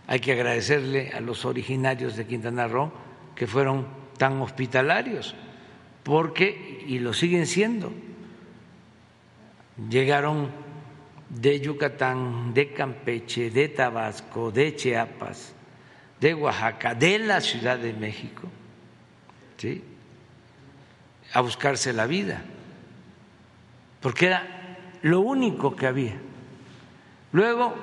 hay 0.06 0.20
que 0.20 0.32
agradecerle 0.32 1.10
a 1.10 1.20
los 1.20 1.44
originarios 1.44 2.16
de 2.16 2.26
Quintana 2.26 2.68
Roo 2.68 2.92
que 3.34 3.46
fueron 3.46 3.86
tan 4.16 4.40
hospitalarios, 4.40 5.34
porque, 6.02 6.84
y 6.86 6.98
lo 7.00 7.12
siguen 7.12 7.46
siendo, 7.46 7.92
llegaron 9.90 10.50
de 11.28 11.60
Yucatán, 11.60 12.54
de 12.54 12.72
Campeche, 12.72 13.50
de 13.50 13.68
Tabasco, 13.68 14.50
de 14.50 14.76
Chiapas, 14.76 15.54
de 16.20 16.34
Oaxaca, 16.34 16.94
de 16.94 17.18
la 17.18 17.40
Ciudad 17.40 17.78
de 17.78 17.92
México, 17.92 18.48
¿sí? 19.56 19.82
a 21.32 21.40
buscarse 21.40 21.92
la 21.92 22.06
vida, 22.06 22.42
porque 24.00 24.26
era 24.26 24.78
lo 25.02 25.20
único 25.20 25.74
que 25.76 25.86
había. 25.86 26.16
Luego, 27.32 27.74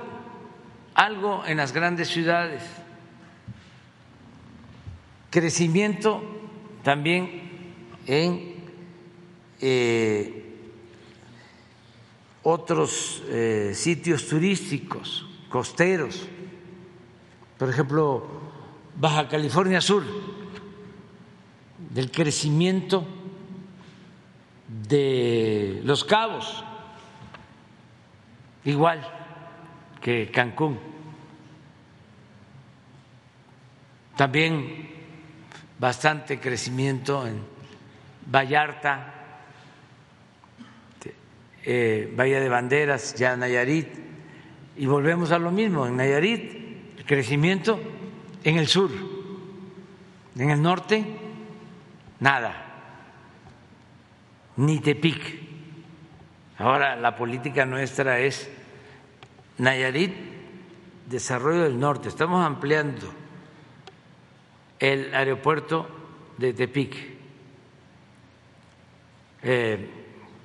algo 0.96 1.44
en 1.46 1.58
las 1.58 1.74
grandes 1.74 2.08
ciudades, 2.08 2.64
crecimiento 5.30 6.24
también 6.84 7.42
en 8.06 8.56
eh, 9.62 10.44
otros 12.44 13.24
eh, 13.28 13.72
sitios 13.74 14.28
turísticos 14.28 15.26
costeros, 15.50 16.28
por 17.58 17.70
ejemplo, 17.70 18.28
Baja 18.96 19.28
California 19.28 19.80
Sur, 19.80 20.04
del 21.94 22.10
crecimiento 22.10 23.06
de 24.90 25.82
los 25.84 26.04
cabos, 26.04 26.64
igual 28.66 29.08
que 30.02 30.32
Cancún. 30.32 30.80
También 34.16 34.90
bastante 35.78 36.40
crecimiento 36.40 37.28
en 37.28 37.42
Vallarta, 38.26 39.14
eh, 41.64 42.12
Bahía 42.16 42.40
de 42.40 42.50
Banderas, 42.50 43.14
ya 43.16 43.36
Nayarit, 43.38 43.88
y 44.78 44.86
volvemos 44.88 45.32
a 45.32 45.38
lo 45.38 45.52
mismo, 45.52 45.86
en 45.86 45.96
Nayarit, 45.98 46.98
el 46.98 47.06
crecimiento 47.06 47.80
en 48.44 48.58
el 48.58 48.68
sur, 48.68 48.90
en 50.36 50.50
el 50.50 50.62
norte, 50.62 51.23
nada, 52.24 52.54
ni 54.56 54.80
Tepic. 54.80 55.42
Ahora 56.58 56.96
la 56.96 57.18
política 57.18 57.66
nuestra 57.66 58.20
es 58.20 58.50
Nayarit, 59.58 60.14
desarrollo 61.06 61.64
del 61.64 61.78
norte, 61.78 62.08
estamos 62.08 62.46
ampliando 62.46 63.14
el 64.80 65.14
aeropuerto 65.14 65.88
de 66.38 66.54
Tepic. 66.54 66.96
Eh, 69.42 69.90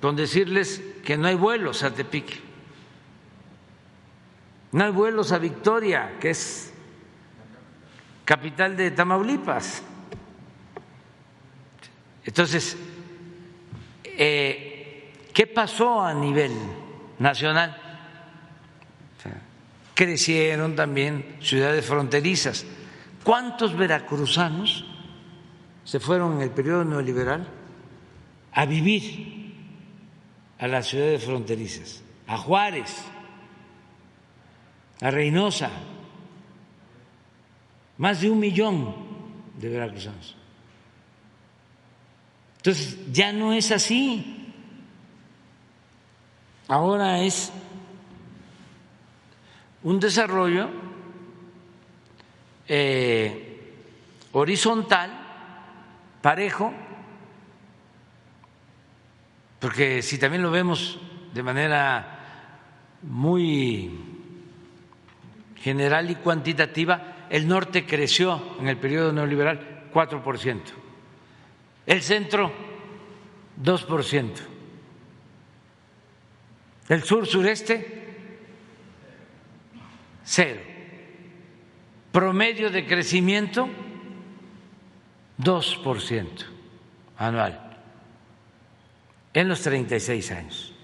con 0.01 0.17
decirles 0.17 0.83
que 1.05 1.17
no 1.17 1.29
hay 1.29 1.35
vuelos 1.35 1.83
a 1.83 1.93
Tepic, 1.93 2.41
no 4.73 4.83
hay 4.83 4.91
vuelos 4.91 5.31
a 5.31 5.37
Victoria, 5.37 6.17
que 6.19 6.31
es 6.31 6.73
capital 8.25 8.75
de 8.75 8.91
Tamaulipas. 8.91 9.83
Entonces, 12.25 12.77
eh, 14.03 15.13
¿qué 15.33 15.47
pasó 15.47 16.01
a 16.01 16.13
nivel 16.13 16.51
nacional? 17.19 17.75
Crecieron 19.93 20.75
también 20.75 21.37
ciudades 21.41 21.85
fronterizas. 21.85 22.65
¿Cuántos 23.23 23.75
veracruzanos 23.75 24.85
se 25.83 25.99
fueron 25.99 26.37
en 26.37 26.41
el 26.41 26.51
periodo 26.51 26.85
neoliberal 26.85 27.45
a 28.53 28.65
vivir 28.65 29.55
a 30.57 30.67
las 30.67 30.87
ciudades 30.87 31.23
fronterizas? 31.23 32.01
A 32.27 32.37
Juárez, 32.37 32.95
a 35.01 35.11
Reynosa, 35.11 35.69
más 37.97 38.21
de 38.21 38.29
un 38.29 38.39
millón 38.39 38.95
de 39.57 39.67
veracruzanos. 39.67 40.38
Entonces, 42.59 42.97
ya 43.11 43.31
no 43.31 43.53
es 43.53 43.71
así. 43.71 44.53
Ahora 46.67 47.19
es 47.21 47.51
un 49.81 49.99
desarrollo 49.99 50.69
eh, 52.67 53.73
horizontal, 54.33 55.09
parejo, 56.21 56.71
porque 59.59 60.01
si 60.01 60.19
también 60.19 60.43
lo 60.43 60.51
vemos 60.51 60.99
de 61.33 61.43
manera 61.43 62.19
muy 63.01 63.89
general 65.55 66.11
y 66.11 66.15
cuantitativa, 66.15 67.27
el 67.29 67.47
norte 67.47 67.85
creció 67.85 68.57
en 68.59 68.67
el 68.67 68.77
periodo 68.77 69.11
neoliberal 69.11 69.89
4%, 69.93 70.61
el 71.89 72.03
centro 72.03 72.53
2%, 73.59 74.31
el 76.87 77.03
sur 77.03 77.25
sureste 77.25 78.05
cero, 80.23 80.61
promedio 82.11 82.69
de 82.69 82.85
crecimiento 82.85 83.67
2% 85.39 86.27
anual 87.17 87.81
en 89.33 89.49
los 89.49 89.59
36 89.63 90.31
años. 90.31 90.75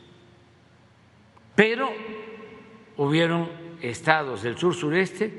Pero 1.53 1.91
hubieron 2.97 3.51
estados 3.79 4.41
del 4.41 4.57
sur 4.57 4.73
sureste 4.73 5.31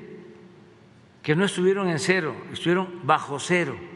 que 1.24 1.34
no 1.34 1.44
estuvieron 1.44 1.88
en 1.88 1.98
cero, 1.98 2.36
estuvieron 2.52 3.00
bajo 3.02 3.40
cero. 3.40 3.95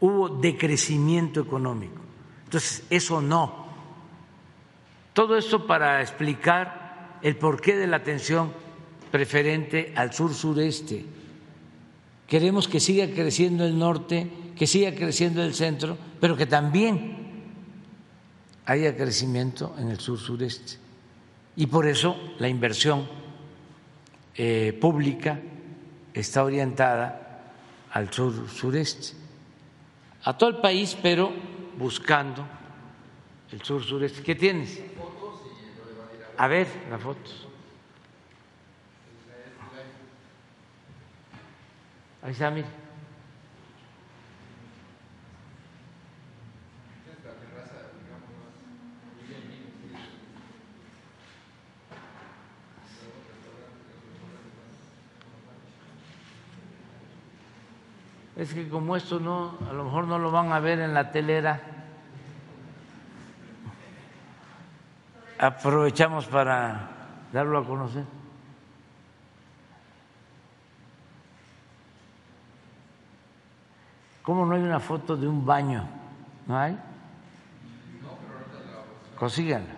Hubo 0.00 0.28
decrecimiento 0.28 1.40
económico. 1.40 2.00
Entonces, 2.44 2.84
eso 2.90 3.20
no. 3.20 3.66
Todo 5.12 5.36
esto 5.36 5.66
para 5.66 6.00
explicar 6.00 7.18
el 7.22 7.36
porqué 7.36 7.76
de 7.76 7.86
la 7.86 7.96
atención 7.96 8.52
preferente 9.10 9.92
al 9.96 10.12
sur-sureste. 10.12 11.04
Queremos 12.26 12.68
que 12.68 12.78
siga 12.78 13.08
creciendo 13.08 13.64
el 13.64 13.78
norte, 13.78 14.30
que 14.56 14.66
siga 14.66 14.94
creciendo 14.94 15.42
el 15.42 15.54
centro, 15.54 15.96
pero 16.20 16.36
que 16.36 16.46
también 16.46 17.16
haya 18.66 18.96
crecimiento 18.96 19.74
en 19.78 19.88
el 19.88 19.98
sur-sureste. 19.98 20.76
Y 21.56 21.66
por 21.66 21.86
eso 21.86 22.16
la 22.38 22.48
inversión 22.48 23.08
eh, 24.36 24.76
pública 24.78 25.40
está 26.14 26.44
orientada 26.44 27.54
al 27.90 28.12
sur 28.12 28.48
sureste, 28.48 29.14
a 30.24 30.36
todo 30.36 30.50
el 30.50 30.56
país, 30.56 30.96
pero 31.00 31.32
buscando 31.76 32.46
el 33.52 33.62
sur 33.62 33.82
sureste. 33.82 34.22
¿Qué 34.22 34.34
tienes? 34.34 34.82
A 36.36 36.46
ver, 36.46 36.66
las 36.90 37.00
fotos. 37.00 37.46
Ahí 42.22 42.32
está, 42.32 42.50
mire. 42.50 42.77
Es 58.38 58.54
que 58.54 58.68
como 58.68 58.94
esto 58.94 59.18
no, 59.18 59.58
a 59.68 59.72
lo 59.72 59.84
mejor 59.84 60.06
no 60.06 60.16
lo 60.16 60.30
van 60.30 60.52
a 60.52 60.60
ver 60.60 60.78
en 60.78 60.94
la 60.94 61.10
telera, 61.10 61.60
aprovechamos 65.36 66.26
para 66.26 66.88
darlo 67.32 67.58
a 67.58 67.66
conocer. 67.66 68.04
¿Cómo 74.22 74.46
no 74.46 74.54
hay 74.54 74.62
una 74.62 74.78
foto 74.78 75.16
de 75.16 75.26
un 75.26 75.44
baño? 75.44 75.88
¿No 76.46 76.56
hay? 76.56 76.78
Consíganla. 79.18 79.74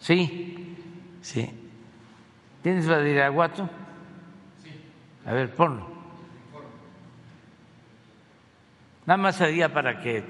Sí, 0.00 0.76
sí. 1.22 1.70
¿Tienes 2.62 2.86
la 2.86 2.98
de 2.98 3.12
Iraguato? 3.12 3.79
A 5.26 5.32
ver, 5.32 5.54
ponlo. 5.54 5.86
Nada 9.06 9.16
más 9.16 9.36
sería 9.36 9.72
para 9.72 10.00
que 10.00 10.24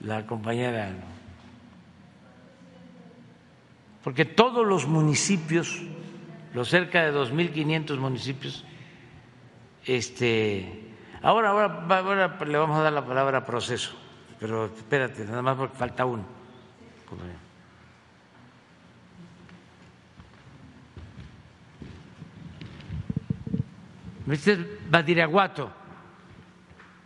la 0.00 0.26
compañera. 0.26 0.92
Porque 4.02 4.24
todos 4.24 4.66
los 4.66 4.86
municipios, 4.86 5.82
los 6.54 6.68
cerca 6.68 7.02
de 7.02 7.12
2.500 7.12 7.98
municipios, 7.98 8.64
este. 9.84 10.84
Ahora, 11.20 11.50
ahora, 11.50 11.86
ahora 11.88 12.38
le 12.46 12.58
vamos 12.58 12.78
a 12.78 12.82
dar 12.82 12.92
la 12.92 13.04
palabra 13.04 13.44
proceso, 13.44 13.96
pero 14.38 14.66
espérate, 14.66 15.24
nada 15.24 15.42
más 15.42 15.56
porque 15.56 15.76
falta 15.76 16.04
uno. 16.06 16.24
Badiraguato, 24.90 25.70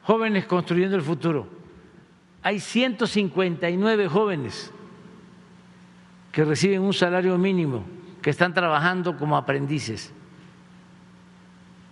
jóvenes 0.03 0.45
construyendo 0.47 0.97
el 0.97 1.03
futuro. 1.03 1.49
Hay 2.43 2.59
159 2.59 4.09
jóvenes 4.09 4.73
que 6.33 6.45
reciben 6.45 6.83
un 6.83 6.93
salario 6.93 7.39
mínimo, 7.39 7.85
que 8.21 8.31
están 8.31 8.55
trabajando 8.55 9.17
como 9.17 9.37
aprendices 9.37 10.13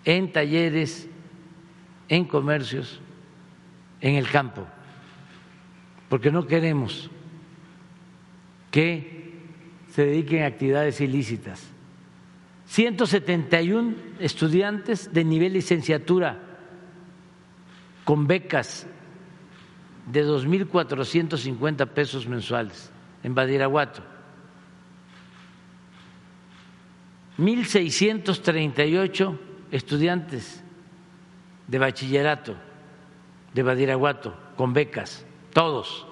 en 0.04 0.32
talleres, 0.32 1.08
en 2.08 2.24
comercios, 2.24 3.00
en 4.00 4.16
el 4.16 4.28
campo, 4.28 4.66
porque 6.08 6.32
no 6.32 6.46
queremos 6.46 7.10
que 8.70 9.38
se 9.92 10.06
dediquen 10.06 10.42
a 10.42 10.46
actividades 10.46 11.00
ilícitas. 11.00 11.70
171 12.70 13.96
estudiantes 14.20 15.12
de 15.12 15.24
nivel 15.24 15.54
licenciatura 15.54 16.38
con 18.04 18.28
becas 18.28 18.86
de 20.06 20.24
2.450 20.24 21.88
pesos 21.88 22.28
mensuales 22.28 22.92
en 23.24 23.34
Badiraguato. 23.34 24.04
1.638 27.38 29.36
estudiantes 29.72 30.62
de 31.66 31.78
bachillerato 31.80 32.54
de 33.52 33.62
Badiraguato 33.64 34.36
con 34.54 34.72
becas, 34.74 35.26
todos. 35.52 36.06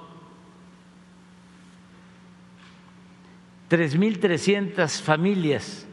3.300 3.70 5.01
familias 5.01 5.88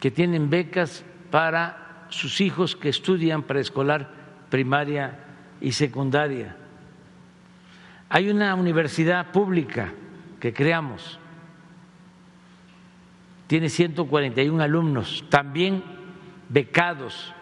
que 0.00 0.10
tienen 0.10 0.50
becas 0.50 1.04
para 1.30 2.06
sus 2.08 2.40
hijos 2.40 2.76
que 2.76 2.88
estudian 2.88 3.42
preescolar, 3.42 4.10
primaria 4.50 5.18
y 5.60 5.72
secundaria. 5.72 6.56
Hay 8.08 8.30
una 8.30 8.54
universidad 8.54 9.32
pública 9.32 9.92
que 10.40 10.52
creamos, 10.52 11.18
tiene 13.46 13.68
141 13.68 14.62
alumnos, 14.62 15.24
también 15.28 15.82
becados, 16.48 17.32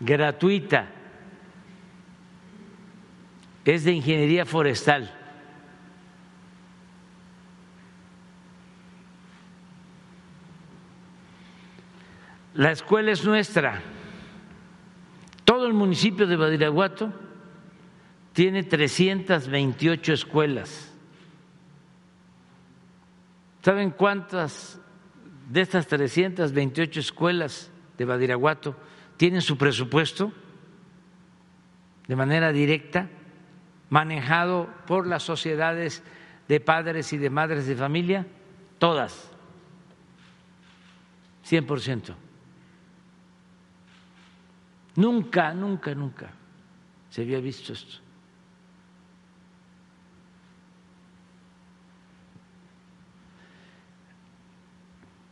gratuita, 0.00 0.88
es 3.72 3.84
de 3.84 3.92
ingeniería 3.92 4.46
forestal. 4.46 5.17
La 12.58 12.72
escuela 12.72 13.12
es 13.12 13.24
nuestra. 13.24 13.80
Todo 15.44 15.68
el 15.68 15.74
municipio 15.74 16.26
de 16.26 16.34
Badiraguato 16.34 17.12
tiene 18.32 18.64
328 18.64 20.12
escuelas. 20.12 20.92
¿Saben 23.62 23.92
cuántas 23.92 24.80
de 25.48 25.60
estas 25.60 25.86
328 25.86 26.98
escuelas 26.98 27.70
de 27.96 28.04
Badiraguato 28.04 28.74
tienen 29.16 29.40
su 29.40 29.56
presupuesto 29.56 30.32
de 32.08 32.16
manera 32.16 32.50
directa, 32.50 33.08
manejado 33.88 34.68
por 34.84 35.06
las 35.06 35.22
sociedades 35.22 36.02
de 36.48 36.58
padres 36.58 37.12
y 37.12 37.18
de 37.18 37.30
madres 37.30 37.68
de 37.68 37.76
familia? 37.76 38.26
Todas, 38.80 39.30
100%. 41.48 42.27
Nunca, 44.98 45.54
nunca, 45.54 45.94
nunca 45.94 46.30
se 47.08 47.22
había 47.22 47.38
visto 47.38 47.72
esto. 47.72 47.98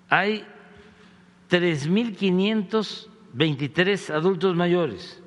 Hay 0.09 0.47
3.523 1.51 4.15
adultos 4.15 4.55
mayores 4.55 5.21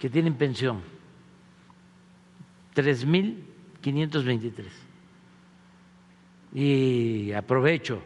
que 0.00 0.10
tienen 0.10 0.34
pensión. 0.34 0.82
3.523. 2.74 4.64
Y 6.54 7.30
aprovecho 7.30 8.02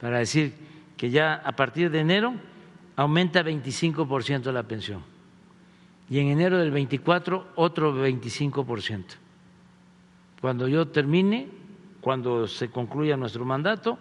para 0.00 0.18
decir 0.18 0.52
que 0.96 1.10
ya 1.10 1.34
a 1.34 1.52
partir 1.52 1.88
de 1.88 2.00
enero 2.00 2.50
aumenta 2.96 3.42
25% 3.42 4.52
la 4.52 4.62
pensión 4.62 5.02
y 6.10 6.18
en 6.18 6.28
enero 6.28 6.58
del 6.58 6.70
24 6.70 7.52
otro 7.56 7.94
25%. 7.94 9.04
Cuando 10.40 10.68
yo 10.68 10.88
termine, 10.88 11.48
cuando 12.00 12.46
se 12.46 12.68
concluya 12.68 13.16
nuestro 13.16 13.44
mandato, 13.44 13.98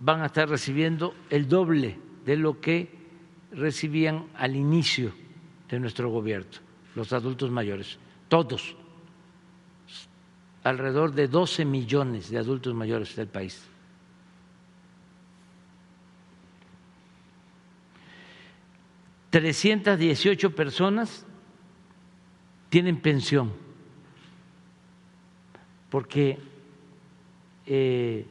van 0.00 0.20
a 0.20 0.26
estar 0.26 0.48
recibiendo 0.48 1.14
el 1.30 1.48
doble 1.48 1.98
de 2.26 2.36
lo 2.36 2.60
que 2.60 2.90
recibían 3.52 4.26
al 4.34 4.56
inicio 4.56 5.12
de 5.70 5.80
nuestro 5.80 6.10
gobierno, 6.10 6.50
los 6.94 7.12
adultos 7.12 7.50
mayores, 7.50 7.98
todos, 8.28 8.76
alrededor 10.64 11.12
de 11.12 11.28
12 11.28 11.64
millones 11.64 12.30
de 12.30 12.38
adultos 12.38 12.74
mayores 12.74 13.16
del 13.16 13.28
país. 13.28 13.66
318 19.34 20.54
personas 20.54 21.26
tienen 22.68 23.00
pensión 23.00 23.52
porque 25.90 26.38
eh, 27.66 28.26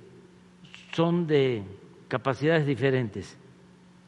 son 0.94 1.28
de 1.28 1.62
capacidades 2.08 2.66
diferentes 2.66 3.38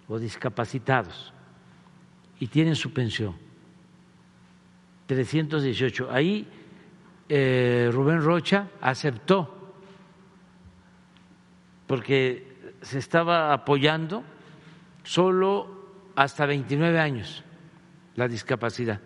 o 0.08 0.18
discapacitados 0.18 1.34
y 2.40 2.48
tienen 2.48 2.78
su 2.78 2.94
pensión. 2.94 3.36
318. 5.08 6.10
Ahí 6.10 6.48
eh, 7.28 7.90
Rubén 7.92 8.22
Rocha 8.22 8.70
aceptó 8.80 9.74
porque 11.88 12.72
se 12.82 13.00
estaba 13.00 13.52
apoyando 13.52 14.24
solo 15.04 15.75
hasta 16.16 16.46
29 16.46 17.00
años 17.00 17.44
la 18.16 18.28
discapacidad. 18.28 19.02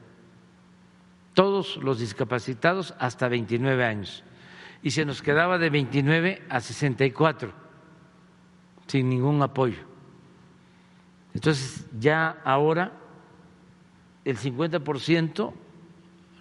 Todos 1.33 1.77
los 1.77 1.99
discapacitados 1.99 2.93
hasta 2.99 3.27
29 3.27 3.85
años. 3.85 4.23
Y 4.81 4.91
se 4.91 5.05
nos 5.05 5.21
quedaba 5.21 5.57
de 5.57 5.69
29 5.69 6.43
a 6.49 6.59
64, 6.59 7.51
sin 8.87 9.09
ningún 9.09 9.41
apoyo. 9.41 9.79
Entonces, 11.33 11.87
ya 11.99 12.41
ahora 12.43 12.93
el 14.25 14.37
50% 14.37 15.53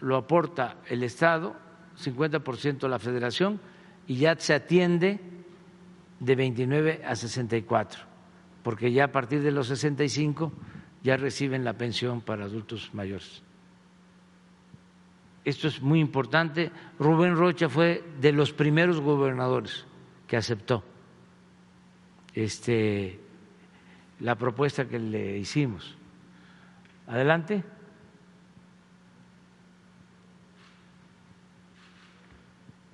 lo 0.01 0.17
aporta 0.17 0.77
el 0.87 1.03
Estado, 1.03 1.57
50% 2.03 2.89
la 2.89 2.99
Federación, 2.99 3.61
y 4.07 4.17
ya 4.17 4.37
se 4.37 4.55
atiende 4.55 5.21
de 6.21 6.35
29 6.35 7.03
a 7.05 7.15
64 7.15 8.08
porque 8.63 8.93
ya 8.93 9.05
a 9.05 9.13
partir 9.13 9.43
de 9.43 9.51
los 9.51 9.69
65 9.69 10.53
ya 11.03 11.17
reciben 11.17 11.65
la 11.65 11.75
pensión 11.75 12.21
para 12.21 12.45
adultos 12.45 12.91
mayores. 12.93 13.43
Esto 15.45 15.69
es 15.69 15.81
muy 15.81 16.01
importante. 16.01 16.71
Rubén 16.99 17.37
Rocha 17.37 17.69
fue 17.69 18.05
de 18.21 18.33
los 18.33 18.53
primeros 18.53 19.01
gobernadores 19.01 19.87
que 20.27 20.37
aceptó 20.37 20.85
este, 22.35 23.19
la 24.21 24.35
propuesta 24.35 24.87
que 24.87 24.99
le 24.99 25.39
hicimos. 25.39 25.97
Adelante. 27.07 27.65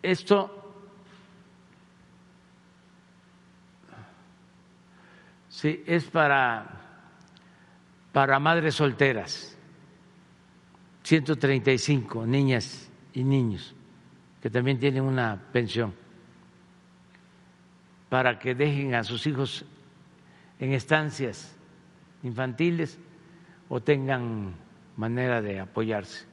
Esto 0.02 0.63
Sí, 5.54 5.84
es 5.86 6.02
para, 6.06 6.66
para 8.12 8.40
madres 8.40 8.74
solteras, 8.74 9.56
135 11.04 12.26
niñas 12.26 12.90
y 13.12 13.22
niños 13.22 13.72
que 14.42 14.50
también 14.50 14.80
tienen 14.80 15.04
una 15.04 15.40
pensión, 15.52 15.94
para 18.08 18.36
que 18.36 18.56
dejen 18.56 18.96
a 18.96 19.04
sus 19.04 19.28
hijos 19.28 19.64
en 20.58 20.72
estancias 20.72 21.56
infantiles 22.24 22.98
o 23.68 23.80
tengan 23.80 24.56
manera 24.96 25.40
de 25.40 25.60
apoyarse. 25.60 26.26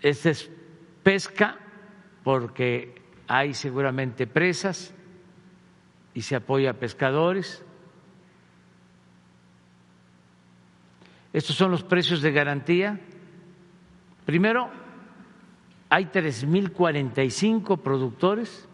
Esta 0.00 0.30
es 0.30 0.50
pesca 1.02 1.58
porque 2.22 2.94
hay 3.28 3.52
seguramente 3.52 4.26
presas 4.26 4.94
y 6.14 6.22
se 6.22 6.36
apoya 6.36 6.70
a 6.70 6.74
pescadores. 6.74 7.64
Estos 11.32 11.56
son 11.56 11.72
los 11.72 11.82
precios 11.82 12.22
de 12.22 12.30
garantía. 12.30 13.00
Primero, 14.24 14.70
hay 15.90 16.06
3.045 16.06 17.80
productores 17.82 18.68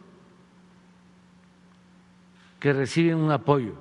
que 2.60 2.74
reciben 2.74 3.16
un 3.16 3.32
apoyo 3.32 3.74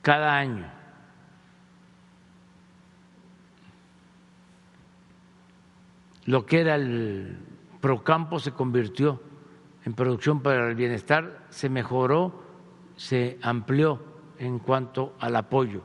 cada 0.00 0.38
año. 0.38 0.66
Lo 6.24 6.46
que 6.46 6.60
era 6.60 6.76
el 6.76 7.45
Procampo 7.86 8.40
se 8.40 8.50
convirtió 8.50 9.22
en 9.84 9.94
producción 9.94 10.42
para 10.42 10.68
el 10.68 10.74
bienestar, 10.74 11.46
se 11.50 11.68
mejoró, 11.68 12.42
se 12.96 13.38
amplió 13.42 14.02
en 14.40 14.58
cuanto 14.58 15.14
al 15.20 15.36
apoyo 15.36 15.82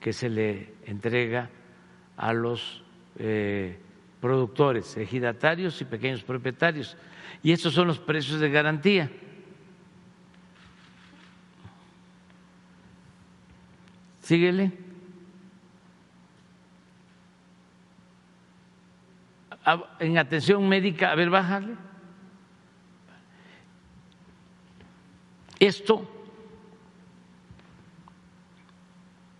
que 0.00 0.14
se 0.14 0.30
le 0.30 0.72
entrega 0.86 1.50
a 2.16 2.32
los 2.32 2.82
eh, 3.18 3.78
productores, 4.22 4.96
ejidatarios 4.96 5.78
y 5.82 5.84
pequeños 5.84 6.22
propietarios. 6.24 6.96
Y 7.42 7.52
estos 7.52 7.74
son 7.74 7.88
los 7.88 7.98
precios 7.98 8.40
de 8.40 8.48
garantía. 8.48 9.10
Síguele. 14.22 14.83
En 19.98 20.18
atención 20.18 20.68
médica, 20.68 21.10
a 21.10 21.14
ver, 21.14 21.30
bájale. 21.30 21.74
Esto, 25.58 26.06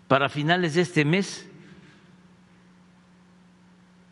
para 0.09 0.29
finales 0.29 0.75
de 0.75 0.83
este 0.83 1.05
mes, 1.05 1.49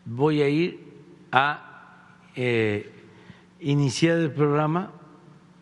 voy 0.04 0.42
a 0.42 0.48
ir 0.48 0.92
a 1.30 2.26
eh, 2.34 2.92
iniciar 3.60 4.18
el 4.18 4.32
programa 4.32 4.90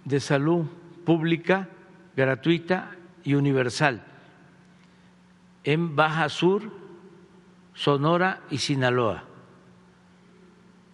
de 0.04 0.18
salud 0.18 0.66
pública, 1.04 1.68
gratuita 2.16 2.90
y 3.22 3.34
universal 3.34 4.02
en 5.62 5.94
Baja 5.94 6.28
Sur, 6.28 6.72
Sonora 7.74 8.42
y 8.50 8.58
Sinaloa 8.58 9.29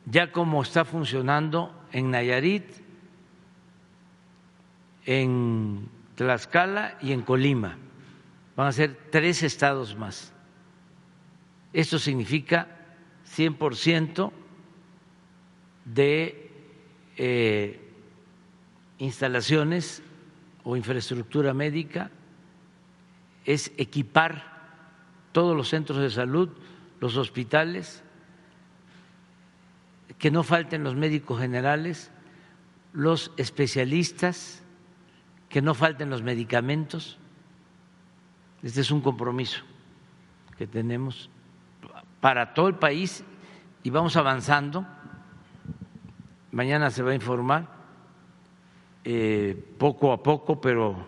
ya 0.07 0.33
como 0.33 0.62
está 0.62 0.85
funcionando 0.85 1.74
en 1.93 2.11
Nayarit, 2.11 2.65
en 5.05 5.89
Tlaxcala 6.15 6.97
y 7.01 7.12
en 7.12 7.23
Colima. 7.23 7.77
Van 8.57 8.69
a 8.69 8.73
ser 8.73 8.97
tres 9.11 9.43
estados 9.43 9.97
más. 9.97 10.33
Esto 11.73 11.99
significa 11.99 12.69
100% 13.37 14.33
de 15.85 16.51
eh, 17.16 17.81
instalaciones 18.99 20.03
o 20.65 20.77
infraestructura 20.77 21.55
médica, 21.55 22.11
es 23.45 23.70
equipar 23.77 24.57
todos 25.33 25.57
los 25.57 25.69
centros 25.69 26.01
de 26.01 26.11
salud, 26.11 26.49
los 26.99 27.16
hospitales, 27.16 28.03
que 30.18 30.30
no 30.30 30.43
falten 30.43 30.82
los 30.84 30.94
médicos 30.94 31.40
generales, 31.40 32.10
los 32.93 33.32
especialistas, 33.36 34.62
que 35.48 35.62
no 35.62 35.74
falten 35.74 36.10
los 36.10 36.22
medicamentos. 36.22 37.18
Este 38.62 38.80
es 38.80 38.90
un 38.90 39.01
compromiso 39.01 39.62
que 40.56 40.66
tenemos 40.66 41.30
para 42.20 42.55
todo 42.55 42.68
el 42.68 42.76
país 42.76 43.24
y 43.82 43.90
vamos 43.90 44.16
avanzando. 44.16 44.86
Mañana 46.51 46.90
se 46.90 47.02
va 47.02 47.10
a 47.10 47.14
informar 47.14 47.68
eh, 49.05 49.74
poco 49.78 50.12
a 50.12 50.22
poco, 50.22 50.60
pero 50.60 51.06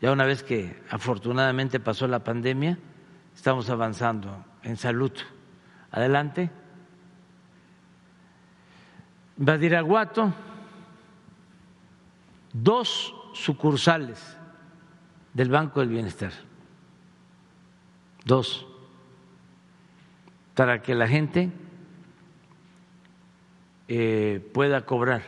ya 0.00 0.10
una 0.10 0.24
vez 0.24 0.42
que 0.42 0.82
afortunadamente 0.90 1.78
pasó 1.78 2.08
la 2.08 2.24
pandemia, 2.24 2.78
estamos 3.34 3.68
avanzando 3.68 4.44
en 4.62 4.76
salud. 4.76 5.12
Adelante. 5.90 6.50
Badiraguato, 9.38 10.34
dos 12.52 13.14
sucursales 13.34 14.36
del 15.32 15.48
Banco 15.48 15.78
del 15.78 15.90
Bienestar. 15.90 16.32
Dos. 18.24 18.66
Para 20.54 20.82
que 20.82 20.96
la 20.96 21.06
gente 21.06 21.52
eh, 23.86 24.44
pueda 24.52 24.84
cobrar 24.84 25.22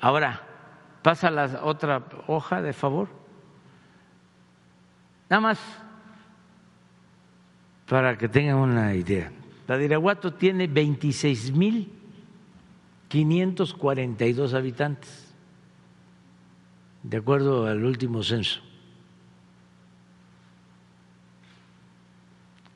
Ahora, 0.00 0.42
pasa 1.02 1.30
la 1.30 1.60
otra 1.62 2.04
hoja, 2.26 2.60
de 2.60 2.72
favor. 2.72 3.08
Nada 5.28 5.40
más 5.40 5.60
para 7.86 8.18
que 8.18 8.28
tengan 8.28 8.56
una 8.56 8.94
idea. 8.94 9.30
Badiraguato 9.66 10.34
tiene 10.34 10.66
26 10.66 11.52
mil 11.52 11.95
542 13.08 14.54
habitantes, 14.54 15.32
de 17.02 17.16
acuerdo 17.16 17.66
al 17.66 17.84
último 17.84 18.22
censo. 18.22 18.60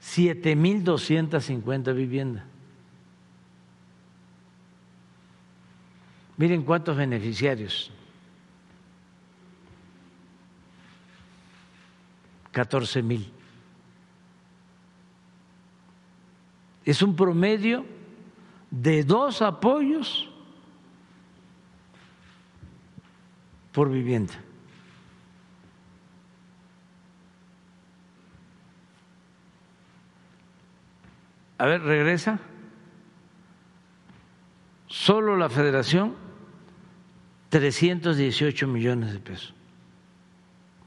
7.250 0.02 1.94
viviendas. 1.94 2.44
Miren 6.36 6.62
cuántos 6.62 6.97
beneficiarios. 6.97 7.93
14 12.52 13.02
mil. 13.02 13.31
Es 16.85 17.02
un 17.02 17.15
promedio 17.15 17.85
de 18.71 19.03
dos 19.05 19.43
apoyos 19.43 20.31
por 23.73 23.91
vivienda. 23.91 24.35
A 31.59 31.67
ver, 31.67 31.83
regresa. 31.83 32.41
Solo 34.87 35.37
la 35.37 35.49
federación, 35.49 36.17
318 37.51 38.67
millones 38.67 39.13
de 39.13 39.21
pesos 39.21 39.55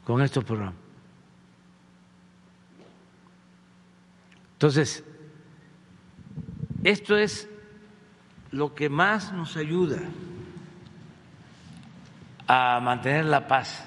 con 0.03 0.21
estos 0.21 0.43
programas. 0.43 0.75
Entonces, 4.53 5.03
esto 6.83 7.17
es 7.17 7.49
lo 8.53 8.75
que 8.75 8.87
más 8.87 9.33
nos 9.33 9.57
ayuda 9.57 9.97
a 12.47 12.79
mantener 12.79 13.25
la 13.25 13.47
paz. 13.47 13.83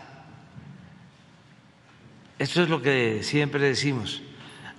Esto 2.39 2.63
es 2.65 2.69
lo 2.69 2.83
que 2.83 3.23
siempre 3.23 3.61
decimos. 3.61 4.23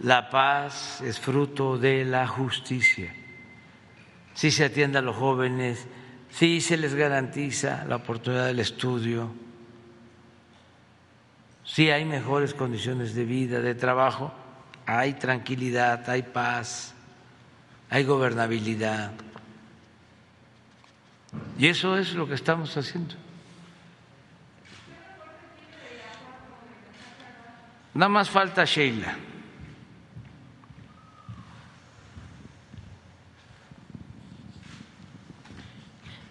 La 0.01 0.30
paz 0.30 1.01
es 1.01 1.19
fruto 1.19 1.77
de 1.77 2.03
la 2.03 2.27
justicia. 2.27 3.14
Si 4.34 4.51
se 4.51 4.65
atiende 4.65 4.99
a 4.99 5.01
los 5.01 5.15
jóvenes, 5.15 5.88
si 6.30 6.59
se 6.59 6.76
les 6.76 6.93
garantiza 6.93 7.85
la 7.88 7.95
oportunidad 7.95 8.45
del 8.45 8.59
estudio, 8.59 9.31
si 11.64 11.89
hay 11.89 12.03
mejores 12.03 12.53
condiciones 12.53 13.15
de 13.15 13.23
vida, 13.23 13.61
de 13.61 13.73
trabajo, 13.73 14.34
hay 14.85 15.14
tranquilidad, 15.14 16.07
hay 16.09 16.23
paz, 16.23 16.93
hay 17.89 18.03
gobernabilidad. 18.03 19.11
Y 21.57 21.68
eso 21.68 21.97
es 21.97 22.14
lo 22.14 22.27
que 22.27 22.35
estamos 22.35 22.76
haciendo. 22.77 23.15
Nada 27.93 28.09
más 28.09 28.30
falta 28.30 28.64
Sheila. 28.65 29.15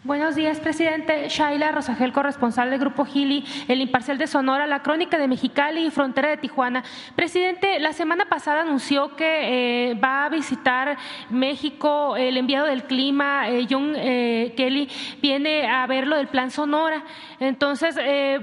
Buenos 0.06 0.36
días, 0.36 0.60
presidente. 0.60 1.28
Shaila 1.28 1.72
Rosagel, 1.72 2.12
corresponsal 2.12 2.70
del 2.70 2.78
Grupo 2.78 3.04
Gili, 3.04 3.44
El 3.66 3.80
Imparcial 3.80 4.18
de 4.18 4.28
Sonora, 4.28 4.68
La 4.68 4.80
Crónica 4.80 5.18
de 5.18 5.26
Mexicali 5.26 5.84
y 5.84 5.90
Frontera 5.90 6.28
de 6.28 6.36
Tijuana. 6.36 6.84
Presidente, 7.16 7.80
la 7.80 7.92
semana 7.92 8.26
pasada 8.26 8.60
anunció 8.60 9.16
que 9.16 9.90
eh, 9.90 9.94
va 9.94 10.24
a 10.24 10.28
visitar 10.28 10.96
México 11.28 12.16
el 12.16 12.36
enviado 12.36 12.68
del 12.68 12.84
clima, 12.84 13.48
eh, 13.48 13.66
John 13.68 13.94
eh, 13.96 14.54
Kelly, 14.56 14.88
viene 15.20 15.68
a 15.68 15.84
ver 15.88 16.06
lo 16.06 16.14
del 16.14 16.28
Plan 16.28 16.52
Sonora. 16.52 17.02
Entonces, 17.40 17.96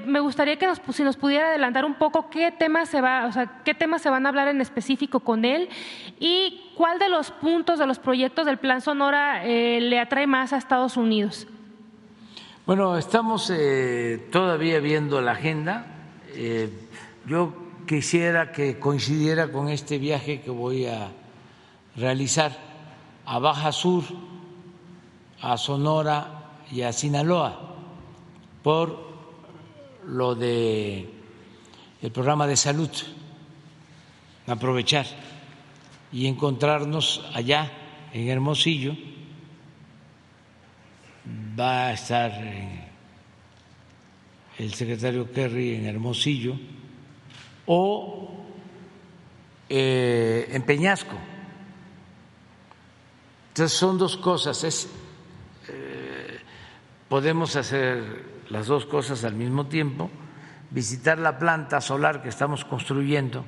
me 0.05 0.19
gustaría 0.19 0.57
que 0.57 0.67
nos, 0.67 0.81
si 0.91 1.03
nos 1.03 1.15
pudiera 1.15 1.47
adelantar 1.47 1.85
un 1.85 1.93
poco 1.93 2.29
qué 2.29 2.51
temas 2.51 2.89
se 2.89 2.99
va, 2.99 3.25
o 3.25 3.31
sea, 3.31 3.61
qué 3.63 3.73
temas 3.73 4.01
se 4.01 4.09
van 4.09 4.25
a 4.25 4.29
hablar 4.29 4.49
en 4.49 4.59
específico 4.59 5.21
con 5.21 5.45
él 5.45 5.69
y 6.19 6.73
cuál 6.75 6.99
de 6.99 7.07
los 7.07 7.31
puntos 7.31 7.79
de 7.79 7.87
los 7.87 7.99
proyectos 7.99 8.45
del 8.45 8.57
Plan 8.57 8.81
Sonora 8.81 9.45
le 9.45 9.99
atrae 9.99 10.27
más 10.27 10.51
a 10.51 10.57
Estados 10.57 10.97
Unidos. 10.97 11.47
Bueno, 12.65 12.97
estamos 12.97 13.49
eh, 13.53 14.29
todavía 14.31 14.79
viendo 14.79 15.19
la 15.19 15.33
agenda. 15.33 15.85
Eh, 16.29 16.69
yo 17.25 17.53
quisiera 17.85 18.53
que 18.53 18.79
coincidiera 18.79 19.51
con 19.51 19.67
este 19.67 19.97
viaje 19.97 20.39
que 20.39 20.49
voy 20.49 20.85
a 20.85 21.11
realizar 21.97 22.57
a 23.25 23.37
Baja 23.39 23.73
Sur, 23.73 24.05
a 25.41 25.57
Sonora 25.57 26.61
y 26.71 26.83
a 26.83 26.93
Sinaloa 26.93 27.75
por 28.63 28.97
lo 30.07 30.33
de 30.33 31.09
el 32.01 32.11
programa 32.13 32.47
de 32.47 32.55
salud. 32.55 32.91
Aprovechar 34.47 35.05
y 36.13 36.27
encontrarnos 36.27 37.25
allá 37.33 37.69
en 38.13 38.29
Hermosillo 38.29 38.95
va 41.59 41.87
a 41.87 41.93
estar 41.93 42.31
el 44.57 44.73
secretario 44.73 45.31
Kerry 45.31 45.75
en 45.75 45.85
Hermosillo 45.85 46.55
o 47.65 48.45
eh, 49.69 50.49
en 50.51 50.61
Peñasco. 50.63 51.15
Entonces 53.49 53.77
son 53.77 53.97
dos 53.97 54.17
cosas, 54.17 54.63
es, 54.63 54.89
eh, 55.69 56.39
podemos 57.07 57.55
hacer 57.55 58.43
las 58.49 58.67
dos 58.67 58.85
cosas 58.85 59.23
al 59.23 59.35
mismo 59.35 59.67
tiempo, 59.67 60.09
visitar 60.71 61.19
la 61.19 61.37
planta 61.37 61.81
solar 61.81 62.23
que 62.23 62.29
estamos 62.29 62.65
construyendo 62.65 63.45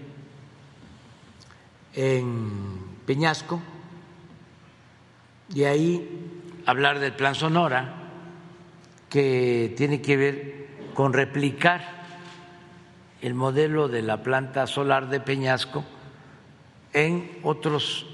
en 1.94 2.98
Peñasco 3.06 3.62
y 5.54 5.64
ahí 5.64 6.35
hablar 6.66 7.00
del 7.00 7.14
Plan 7.14 7.36
Sonora, 7.36 7.94
que 9.10 9.74
tiene 9.78 10.02
que 10.02 10.18
ver 10.18 10.68
con 10.94 11.14
replicar 11.14 11.96
el 13.22 13.34
modelo 13.34 13.88
de 13.88 14.02
la 14.02 14.22
planta 14.24 14.68
solar 14.68 15.10
de 15.10 15.20
Peñasco 15.20 15.84
en 16.94 17.40
otros 17.44 18.06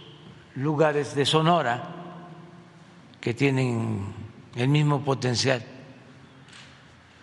lugares 0.56 1.16
de 1.16 1.26
Sonora 1.26 1.96
que 3.20 3.34
tienen 3.34 4.14
el 4.56 4.68
mismo 4.68 5.02
potencial, 5.02 5.62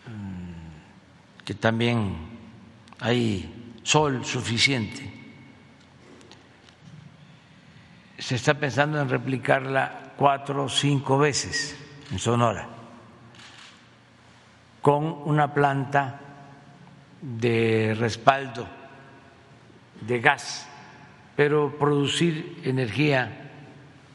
mm, 0.07 1.45
que 1.45 1.55
también 1.55 2.17
hay 3.01 3.75
sol 3.83 4.25
suficiente. 4.25 5.13
Se 8.19 8.37
está 8.37 8.55
pensando 8.55 9.01
en 9.01 9.09
replicarla 9.09 10.08
cuatro 10.19 10.65
o 10.65 10.69
cinco 10.69 11.17
veces 11.17 11.79
en 12.11 12.19
Sonora, 12.19 12.67
con 14.83 15.05
una 15.25 15.55
planta 15.55 16.19
de 17.23 17.97
respaldo 17.97 18.67
de 20.01 20.19
gas, 20.19 20.69
pero 21.37 21.79
producir 21.79 22.61
energía 22.65 23.53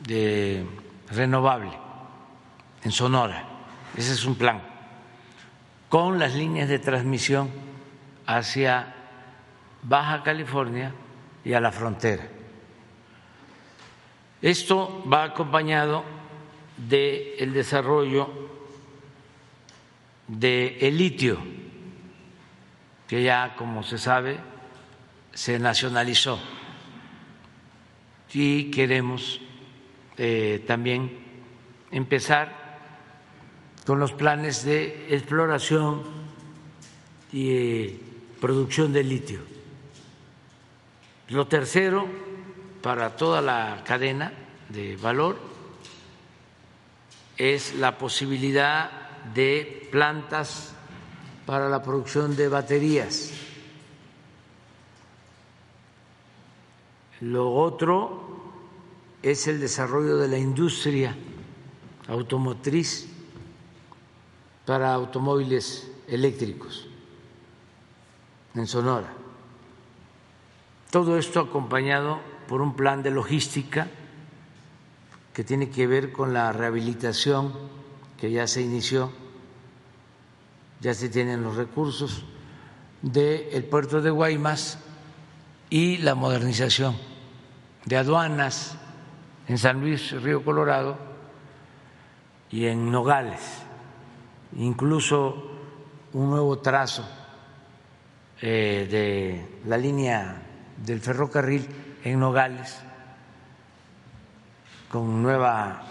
de 0.01 0.67
renovable 1.09 1.71
en 2.84 2.91
Sonora. 2.91 3.45
Ese 3.95 4.11
es 4.11 4.25
un 4.25 4.35
plan, 4.35 4.61
con 5.88 6.19
las 6.19 6.35
líneas 6.35 6.67
de 6.67 6.80
transmisión 6.80 7.49
hacia 8.25 8.93
Baja 9.84 10.21
California 10.21 10.91
y 11.45 11.53
a 11.53 11.61
la 11.61 11.71
frontera. 11.71 12.43
Esto 14.44 15.02
va 15.10 15.24
acompañado 15.24 16.03
del 16.76 17.53
desarrollo 17.53 18.30
del 20.28 20.76
el 20.82 20.98
litio, 20.98 21.38
que 23.07 23.24
ya, 23.24 23.56
como 23.56 23.84
se 23.84 23.98
sabe, 23.98 24.38
se 25.34 25.57
nacionalizó. 25.60 26.41
Y 28.34 28.70
queremos 28.70 29.40
eh, 30.18 30.61
también 30.68 31.20
empezar 31.90 32.80
con 33.86 33.98
los 33.98 34.11
planes 34.11 34.65
de 34.65 35.07
exploración 35.15 36.03
y 37.32 37.49
eh, 37.49 37.99
producción 38.41 38.91
de 38.91 39.03
litio. 39.06 39.40
Lo 41.30 41.48
tercero 41.48 42.32
para 42.84 43.15
toda 43.15 43.41
la 43.41 43.81
cadena 43.85 44.34
de 44.68 44.97
valor 44.97 45.38
es 47.38 47.76
la 47.76 47.97
posibilidad 47.97 48.91
de 49.34 49.88
plantas 49.89 50.73
para 51.45 51.69
la 51.69 51.81
producción 51.81 52.35
de 52.35 52.49
baterías. 52.49 53.31
Lo 57.22 57.53
otro 57.53 58.51
es 59.22 59.47
el 59.47 59.61
desarrollo 59.61 60.18
de 60.18 60.27
la 60.27 60.38
industria 60.38 61.15
automotriz 62.10 63.07
para 64.65 64.93
automóviles 64.93 65.89
eléctricos 66.10 66.85
en 68.55 68.68
Sonora. 68.68 69.14
Todo 70.91 71.18
esto 71.18 71.39
acompañado 71.39 72.32
por 72.48 72.61
un 72.61 72.76
plan 72.76 73.03
de 73.03 73.11
logística 73.11 73.88
que 75.34 75.44
tiene 75.44 75.70
que 75.70 75.88
ver 75.88 76.11
con 76.11 76.34
la 76.34 76.52
rehabilitación 76.52 77.53
que 78.18 78.32
ya 78.32 78.48
se 78.48 78.61
inició, 78.61 79.11
ya 80.80 80.94
se 80.94 81.10
tienen 81.10 81.44
los 81.44 81.56
recursos 81.56 82.24
del 83.02 83.64
puerto 83.65 84.02
de 84.02 84.11
Guaymas 84.11 84.80
y 85.70 85.98
la 85.98 86.15
modernización 86.15 86.95
de 87.86 87.98
aduanas 87.98 88.78
en 89.48 89.57
San 89.57 89.82
Luis, 89.82 90.11
Río 90.22 90.44
Colorado 90.44 90.98
y 92.52 92.68
en 92.68 92.91
Nogales, 92.91 93.41
incluso 94.56 95.52
un 96.14 96.30
nuevo 96.30 96.60
trazo 96.60 97.03
eh, 98.41 98.88
de 98.90 99.68
la 99.68 99.78
línea 99.78 100.41
del 100.78 100.99
ferrocarril 100.99 101.68
en 102.03 102.19
Nogales 102.19 102.81
con 104.89 105.23
nueva 105.23 105.81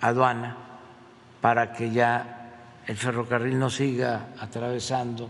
aduana 0.00 0.56
para 1.40 1.72
que 1.72 1.90
ya 1.90 2.82
el 2.86 2.96
ferrocarril 2.96 3.58
no 3.58 3.68
siga 3.68 4.28
atravesando 4.38 5.28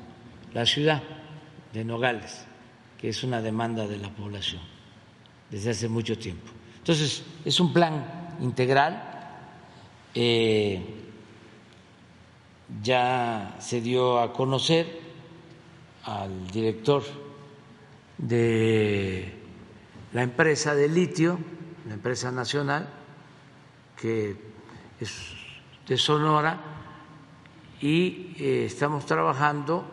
la 0.52 0.64
ciudad 0.64 1.02
de 1.72 1.84
Nogales, 1.84 2.44
que 2.96 3.08
es 3.08 3.24
una 3.24 3.42
demanda 3.42 3.86
de 3.86 3.98
la 3.98 4.10
población 4.10 4.62
desde 5.50 5.70
hace 5.70 5.88
mucho 5.88 6.18
tiempo. 6.18 6.50
Entonces, 6.78 7.24
es 7.44 7.60
un 7.60 7.72
plan 7.72 8.36
integral. 8.40 9.02
Eh, 10.14 10.82
ya 12.82 13.56
se 13.58 13.80
dio 13.80 14.20
a 14.20 14.32
conocer 14.32 15.00
al 16.04 16.46
director 16.48 17.02
de 18.18 19.37
la 20.12 20.22
empresa 20.22 20.74
de 20.74 20.88
litio, 20.88 21.38
la 21.86 21.94
empresa 21.94 22.30
nacional, 22.30 22.88
que 23.96 24.36
es 25.00 25.32
de 25.86 25.96
Sonora, 25.96 26.58
y 27.80 28.34
eh, 28.38 28.64
estamos 28.66 29.06
trabajando 29.06 29.84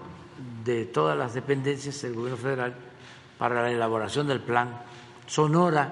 de 0.63 0.85
todas 0.85 1.17
las 1.17 1.33
dependencias 1.33 2.01
del 2.01 2.13
gobierno 2.13 2.37
federal 2.37 2.75
para 3.37 3.61
la 3.61 3.71
elaboración 3.71 4.27
del 4.27 4.41
plan 4.41 4.81
Sonora 5.27 5.91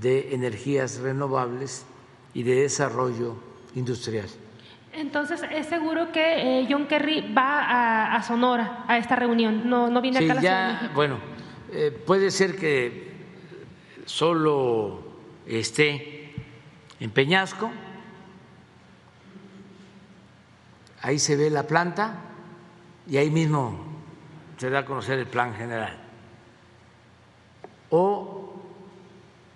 de 0.00 0.34
energías 0.34 0.98
renovables 0.98 1.84
y 2.34 2.42
de 2.42 2.62
desarrollo 2.62 3.36
industrial. 3.74 4.26
Entonces, 4.92 5.42
¿es 5.50 5.66
seguro 5.66 6.12
que 6.12 6.60
eh, 6.60 6.66
John 6.70 6.86
Kerry 6.86 7.32
va 7.32 8.14
a, 8.14 8.22
Sonora 8.22 8.84
a 8.86 8.98
esta 8.98 9.16
reunión? 9.16 9.68
No, 9.68 9.88
no 9.88 10.02
viene 10.02 10.18
acá 10.18 10.32
a 10.32 10.34
la 10.34 10.42
ya, 10.42 10.90
Bueno, 10.94 11.18
eh, 11.72 11.90
puede 11.90 12.30
ser 12.30 12.56
que 12.56 13.01
solo 14.06 15.02
esté 15.46 16.34
en 17.00 17.10
Peñasco, 17.10 17.70
ahí 21.00 21.18
se 21.18 21.36
ve 21.36 21.50
la 21.50 21.66
planta 21.66 22.14
y 23.06 23.16
ahí 23.16 23.30
mismo 23.30 23.78
se 24.56 24.70
da 24.70 24.80
a 24.80 24.84
conocer 24.84 25.18
el 25.18 25.26
plan 25.26 25.54
general. 25.54 25.98
O 27.90 28.54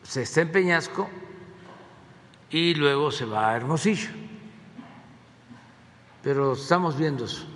se 0.03 0.23
está 0.23 0.41
en 0.43 0.53
Peñasco 0.53 1.09
y 2.51 2.75
luego 2.75 3.11
se 3.11 3.25
va 3.25 3.51
a 3.51 3.57
Hermosillo. 3.57 4.11
Pero 6.23 6.55
estamos 6.55 6.99
viendo 6.99 7.25
eso. 7.25 7.47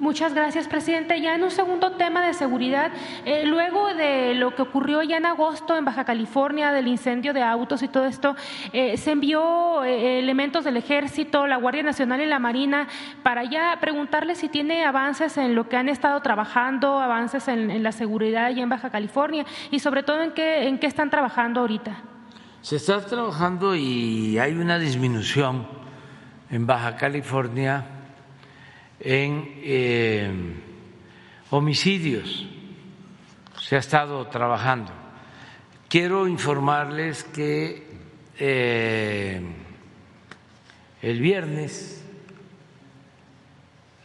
Muchas 0.00 0.32
gracias, 0.32 0.68
presidente. 0.68 1.20
Ya 1.20 1.34
en 1.34 1.42
un 1.42 1.50
segundo 1.50 1.92
tema 1.92 2.24
de 2.24 2.32
seguridad, 2.32 2.92
eh, 3.24 3.44
luego 3.44 3.94
de 3.94 4.34
lo 4.36 4.54
que 4.54 4.62
ocurrió 4.62 5.02
ya 5.02 5.16
en 5.16 5.26
agosto 5.26 5.76
en 5.76 5.84
Baja 5.84 6.04
California, 6.04 6.70
del 6.70 6.86
incendio 6.86 7.32
de 7.32 7.42
autos 7.42 7.82
y 7.82 7.88
todo 7.88 8.04
esto, 8.04 8.36
eh, 8.72 8.96
se 8.96 9.10
envió 9.10 9.82
eh, 9.82 10.20
elementos 10.20 10.62
del 10.62 10.76
Ejército, 10.76 11.48
la 11.48 11.56
Guardia 11.56 11.82
Nacional 11.82 12.20
y 12.20 12.26
la 12.26 12.38
Marina 12.38 12.86
para 13.24 13.42
ya 13.42 13.76
preguntarle 13.80 14.36
si 14.36 14.48
tiene 14.48 14.84
avances 14.84 15.36
en 15.36 15.56
lo 15.56 15.68
que 15.68 15.76
han 15.76 15.88
estado 15.88 16.22
trabajando, 16.22 17.00
avances 17.00 17.48
en, 17.48 17.82
la 17.82 17.90
seguridad 17.90 18.44
allá 18.44 18.62
en 18.62 18.68
Baja 18.68 18.90
California 18.90 19.44
y 19.72 19.80
sobre 19.80 20.04
todo 20.04 20.22
en 20.22 20.30
qué, 20.30 20.68
en 20.68 20.78
qué 20.78 20.86
están 20.86 21.10
trabajando 21.10 21.60
ahorita. 21.60 21.96
Se 22.62 22.76
está 22.76 23.04
trabajando 23.04 23.74
y 23.74 24.38
hay 24.38 24.52
una 24.54 24.78
disminución 24.78 25.66
en 26.50 26.68
Baja 26.68 26.94
California 26.94 27.97
en 29.00 29.60
eh, 29.62 30.30
homicidios. 31.50 32.46
Se 33.60 33.76
ha 33.76 33.78
estado 33.78 34.26
trabajando. 34.28 34.92
Quiero 35.88 36.26
informarles 36.26 37.24
que 37.24 37.86
eh, 38.38 39.42
el 41.02 41.20
viernes 41.20 42.04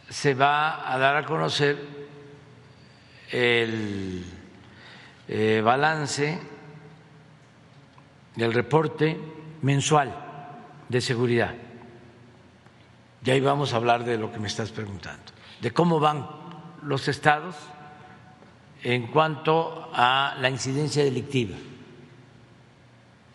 se 0.08 0.34
va 0.34 0.92
a 0.92 0.98
dar 0.98 1.16
a 1.16 1.24
conocer 1.24 1.78
el 3.30 4.24
eh, 5.28 5.60
balance 5.64 6.38
del 8.36 8.52
reporte 8.52 9.18
mensual 9.62 10.14
de 10.88 11.00
seguridad 11.00 11.63
y 13.24 13.30
ahí 13.30 13.40
vamos 13.40 13.72
a 13.72 13.76
hablar 13.76 14.04
de 14.04 14.18
lo 14.18 14.30
que 14.30 14.38
me 14.38 14.48
estás 14.48 14.70
preguntando, 14.70 15.32
de 15.60 15.72
cómo 15.72 15.98
van 15.98 16.28
los 16.82 17.08
estados 17.08 17.56
en 18.82 19.06
cuanto 19.06 19.90
a 19.94 20.36
la 20.40 20.50
incidencia 20.50 21.02
delictiva. 21.02 21.56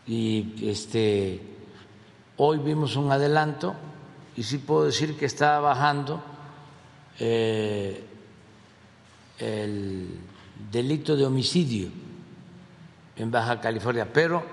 Y 0.06 0.70
este, 0.70 1.42
hoy 2.38 2.60
vimos 2.60 2.96
un 2.96 3.12
adelanto 3.12 3.76
y 4.36 4.44
sí 4.44 4.60
puedo 4.60 4.86
decir 4.86 5.18
que 5.18 5.26
está 5.26 5.60
bajando 5.60 6.22
eh, 7.20 8.06
el 9.40 10.20
delito 10.72 11.16
de 11.16 11.26
homicidio 11.26 11.90
en 13.16 13.32
Baja 13.32 13.60
California, 13.60 14.08
pero 14.14 14.44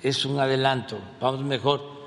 es 0.00 0.24
un 0.24 0.38
adelanto, 0.38 1.00
vamos 1.20 1.42
mejor 1.42 1.97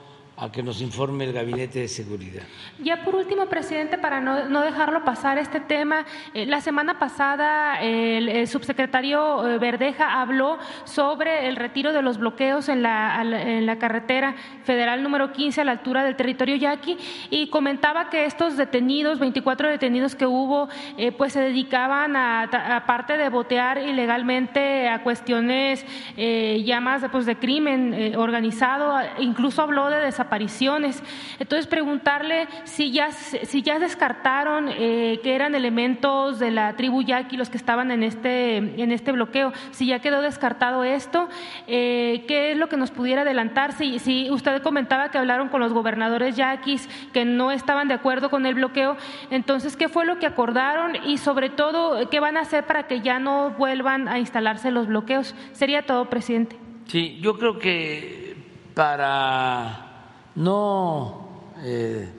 a 0.42 0.52
que 0.52 0.64
nos 0.64 0.82
informe 0.82 1.26
el 1.26 1.34
Gabinete 1.34 1.82
de 1.82 1.88
Seguridad. 1.88 2.42
Ya 2.80 3.04
por 3.04 3.14
último, 3.14 3.46
presidente, 3.46 4.00
para 4.00 4.20
no, 4.20 4.62
dejarlo 4.62 5.06
pasar 5.06 5.38
este 5.38 5.60
tema, 5.60 6.04
eh, 6.34 6.48
la 6.48 6.62
semana 6.62 6.98
pasada 6.98 7.80
el, 7.80 8.48
subsecretario 8.48 9.48
eh, 9.48 9.60
Verdeja 9.60 10.20
habló 10.20 10.58
sobre 10.84 11.48
el 11.48 11.58
retiro 11.58 11.94
de 11.94 12.02
los 12.02 12.18
bloqueos 12.18 12.70
en 12.70 12.82
la, 12.82 13.22
en 13.22 13.68
la 13.68 13.78
carretera 13.78 14.34
federal 14.64 15.04
número 15.04 15.32
15 15.32 15.62
a 15.62 15.64
la 15.64 15.74
altura 15.74 16.04
del 16.04 16.16
territorio 16.16 16.56
yaqui 16.56 16.98
y 17.30 17.50
comentaba 17.50 18.10
que 18.10 18.26
estos 18.26 18.58
detenidos, 18.58 19.20
24 19.20 19.70
detenidos 19.70 20.16
que 20.16 20.26
hubo, 20.26 20.70
eh, 20.98 21.12
pues 21.12 21.34
se 21.34 21.42
dedicaban 21.42 22.16
a, 22.16 22.44
aparte 22.78 23.16
de 23.16 23.30
botear 23.30 23.78
ilegalmente 23.78 24.90
a 24.90 25.04
cuestiones 25.04 25.86
ya 26.18 26.82
más 26.82 27.04
pues, 27.12 27.28
de 27.28 27.36
crimen 27.36 28.16
organizado, 28.18 28.98
incluso 29.20 29.62
habló 29.62 29.90
de 29.90 29.98
desaparición 29.98 30.31
apariciones. 30.32 31.04
Entonces, 31.40 31.68
preguntarle 31.68 32.48
si 32.64 32.90
ya, 32.92 33.12
si 33.12 33.62
ya 33.62 33.80
descartaron 33.80 34.70
eh, 34.70 35.20
que 35.22 35.36
eran 35.36 35.56
elementos 35.56 36.40
de 36.40 36.52
la 36.52 36.78
tribu 36.78 37.02
yaqui 37.02 37.36
los 37.36 37.50
que 37.50 37.58
estaban 37.58 37.92
en 37.92 38.02
este, 38.02 38.56
en 38.56 38.94
este 38.94 39.12
bloqueo, 39.12 39.52
si 39.72 39.88
ya 39.88 40.00
quedó 40.00 40.22
descartado 40.22 40.86
esto, 40.86 41.28
eh, 41.68 42.24
¿qué 42.30 42.54
es 42.54 42.58
lo 42.58 42.70
que 42.70 42.78
nos 42.78 42.92
pudiera 42.92 43.24
adelantar? 43.24 43.74
Si, 43.74 44.00
si 44.00 44.32
usted 44.32 44.62
comentaba 44.62 45.12
que 45.12 45.18
hablaron 45.18 45.50
con 45.50 45.60
los 45.60 45.74
gobernadores 45.74 46.38
yaquis 46.38 46.88
que 47.12 47.26
no 47.26 47.52
estaban 47.52 47.90
de 47.90 47.96
acuerdo 47.96 48.30
con 48.30 48.46
el 48.46 48.56
bloqueo, 48.56 48.96
entonces, 49.32 49.76
¿qué 49.76 49.90
fue 49.90 50.06
lo 50.06 50.18
que 50.18 50.28
acordaron 50.28 50.96
y 50.96 51.18
sobre 51.18 51.50
todo, 51.50 52.10
qué 52.10 52.22
van 52.22 52.38
a 52.38 52.42
hacer 52.42 52.66
para 52.66 52.88
que 52.88 53.02
ya 53.02 53.20
no 53.20 53.50
vuelvan 53.58 54.08
a 54.08 54.18
instalarse 54.18 54.72
los 54.72 54.88
bloqueos? 54.88 55.36
Sería 55.52 55.82
todo, 55.82 56.10
presidente. 56.10 56.56
Sí, 56.86 57.20
yo 57.22 57.38
creo 57.38 57.60
que 57.60 58.38
para 58.74 59.91
no 60.36 61.28
eh, 61.64 62.10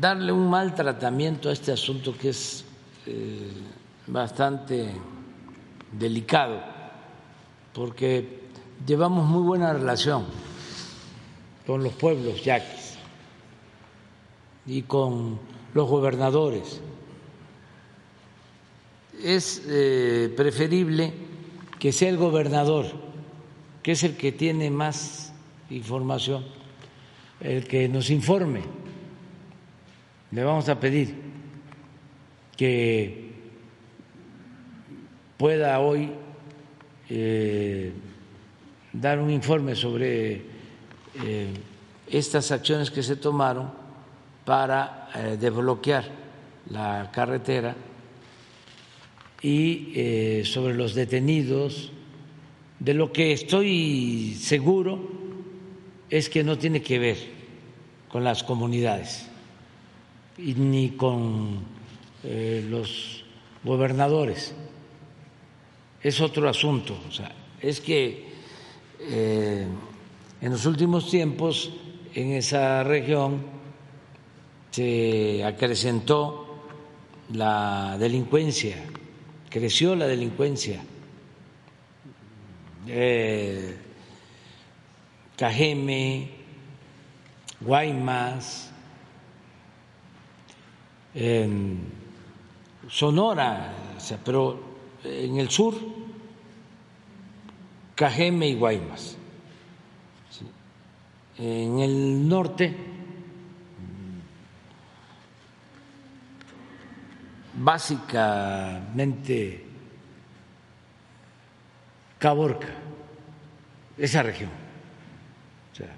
darle 0.00 0.32
un 0.32 0.48
mal 0.48 0.74
tratamiento 0.74 1.48
a 1.48 1.52
este 1.52 1.72
asunto 1.72 2.16
que 2.16 2.30
es 2.30 2.64
eh, 3.06 3.50
bastante 4.06 4.92
delicado, 5.92 6.60
porque 7.72 8.42
llevamos 8.86 9.26
muy 9.26 9.42
buena 9.42 9.72
relación 9.72 10.24
con 11.66 11.82
los 11.82 11.92
pueblos 11.94 12.42
yaquis 12.44 12.96
y 14.66 14.82
con 14.82 15.38
los 15.74 15.88
gobernadores. 15.88 16.80
Es 19.22 19.62
eh, 19.66 20.32
preferible 20.36 21.12
que 21.78 21.92
sea 21.92 22.08
el 22.08 22.16
gobernador 22.16 23.11
que 23.82 23.92
es 23.92 24.04
el 24.04 24.16
que 24.16 24.32
tiene 24.32 24.70
más 24.70 25.32
información, 25.70 26.44
el 27.40 27.66
que 27.66 27.88
nos 27.88 28.10
informe. 28.10 28.62
Le 30.30 30.44
vamos 30.44 30.68
a 30.68 30.78
pedir 30.78 31.14
que 32.56 33.32
pueda 35.36 35.80
hoy 35.80 36.10
eh, 37.10 37.92
dar 38.92 39.18
un 39.18 39.30
informe 39.30 39.74
sobre 39.74 40.42
eh, 41.22 41.48
estas 42.08 42.52
acciones 42.52 42.90
que 42.90 43.02
se 43.02 43.16
tomaron 43.16 43.70
para 44.44 45.08
eh, 45.14 45.36
desbloquear 45.38 46.04
la 46.70 47.10
carretera 47.12 47.74
y 49.42 50.42
sobre 50.44 50.74
los 50.74 50.94
detenidos 50.94 51.91
de 52.84 52.94
lo 52.94 53.12
que 53.12 53.32
estoy 53.32 54.36
seguro 54.40 54.98
es 56.10 56.28
que 56.28 56.42
no 56.42 56.58
tiene 56.58 56.82
que 56.82 56.98
ver 56.98 57.16
con 58.08 58.24
las 58.24 58.42
comunidades 58.42 59.28
ni 60.36 60.90
con 60.90 61.60
eh, 62.24 62.66
los 62.68 63.24
gobernadores. 63.62 64.52
Es 66.02 66.20
otro 66.20 66.48
asunto. 66.48 66.98
O 67.08 67.12
sea, 67.12 67.32
es 67.60 67.80
que 67.80 68.26
eh, 68.98 69.66
en 70.40 70.50
los 70.50 70.66
últimos 70.66 71.08
tiempos 71.08 71.70
en 72.14 72.32
esa 72.32 72.82
región 72.82 73.42
se 74.72 75.44
acrecentó 75.44 76.64
la 77.32 77.96
delincuencia, 77.96 78.82
creció 79.48 79.94
la 79.94 80.08
delincuencia 80.08 80.82
eh, 82.86 83.76
Cajeme, 85.36 86.28
Guaymas, 87.60 88.70
Sonora, 92.88 93.74
pero 94.24 94.60
en 95.04 95.38
el 95.38 95.50
sur, 95.50 95.74
Cajeme 97.94 98.48
y 98.48 98.54
Guaymas. 98.54 99.18
En 101.38 101.78
el 101.78 102.28
norte, 102.28 102.76
básicamente 107.54 109.61
Caborca, 112.22 112.68
esa 113.98 114.22
región. 114.22 114.50
O 115.72 115.74
sea, 115.74 115.88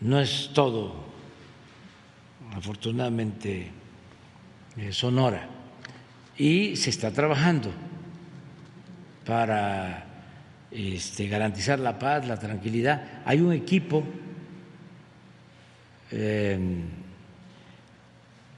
no 0.00 0.18
es 0.18 0.50
todo, 0.54 1.04
afortunadamente, 2.54 3.70
eh, 4.78 4.90
Sonora. 4.90 5.46
Y 6.38 6.76
se 6.76 6.88
está 6.88 7.10
trabajando 7.10 7.70
para 9.26 10.06
este, 10.70 11.28
garantizar 11.28 11.78
la 11.78 11.98
paz, 11.98 12.26
la 12.26 12.38
tranquilidad. 12.38 13.20
Hay 13.26 13.42
un 13.42 13.52
equipo 13.52 14.02
eh, 16.10 16.58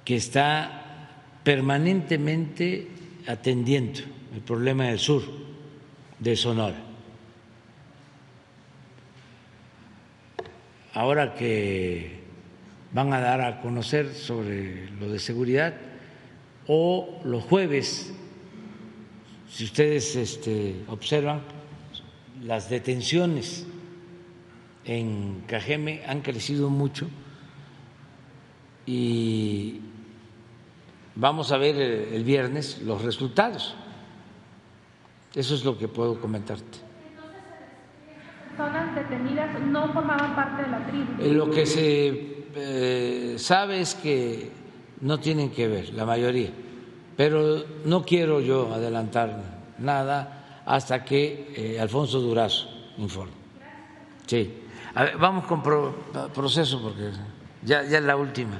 que 0.05 0.15
está 0.15 1.09
permanentemente 1.43 2.87
atendiendo 3.27 4.03
el 4.33 4.41
problema 4.43 4.85
del 4.85 5.01
sur 5.01 5.50
de 6.21 6.37
Sonora. 6.37 6.77
Ahora 10.95 11.35
que 11.35 12.21
van 12.93 13.13
a 13.13 13.21
dar 13.21 13.41
a 13.41 13.61
conocer 13.61 14.15
sobre 14.15 14.91
lo 15.01 15.09
de 15.11 15.19
seguridad 15.19 15.75
o 16.67 17.21
los 17.25 17.45
jueves, 17.45 18.13
si 19.49 19.65
ustedes 19.65 20.15
este, 20.17 20.77
observan, 20.89 21.43
las 22.43 22.71
detenciones 22.71 23.67
en 24.85 25.43
Cajeme 25.47 26.03
han 26.07 26.21
crecido 26.21 26.71
mucho 26.71 27.09
y 28.87 29.81
vamos 31.15 31.53
a 31.53 31.59
ver 31.59 31.77
el 31.77 32.25
viernes 32.25 32.81
los 32.83 33.03
resultados. 33.03 33.77
Eso 35.35 35.55
es 35.55 35.65
lo 35.65 35.79
que 35.79 35.89
puedo 35.89 36.21
comentarte. 36.21 36.79
personas 38.57 38.95
detenidas 38.95 39.61
no 39.63 39.93
formaban 39.93 40.35
parte 40.35 40.63
de 40.65 40.69
la 40.69 40.87
tribu. 40.87 41.23
Eh, 41.23 41.33
lo 41.33 41.51
que 41.51 41.65
se 41.67 42.45
eh, 42.55 43.35
sabe 43.39 43.81
es 43.81 43.95
que 43.95 44.51
no 45.01 45.19
tienen 45.19 45.51
que 45.51 45.67
ver, 45.69 45.95
la 45.95 46.05
mayoría, 46.05 46.51
pero 47.17 47.65
no 47.85 48.03
quiero 48.03 48.41
yo 48.41 48.75
adelantar 48.75 49.41
nada 49.79 50.63
hasta 50.67 51.05
que 51.05 51.53
eh, 51.57 51.81
Alfonso 51.81 52.21
Durazo 52.21 52.69
informe. 52.99 53.33
Sí. 54.27 54.53
A 54.95 55.05
ver, 55.05 55.17
vamos 55.17 55.45
con 55.47 55.63
pro- 55.63 55.95
proceso 56.35 56.83
porque 56.83 57.13
ya, 57.63 57.83
ya 57.85 57.99
es 57.99 58.05
la 58.05 58.17
última. 58.17 58.59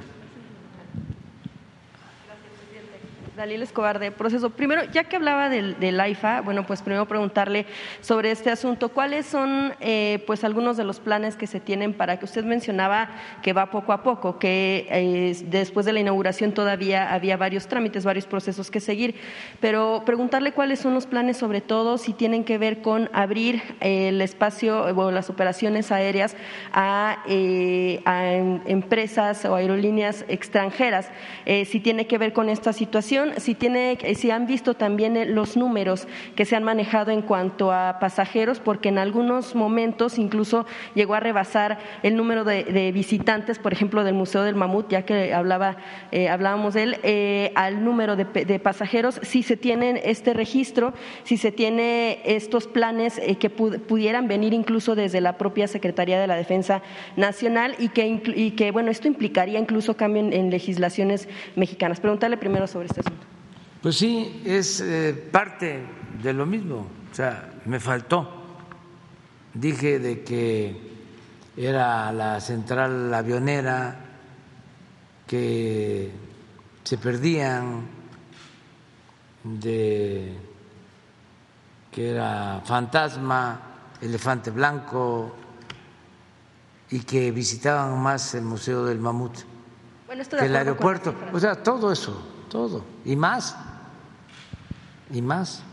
Dalila 3.41 3.63
Escobar 3.63 3.97
de 3.97 4.11
Proceso. 4.11 4.51
Primero, 4.51 4.83
ya 4.93 5.05
que 5.05 5.15
hablaba 5.15 5.49
del, 5.49 5.79
del 5.79 5.99
AIFA, 5.99 6.41
bueno, 6.41 6.63
pues 6.67 6.83
primero 6.83 7.07
preguntarle 7.07 7.65
sobre 7.99 8.29
este 8.29 8.51
asunto. 8.51 8.89
¿Cuáles 8.89 9.25
son, 9.25 9.73
eh, 9.79 10.23
pues, 10.27 10.43
algunos 10.43 10.77
de 10.77 10.83
los 10.83 10.99
planes 10.99 11.35
que 11.37 11.47
se 11.47 11.59
tienen 11.59 11.95
para 11.95 12.19
que 12.19 12.25
usted 12.25 12.43
mencionaba 12.43 13.09
que 13.41 13.53
va 13.53 13.71
poco 13.71 13.93
a 13.93 14.03
poco, 14.03 14.37
que 14.37 14.85
eh, 14.91 15.35
después 15.47 15.87
de 15.87 15.93
la 15.93 15.99
inauguración 16.01 16.51
todavía 16.51 17.11
había 17.11 17.35
varios 17.35 17.65
trámites, 17.65 18.05
varios 18.05 18.27
procesos 18.27 18.69
que 18.69 18.79
seguir, 18.79 19.15
pero 19.59 20.03
preguntarle 20.05 20.51
cuáles 20.51 20.77
son 20.77 20.93
los 20.93 21.07
planes, 21.07 21.37
sobre 21.37 21.61
todo 21.61 21.97
si 21.97 22.13
tienen 22.13 22.43
que 22.43 22.59
ver 22.59 22.83
con 22.83 23.09
abrir 23.11 23.63
el 23.79 24.21
espacio 24.21 24.83
o 24.83 25.09
las 25.09 25.31
operaciones 25.31 25.91
aéreas 25.91 26.35
a, 26.73 27.23
eh, 27.27 28.03
a 28.05 28.33
em- 28.33 28.61
empresas 28.67 29.45
o 29.45 29.55
aerolíneas 29.55 30.25
extranjeras, 30.27 31.09
eh, 31.47 31.65
si 31.65 31.79
tiene 31.79 32.05
que 32.05 32.19
ver 32.19 32.33
con 32.33 32.47
esta 32.47 32.71
situación, 32.71 33.30
si, 33.37 33.55
tiene, 33.55 33.97
si 34.15 34.31
han 34.31 34.47
visto 34.47 34.73
también 34.73 35.17
eh, 35.17 35.25
los 35.25 35.57
números 35.57 36.07
que 36.35 36.45
se 36.45 36.55
han 36.55 36.63
manejado 36.63 37.11
en 37.11 37.21
cuanto 37.21 37.71
a 37.71 37.97
pasajeros, 37.99 38.59
porque 38.59 38.89
en 38.89 38.97
algunos 38.97 39.55
momentos 39.55 40.17
incluso 40.17 40.65
llegó 40.95 41.15
a 41.15 41.19
rebasar 41.19 41.79
el 42.03 42.15
número 42.15 42.43
de, 42.43 42.91
visitantes, 42.91 43.59
por 43.59 43.73
ejemplo, 43.73 44.03
del 44.03 44.13
Museo 44.15 44.43
del 44.43 44.55
Mamut, 44.55 44.89
ya 44.89 45.03
que 45.03 45.33
hablaba, 45.33 45.77
eh, 46.11 46.29
hablábamos 46.29 46.73
de 46.73 46.83
él, 46.83 46.97
eh, 47.03 47.51
al 47.55 47.83
número 47.83 48.15
de, 48.15 48.59
pasajeros, 48.59 49.19
si 49.23 49.43
se 49.43 49.57
tiene 49.57 50.01
este 50.05 50.33
registro, 50.33 50.93
si 51.23 51.37
se 51.37 51.51
tiene 51.51 52.19
estos 52.25 52.67
planes 52.67 53.19
que 53.39 53.55
pu- 53.55 53.79
pudieran 53.79 54.27
venir 54.27 54.53
incluso 54.53 54.95
desde 54.95 55.21
la 55.21 55.37
propia 55.37 55.67
Secretaría 55.67 56.19
de 56.19 56.27
la 56.27 56.35
Defensa 56.35 56.81
Nacional 57.15 57.75
y 57.79 57.89
que, 57.89 58.07
inclu- 58.07 58.33
y 58.35 58.51
que 58.51 58.71
bueno, 58.71 58.91
esto 58.91 59.07
implicaría 59.07 59.59
incluso 59.59 59.95
cambio 59.95 60.21
en, 60.21 60.33
en 60.33 60.49
legislaciones 60.49 61.27
mexicanas. 61.55 61.99
Preguntarle 61.99 62.37
primero 62.37 62.67
sobre 62.67 62.87
este 62.87 63.01
asunto. 63.01 63.20
Pues 63.81 63.97
sí, 63.97 64.43
es 64.45 64.79
eh, 64.81 65.29
parte 65.31 65.83
de 66.21 66.33
lo 66.33 66.45
mismo. 66.45 66.87
O 67.11 67.15
sea, 67.15 67.53
me 67.65 67.79
faltó. 67.79 68.29
Dije 69.53 69.99
de 69.99 70.23
que 70.23 70.91
era 71.57 72.11
la 72.11 72.39
central 72.39 73.13
avionera, 73.13 73.95
que 75.25 76.11
se 76.83 76.97
perdían, 76.97 77.87
de 79.43 80.37
que 81.91 82.11
era 82.11 82.61
fantasma, 82.63 83.61
elefante 83.99 84.51
blanco, 84.51 85.35
y 86.91 86.99
que 86.99 87.31
visitaban 87.31 88.01
más 88.01 88.35
el 88.35 88.43
Museo 88.43 88.85
del 88.85 88.99
Mamut 88.99 89.37
Bueno, 90.05 90.23
que 90.29 90.45
el 90.45 90.55
aeropuerto. 90.55 91.15
O 91.33 91.39
sea, 91.39 91.61
todo 91.61 91.91
eso, 91.91 92.45
todo. 92.49 92.83
Y 93.05 93.15
más. 93.15 93.55
Y 95.13 95.21
más. 95.21 95.63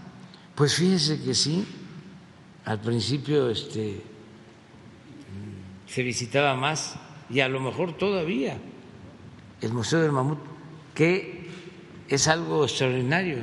Pues 0.55 0.75
fíjese 0.75 1.23
que 1.23 1.35
sí, 1.35 1.65
al 2.65 2.81
principio 2.81 3.49
este, 3.49 4.03
se 5.87 6.03
visitaba 6.03 6.55
más 6.55 6.97
y 7.31 7.41
a 7.41 7.49
lo 7.49 7.61
mejor 7.61 7.97
todavía 7.97 8.59
el 9.61 9.73
Museo 9.73 10.01
del 10.01 10.13
Mamut, 10.13 10.39
que 10.95 11.47
es 12.09 12.29
algo 12.29 12.65
extraordinario, 12.65 13.39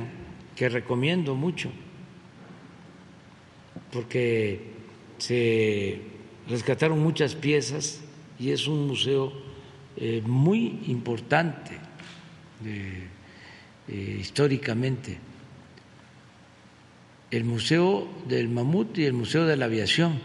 que 0.54 0.68
recomiendo 0.68 1.34
mucho, 1.34 1.70
porque 3.92 4.72
se 5.18 6.00
rescataron 6.48 7.02
muchas 7.02 7.34
piezas 7.34 8.00
y 8.38 8.50
es 8.50 8.66
un 8.66 8.86
museo 8.86 9.32
eh, 9.96 10.22
muy 10.24 10.80
importante 10.86 11.78
eh, 12.64 14.18
históricamente. 14.20 15.18
El 17.36 17.44
Museo 17.44 18.08
del 18.26 18.48
Mamut 18.48 18.96
y 18.96 19.04
el 19.04 19.12
Museo 19.12 19.44
de 19.44 19.58
la 19.58 19.66
Aviación, 19.66 20.18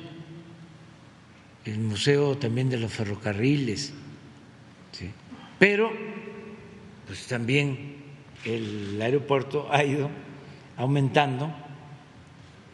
el 1.65 1.80
Museo 1.80 2.38
también 2.38 2.69
de 2.69 2.77
los 2.77 2.90
Ferrocarriles, 2.93 3.93
¿sí? 4.93 5.09
pero 5.59 5.91
pues 7.06 7.27
también 7.27 7.98
el 8.45 8.98
aeropuerto 9.01 9.67
ha 9.69 9.83
ido 9.83 10.09
aumentando 10.77 11.53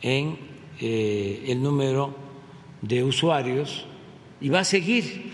en 0.04 0.38
eh, 0.80 1.46
el 1.48 1.64
número 1.64 2.16
de 2.84 3.04
usuarios 3.04 3.88
y 4.40 4.50
va 4.50 4.60
a 4.60 4.64
seguir, 4.64 5.32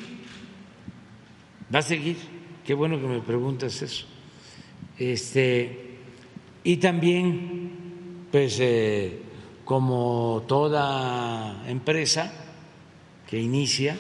va 1.76 1.80
a 1.80 1.82
seguir. 1.82 2.16
Qué 2.66 2.74
bueno 2.74 3.02
que 3.02 3.08
me 3.08 3.20
preguntas 3.20 3.82
eso. 3.82 4.06
Este, 4.98 5.98
y 6.64 6.78
también, 6.78 7.63
pues, 8.34 8.58
eh, 8.60 9.22
como 9.64 10.44
toda 10.48 11.70
empresa 11.70 12.34
que 13.30 13.40
inicia, 13.40 13.96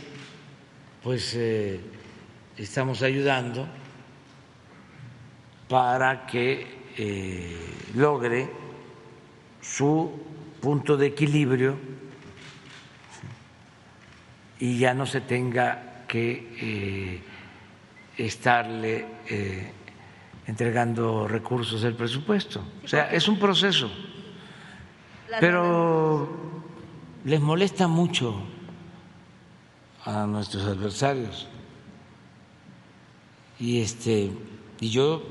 pues 1.03 1.35
eh, 1.35 1.79
estamos 2.57 3.03
ayudando 3.03 3.67
para 5.69 6.25
que 6.25 6.65
eh, 6.97 7.57
logre 7.93 8.49
su 9.61 10.11
punto 10.59 10.97
de 10.97 11.05
equilibrio 11.05 11.77
y 14.59 14.79
ya 14.79 14.95
no 14.95 15.05
se 15.05 15.21
tenga 15.21 16.05
que 16.07 17.21
estarle 18.17 19.05
entregando 20.47 21.27
recursos 21.27 21.83
del 21.83 21.93
presupuesto. 21.93 22.65
O 22.83 22.87
sea, 22.87 23.11
es 23.11 23.27
un 23.27 23.37
proceso. 23.37 23.91
Pero 25.39 26.27
les 27.25 27.41
molesta 27.41 27.87
mucho 27.87 28.35
a 30.05 30.25
nuestros 30.25 30.63
adversarios. 30.63 31.47
Y 33.59 33.81
este 33.81 34.31
y 34.79 34.89
yo 34.89 35.23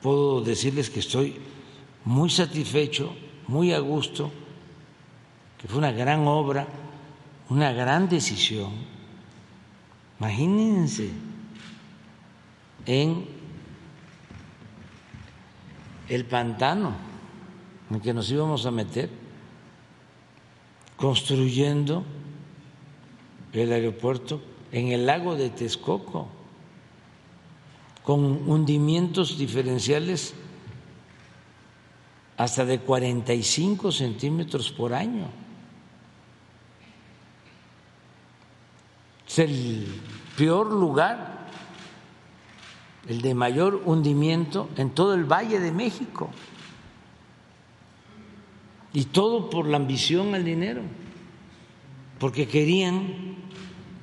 puedo 0.00 0.40
decirles 0.42 0.90
que 0.90 1.00
estoy 1.00 1.40
muy 2.04 2.30
satisfecho, 2.30 3.14
muy 3.48 3.72
a 3.72 3.80
gusto, 3.80 4.30
que 5.60 5.68
fue 5.68 5.78
una 5.78 5.92
gran 5.92 6.26
obra, 6.26 6.66
una 7.48 7.72
gran 7.72 8.08
decisión. 8.08 8.70
Imagínense 10.18 11.10
en 12.86 13.26
el 16.08 16.24
pantano 16.26 17.11
en 17.94 18.00
que 18.00 18.14
nos 18.14 18.30
íbamos 18.30 18.64
a 18.66 18.70
meter, 18.70 19.10
construyendo 20.96 22.04
el 23.52 23.72
aeropuerto 23.72 24.40
en 24.70 24.88
el 24.88 25.06
lago 25.06 25.36
de 25.36 25.50
Texcoco, 25.50 26.28
con 28.02 28.48
hundimientos 28.48 29.38
diferenciales 29.38 30.34
hasta 32.36 32.64
de 32.64 32.80
45 32.80 33.92
centímetros 33.92 34.72
por 34.72 34.94
año. 34.94 35.28
Es 39.28 39.38
el 39.38 39.86
peor 40.36 40.72
lugar, 40.72 41.48
el 43.08 43.22
de 43.22 43.34
mayor 43.34 43.82
hundimiento 43.84 44.68
en 44.76 44.90
todo 44.90 45.14
el 45.14 45.24
Valle 45.24 45.60
de 45.60 45.72
México. 45.72 46.30
Y 48.92 49.06
todo 49.06 49.48
por 49.50 49.66
la 49.66 49.78
ambición 49.78 50.34
al 50.34 50.44
dinero, 50.44 50.82
porque 52.18 52.46
querían 52.46 53.36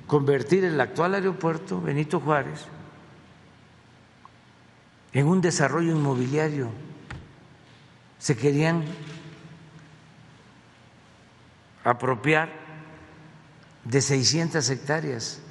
convertir 0.08 0.64
el 0.64 0.82
actual 0.82 1.14
aeropuerto 1.14 1.80
Benito 1.80 2.20
Juárez 2.20 2.66
en 5.14 5.28
un 5.28 5.42
desarrollo 5.42 5.92
inmobiliario. 5.92 6.70
Se 8.18 8.36
querían 8.36 8.84
apropiar 11.84 12.50
de 13.84 14.02
600 14.02 14.70
hectáreas 14.70 15.42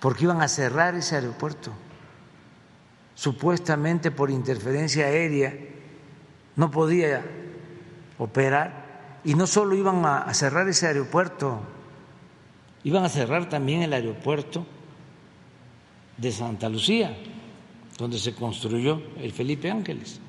porque 0.00 0.24
iban 0.24 0.42
a 0.42 0.48
cerrar 0.48 0.94
ese 0.94 1.16
aeropuerto, 1.16 1.72
supuestamente 3.14 4.10
por 4.10 4.30
interferencia 4.30 5.06
aérea, 5.06 5.54
no 6.56 6.70
podía 6.70 7.24
operar 8.18 9.20
y 9.24 9.34
no 9.34 9.46
solo 9.46 9.74
iban 9.74 10.04
a 10.04 10.32
cerrar 10.34 10.68
ese 10.68 10.86
aeropuerto, 10.86 11.60
iban 12.84 13.04
a 13.04 13.08
cerrar 13.08 13.48
también 13.48 13.82
el 13.82 13.92
aeropuerto 13.92 14.66
de 16.16 16.32
Santa 16.32 16.68
Lucía, 16.68 17.16
donde 17.96 18.18
se 18.18 18.34
construyó 18.34 19.00
el 19.18 19.32
Felipe 19.32 19.70
Ángeles, 19.70 20.20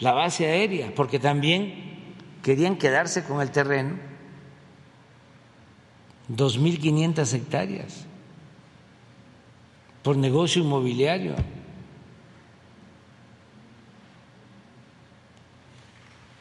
la 0.00 0.12
base 0.12 0.46
aérea, 0.46 0.92
porque 0.94 1.18
también 1.18 2.14
querían 2.42 2.76
quedarse 2.76 3.24
con 3.24 3.40
el 3.40 3.50
terreno, 3.50 3.96
2.500 6.34 7.34
hectáreas, 7.34 8.06
por 10.02 10.16
negocio 10.16 10.62
inmobiliario. 10.62 11.34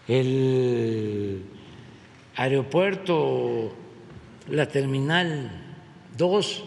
El 0.08 1.44
aeropuerto, 2.36 3.76
la 4.50 4.68
terminal 4.68 5.52
2 6.18 6.64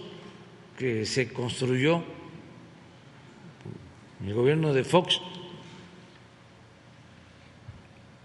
que 0.76 1.06
se 1.06 1.32
construyó 1.32 2.02
en 4.20 4.28
el 4.28 4.34
gobierno 4.34 4.72
de 4.72 4.84
Fox, 4.84 5.20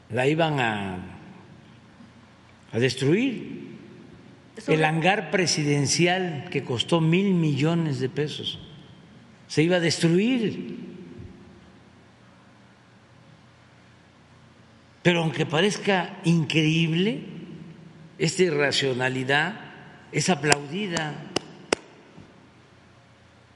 la 0.09 0.27
iban 0.27 0.59
a, 0.59 0.97
a 2.71 2.79
destruir. 2.79 3.73
El 4.67 4.83
hangar 4.83 5.31
presidencial 5.31 6.47
que 6.51 6.63
costó 6.63 7.01
mil 7.01 7.33
millones 7.33 7.99
de 7.99 8.09
pesos 8.09 8.59
se 9.47 9.63
iba 9.63 9.77
a 9.77 9.79
destruir. 9.79 10.92
Pero 15.03 15.19
aunque 15.19 15.45
parezca 15.45 16.17
increíble, 16.23 17.21
esta 18.17 18.43
irracionalidad 18.43 19.53
es 20.13 20.29
aplaudida 20.29 21.13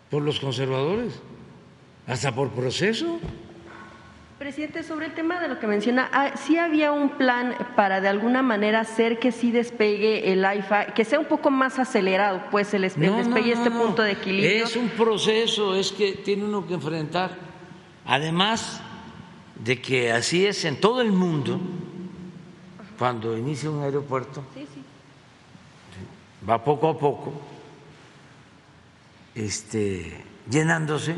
por 0.09 0.23
los 0.23 0.41
conservadores, 0.41 1.21
hasta 2.05 2.35
por 2.35 2.51
proceso. 2.51 3.19
Presidente, 4.37 4.83
sobre 4.83 5.07
el 5.07 5.13
tema 5.13 5.39
de 5.39 5.47
lo 5.47 5.57
que 5.59 5.67
menciona, 5.67 6.09
ah, 6.11 6.33
¿sí 6.35 6.57
había 6.57 6.91
un 6.91 7.11
plan 7.11 7.55
para 7.75 8.01
de 8.01 8.09
alguna 8.09 8.41
manera 8.41 8.81
hacer 8.81 9.17
que 9.17 9.31
sí 9.31 9.51
despegue 9.51 10.31
el 10.31 10.45
AIFA, 10.45 10.87
que 10.87 11.05
sea 11.05 11.19
un 11.19 11.25
poco 11.25 11.49
más 11.49 11.79
acelerado, 11.79 12.43
pues 12.51 12.73
el, 12.73 12.83
despegue 12.83 13.53
este 13.53 13.71
punto 13.71 14.03
de 14.03 14.11
equilibrio? 14.11 14.65
Es 14.65 14.75
un 14.75 14.89
proceso, 14.89 15.75
es 15.75 15.91
que 15.91 16.11
tiene 16.11 16.43
uno 16.43 16.67
que 16.67 16.75
enfrentar. 16.75 17.31
Además 18.05 18.81
de 19.63 19.81
que 19.81 20.11
así 20.11 20.45
es 20.45 20.65
en 20.65 20.79
todo 20.79 21.01
el 21.01 21.11
mundo, 21.11 21.59
cuando 22.97 23.37
inicia 23.37 23.69
un 23.69 23.83
aeropuerto, 23.83 24.43
va 26.47 26.63
poco 26.63 26.89
a 26.89 26.97
poco 26.97 27.33
este, 29.35 30.23
llenándose 30.49 31.15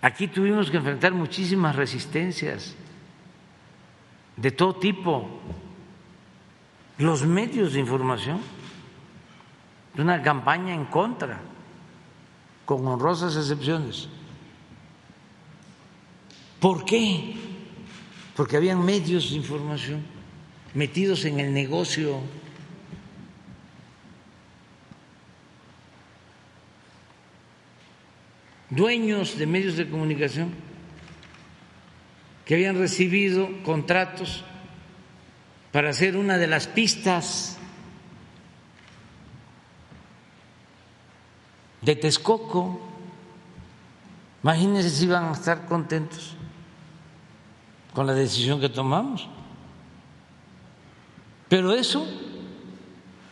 Aquí 0.00 0.28
tuvimos 0.28 0.70
que 0.70 0.76
enfrentar 0.76 1.12
muchísimas 1.12 1.74
resistencias 1.74 2.74
de 4.36 4.50
todo 4.52 4.76
tipo. 4.76 5.40
Los 6.98 7.26
medios 7.26 7.72
de 7.72 7.80
información, 7.80 8.40
una 9.96 10.22
campaña 10.22 10.74
en 10.74 10.84
contra, 10.86 11.40
con 12.64 12.86
honrosas 12.86 13.36
excepciones. 13.36 14.08
¿Por 16.60 16.84
qué? 16.84 17.34
Porque 18.34 18.56
habían 18.56 18.84
medios 18.84 19.30
de 19.30 19.36
información 19.36 20.02
metidos 20.74 21.24
en 21.24 21.40
el 21.40 21.54
negocio 21.54 22.20
dueños 28.70 29.38
de 29.38 29.46
medios 29.46 29.76
de 29.76 29.88
comunicación 29.88 30.52
que 32.44 32.54
habían 32.54 32.78
recibido 32.78 33.48
contratos 33.62 34.44
para 35.72 35.90
hacer 35.90 36.16
una 36.16 36.38
de 36.38 36.46
las 36.46 36.66
pistas 36.66 37.56
de 41.82 41.94
Texcoco. 41.94 42.80
Imagínense 44.42 44.90
si 44.90 45.04
iban 45.04 45.24
a 45.24 45.32
estar 45.32 45.66
contentos 45.66 46.37
con 47.92 48.06
la 48.06 48.14
decisión 48.14 48.60
que 48.60 48.68
tomamos. 48.68 49.28
Pero 51.48 51.72
eso, 51.72 52.06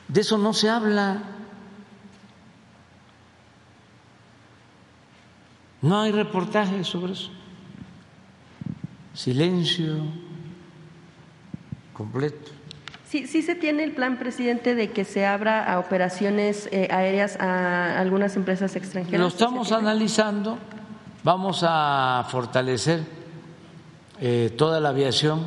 de 0.09 0.20
eso 0.20 0.39
no 0.39 0.52
se 0.52 0.68
habla. 0.68 1.23
No 5.83 6.01
hay 6.01 6.12
reportajes 6.12 6.86
sobre 6.86 7.12
eso. 7.12 7.31
Silencio 9.15 9.99
completo. 11.93 12.52
Sí, 13.07 13.26
sí 13.26 13.43
se 13.43 13.55
tiene 13.55 13.85
el 13.85 13.93
plan, 13.93 14.18
presidente, 14.18 14.75
de 14.75 14.91
que 14.91 15.05
se 15.05 15.25
abra 15.25 15.65
a 15.73 15.78
operaciones 15.78 16.68
eh, 16.73 16.89
aéreas 16.91 17.36
a 17.39 18.01
algunas 18.01 18.36
empresas 18.36 18.75
extranjeras. 18.75 19.20
Lo 19.20 19.28
estamos 19.28 19.70
analizando. 19.70 20.59
Vamos 21.23 21.65
a 21.67 22.26
fortalecer 22.31 23.16
eh, 24.20 24.55
toda 24.57 24.81
la 24.81 24.91
aviación 24.91 25.47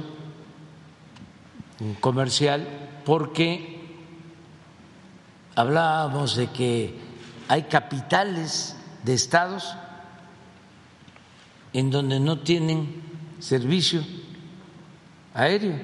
comercial 1.99 2.67
porque 3.05 3.79
hablábamos 5.55 6.35
de 6.35 6.47
que 6.47 6.93
hay 7.47 7.63
capitales 7.63 8.75
de 9.03 9.13
estados 9.13 9.75
en 11.73 11.89
donde 11.89 12.19
no 12.19 12.39
tienen 12.39 13.01
servicio 13.39 14.03
aéreo. 15.33 15.75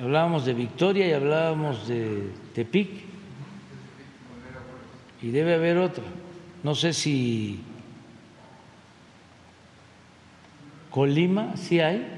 Hablábamos 0.00 0.44
de 0.44 0.54
Victoria 0.54 1.08
y 1.08 1.12
hablábamos 1.12 1.88
de 1.88 2.32
Tepic. 2.54 2.88
Y 5.20 5.30
debe 5.30 5.54
haber 5.54 5.78
otra. 5.78 6.04
No 6.62 6.74
sé 6.74 6.92
si 6.92 7.60
Colima 10.90 11.56
sí 11.56 11.80
hay. 11.80 12.14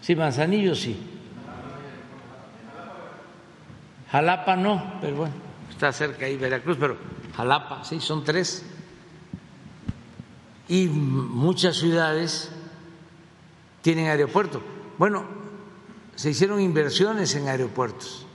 Sí, 0.00 0.16
Manzanillo 0.16 0.74
sí. 0.74 0.98
Jalapa 4.10 4.56
no, 4.56 4.98
pero 5.00 5.16
bueno, 5.16 5.34
está 5.70 5.92
cerca 5.92 6.26
ahí 6.26 6.36
Veracruz, 6.36 6.76
pero 6.80 6.96
Jalapa, 7.36 7.84
sí, 7.84 8.00
son 8.00 8.24
tres 8.24 8.64
y 10.70 10.86
muchas 10.86 11.76
ciudades 11.76 12.50
tienen 13.82 14.06
aeropuertos. 14.06 14.62
Bueno, 14.98 15.24
se 16.14 16.30
hicieron 16.30 16.60
inversiones 16.60 17.34
en 17.34 17.48
aeropuertos, 17.48 18.26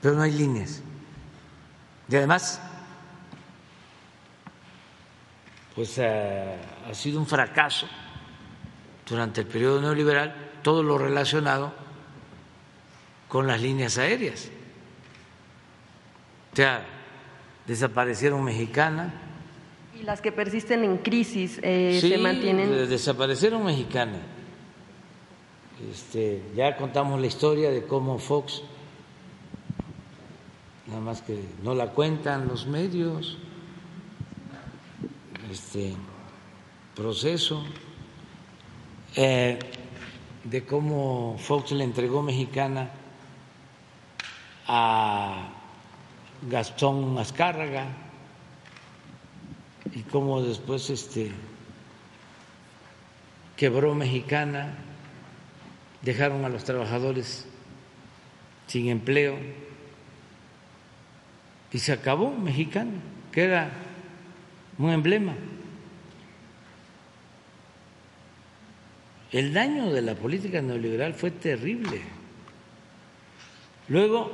pero 0.00 0.14
no 0.14 0.22
hay 0.22 0.32
líneas. 0.32 0.82
Y 2.08 2.16
además, 2.16 2.60
pues 5.74 5.96
eh, 5.98 6.56
ha 6.88 6.94
sido 6.94 7.18
un 7.20 7.26
fracaso 7.26 7.86
durante 9.08 9.42
el 9.42 9.46
periodo 9.46 9.80
neoliberal 9.80 10.34
todo 10.62 10.82
lo 10.82 10.98
relacionado 10.98 11.72
con 13.28 13.46
las 13.46 13.60
líneas 13.60 13.98
aéreas. 13.98 14.50
O 16.52 16.56
sea, 16.56 16.84
desaparecieron 17.66 18.42
mexicanas, 18.44 19.12
las 20.04 20.20
que 20.20 20.32
persisten 20.32 20.84
en 20.84 20.98
crisis 20.98 21.60
eh, 21.62 21.98
se 22.00 22.18
mantienen. 22.18 22.88
Desaparecieron 22.88 23.64
mexicanas. 23.64 24.20
Este, 25.90 26.42
ya 26.54 26.76
contamos 26.76 27.20
la 27.20 27.26
historia 27.26 27.70
de 27.70 27.84
cómo 27.84 28.18
Fox 28.18 28.62
nada 30.86 31.00
más 31.00 31.22
que 31.22 31.42
no 31.62 31.74
la 31.74 31.90
cuentan 31.90 32.48
los 32.48 32.66
medios, 32.66 33.38
este 35.50 35.94
proceso 36.94 37.64
eh, 39.16 39.58
de 40.44 40.64
cómo 40.64 41.36
Fox 41.38 41.72
le 41.72 41.84
entregó 41.84 42.22
Mexicana 42.22 42.90
a 44.66 45.48
Gastón 46.42 47.18
Azcárraga 47.18 47.86
y 49.94 50.00
cómo 50.02 50.42
después 50.42 50.90
este 50.90 51.32
quebró 53.56 53.94
Mexicana, 53.94 54.74
dejaron 56.02 56.44
a 56.44 56.48
los 56.48 56.64
trabajadores 56.64 57.46
sin 58.66 58.88
empleo 58.88 59.36
y 61.70 61.78
se 61.78 61.92
acabó 61.92 62.32
Mexicana, 62.32 62.90
que 63.30 63.44
era 63.44 63.70
un 64.78 64.90
emblema. 64.90 65.34
El 69.32 69.54
daño 69.54 69.90
de 69.90 70.02
la 70.02 70.14
política 70.14 70.60
neoliberal 70.60 71.14
fue 71.14 71.30
terrible. 71.30 72.02
Luego 73.88 74.30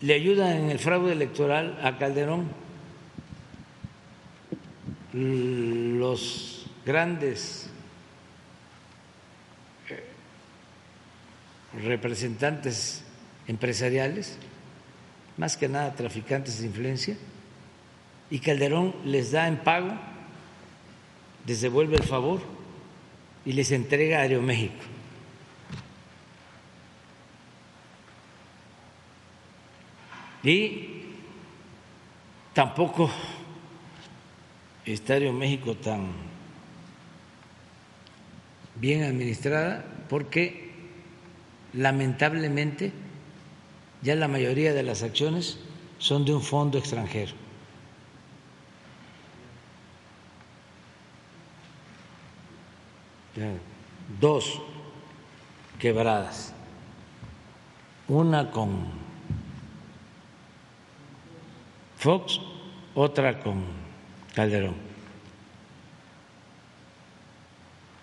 le 0.00 0.14
ayudan 0.14 0.52
en 0.52 0.70
el 0.70 0.78
fraude 0.78 1.12
electoral 1.12 1.78
a 1.82 1.98
Calderón 1.98 2.48
los 5.12 6.66
grandes 6.86 7.68
eh, 9.90 10.04
representantes 11.82 13.04
empresariales, 13.48 14.38
más 15.36 15.56
que 15.56 15.68
nada 15.68 15.94
traficantes 15.94 16.60
de 16.60 16.66
influencia, 16.66 17.16
y 18.30 18.38
Calderón 18.38 18.94
les 19.04 19.32
da 19.32 19.48
en 19.48 19.58
pago, 19.58 19.92
les 21.46 21.60
devuelve 21.60 21.96
el 21.96 22.04
favor 22.04 22.61
y 23.44 23.52
les 23.52 23.70
entrega 23.72 24.18
a 24.18 24.22
Aeroméxico. 24.22 24.84
Y 30.44 30.88
tampoco 32.52 33.10
está 34.84 35.14
Aeroméxico 35.14 35.76
tan 35.76 36.12
bien 38.76 39.04
administrada 39.04 39.84
porque 40.08 40.72
lamentablemente 41.72 42.92
ya 44.02 44.16
la 44.16 44.26
mayoría 44.28 44.72
de 44.72 44.82
las 44.82 45.02
acciones 45.02 45.58
son 45.98 46.24
de 46.24 46.34
un 46.34 46.42
fondo 46.42 46.78
extranjero. 46.78 47.41
Dos 54.20 54.60
quebradas, 55.78 56.54
una 58.08 58.50
con 58.50 58.86
Fox, 61.96 62.40
otra 62.94 63.38
con 63.40 63.64
Calderón. 64.34 64.74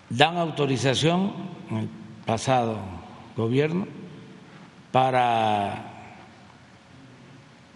Dan 0.08 0.38
autorización 0.38 1.32
en 1.70 1.76
el 1.76 1.88
pasado 2.26 2.78
gobierno 3.36 3.86
para, 4.90 5.84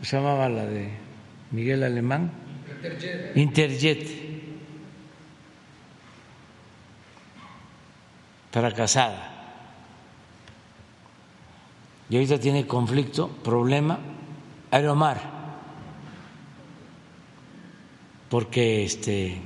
se 0.03 0.17
llamaba 0.17 0.49
la 0.49 0.67
de 0.67 0.91
Miguel 1.53 1.85
Alemán, 1.85 2.33
Interjet. 2.83 3.37
Interjet 3.37 4.24
para 8.55 8.73
casada. 8.73 9.33
Y 12.09 12.15
ahorita 12.15 12.39
tiene 12.39 12.69
conflicto, 12.69 13.29
problema, 13.29 13.99
Aeromar, 14.71 15.21
porque 18.31 18.85
este, 18.85 19.43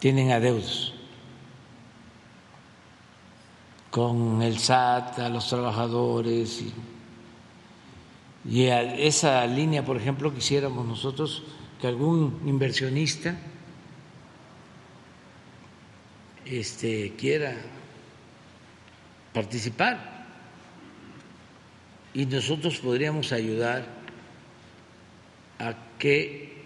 tienen 0.00 0.32
adeudos 0.32 0.94
con 3.92 4.42
el 4.42 4.58
SAT, 4.58 5.20
a 5.20 5.28
los 5.28 5.48
trabajadores. 5.48 6.62
Y, 6.62 6.74
y 8.50 8.66
a 8.66 8.82
esa 8.82 9.46
línea, 9.46 9.84
por 9.84 9.96
ejemplo, 9.96 10.34
quisiéramos 10.34 10.84
nosotros 10.84 11.44
que 11.80 11.86
algún 11.86 12.40
inversionista 12.46 13.38
este, 16.50 17.12
quiera 17.18 17.54
participar 19.32 20.26
y 22.14 22.26
nosotros 22.26 22.78
podríamos 22.78 23.32
ayudar 23.32 23.86
a 25.58 25.74
que 25.98 26.56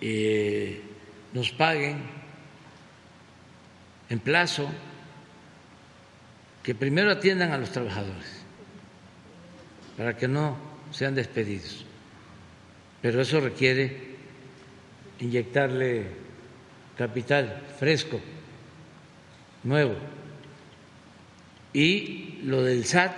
eh, 0.00 0.80
nos 1.32 1.50
paguen 1.50 2.02
en 4.08 4.18
plazo, 4.18 4.68
que 6.62 6.74
primero 6.74 7.12
atiendan 7.12 7.52
a 7.52 7.58
los 7.58 7.70
trabajadores 7.70 8.42
para 9.96 10.16
que 10.16 10.28
no 10.28 10.56
sean 10.90 11.14
despedidos. 11.14 11.84
Pero 13.02 13.20
eso 13.20 13.40
requiere 13.40 14.16
inyectarle 15.20 16.06
capital 16.96 17.62
fresco 17.78 18.20
nuevo. 19.64 19.94
Y 21.72 22.40
lo 22.44 22.62
del 22.62 22.84
SAT, 22.84 23.12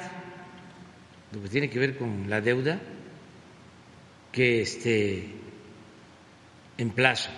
lo 1.33 1.43
que 1.43 1.49
tiene 1.49 1.71
que 1.71 1.79
ver 1.79 1.97
con 1.97 2.29
la 2.29 2.41
deuda, 2.41 2.79
que 4.31 4.63
esté 4.63 5.27
en 6.79 6.91
plazo, 6.91 7.31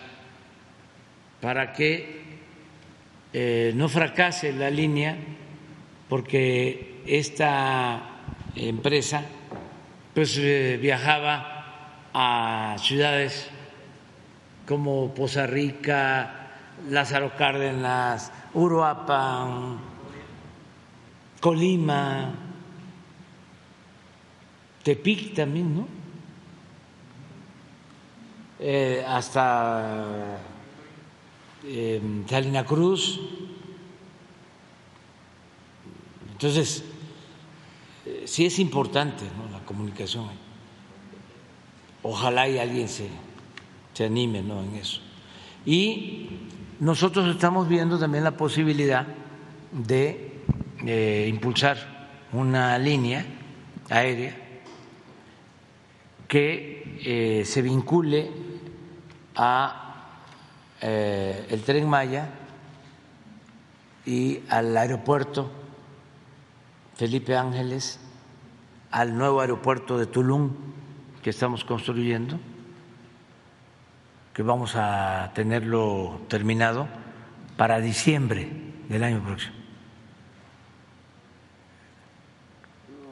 para 1.40 1.72
que 1.72 2.22
eh, 3.32 3.72
no 3.74 3.88
fracase 3.88 4.52
la 4.52 4.70
línea, 4.70 5.16
porque 6.08 7.02
esta 7.06 8.10
empresa 8.54 9.24
pues 10.14 10.38
eh, 10.38 10.78
viajaba 10.80 12.08
a 12.14 12.76
ciudades 12.78 13.50
como 14.66 15.12
Poza 15.12 15.46
Rica, 15.46 16.50
Lázaro 16.88 17.36
Cárdenas, 17.36 18.32
Uruapan, 18.54 19.78
Colima, 21.40 22.32
Tepic 24.82 25.34
también, 25.34 25.76
¿no? 25.76 25.88
Eh, 28.60 29.04
hasta 29.06 30.38
eh, 31.64 32.00
Salina 32.28 32.64
Cruz. 32.64 33.20
Entonces, 36.32 36.84
eh, 38.06 38.24
sí 38.26 38.46
es 38.46 38.58
importante 38.58 39.24
¿no? 39.36 39.50
la 39.50 39.64
comunicación. 39.64 40.28
Ojalá 42.02 42.48
y 42.48 42.58
alguien 42.58 42.88
se, 42.88 43.08
se 43.94 44.04
anime 44.04 44.42
¿no? 44.42 44.62
en 44.62 44.74
eso. 44.76 45.00
Y 45.66 46.28
nosotros 46.80 47.28
estamos 47.28 47.68
viendo 47.68 47.98
también 47.98 48.24
la 48.24 48.36
posibilidad 48.36 49.06
de 49.72 50.42
eh, 50.84 51.26
impulsar 51.28 51.76
una 52.32 52.78
línea 52.78 53.24
aérea 53.90 54.36
que 56.26 56.98
eh, 57.04 57.44
se 57.44 57.62
vincule 57.62 58.30
a 59.36 60.20
eh, 60.80 61.46
el 61.50 61.62
tren 61.62 61.88
Maya 61.88 62.28
y 64.04 64.40
al 64.48 64.76
aeropuerto 64.76 65.50
Felipe 66.96 67.36
Ángeles, 67.36 67.98
al 68.90 69.16
nuevo 69.16 69.40
aeropuerto 69.40 69.98
de 69.98 70.06
Tulum 70.06 70.50
que 71.22 71.30
estamos 71.30 71.64
construyendo 71.64 72.38
que 74.34 74.42
vamos 74.42 74.74
a 74.74 75.30
tenerlo 75.34 76.20
terminado 76.28 76.88
para 77.56 77.80
diciembre 77.80 78.50
del 78.88 79.04
año 79.04 79.22
próximo. 79.22 79.54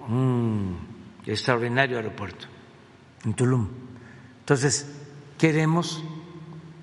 Un 0.08 0.78
extraordinario 1.24 1.96
aeropuerto 1.96 2.46
en 3.24 3.34
Tulum. 3.34 3.68
Entonces, 4.40 4.92
queremos, 5.38 6.02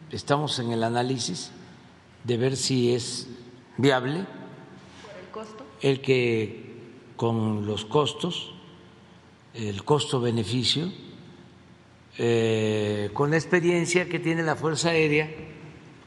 estamos 0.09 0.57
en 0.59 0.71
el 0.71 0.83
análisis 0.83 1.51
de 2.23 2.37
ver 2.37 2.55
si 2.55 2.95
es 2.95 3.27
viable 3.77 4.19
el, 4.19 5.29
costo? 5.31 5.65
el 5.81 6.01
que 6.01 6.81
con 7.17 7.65
los 7.65 7.83
costos 7.83 8.53
el 9.53 9.83
costo-beneficio, 9.83 10.91
eh, 12.21 13.11
con 13.13 13.31
la 13.31 13.37
experiencia 13.37 14.09
que 14.09 14.19
tiene 14.19 14.43
la 14.43 14.57
Fuerza 14.57 14.89
Aérea, 14.89 15.29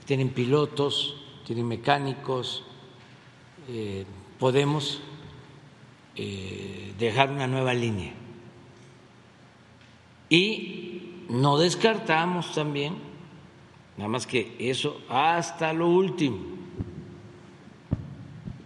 tienen 0.04 0.28
pilotos, 0.28 1.16
tienen 1.46 1.66
mecánicos, 1.66 2.64
eh, 3.66 4.04
podemos 4.38 5.00
eh, 6.14 6.92
dejar 6.98 7.30
una 7.30 7.46
nueva 7.46 7.72
línea. 7.72 8.12
Y 10.28 11.24
no 11.30 11.56
descartamos 11.56 12.54
también, 12.54 12.96
nada 13.96 14.08
más 14.10 14.26
que 14.26 14.54
eso 14.58 15.00
hasta 15.08 15.72
lo 15.72 15.88
último, 15.88 16.40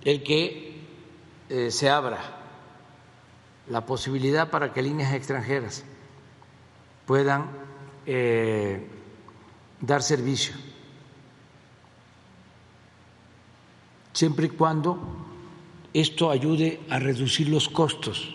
el 0.03 0.25
que 0.25 0.67
se 1.69 1.89
abra 1.89 2.19
la 3.69 3.87
posibilidad 3.87 4.51
para 4.51 4.73
que 4.73 4.83
líneas 4.83 5.15
extranjeras 5.15 5.85
puedan 7.07 7.49
eh, 8.05 8.87
dar 9.81 10.03
servicio, 10.03 10.55
siempre 14.13 14.47
y 14.47 14.51
cuando 14.51 14.99
esto 15.95 16.31
ayude 16.31 16.81
a 16.91 16.99
reducir 16.99 17.49
los 17.49 17.69
costos, 17.69 18.35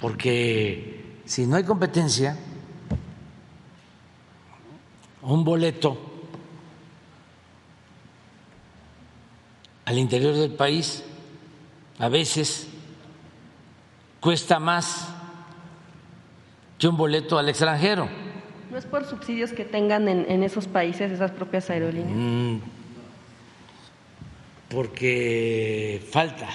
porque 0.00 1.20
si 1.24 1.46
no 1.46 1.56
hay 1.56 1.64
competencia, 1.64 2.38
un 5.22 5.44
boleto 5.44 5.96
al 9.84 9.98
interior 9.98 10.34
del 10.34 10.54
país 10.54 11.04
a 11.98 12.08
veces 12.08 12.66
cuesta 14.20 14.58
más 14.58 15.08
que 16.82 16.88
un 16.88 16.96
boleto 16.96 17.38
al 17.38 17.48
extranjero. 17.48 18.08
¿No 18.68 18.76
es 18.76 18.86
por 18.86 19.04
subsidios 19.04 19.52
que 19.52 19.64
tengan 19.64 20.08
en, 20.08 20.42
esos 20.42 20.66
países 20.66 21.12
esas 21.12 21.30
propias 21.30 21.70
aerolíneas? 21.70 22.10
Mm, 22.12 22.56
porque 24.68 26.04
falta 26.10 26.48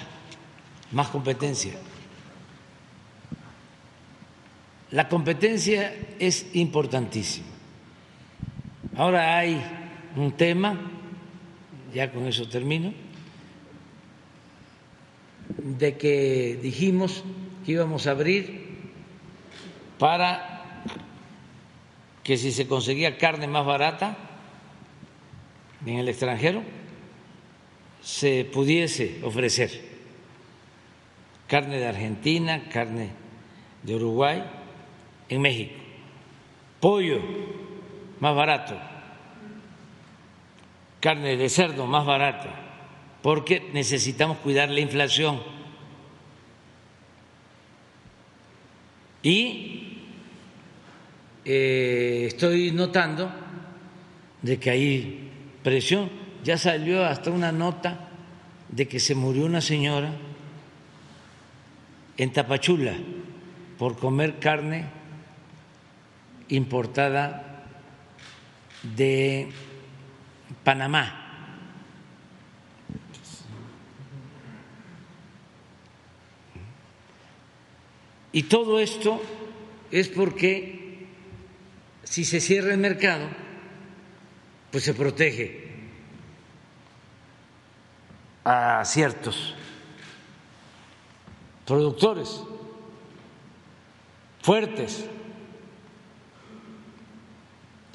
más 0.91 1.07
competencia. 1.07 1.75
La 4.91 5.07
competencia 5.07 5.95
es 6.19 6.47
importantísima. 6.55 7.47
Ahora 8.97 9.37
hay 9.37 9.63
un 10.17 10.33
tema, 10.33 10.77
ya 11.93 12.11
con 12.11 12.27
eso 12.27 12.49
termino, 12.49 12.93
de 15.57 15.97
que 15.97 16.59
dijimos 16.61 17.23
íbamos 17.65 18.07
a 18.07 18.11
abrir 18.11 18.66
para 19.99 20.63
que 22.23 22.37
si 22.37 22.51
se 22.51 22.67
conseguía 22.67 23.17
carne 23.17 23.47
más 23.47 23.65
barata 23.65 24.17
en 25.85 25.99
el 25.99 26.09
extranjero, 26.09 26.61
se 28.01 28.45
pudiese 28.45 29.21
ofrecer 29.23 29.97
carne 31.47 31.77
de 31.79 31.87
Argentina, 31.87 32.67
carne 32.69 33.11
de 33.83 33.95
Uruguay 33.95 34.43
en 35.29 35.41
México, 35.41 35.75
pollo 36.79 37.19
más 38.19 38.35
barato, 38.35 38.77
carne 40.99 41.37
de 41.37 41.49
cerdo 41.49 41.87
más 41.87 42.05
barata, 42.05 42.53
porque 43.21 43.69
necesitamos 43.73 44.37
cuidar 44.39 44.69
la 44.69 44.81
inflación. 44.81 45.41
Y 49.23 49.86
eh, 51.49 52.25
estoy 52.27 52.71
notando 52.71 53.31
de 54.41 54.59
que 54.59 54.69
hay 54.69 55.31
presión. 55.63 56.09
Ya 56.43 56.57
salió 56.57 57.05
hasta 57.05 57.31
una 57.31 57.53
nota 57.53 58.09
de 58.67 58.85
que 58.85 58.99
se 58.99 59.15
murió 59.15 59.45
una 59.45 59.61
señora 59.61 60.11
en 62.17 62.33
Tapachula 62.33 62.95
por 63.77 63.97
comer 63.97 64.39
carne 64.39 64.87
importada 66.49 67.63
de 68.83 69.47
Panamá. 70.65 71.23
Y 78.33 78.43
todo 78.43 78.81
esto 78.81 79.21
es 79.91 80.09
porque 80.09 80.86
si 82.09 82.23
se 82.23 82.39
cierra 82.39 82.71
el 82.71 82.77
mercado, 82.77 83.27
pues 84.71 84.83
se 84.83 84.93
protege 84.93 85.67
a 88.43 88.83
ciertos 88.85 89.53
productores 91.65 92.41
fuertes. 94.41 95.05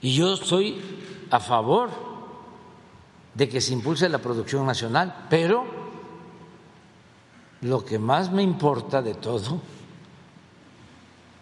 Y 0.02 0.15
yo 0.15 0.34
estoy 0.34 0.81
a 1.31 1.41
favor 1.41 1.91
de 3.34 3.49
que 3.49 3.62
se 3.62 3.73
impulse 3.73 4.08
la 4.10 4.18
producción 4.18 4.66
nacional, 4.66 5.26
pero 5.31 5.65
lo 7.62 7.82
que 7.84 7.99
más 7.99 8.31
me 8.31 8.42
importa 8.42 9.00
de 9.00 9.15
todo 9.15 9.62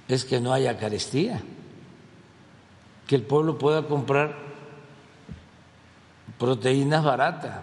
es 0.07 0.24
que 0.24 0.40
no 0.40 0.52
haya 0.52 0.78
carestía, 0.78 1.42
que 3.11 3.17
el 3.17 3.23
pueblo 3.25 3.59
pueda 3.59 3.89
comprar 3.89 4.37
proteínas 6.39 7.03
baratas, 7.03 7.61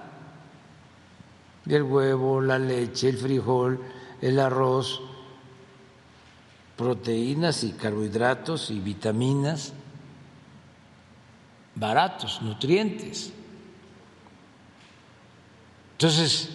el 1.66 1.84
huevo, 1.84 2.42
la 2.42 2.60
leche, 2.60 3.08
el 3.08 3.18
frijol, 3.18 3.80
el 4.20 4.42
arroz, 4.42 5.00
proteínas 6.76 7.64
y 7.64 7.72
carbohidratos 7.72 8.72
y 8.72 8.82
vitaminas 8.82 9.72
baratos, 11.76 12.42
nutrientes. 12.42 13.32
Entonces, 15.94 16.50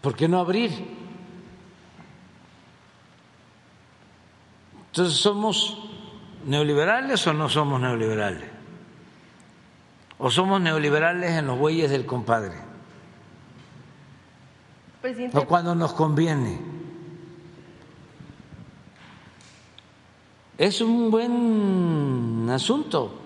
¿por 0.00 0.14
qué 0.14 0.28
no 0.28 0.38
abrir? 0.38 0.70
Entonces, 4.92 5.18
¿somos 5.18 5.89
neoliberales 6.44 7.26
o 7.26 7.32
no 7.32 7.48
somos 7.48 7.80
neoliberales? 7.80 8.48
¿O 10.18 10.30
somos 10.30 10.60
neoliberales 10.60 11.32
en 11.32 11.46
los 11.46 11.58
bueyes 11.58 11.90
del 11.90 12.04
compadre? 12.04 12.70
O 15.32 15.44
cuando 15.46 15.74
nos 15.74 15.94
conviene. 15.94 16.60
Es 20.58 20.82
un 20.82 21.10
buen 21.10 22.48
asunto. 22.50 23.18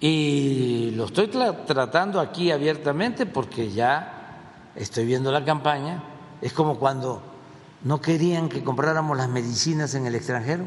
Y 0.00 0.92
lo 0.96 1.04
estoy 1.04 1.28
tratando 1.28 2.18
aquí 2.18 2.50
abiertamente 2.50 3.26
porque 3.26 3.70
ya 3.70 4.72
estoy 4.74 5.04
viendo 5.04 5.30
la 5.30 5.44
campaña. 5.44 6.02
Es 6.40 6.54
como 6.54 6.78
cuando 6.78 7.22
no 7.84 8.00
querían 8.00 8.48
que 8.48 8.64
compráramos 8.64 9.16
las 9.16 9.28
medicinas 9.28 9.94
en 9.94 10.06
el 10.06 10.14
extranjero. 10.14 10.64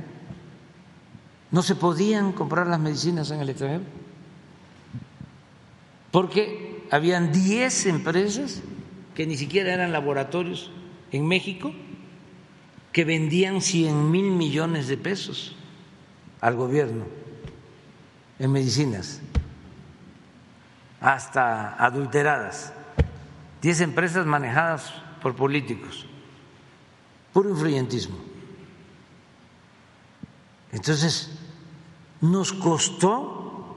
No 1.56 1.64
se 1.64 1.76
podían 1.76 2.34
comprar 2.34 2.68
las 2.68 2.82
medicinas 2.82 3.32
en 3.32 3.40
el 3.40 3.48
extranjero. 3.48 3.86
Porque 6.12 6.86
habían 6.92 7.32
10 7.32 7.86
empresas 7.86 8.62
que 9.16 9.26
ni 9.26 9.38
siquiera 9.38 9.74
eran 9.74 9.94
laboratorios 9.94 10.70
en 11.14 11.26
México 11.26 11.72
que 12.92 13.06
vendían 13.06 13.62
100 13.62 14.12
mil 14.12 14.32
millones 14.32 14.90
de 14.90 14.98
pesos 14.98 15.56
al 16.42 16.58
gobierno 16.58 17.06
en 18.38 18.52
medicinas, 18.52 19.22
hasta 21.00 21.74
adulteradas. 21.76 22.74
10 23.62 23.80
empresas 23.80 24.26
manejadas 24.26 24.94
por 25.22 25.38
políticos 25.38 26.06
puro 27.32 27.50
influyentismo. 27.50 28.18
Entonces, 30.74 31.45
nos 32.22 32.54
costó 32.54 33.76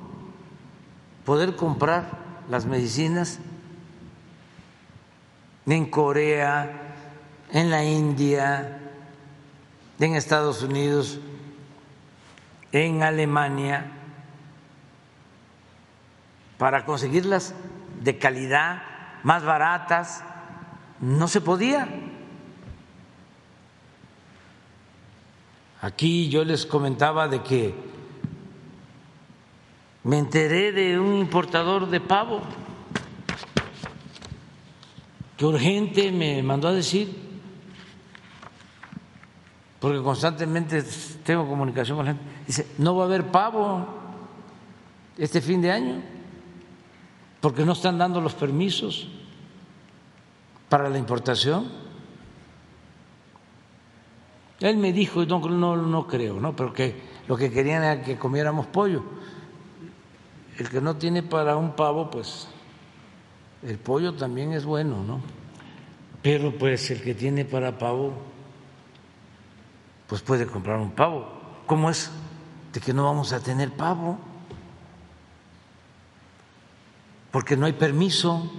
poder 1.24 1.56
comprar 1.56 2.18
las 2.48 2.66
medicinas 2.66 3.38
en 5.66 5.90
Corea, 5.90 6.96
en 7.52 7.70
la 7.70 7.84
India, 7.84 8.80
en 9.98 10.14
Estados 10.14 10.62
Unidos, 10.62 11.18
en 12.72 13.02
Alemania, 13.02 13.92
para 16.56 16.84
conseguirlas 16.84 17.54
de 18.00 18.18
calidad, 18.18 18.82
más 19.22 19.44
baratas, 19.44 20.24
no 21.00 21.28
se 21.28 21.40
podía. 21.40 21.88
Aquí 25.80 26.28
yo 26.28 26.44
les 26.44 26.66
comentaba 26.66 27.28
de 27.28 27.42
que 27.42 27.74
me 30.08 30.16
enteré 30.16 30.72
de 30.72 30.98
un 30.98 31.18
importador 31.18 31.86
de 31.86 32.00
pavo 32.00 32.40
que 35.36 35.44
urgente 35.44 36.10
me 36.10 36.42
mandó 36.42 36.68
a 36.68 36.72
decir, 36.72 37.14
porque 39.78 40.00
constantemente 40.00 40.82
tengo 41.22 41.46
comunicación 41.46 41.98
con 41.98 42.06
la 42.06 42.14
gente, 42.14 42.26
dice, 42.46 42.66
no 42.78 42.96
va 42.96 43.02
a 43.02 43.06
haber 43.06 43.26
pavo 43.26 43.86
este 45.18 45.42
fin 45.42 45.60
de 45.60 45.72
año, 45.72 46.00
porque 47.42 47.66
no 47.66 47.72
están 47.72 47.98
dando 47.98 48.22
los 48.22 48.32
permisos 48.32 49.08
para 50.70 50.88
la 50.88 50.96
importación. 50.96 51.70
Él 54.60 54.78
me 54.78 54.94
dijo, 54.94 55.26
no, 55.26 55.38
no, 55.40 55.76
no 55.76 56.06
creo, 56.06 56.40
¿no? 56.40 56.56
pero 56.56 56.72
que 56.72 56.98
lo 57.28 57.36
que 57.36 57.52
querían 57.52 57.82
era 57.84 58.02
que 58.02 58.16
comiéramos 58.16 58.66
pollo. 58.68 59.17
El 60.58 60.68
que 60.68 60.80
no 60.80 60.96
tiene 60.96 61.22
para 61.22 61.56
un 61.56 61.76
pavo, 61.76 62.10
pues 62.10 62.48
el 63.62 63.78
pollo 63.78 64.14
también 64.14 64.52
es 64.52 64.64
bueno, 64.64 65.04
¿no? 65.04 65.20
Pero 66.20 66.58
pues 66.58 66.90
el 66.90 67.00
que 67.00 67.14
tiene 67.14 67.44
para 67.44 67.78
pavo, 67.78 68.12
pues 70.08 70.20
puede 70.20 70.46
comprar 70.46 70.80
un 70.80 70.90
pavo. 70.90 71.30
¿Cómo 71.64 71.90
es 71.90 72.10
de 72.72 72.80
que 72.80 72.92
no 72.92 73.04
vamos 73.04 73.32
a 73.32 73.40
tener 73.40 73.70
pavo? 73.70 74.18
Porque 77.30 77.56
no 77.56 77.66
hay 77.66 77.74
permiso 77.74 78.50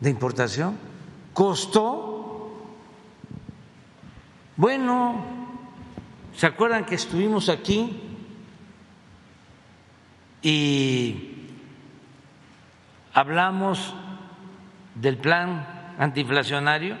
de 0.00 0.10
importación. 0.10 0.76
Costó. 1.32 2.50
Bueno, 4.56 5.24
¿se 6.34 6.46
acuerdan 6.46 6.84
que 6.84 6.96
estuvimos 6.96 7.48
aquí 7.48 8.07
y 10.42 11.48
hablamos 13.12 13.94
del 14.94 15.16
plan 15.16 15.94
antiinflacionario, 15.98 16.96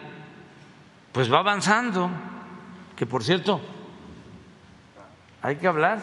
pues 1.12 1.32
va 1.32 1.38
avanzando, 1.38 2.10
que 2.96 3.06
por 3.06 3.22
cierto, 3.22 3.60
hay 5.42 5.56
que 5.56 5.66
hablar 5.68 6.00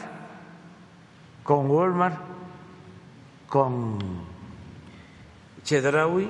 con 1.44 1.70
Walmart, 1.70 2.18
con 3.48 4.00
Chedraui 5.64 6.30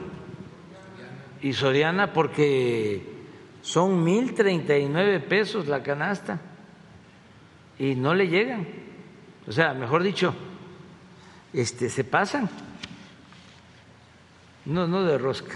y 1.41 1.53
Soriana, 1.53 2.11
porque 2.11 3.13
son 3.61 4.03
mil 4.03 4.33
treinta 4.33 4.77
y 4.77 4.87
nueve 4.89 5.19
pesos 5.19 5.67
la 5.67 5.81
canasta 5.81 6.39
y 7.79 7.95
no 7.95 8.13
le 8.13 8.27
llegan. 8.27 8.67
O 9.47 9.51
sea, 9.51 9.73
mejor 9.73 10.03
dicho, 10.03 10.33
este, 11.55 11.89
se 11.89 12.03
pasan. 12.03 12.49
No, 14.65 14.87
no 14.87 15.03
de 15.03 15.17
rosca. 15.17 15.55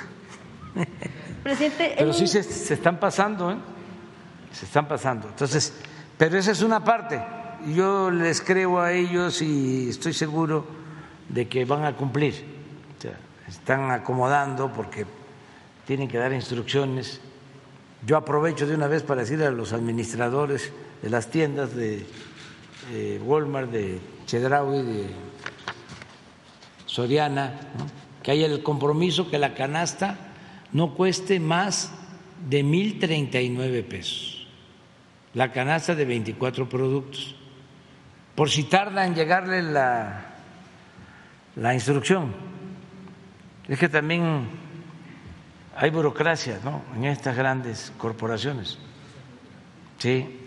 Presidente, 1.44 1.96
pero 1.98 2.14
sí 2.14 2.28
se, 2.28 2.44
se, 2.44 2.74
están 2.74 3.00
pasando, 3.00 3.52
¿eh? 3.52 3.58
Se 4.52 4.66
están 4.66 4.88
pasando. 4.88 5.28
Entonces, 5.30 5.74
pero 6.18 6.38
esa 6.38 6.52
es 6.52 6.62
una 6.62 6.84
parte. 6.84 7.22
Yo 7.74 8.12
les 8.12 8.42
creo 8.42 8.80
a 8.80 8.92
ellos 8.94 9.42
y 9.42 9.90
estoy 9.90 10.14
seguro 10.14 10.66
de 11.28 11.48
que 11.48 11.66
van 11.66 11.86
a 11.86 11.96
cumplir. 11.96 12.46
O 12.98 13.02
sea, 13.02 13.18
están 13.48 13.92
acomodando 13.92 14.72
porque 14.72 15.06
tienen 15.86 16.08
que 16.08 16.18
dar 16.18 16.34
instrucciones. 16.34 17.20
Yo 18.06 18.16
aprovecho 18.18 18.68
de 18.68 18.76
una 18.76 18.88
vez 18.88 19.04
para 19.04 19.22
decirle 19.22 19.46
a 19.46 19.52
los 19.52 19.74
administradores 19.74 20.72
de 21.02 21.10
las 21.10 21.30
tiendas 21.30 21.76
de 21.76 22.06
Walmart, 23.24 23.72
de 23.72 24.00
Chedraui, 24.26 24.82
de 24.84 25.10
Soriana, 26.90 27.54
que 28.24 28.32
haya 28.32 28.48
el 28.48 28.64
compromiso 28.64 29.30
que 29.30 29.38
la 29.38 29.54
canasta 29.54 30.18
no 30.74 30.96
cueste 30.96 31.40
más 31.40 31.92
de 32.50 32.64
mil 32.64 32.98
treinta 32.98 33.40
y 33.40 33.50
nueve 33.50 33.84
pesos, 33.84 34.48
la 35.36 35.52
canasta 35.52 35.94
de 35.94 36.04
24 36.06 36.68
productos, 36.68 37.36
por 38.34 38.50
si 38.50 38.64
tarda 38.64 39.06
en 39.06 39.14
llegarle 39.14 39.62
la, 39.62 40.34
la 41.56 41.76
instrucción. 41.76 42.34
Es 43.68 43.78
que 43.78 43.88
también 43.88 44.48
hay 45.78 45.92
burocracia 45.92 46.60
¿no? 46.64 46.82
en 46.96 47.06
estas 47.06 47.38
grandes 47.38 47.94
corporaciones. 48.00 48.80
Sí, 50.00 50.40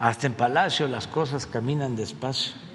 hasta 0.00 0.26
en 0.26 0.32
Palacio 0.32 0.88
las 0.88 1.06
cosas 1.06 1.46
caminan 1.46 1.94
despacio. 1.94 2.65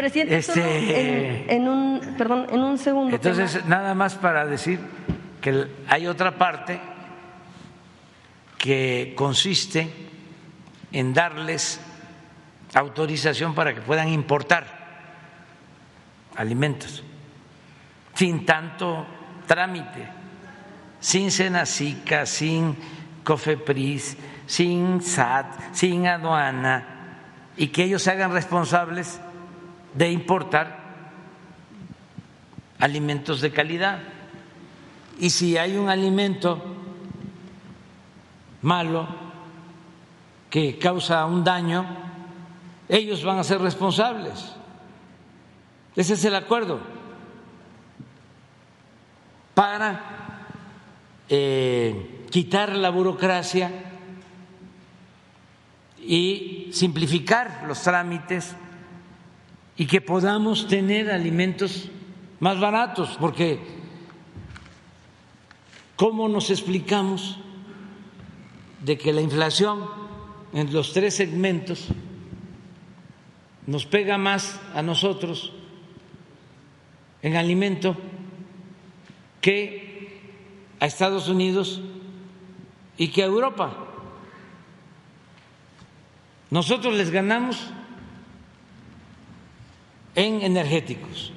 Presidente, 0.00 0.36
Este- 0.38 1.44
en, 1.44 1.50
en 1.62 1.68
un, 1.68 2.14
perdón, 2.16 2.46
en 2.50 2.60
un 2.60 2.78
segundo. 2.78 3.14
Entonces, 3.16 3.52
tema. 3.52 3.76
nada 3.76 3.94
más 3.94 4.14
para 4.14 4.46
decir 4.46 4.78
que 5.40 5.66
hay 5.88 6.06
otra 6.06 6.36
parte 6.36 6.80
que 8.58 9.14
consiste 9.16 9.90
en 10.92 11.12
darles 11.14 11.80
autorización 12.74 13.54
para 13.54 13.74
que 13.74 13.80
puedan 13.80 14.08
importar 14.08 14.66
alimentos 16.36 17.02
sin 18.14 18.44
tanto 18.44 19.06
trámite, 19.46 20.06
sin 21.00 21.30
Senacica, 21.30 22.26
sin 22.26 22.76
Cofepris, 23.24 24.16
sin 24.46 25.00
SAT, 25.00 25.72
sin 25.72 26.06
aduana, 26.06 26.84
y 27.56 27.68
que 27.68 27.84
ellos 27.84 28.02
se 28.02 28.10
hagan 28.10 28.32
responsables 28.32 29.20
de 29.94 30.10
importar 30.10 30.80
alimentos 32.78 33.40
de 33.40 33.50
calidad. 33.50 34.00
Y 35.18 35.30
si 35.30 35.56
hay 35.58 35.76
un 35.76 35.88
alimento 35.88 36.62
malo 38.62 39.06
que 40.48 40.78
causa 40.78 41.24
un 41.26 41.44
daño, 41.44 41.86
ellos 42.88 43.22
van 43.22 43.38
a 43.38 43.44
ser 43.44 43.60
responsables. 43.60 44.56
Ese 45.94 46.14
es 46.14 46.24
el 46.24 46.34
acuerdo 46.34 46.80
para 49.54 50.46
eh, 51.28 52.26
quitar 52.30 52.74
la 52.74 52.90
burocracia 52.90 53.70
y 56.00 56.70
simplificar 56.72 57.64
los 57.66 57.82
trámites 57.82 58.56
y 59.80 59.86
que 59.86 60.02
podamos 60.02 60.68
tener 60.68 61.10
alimentos 61.10 61.88
más 62.38 62.60
baratos, 62.60 63.16
porque 63.18 63.58
¿cómo 65.96 66.28
nos 66.28 66.50
explicamos 66.50 67.38
de 68.84 68.98
que 68.98 69.10
la 69.14 69.22
inflación 69.22 69.86
en 70.52 70.70
los 70.70 70.92
tres 70.92 71.14
segmentos 71.14 71.86
nos 73.66 73.86
pega 73.86 74.18
más 74.18 74.60
a 74.74 74.82
nosotros 74.82 75.50
en 77.22 77.36
alimento 77.36 77.96
que 79.40 80.20
a 80.78 80.84
Estados 80.84 81.26
Unidos 81.26 81.80
y 82.98 83.08
que 83.08 83.22
a 83.22 83.26
Europa? 83.28 83.78
Nosotros 86.50 86.92
les 86.96 87.10
ganamos 87.10 87.72
en 90.14 90.42
energéticos. 90.42 91.32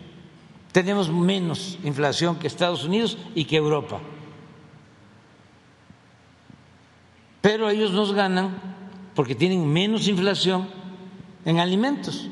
Tenemos 0.71 1.09
menos 1.11 1.77
inflación 1.83 2.37
que 2.37 2.47
Estados 2.47 2.83
Unidos 2.83 3.17
y 3.35 3.45
que 3.45 3.57
Europa. 3.57 3.99
Pero 7.41 7.69
ellos 7.69 7.91
nos 7.91 8.13
ganan 8.13 8.57
porque 9.15 9.35
tienen 9.35 9.71
menos 9.71 10.07
inflación 10.07 10.67
en 11.45 11.59
alimentos. 11.59 12.29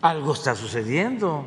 Algo 0.00 0.32
está 0.32 0.54
sucediendo. 0.54 1.44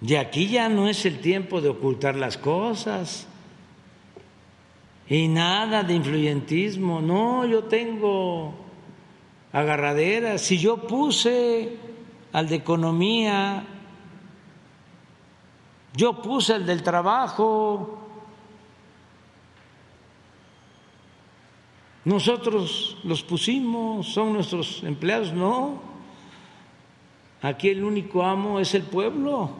Y 0.00 0.14
aquí 0.14 0.48
ya 0.48 0.68
no 0.68 0.88
es 0.88 1.04
el 1.04 1.20
tiempo 1.20 1.60
de 1.60 1.68
ocultar 1.68 2.16
las 2.16 2.38
cosas. 2.38 3.26
Y 5.08 5.28
nada 5.28 5.82
de 5.82 5.94
influyentismo. 5.94 7.00
No, 7.00 7.44
yo 7.46 7.64
tengo 7.64 8.54
agarradera. 9.52 10.38
Si 10.38 10.58
yo 10.58 10.86
puse 10.86 11.76
al 12.32 12.48
de 12.48 12.56
economía, 12.56 13.64
yo 15.94 16.22
puse 16.22 16.54
al 16.54 16.66
del 16.66 16.82
trabajo, 16.82 17.98
nosotros 22.04 22.96
los 23.04 23.22
pusimos, 23.22 24.06
son 24.06 24.32
nuestros 24.32 24.82
empleados, 24.82 25.32
no. 25.32 25.80
Aquí 27.42 27.68
el 27.68 27.84
único 27.84 28.22
amo 28.22 28.60
es 28.60 28.74
el 28.74 28.82
pueblo. 28.82 29.50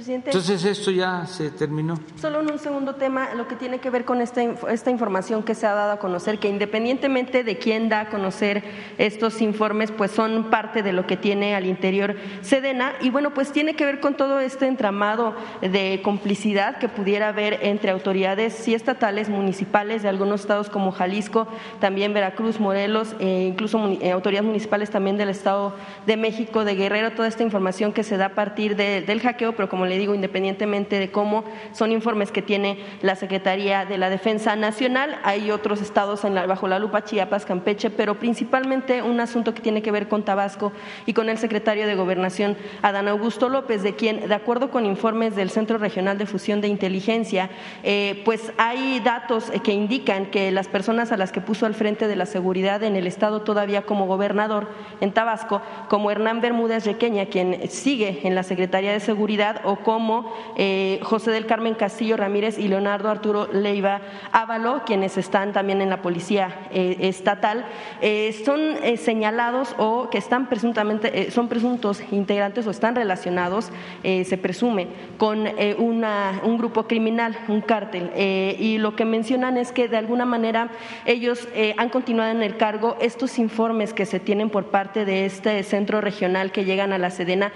Presidente. 0.00 0.30
Entonces 0.30 0.64
esto 0.64 0.90
ya 0.90 1.26
se 1.26 1.50
terminó. 1.50 2.00
Solo 2.18 2.40
en 2.40 2.50
un 2.50 2.58
segundo 2.58 2.94
tema, 2.94 3.34
lo 3.34 3.46
que 3.46 3.54
tiene 3.54 3.80
que 3.80 3.90
ver 3.90 4.06
con 4.06 4.22
esta, 4.22 4.42
esta 4.70 4.90
información 4.90 5.42
que 5.42 5.54
se 5.54 5.66
ha 5.66 5.74
dado 5.74 5.92
a 5.92 5.98
conocer, 5.98 6.38
que 6.38 6.48
independientemente 6.48 7.44
de 7.44 7.58
quién 7.58 7.90
da 7.90 8.00
a 8.00 8.08
conocer 8.08 8.64
estos 8.96 9.42
informes, 9.42 9.90
pues 9.90 10.10
son 10.10 10.48
parte 10.48 10.82
de 10.82 10.94
lo 10.94 11.06
que 11.06 11.18
tiene 11.18 11.54
al 11.54 11.66
interior 11.66 12.16
Sedena. 12.40 12.94
Y 13.02 13.10
bueno, 13.10 13.34
pues 13.34 13.52
tiene 13.52 13.74
que 13.74 13.84
ver 13.84 14.00
con 14.00 14.14
todo 14.14 14.40
este 14.40 14.66
entramado 14.66 15.34
de 15.60 16.00
complicidad 16.02 16.78
que 16.78 16.88
pudiera 16.88 17.28
haber 17.28 17.58
entre 17.60 17.90
autoridades, 17.90 18.54
sí 18.54 18.72
estatales, 18.72 19.28
municipales 19.28 20.02
de 20.02 20.08
algunos 20.08 20.40
estados 20.40 20.70
como 20.70 20.92
Jalisco, 20.92 21.46
también 21.78 22.14
Veracruz, 22.14 22.58
Morelos, 22.58 23.14
e 23.18 23.42
incluso 23.42 23.98
eh, 24.00 24.12
autoridades 24.12 24.46
municipales 24.46 24.88
también 24.88 25.18
del 25.18 25.28
Estado 25.28 25.76
de 26.06 26.16
México, 26.16 26.64
de 26.64 26.74
Guerrero, 26.74 27.12
toda 27.12 27.28
esta 27.28 27.42
información 27.42 27.92
que 27.92 28.02
se 28.02 28.16
da 28.16 28.26
a 28.26 28.34
partir 28.34 28.76
del 28.76 29.20
hackeo, 29.20 29.52
pero 29.54 29.68
como 29.68 29.89
le 29.90 29.98
digo, 29.98 30.14
independientemente 30.14 30.98
de 30.98 31.10
cómo 31.10 31.44
son 31.72 31.92
informes 31.92 32.30
que 32.30 32.40
tiene 32.40 32.78
la 33.02 33.16
Secretaría 33.16 33.84
de 33.84 33.98
la 33.98 34.08
Defensa 34.08 34.56
Nacional, 34.56 35.18
hay 35.24 35.50
otros 35.50 35.82
estados 35.82 36.22
bajo 36.46 36.68
la 36.68 36.78
lupa, 36.78 37.04
Chiapas, 37.04 37.44
Campeche, 37.44 37.90
pero 37.90 38.18
principalmente 38.18 39.02
un 39.02 39.20
asunto 39.20 39.52
que 39.52 39.60
tiene 39.60 39.82
que 39.82 39.90
ver 39.90 40.08
con 40.08 40.22
Tabasco 40.22 40.72
y 41.06 41.12
con 41.12 41.28
el 41.28 41.38
secretario 41.38 41.86
de 41.86 41.94
Gobernación, 41.96 42.56
Adán 42.82 43.08
Augusto 43.08 43.48
López, 43.48 43.82
de 43.82 43.96
quien, 43.96 44.28
de 44.28 44.34
acuerdo 44.34 44.70
con 44.70 44.86
informes 44.86 45.34
del 45.34 45.50
Centro 45.50 45.76
Regional 45.76 46.18
de 46.18 46.26
Fusión 46.26 46.60
de 46.60 46.68
Inteligencia, 46.68 47.50
eh, 47.82 48.22
pues 48.24 48.52
hay 48.58 49.00
datos 49.00 49.50
que 49.64 49.72
indican 49.72 50.26
que 50.26 50.52
las 50.52 50.68
personas 50.68 51.10
a 51.10 51.16
las 51.16 51.32
que 51.32 51.40
puso 51.40 51.66
al 51.66 51.74
frente 51.74 52.06
de 52.06 52.16
la 52.16 52.26
seguridad 52.26 52.84
en 52.84 52.94
el 52.94 53.08
estado 53.08 53.42
todavía 53.42 53.82
como 53.82 54.06
gobernador 54.06 54.68
en 55.00 55.12
Tabasco, 55.12 55.62
como 55.88 56.10
Hernán 56.12 56.40
Bermúdez 56.40 56.86
Requeña, 56.86 57.26
quien 57.26 57.68
sigue 57.68 58.20
en 58.22 58.36
la 58.36 58.44
Secretaría 58.44 58.92
de 58.92 59.00
Seguridad, 59.00 59.60
o 59.64 59.76
como 59.82 60.32
eh, 60.56 61.00
José 61.02 61.30
del 61.30 61.46
Carmen 61.46 61.74
Castillo 61.74 62.16
Ramírez 62.16 62.58
y 62.58 62.68
Leonardo 62.68 63.10
Arturo 63.10 63.48
Leiva 63.52 64.00
Ávalo, 64.32 64.82
quienes 64.84 65.16
están 65.16 65.52
también 65.52 65.80
en 65.80 65.90
la 65.90 66.02
Policía 66.02 66.68
eh, 66.72 66.96
Estatal, 67.00 67.64
eh, 68.00 68.32
son 68.44 68.60
señalados 68.96 69.74
o 69.78 70.10
que 70.10 70.18
están 70.18 70.48
presuntamente, 70.48 71.30
son 71.30 71.48
presuntos 71.48 72.02
integrantes 72.10 72.66
o 72.66 72.70
están 72.70 72.94
relacionados, 72.94 73.70
se 74.02 74.38
presume, 74.38 74.88
con 75.18 75.46
un 75.78 76.58
grupo 76.58 76.84
criminal, 76.86 77.36
un 77.48 77.60
cártel. 77.60 78.10
y 78.16 78.78
lo 78.78 78.96
que 78.96 79.04
mencionan 79.04 79.56
es 79.56 79.72
que 79.72 79.88
de 79.88 79.96
alguna 79.96 80.24
manera 80.24 80.70
ellos 81.06 81.48
han 81.76 81.88
continuado 81.88 82.30
en 82.30 82.42
el 82.42 82.56
cargo. 82.56 82.96
Estos 83.00 83.38
informes 83.38 83.92
que 83.92 84.06
se 84.06 84.20
tienen 84.20 84.50
por 84.50 84.66
parte 84.66 85.04
de 85.04 85.26
este 85.26 85.62
centro 85.62 86.00
regional 86.00 86.52
que 86.52 86.64
llegan 86.64 86.92
a 86.92 86.98
la 86.98 87.10
Sedena 87.10 87.52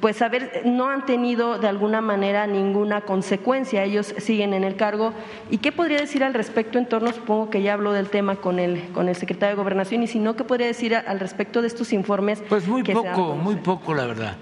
pues 0.00 0.22
a 0.22 0.28
ver, 0.28 0.62
no 0.64 0.88
han 0.88 1.06
tenido 1.06 1.58
de 1.58 1.68
alguna 1.68 2.00
manera 2.00 2.46
ninguna 2.46 3.00
consecuencia, 3.00 3.82
ellos 3.82 4.14
siguen 4.18 4.54
en 4.54 4.64
el 4.64 4.76
cargo. 4.76 5.12
¿Y 5.50 5.58
qué 5.58 5.72
podría 5.72 5.98
decir 5.98 6.22
al 6.22 6.34
respecto 6.34 6.78
en 6.78 6.86
torno, 6.86 7.12
supongo 7.12 7.50
que 7.50 7.62
ya 7.62 7.74
habló 7.74 7.92
del 7.92 8.08
tema 8.08 8.36
con 8.36 8.58
el, 8.58 8.90
con 8.92 9.08
el 9.08 9.16
secretario 9.16 9.56
de 9.56 9.62
Gobernación, 9.62 10.02
y 10.02 10.06
si 10.06 10.18
no, 10.18 10.36
qué 10.36 10.44
podría 10.44 10.68
decir 10.68 10.94
al 10.94 11.18
respecto 11.18 11.62
de 11.62 11.68
estos 11.68 11.92
informes? 11.92 12.42
Pues 12.48 12.68
muy 12.68 12.82
poco, 12.82 13.34
muy 13.34 13.56
poco, 13.56 13.94
la 13.94 14.06
verdad. 14.06 14.36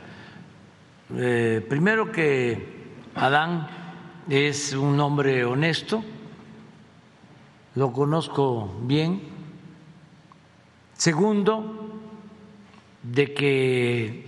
Eh, 1.15 1.65
primero 1.69 2.13
que 2.13 2.77
Adán 3.15 3.69
es 4.29 4.75
un 4.75 4.99
hombre 5.01 5.45
honesto, 5.45 6.05
lo 7.75 7.93
conozco 7.93 8.75
bien. 8.83 9.23
Segundo, 10.95 12.01
de 13.03 13.35
que 13.35 14.26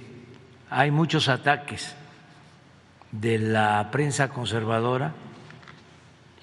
hay 0.71 0.91
muchos 0.91 1.29
ataques 1.29 1.95
de 3.13 3.39
la 3.39 3.89
prensa 3.91 4.29
conservadora, 4.29 5.15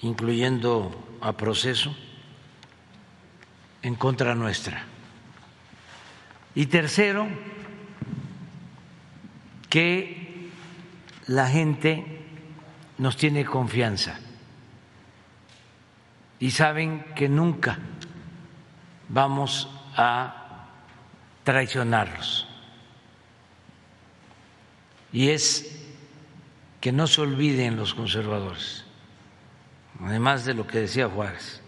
incluyendo 0.02 1.18
a 1.20 1.32
proceso, 1.32 1.96
en 3.82 3.94
contra 3.94 4.34
nuestra. 4.34 4.84
Y 6.54 6.66
tercero, 6.66 7.28
que 9.68 10.50
la 11.26 11.48
gente 11.48 12.04
nos 12.98 13.16
tiene 13.16 13.44
confianza 13.44 14.18
y 16.38 16.50
saben 16.50 17.04
que 17.14 17.28
nunca 17.28 17.78
vamos 19.08 19.68
a 19.96 20.66
traicionarlos 21.44 22.55
y 25.12 25.28
es 25.30 25.76
que 26.80 26.92
no 26.92 27.06
se 27.06 27.20
olviden 27.20 27.76
los 27.76 27.94
conservadores, 27.94 28.84
además 30.00 30.44
de 30.44 30.54
lo 30.54 30.66
que 30.66 30.80
decía 30.80 31.08
Juárez, 31.08 31.60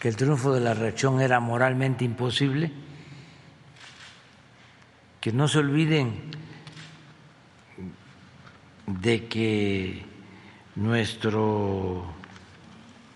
que 0.00 0.08
el 0.08 0.16
triunfo 0.16 0.52
de 0.52 0.60
la 0.60 0.74
reacción 0.74 1.20
era 1.20 1.40
moralmente 1.40 2.04
imposible, 2.04 2.72
que 5.20 5.32
no 5.32 5.46
se 5.46 5.60
olviden 5.60 6.30
de 8.86 9.28
que 9.28 10.04
nuestro 10.74 12.12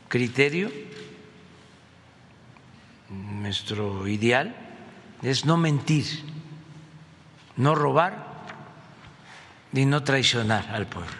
criterio, 0.08 0.70
nuestro 3.10 4.06
ideal 4.06 4.54
es 5.22 5.44
no 5.44 5.56
mentir, 5.56 6.06
no 7.56 7.74
robar 7.74 8.25
y 9.72 9.84
no 9.84 10.02
traicionar 10.02 10.68
al 10.70 10.86
pueblo. 10.86 11.10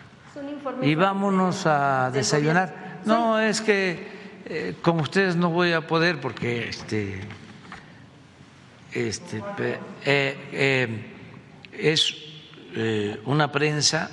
Y 0.83 0.95
vámonos 0.95 1.67
a 1.67 2.11
desayunar. 2.11 3.01
No, 3.05 3.39
es 3.39 3.61
que 3.61 4.17
eh, 4.47 4.75
con 4.83 5.01
ustedes 5.01 5.37
no 5.37 5.51
voy 5.51 5.73
a 5.73 5.87
poder 5.87 6.21
porque 6.21 6.69
este, 6.69 7.21
este 8.93 9.43
eh, 10.05 10.37
eh, 10.53 11.13
es 11.73 12.15
una 13.25 13.51
prensa 13.51 14.11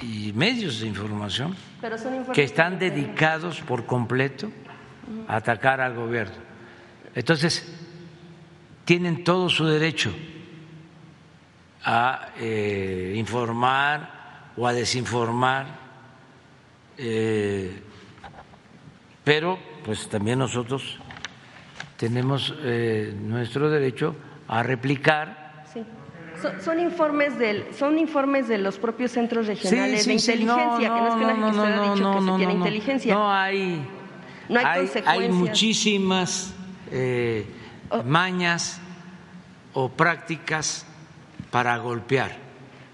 y 0.00 0.32
medios 0.32 0.80
de 0.80 0.88
información 0.88 1.54
que 2.34 2.42
están 2.42 2.80
dedicados 2.80 3.60
por 3.60 3.86
completo 3.86 4.50
a 5.28 5.36
atacar 5.36 5.80
al 5.80 5.94
gobierno. 5.94 6.34
Entonces, 7.14 7.64
tienen 8.84 9.22
todo 9.22 9.48
su 9.48 9.66
derecho 9.66 10.12
a 11.86 12.32
eh, 12.40 13.14
informar 13.14 14.50
o 14.56 14.66
a 14.66 14.72
desinformar, 14.72 15.66
eh, 16.98 17.80
pero 19.22 19.56
pues 19.84 20.08
también 20.08 20.40
nosotros 20.40 20.98
tenemos 21.96 22.52
eh, 22.58 23.14
nuestro 23.16 23.70
derecho 23.70 24.16
a 24.48 24.64
replicar. 24.64 25.64
Sí. 25.72 25.84
Son, 26.60 26.80
informes 26.80 27.38
del, 27.38 27.72
son 27.72 27.98
informes 27.98 28.48
de 28.48 28.58
los 28.58 28.78
propios 28.78 29.12
centros 29.12 29.46
regionales 29.46 30.06
de 30.06 30.12
inteligencia, 30.12 30.78
que 30.78 30.88
no 30.88 31.08
es 31.08 31.14
que 31.14 31.24
ha 31.24 31.94
dicho 31.94 32.12
que 32.12 32.20
se 32.20 32.36
tiene 32.36 32.52
inteligencia. 32.52 33.14
No 33.14 33.32
hay, 33.32 33.86
no 34.48 34.60
hay, 34.60 34.90
hay 35.06 35.28
muchísimas 35.30 36.52
oh. 37.90 38.02
mañas 38.02 38.80
o 39.72 39.88
prácticas 39.88 40.84
para 41.56 41.78
golpear. 41.78 42.36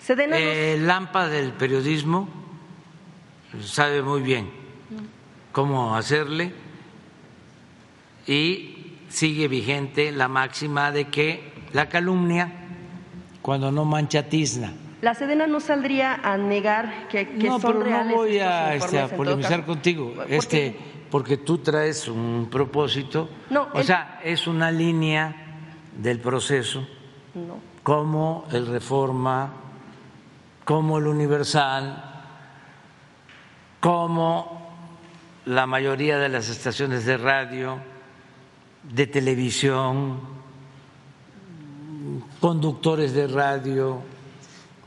El 0.09 0.87
Lampa 0.87 1.27
del 1.27 1.51
periodismo 1.51 2.29
sabe 3.61 4.03
muy 4.03 4.21
bien 4.21 4.49
cómo 5.51 5.97
hacerle 5.97 6.53
y 8.25 8.99
sigue 9.09 9.49
vigente 9.49 10.13
la 10.13 10.29
máxima 10.29 10.93
de 10.93 11.07
que 11.07 11.53
la 11.73 11.89
calumnia 11.89 12.53
cuando 13.43 13.73
no 13.73 13.85
mancha 13.85 14.29
tizna. 14.29 14.73
La 15.01 15.15
Sedena 15.15 15.49
no 15.49 15.59
saldría 15.59 16.21
a 16.23 16.37
negar 16.37 17.09
que, 17.09 17.31
que 17.31 17.49
no, 17.49 17.59
son 17.59 17.83
pero 17.83 18.05
No 18.05 18.15
voy 18.15 18.39
a, 18.39 18.77
este, 18.77 19.09
polemizar 19.09 19.67
contigo, 19.67 20.15
este, 20.29 20.77
porque 21.11 21.39
tú 21.39 21.59
traes 21.59 22.07
un 22.07 22.47
propósito, 22.49 23.29
no, 23.51 23.67
o 23.75 23.83
sea, 23.83 24.21
es 24.23 24.47
una 24.47 24.71
línea 24.71 25.35
del 25.97 26.21
proceso. 26.21 26.87
No 27.35 27.72
como 27.83 28.47
el 28.53 28.67
Reforma, 28.67 29.53
como 30.65 30.99
el 30.99 31.07
Universal, 31.07 32.13
como 33.81 34.63
la 35.47 35.67
mayoría 35.67 36.19
de 36.19 36.29
las 36.29 36.49
estaciones 36.49 37.05
de 37.05 37.17
radio, 37.17 37.79
de 38.85 39.07
televisión, 39.09 40.21
conductores 42.41 43.13
de 43.13 43.27
radio, 43.27 44.01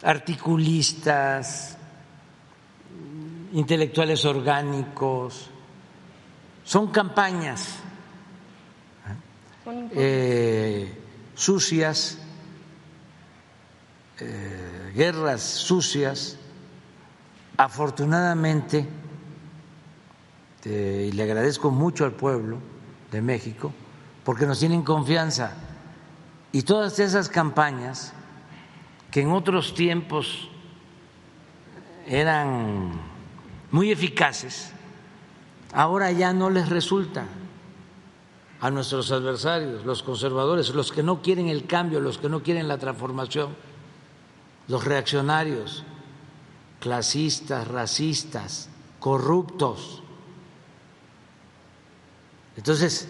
articulistas, 0.04 1.78
intelectuales 3.54 4.24
orgánicos, 4.24 5.50
son 6.64 6.88
campañas 6.88 7.80
eh, 9.92 10.98
sucias 11.36 12.25
eh, 14.20 14.94
guerras 14.96 15.42
sucias 15.42 16.38
afortunadamente, 17.58 18.88
y 20.66 21.12
le 21.12 21.24
agradezco 21.24 21.70
mucho 21.70 22.06
al 22.06 22.14
pueblo 22.14 22.58
de 23.12 23.22
México, 23.22 23.72
porque 24.24 24.46
nos 24.46 24.60
tienen 24.60 24.82
confianza. 24.82 25.54
Y 26.52 26.64
todas 26.64 27.00
esas 27.00 27.30
campañas 27.30 28.14
que 29.12 29.22
en 29.22 29.32
otros 29.32 29.74
tiempos 29.74 30.50
eran 32.08 32.92
muy 33.72 33.92
eficaces, 33.92 34.72
ahora 35.72 36.12
ya 36.12 36.34
no 36.34 36.50
les 36.50 36.70
resulta 36.70 37.26
a 38.60 38.72
nuestros 38.72 39.12
adversarios, 39.12 39.86
los 39.86 40.02
conservadores, 40.02 40.70
los 40.70 40.92
que 40.92 41.04
no 41.04 41.22
quieren 41.22 41.48
el 41.48 41.68
cambio, 41.68 42.00
los 42.00 42.18
que 42.18 42.30
no 42.30 42.42
quieren 42.42 42.68
la 42.68 42.78
transformación, 42.78 43.56
los 44.68 44.84
reaccionarios, 44.84 45.84
clasistas, 46.80 47.68
racistas, 47.68 48.70
corruptos. 49.00 50.04
Entonces, 52.58 53.10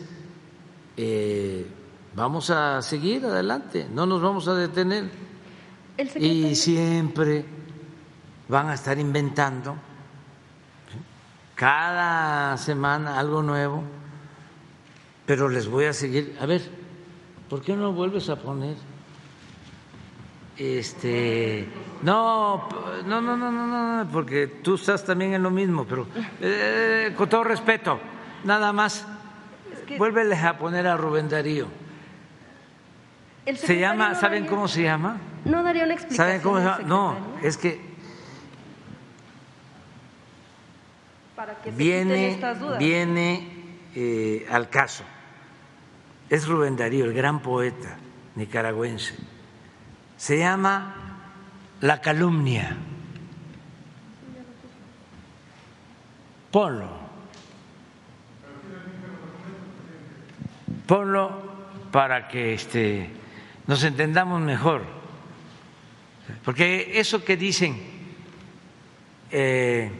eh, 0.97 1.67
vamos 2.15 2.49
a 2.49 2.81
seguir 2.81 3.25
adelante, 3.25 3.87
no 3.91 4.05
nos 4.05 4.21
vamos 4.21 4.47
a 4.47 4.55
detener. 4.55 5.09
Y 6.15 6.55
siempre 6.55 7.45
van 8.49 8.69
a 8.69 8.73
estar 8.73 8.99
inventando 8.99 9.75
cada 11.55 12.57
semana 12.57 13.17
algo 13.17 13.41
nuevo, 13.41 13.81
pero 15.25 15.47
les 15.47 15.67
voy 15.67 15.85
a 15.85 15.93
seguir. 15.93 16.37
A 16.39 16.45
ver, 16.45 16.61
¿por 17.49 17.61
qué 17.61 17.75
no 17.75 17.93
vuelves 17.93 18.29
a 18.29 18.35
poner? 18.35 18.75
Este, 20.57 21.67
no, 22.01 22.69
no, 23.05 23.19
no, 23.21 23.35
no, 23.35 23.51
no, 23.51 24.03
no, 24.03 24.11
porque 24.11 24.47
tú 24.47 24.75
estás 24.75 25.03
también 25.03 25.33
en 25.33 25.43
lo 25.43 25.51
mismo, 25.51 25.85
pero 25.85 26.07
eh, 26.39 27.13
con 27.17 27.27
todo 27.27 27.43
respeto, 27.43 27.99
nada 28.45 28.71
más, 28.71 29.05
vuélveles 29.97 30.41
a 30.43 30.57
poner 30.57 30.87
a 30.87 30.95
Rubén 30.95 31.27
Darío. 31.27 31.67
Se 33.53 33.77
llama, 33.77 34.15
¿saben 34.15 34.45
cómo 34.45 34.67
se 34.67 34.83
llama? 34.83 35.17
No 35.43 35.61
daría 35.61 35.83
una 35.83 35.93
explicación. 35.93 36.25
¿Saben 36.25 36.41
cómo 36.41 36.57
se 36.57 36.63
llama? 36.63 36.87
No, 36.87 37.17
es 37.43 37.57
que 37.57 37.79
Para 41.35 41.55
que 41.55 41.69
se 41.69 41.75
viene, 41.75 42.29
estas 42.31 42.59
dudas. 42.59 42.79
viene 42.79 43.47
eh, 43.93 44.47
al 44.49 44.69
caso. 44.69 45.03
Es 46.29 46.47
Rubén 46.47 46.75
Darío, 46.77 47.05
el 47.05 47.13
gran 47.13 47.41
poeta 47.41 47.97
nicaragüense. 48.35 49.15
Se 50.17 50.37
llama 50.37 50.95
La 51.81 52.01
calumnia. 52.01 52.77
Ponlo. 56.51 56.89
Ponlo 60.87 61.43
para 61.91 62.27
que 62.27 62.53
este, 62.53 63.09
nos 63.67 63.83
entendamos 63.83 64.39
mejor. 64.41 64.83
Porque 66.43 66.97
eso 66.99 67.23
que 67.23 67.35
dicen 67.35 67.81
eh, 69.31 69.91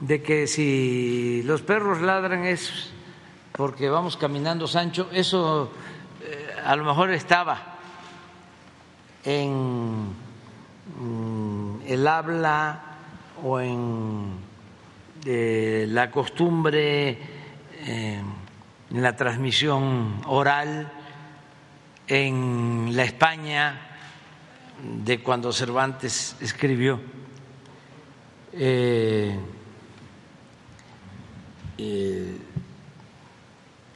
de 0.00 0.22
que 0.22 0.46
si 0.46 1.42
los 1.44 1.62
perros 1.62 2.00
ladran 2.00 2.44
es 2.44 2.90
porque 3.52 3.88
vamos 3.88 4.16
caminando, 4.16 4.66
Sancho, 4.66 5.08
eso 5.12 5.72
eh, 6.22 6.56
a 6.64 6.74
lo 6.74 6.84
mejor 6.84 7.12
estaba 7.12 7.73
en 9.24 10.08
mm, 11.00 11.80
el 11.86 12.06
habla 12.06 12.80
o 13.42 13.58
en 13.60 14.32
eh, 15.24 15.86
la 15.88 16.10
costumbre, 16.10 17.08
eh, 17.80 18.22
en 18.90 19.02
la 19.02 19.16
transmisión 19.16 20.20
oral, 20.26 20.90
en 22.06 22.90
la 22.94 23.04
España 23.04 23.80
de 25.04 25.22
cuando 25.22 25.52
Cervantes 25.52 26.36
escribió. 26.40 27.00
Eh, 28.52 29.36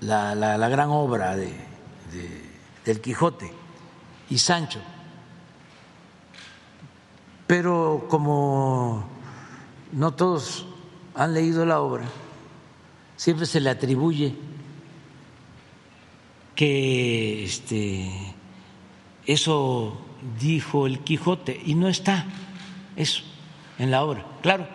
la 0.00 0.68
gran 0.68 0.88
obra 0.90 1.36
de, 1.36 1.46
de- 1.46 2.48
del 2.84 3.00
Quijote 3.00 3.52
y 4.30 4.38
Sancho. 4.38 4.80
Pero 7.48 8.06
como 8.08 9.08
no 9.92 10.12
todos 10.12 10.66
han 11.14 11.32
leído 11.32 11.64
la 11.64 11.80
obra, 11.80 12.04
siempre 13.16 13.46
se 13.46 13.58
le 13.58 13.70
atribuye 13.70 14.34
que 16.54 17.44
este, 17.44 18.10
eso 19.24 19.98
dijo 20.38 20.86
el 20.86 21.00
Quijote 21.00 21.58
y 21.64 21.74
no 21.74 21.88
está 21.88 22.26
eso 22.96 23.22
en 23.78 23.90
la 23.90 24.04
obra. 24.04 24.26
Claro, 24.42 24.68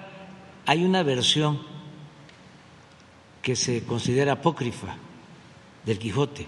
hay 0.65 0.83
una 0.83 1.03
versión 1.03 1.61
que 3.43 3.55
se 3.55 3.83
considera 3.83 4.31
apócrifa 4.31 4.95
del 5.85 5.99
Quijote, 5.99 6.47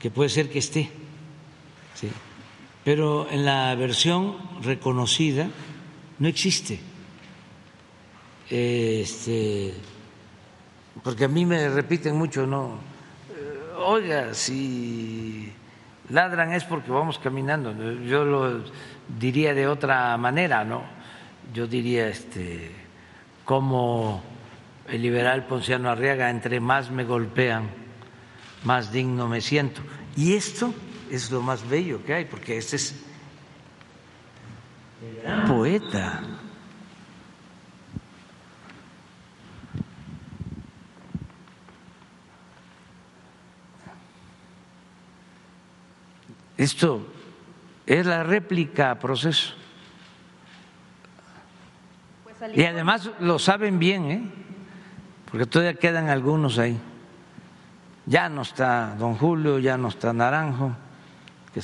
que 0.00 0.10
puede 0.10 0.30
ser 0.30 0.48
que 0.48 0.60
esté, 0.60 0.90
¿sí? 1.94 2.08
Pero 2.88 3.28
en 3.30 3.44
la 3.44 3.74
versión 3.74 4.34
reconocida 4.62 5.46
no 6.20 6.26
existe. 6.26 6.80
Este, 8.48 9.74
porque 11.02 11.26
a 11.26 11.28
mí 11.28 11.44
me 11.44 11.68
repiten 11.68 12.16
mucho, 12.16 12.46
no, 12.46 12.78
eh, 13.28 13.76
oiga, 13.76 14.32
si 14.32 15.52
ladran 16.08 16.54
es 16.54 16.64
porque 16.64 16.90
vamos 16.90 17.18
caminando. 17.18 17.74
Yo 18.06 18.24
lo 18.24 18.64
diría 19.20 19.52
de 19.52 19.66
otra 19.66 20.16
manera, 20.16 20.64
¿no? 20.64 20.82
Yo 21.52 21.66
diría, 21.66 22.08
este, 22.08 22.70
como 23.44 24.22
el 24.88 25.02
liberal 25.02 25.44
Ponciano 25.44 25.90
Arriaga, 25.90 26.30
entre 26.30 26.58
más 26.58 26.90
me 26.90 27.04
golpean, 27.04 27.68
más 28.64 28.90
digno 28.90 29.28
me 29.28 29.42
siento. 29.42 29.82
Y 30.16 30.36
esto 30.36 30.72
es 31.10 31.30
lo 31.30 31.42
más 31.42 31.68
bello 31.68 32.04
que 32.04 32.14
hay, 32.14 32.24
porque 32.24 32.58
este 32.58 32.76
es 32.76 32.94
el 35.02 35.22
gran 35.22 35.46
poeta. 35.46 36.22
Esto 46.56 47.06
es 47.86 48.04
la 48.04 48.24
réplica 48.24 48.90
a 48.90 48.98
proceso. 48.98 49.54
Y 52.54 52.64
además 52.64 53.10
lo 53.20 53.38
saben 53.38 53.78
bien, 53.78 54.10
¿eh? 54.10 54.22
porque 55.30 55.46
todavía 55.46 55.74
quedan 55.74 56.08
algunos 56.08 56.58
ahí. 56.58 56.78
Ya 58.06 58.28
no 58.28 58.42
está 58.42 58.94
don 58.98 59.16
Julio, 59.16 59.58
ya 59.58 59.76
no 59.76 59.88
está 59.88 60.12
Naranjo, 60.12 60.72
que 61.52 61.60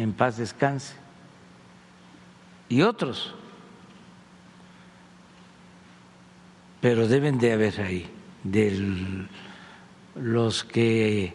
en 0.00 0.12
paz 0.12 0.36
descanse. 0.36 0.94
Y 2.68 2.82
otros. 2.82 3.34
Pero 6.80 7.08
deben 7.08 7.38
de 7.38 7.52
haber 7.52 7.80
ahí, 7.80 8.10
de 8.42 9.26
los 10.16 10.64
que 10.64 11.34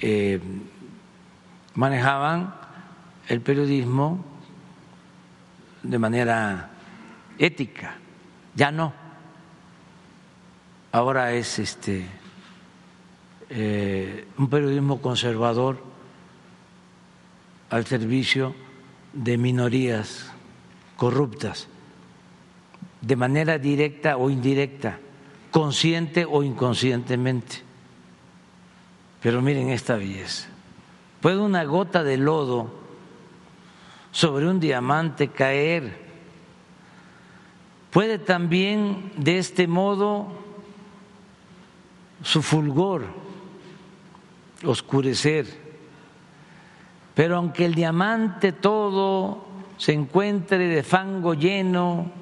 eh, 0.00 0.40
manejaban 1.74 2.54
el 3.26 3.40
periodismo 3.40 4.24
de 5.82 5.98
manera 5.98 6.70
ética. 7.38 7.96
Ya 8.54 8.70
no. 8.70 8.92
Ahora 10.92 11.32
es 11.32 11.58
este 11.58 12.06
eh, 13.50 14.26
un 14.36 14.50
periodismo 14.50 15.00
conservador 15.00 15.87
al 17.70 17.86
servicio 17.86 18.54
de 19.12 19.38
minorías 19.38 20.30
corruptas, 20.96 21.68
de 23.00 23.16
manera 23.16 23.58
directa 23.58 24.16
o 24.16 24.30
indirecta, 24.30 24.98
consciente 25.50 26.24
o 26.24 26.42
inconscientemente. 26.42 27.62
Pero 29.22 29.42
miren 29.42 29.70
esta 29.70 29.96
belleza. 29.96 30.48
Puede 31.20 31.38
una 31.38 31.64
gota 31.64 32.04
de 32.04 32.16
lodo 32.16 32.70
sobre 34.12 34.48
un 34.48 34.60
diamante 34.60 35.28
caer. 35.28 36.06
Puede 37.90 38.18
también 38.18 39.12
de 39.16 39.38
este 39.38 39.66
modo 39.66 40.28
su 42.22 42.42
fulgor 42.42 43.06
oscurecer. 44.64 45.67
Pero 47.18 47.38
aunque 47.38 47.64
el 47.64 47.74
diamante 47.74 48.52
todo 48.52 49.44
se 49.76 49.92
encuentre 49.92 50.68
de 50.68 50.84
fango 50.84 51.34
lleno, 51.34 52.12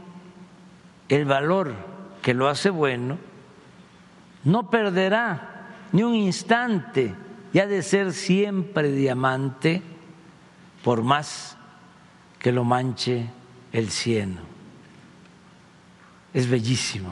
el 1.11 1.27
valor 1.27 1.75
que 2.23 2.33
lo 2.33 2.49
hace 2.49 2.71
bueno, 2.71 3.19
no 4.45 4.71
perderá 4.71 5.67
ni 5.93 6.03
un 6.03 6.15
instante 6.15 7.15
y 7.53 7.59
ha 7.59 7.67
de 7.67 7.83
ser 7.83 8.15
siempre 8.15 8.91
diamante 8.91 9.83
por 10.83 11.03
más 11.03 11.59
que 12.39 12.51
lo 12.51 12.65
manche 12.65 13.29
el 13.73 13.91
cieno. 13.91 14.41
Es 16.33 16.49
bellísimo. 16.49 17.11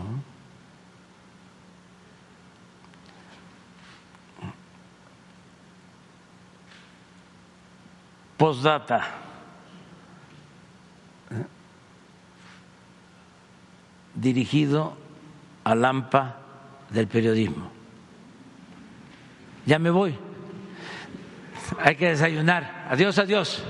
Postdata. 8.37 9.05
Dirigido 14.15 14.97
al 15.65 15.85
AMPA 15.85 16.37
del 16.91 17.09
periodismo. 17.09 17.71
Ya 19.67 19.79
me 19.79 19.91
voy. 19.91 20.17
Hay 21.79 21.97
que 21.97 22.11
desayunar. 22.11 22.87
Adiós, 22.91 23.19
adiós. 23.19 23.65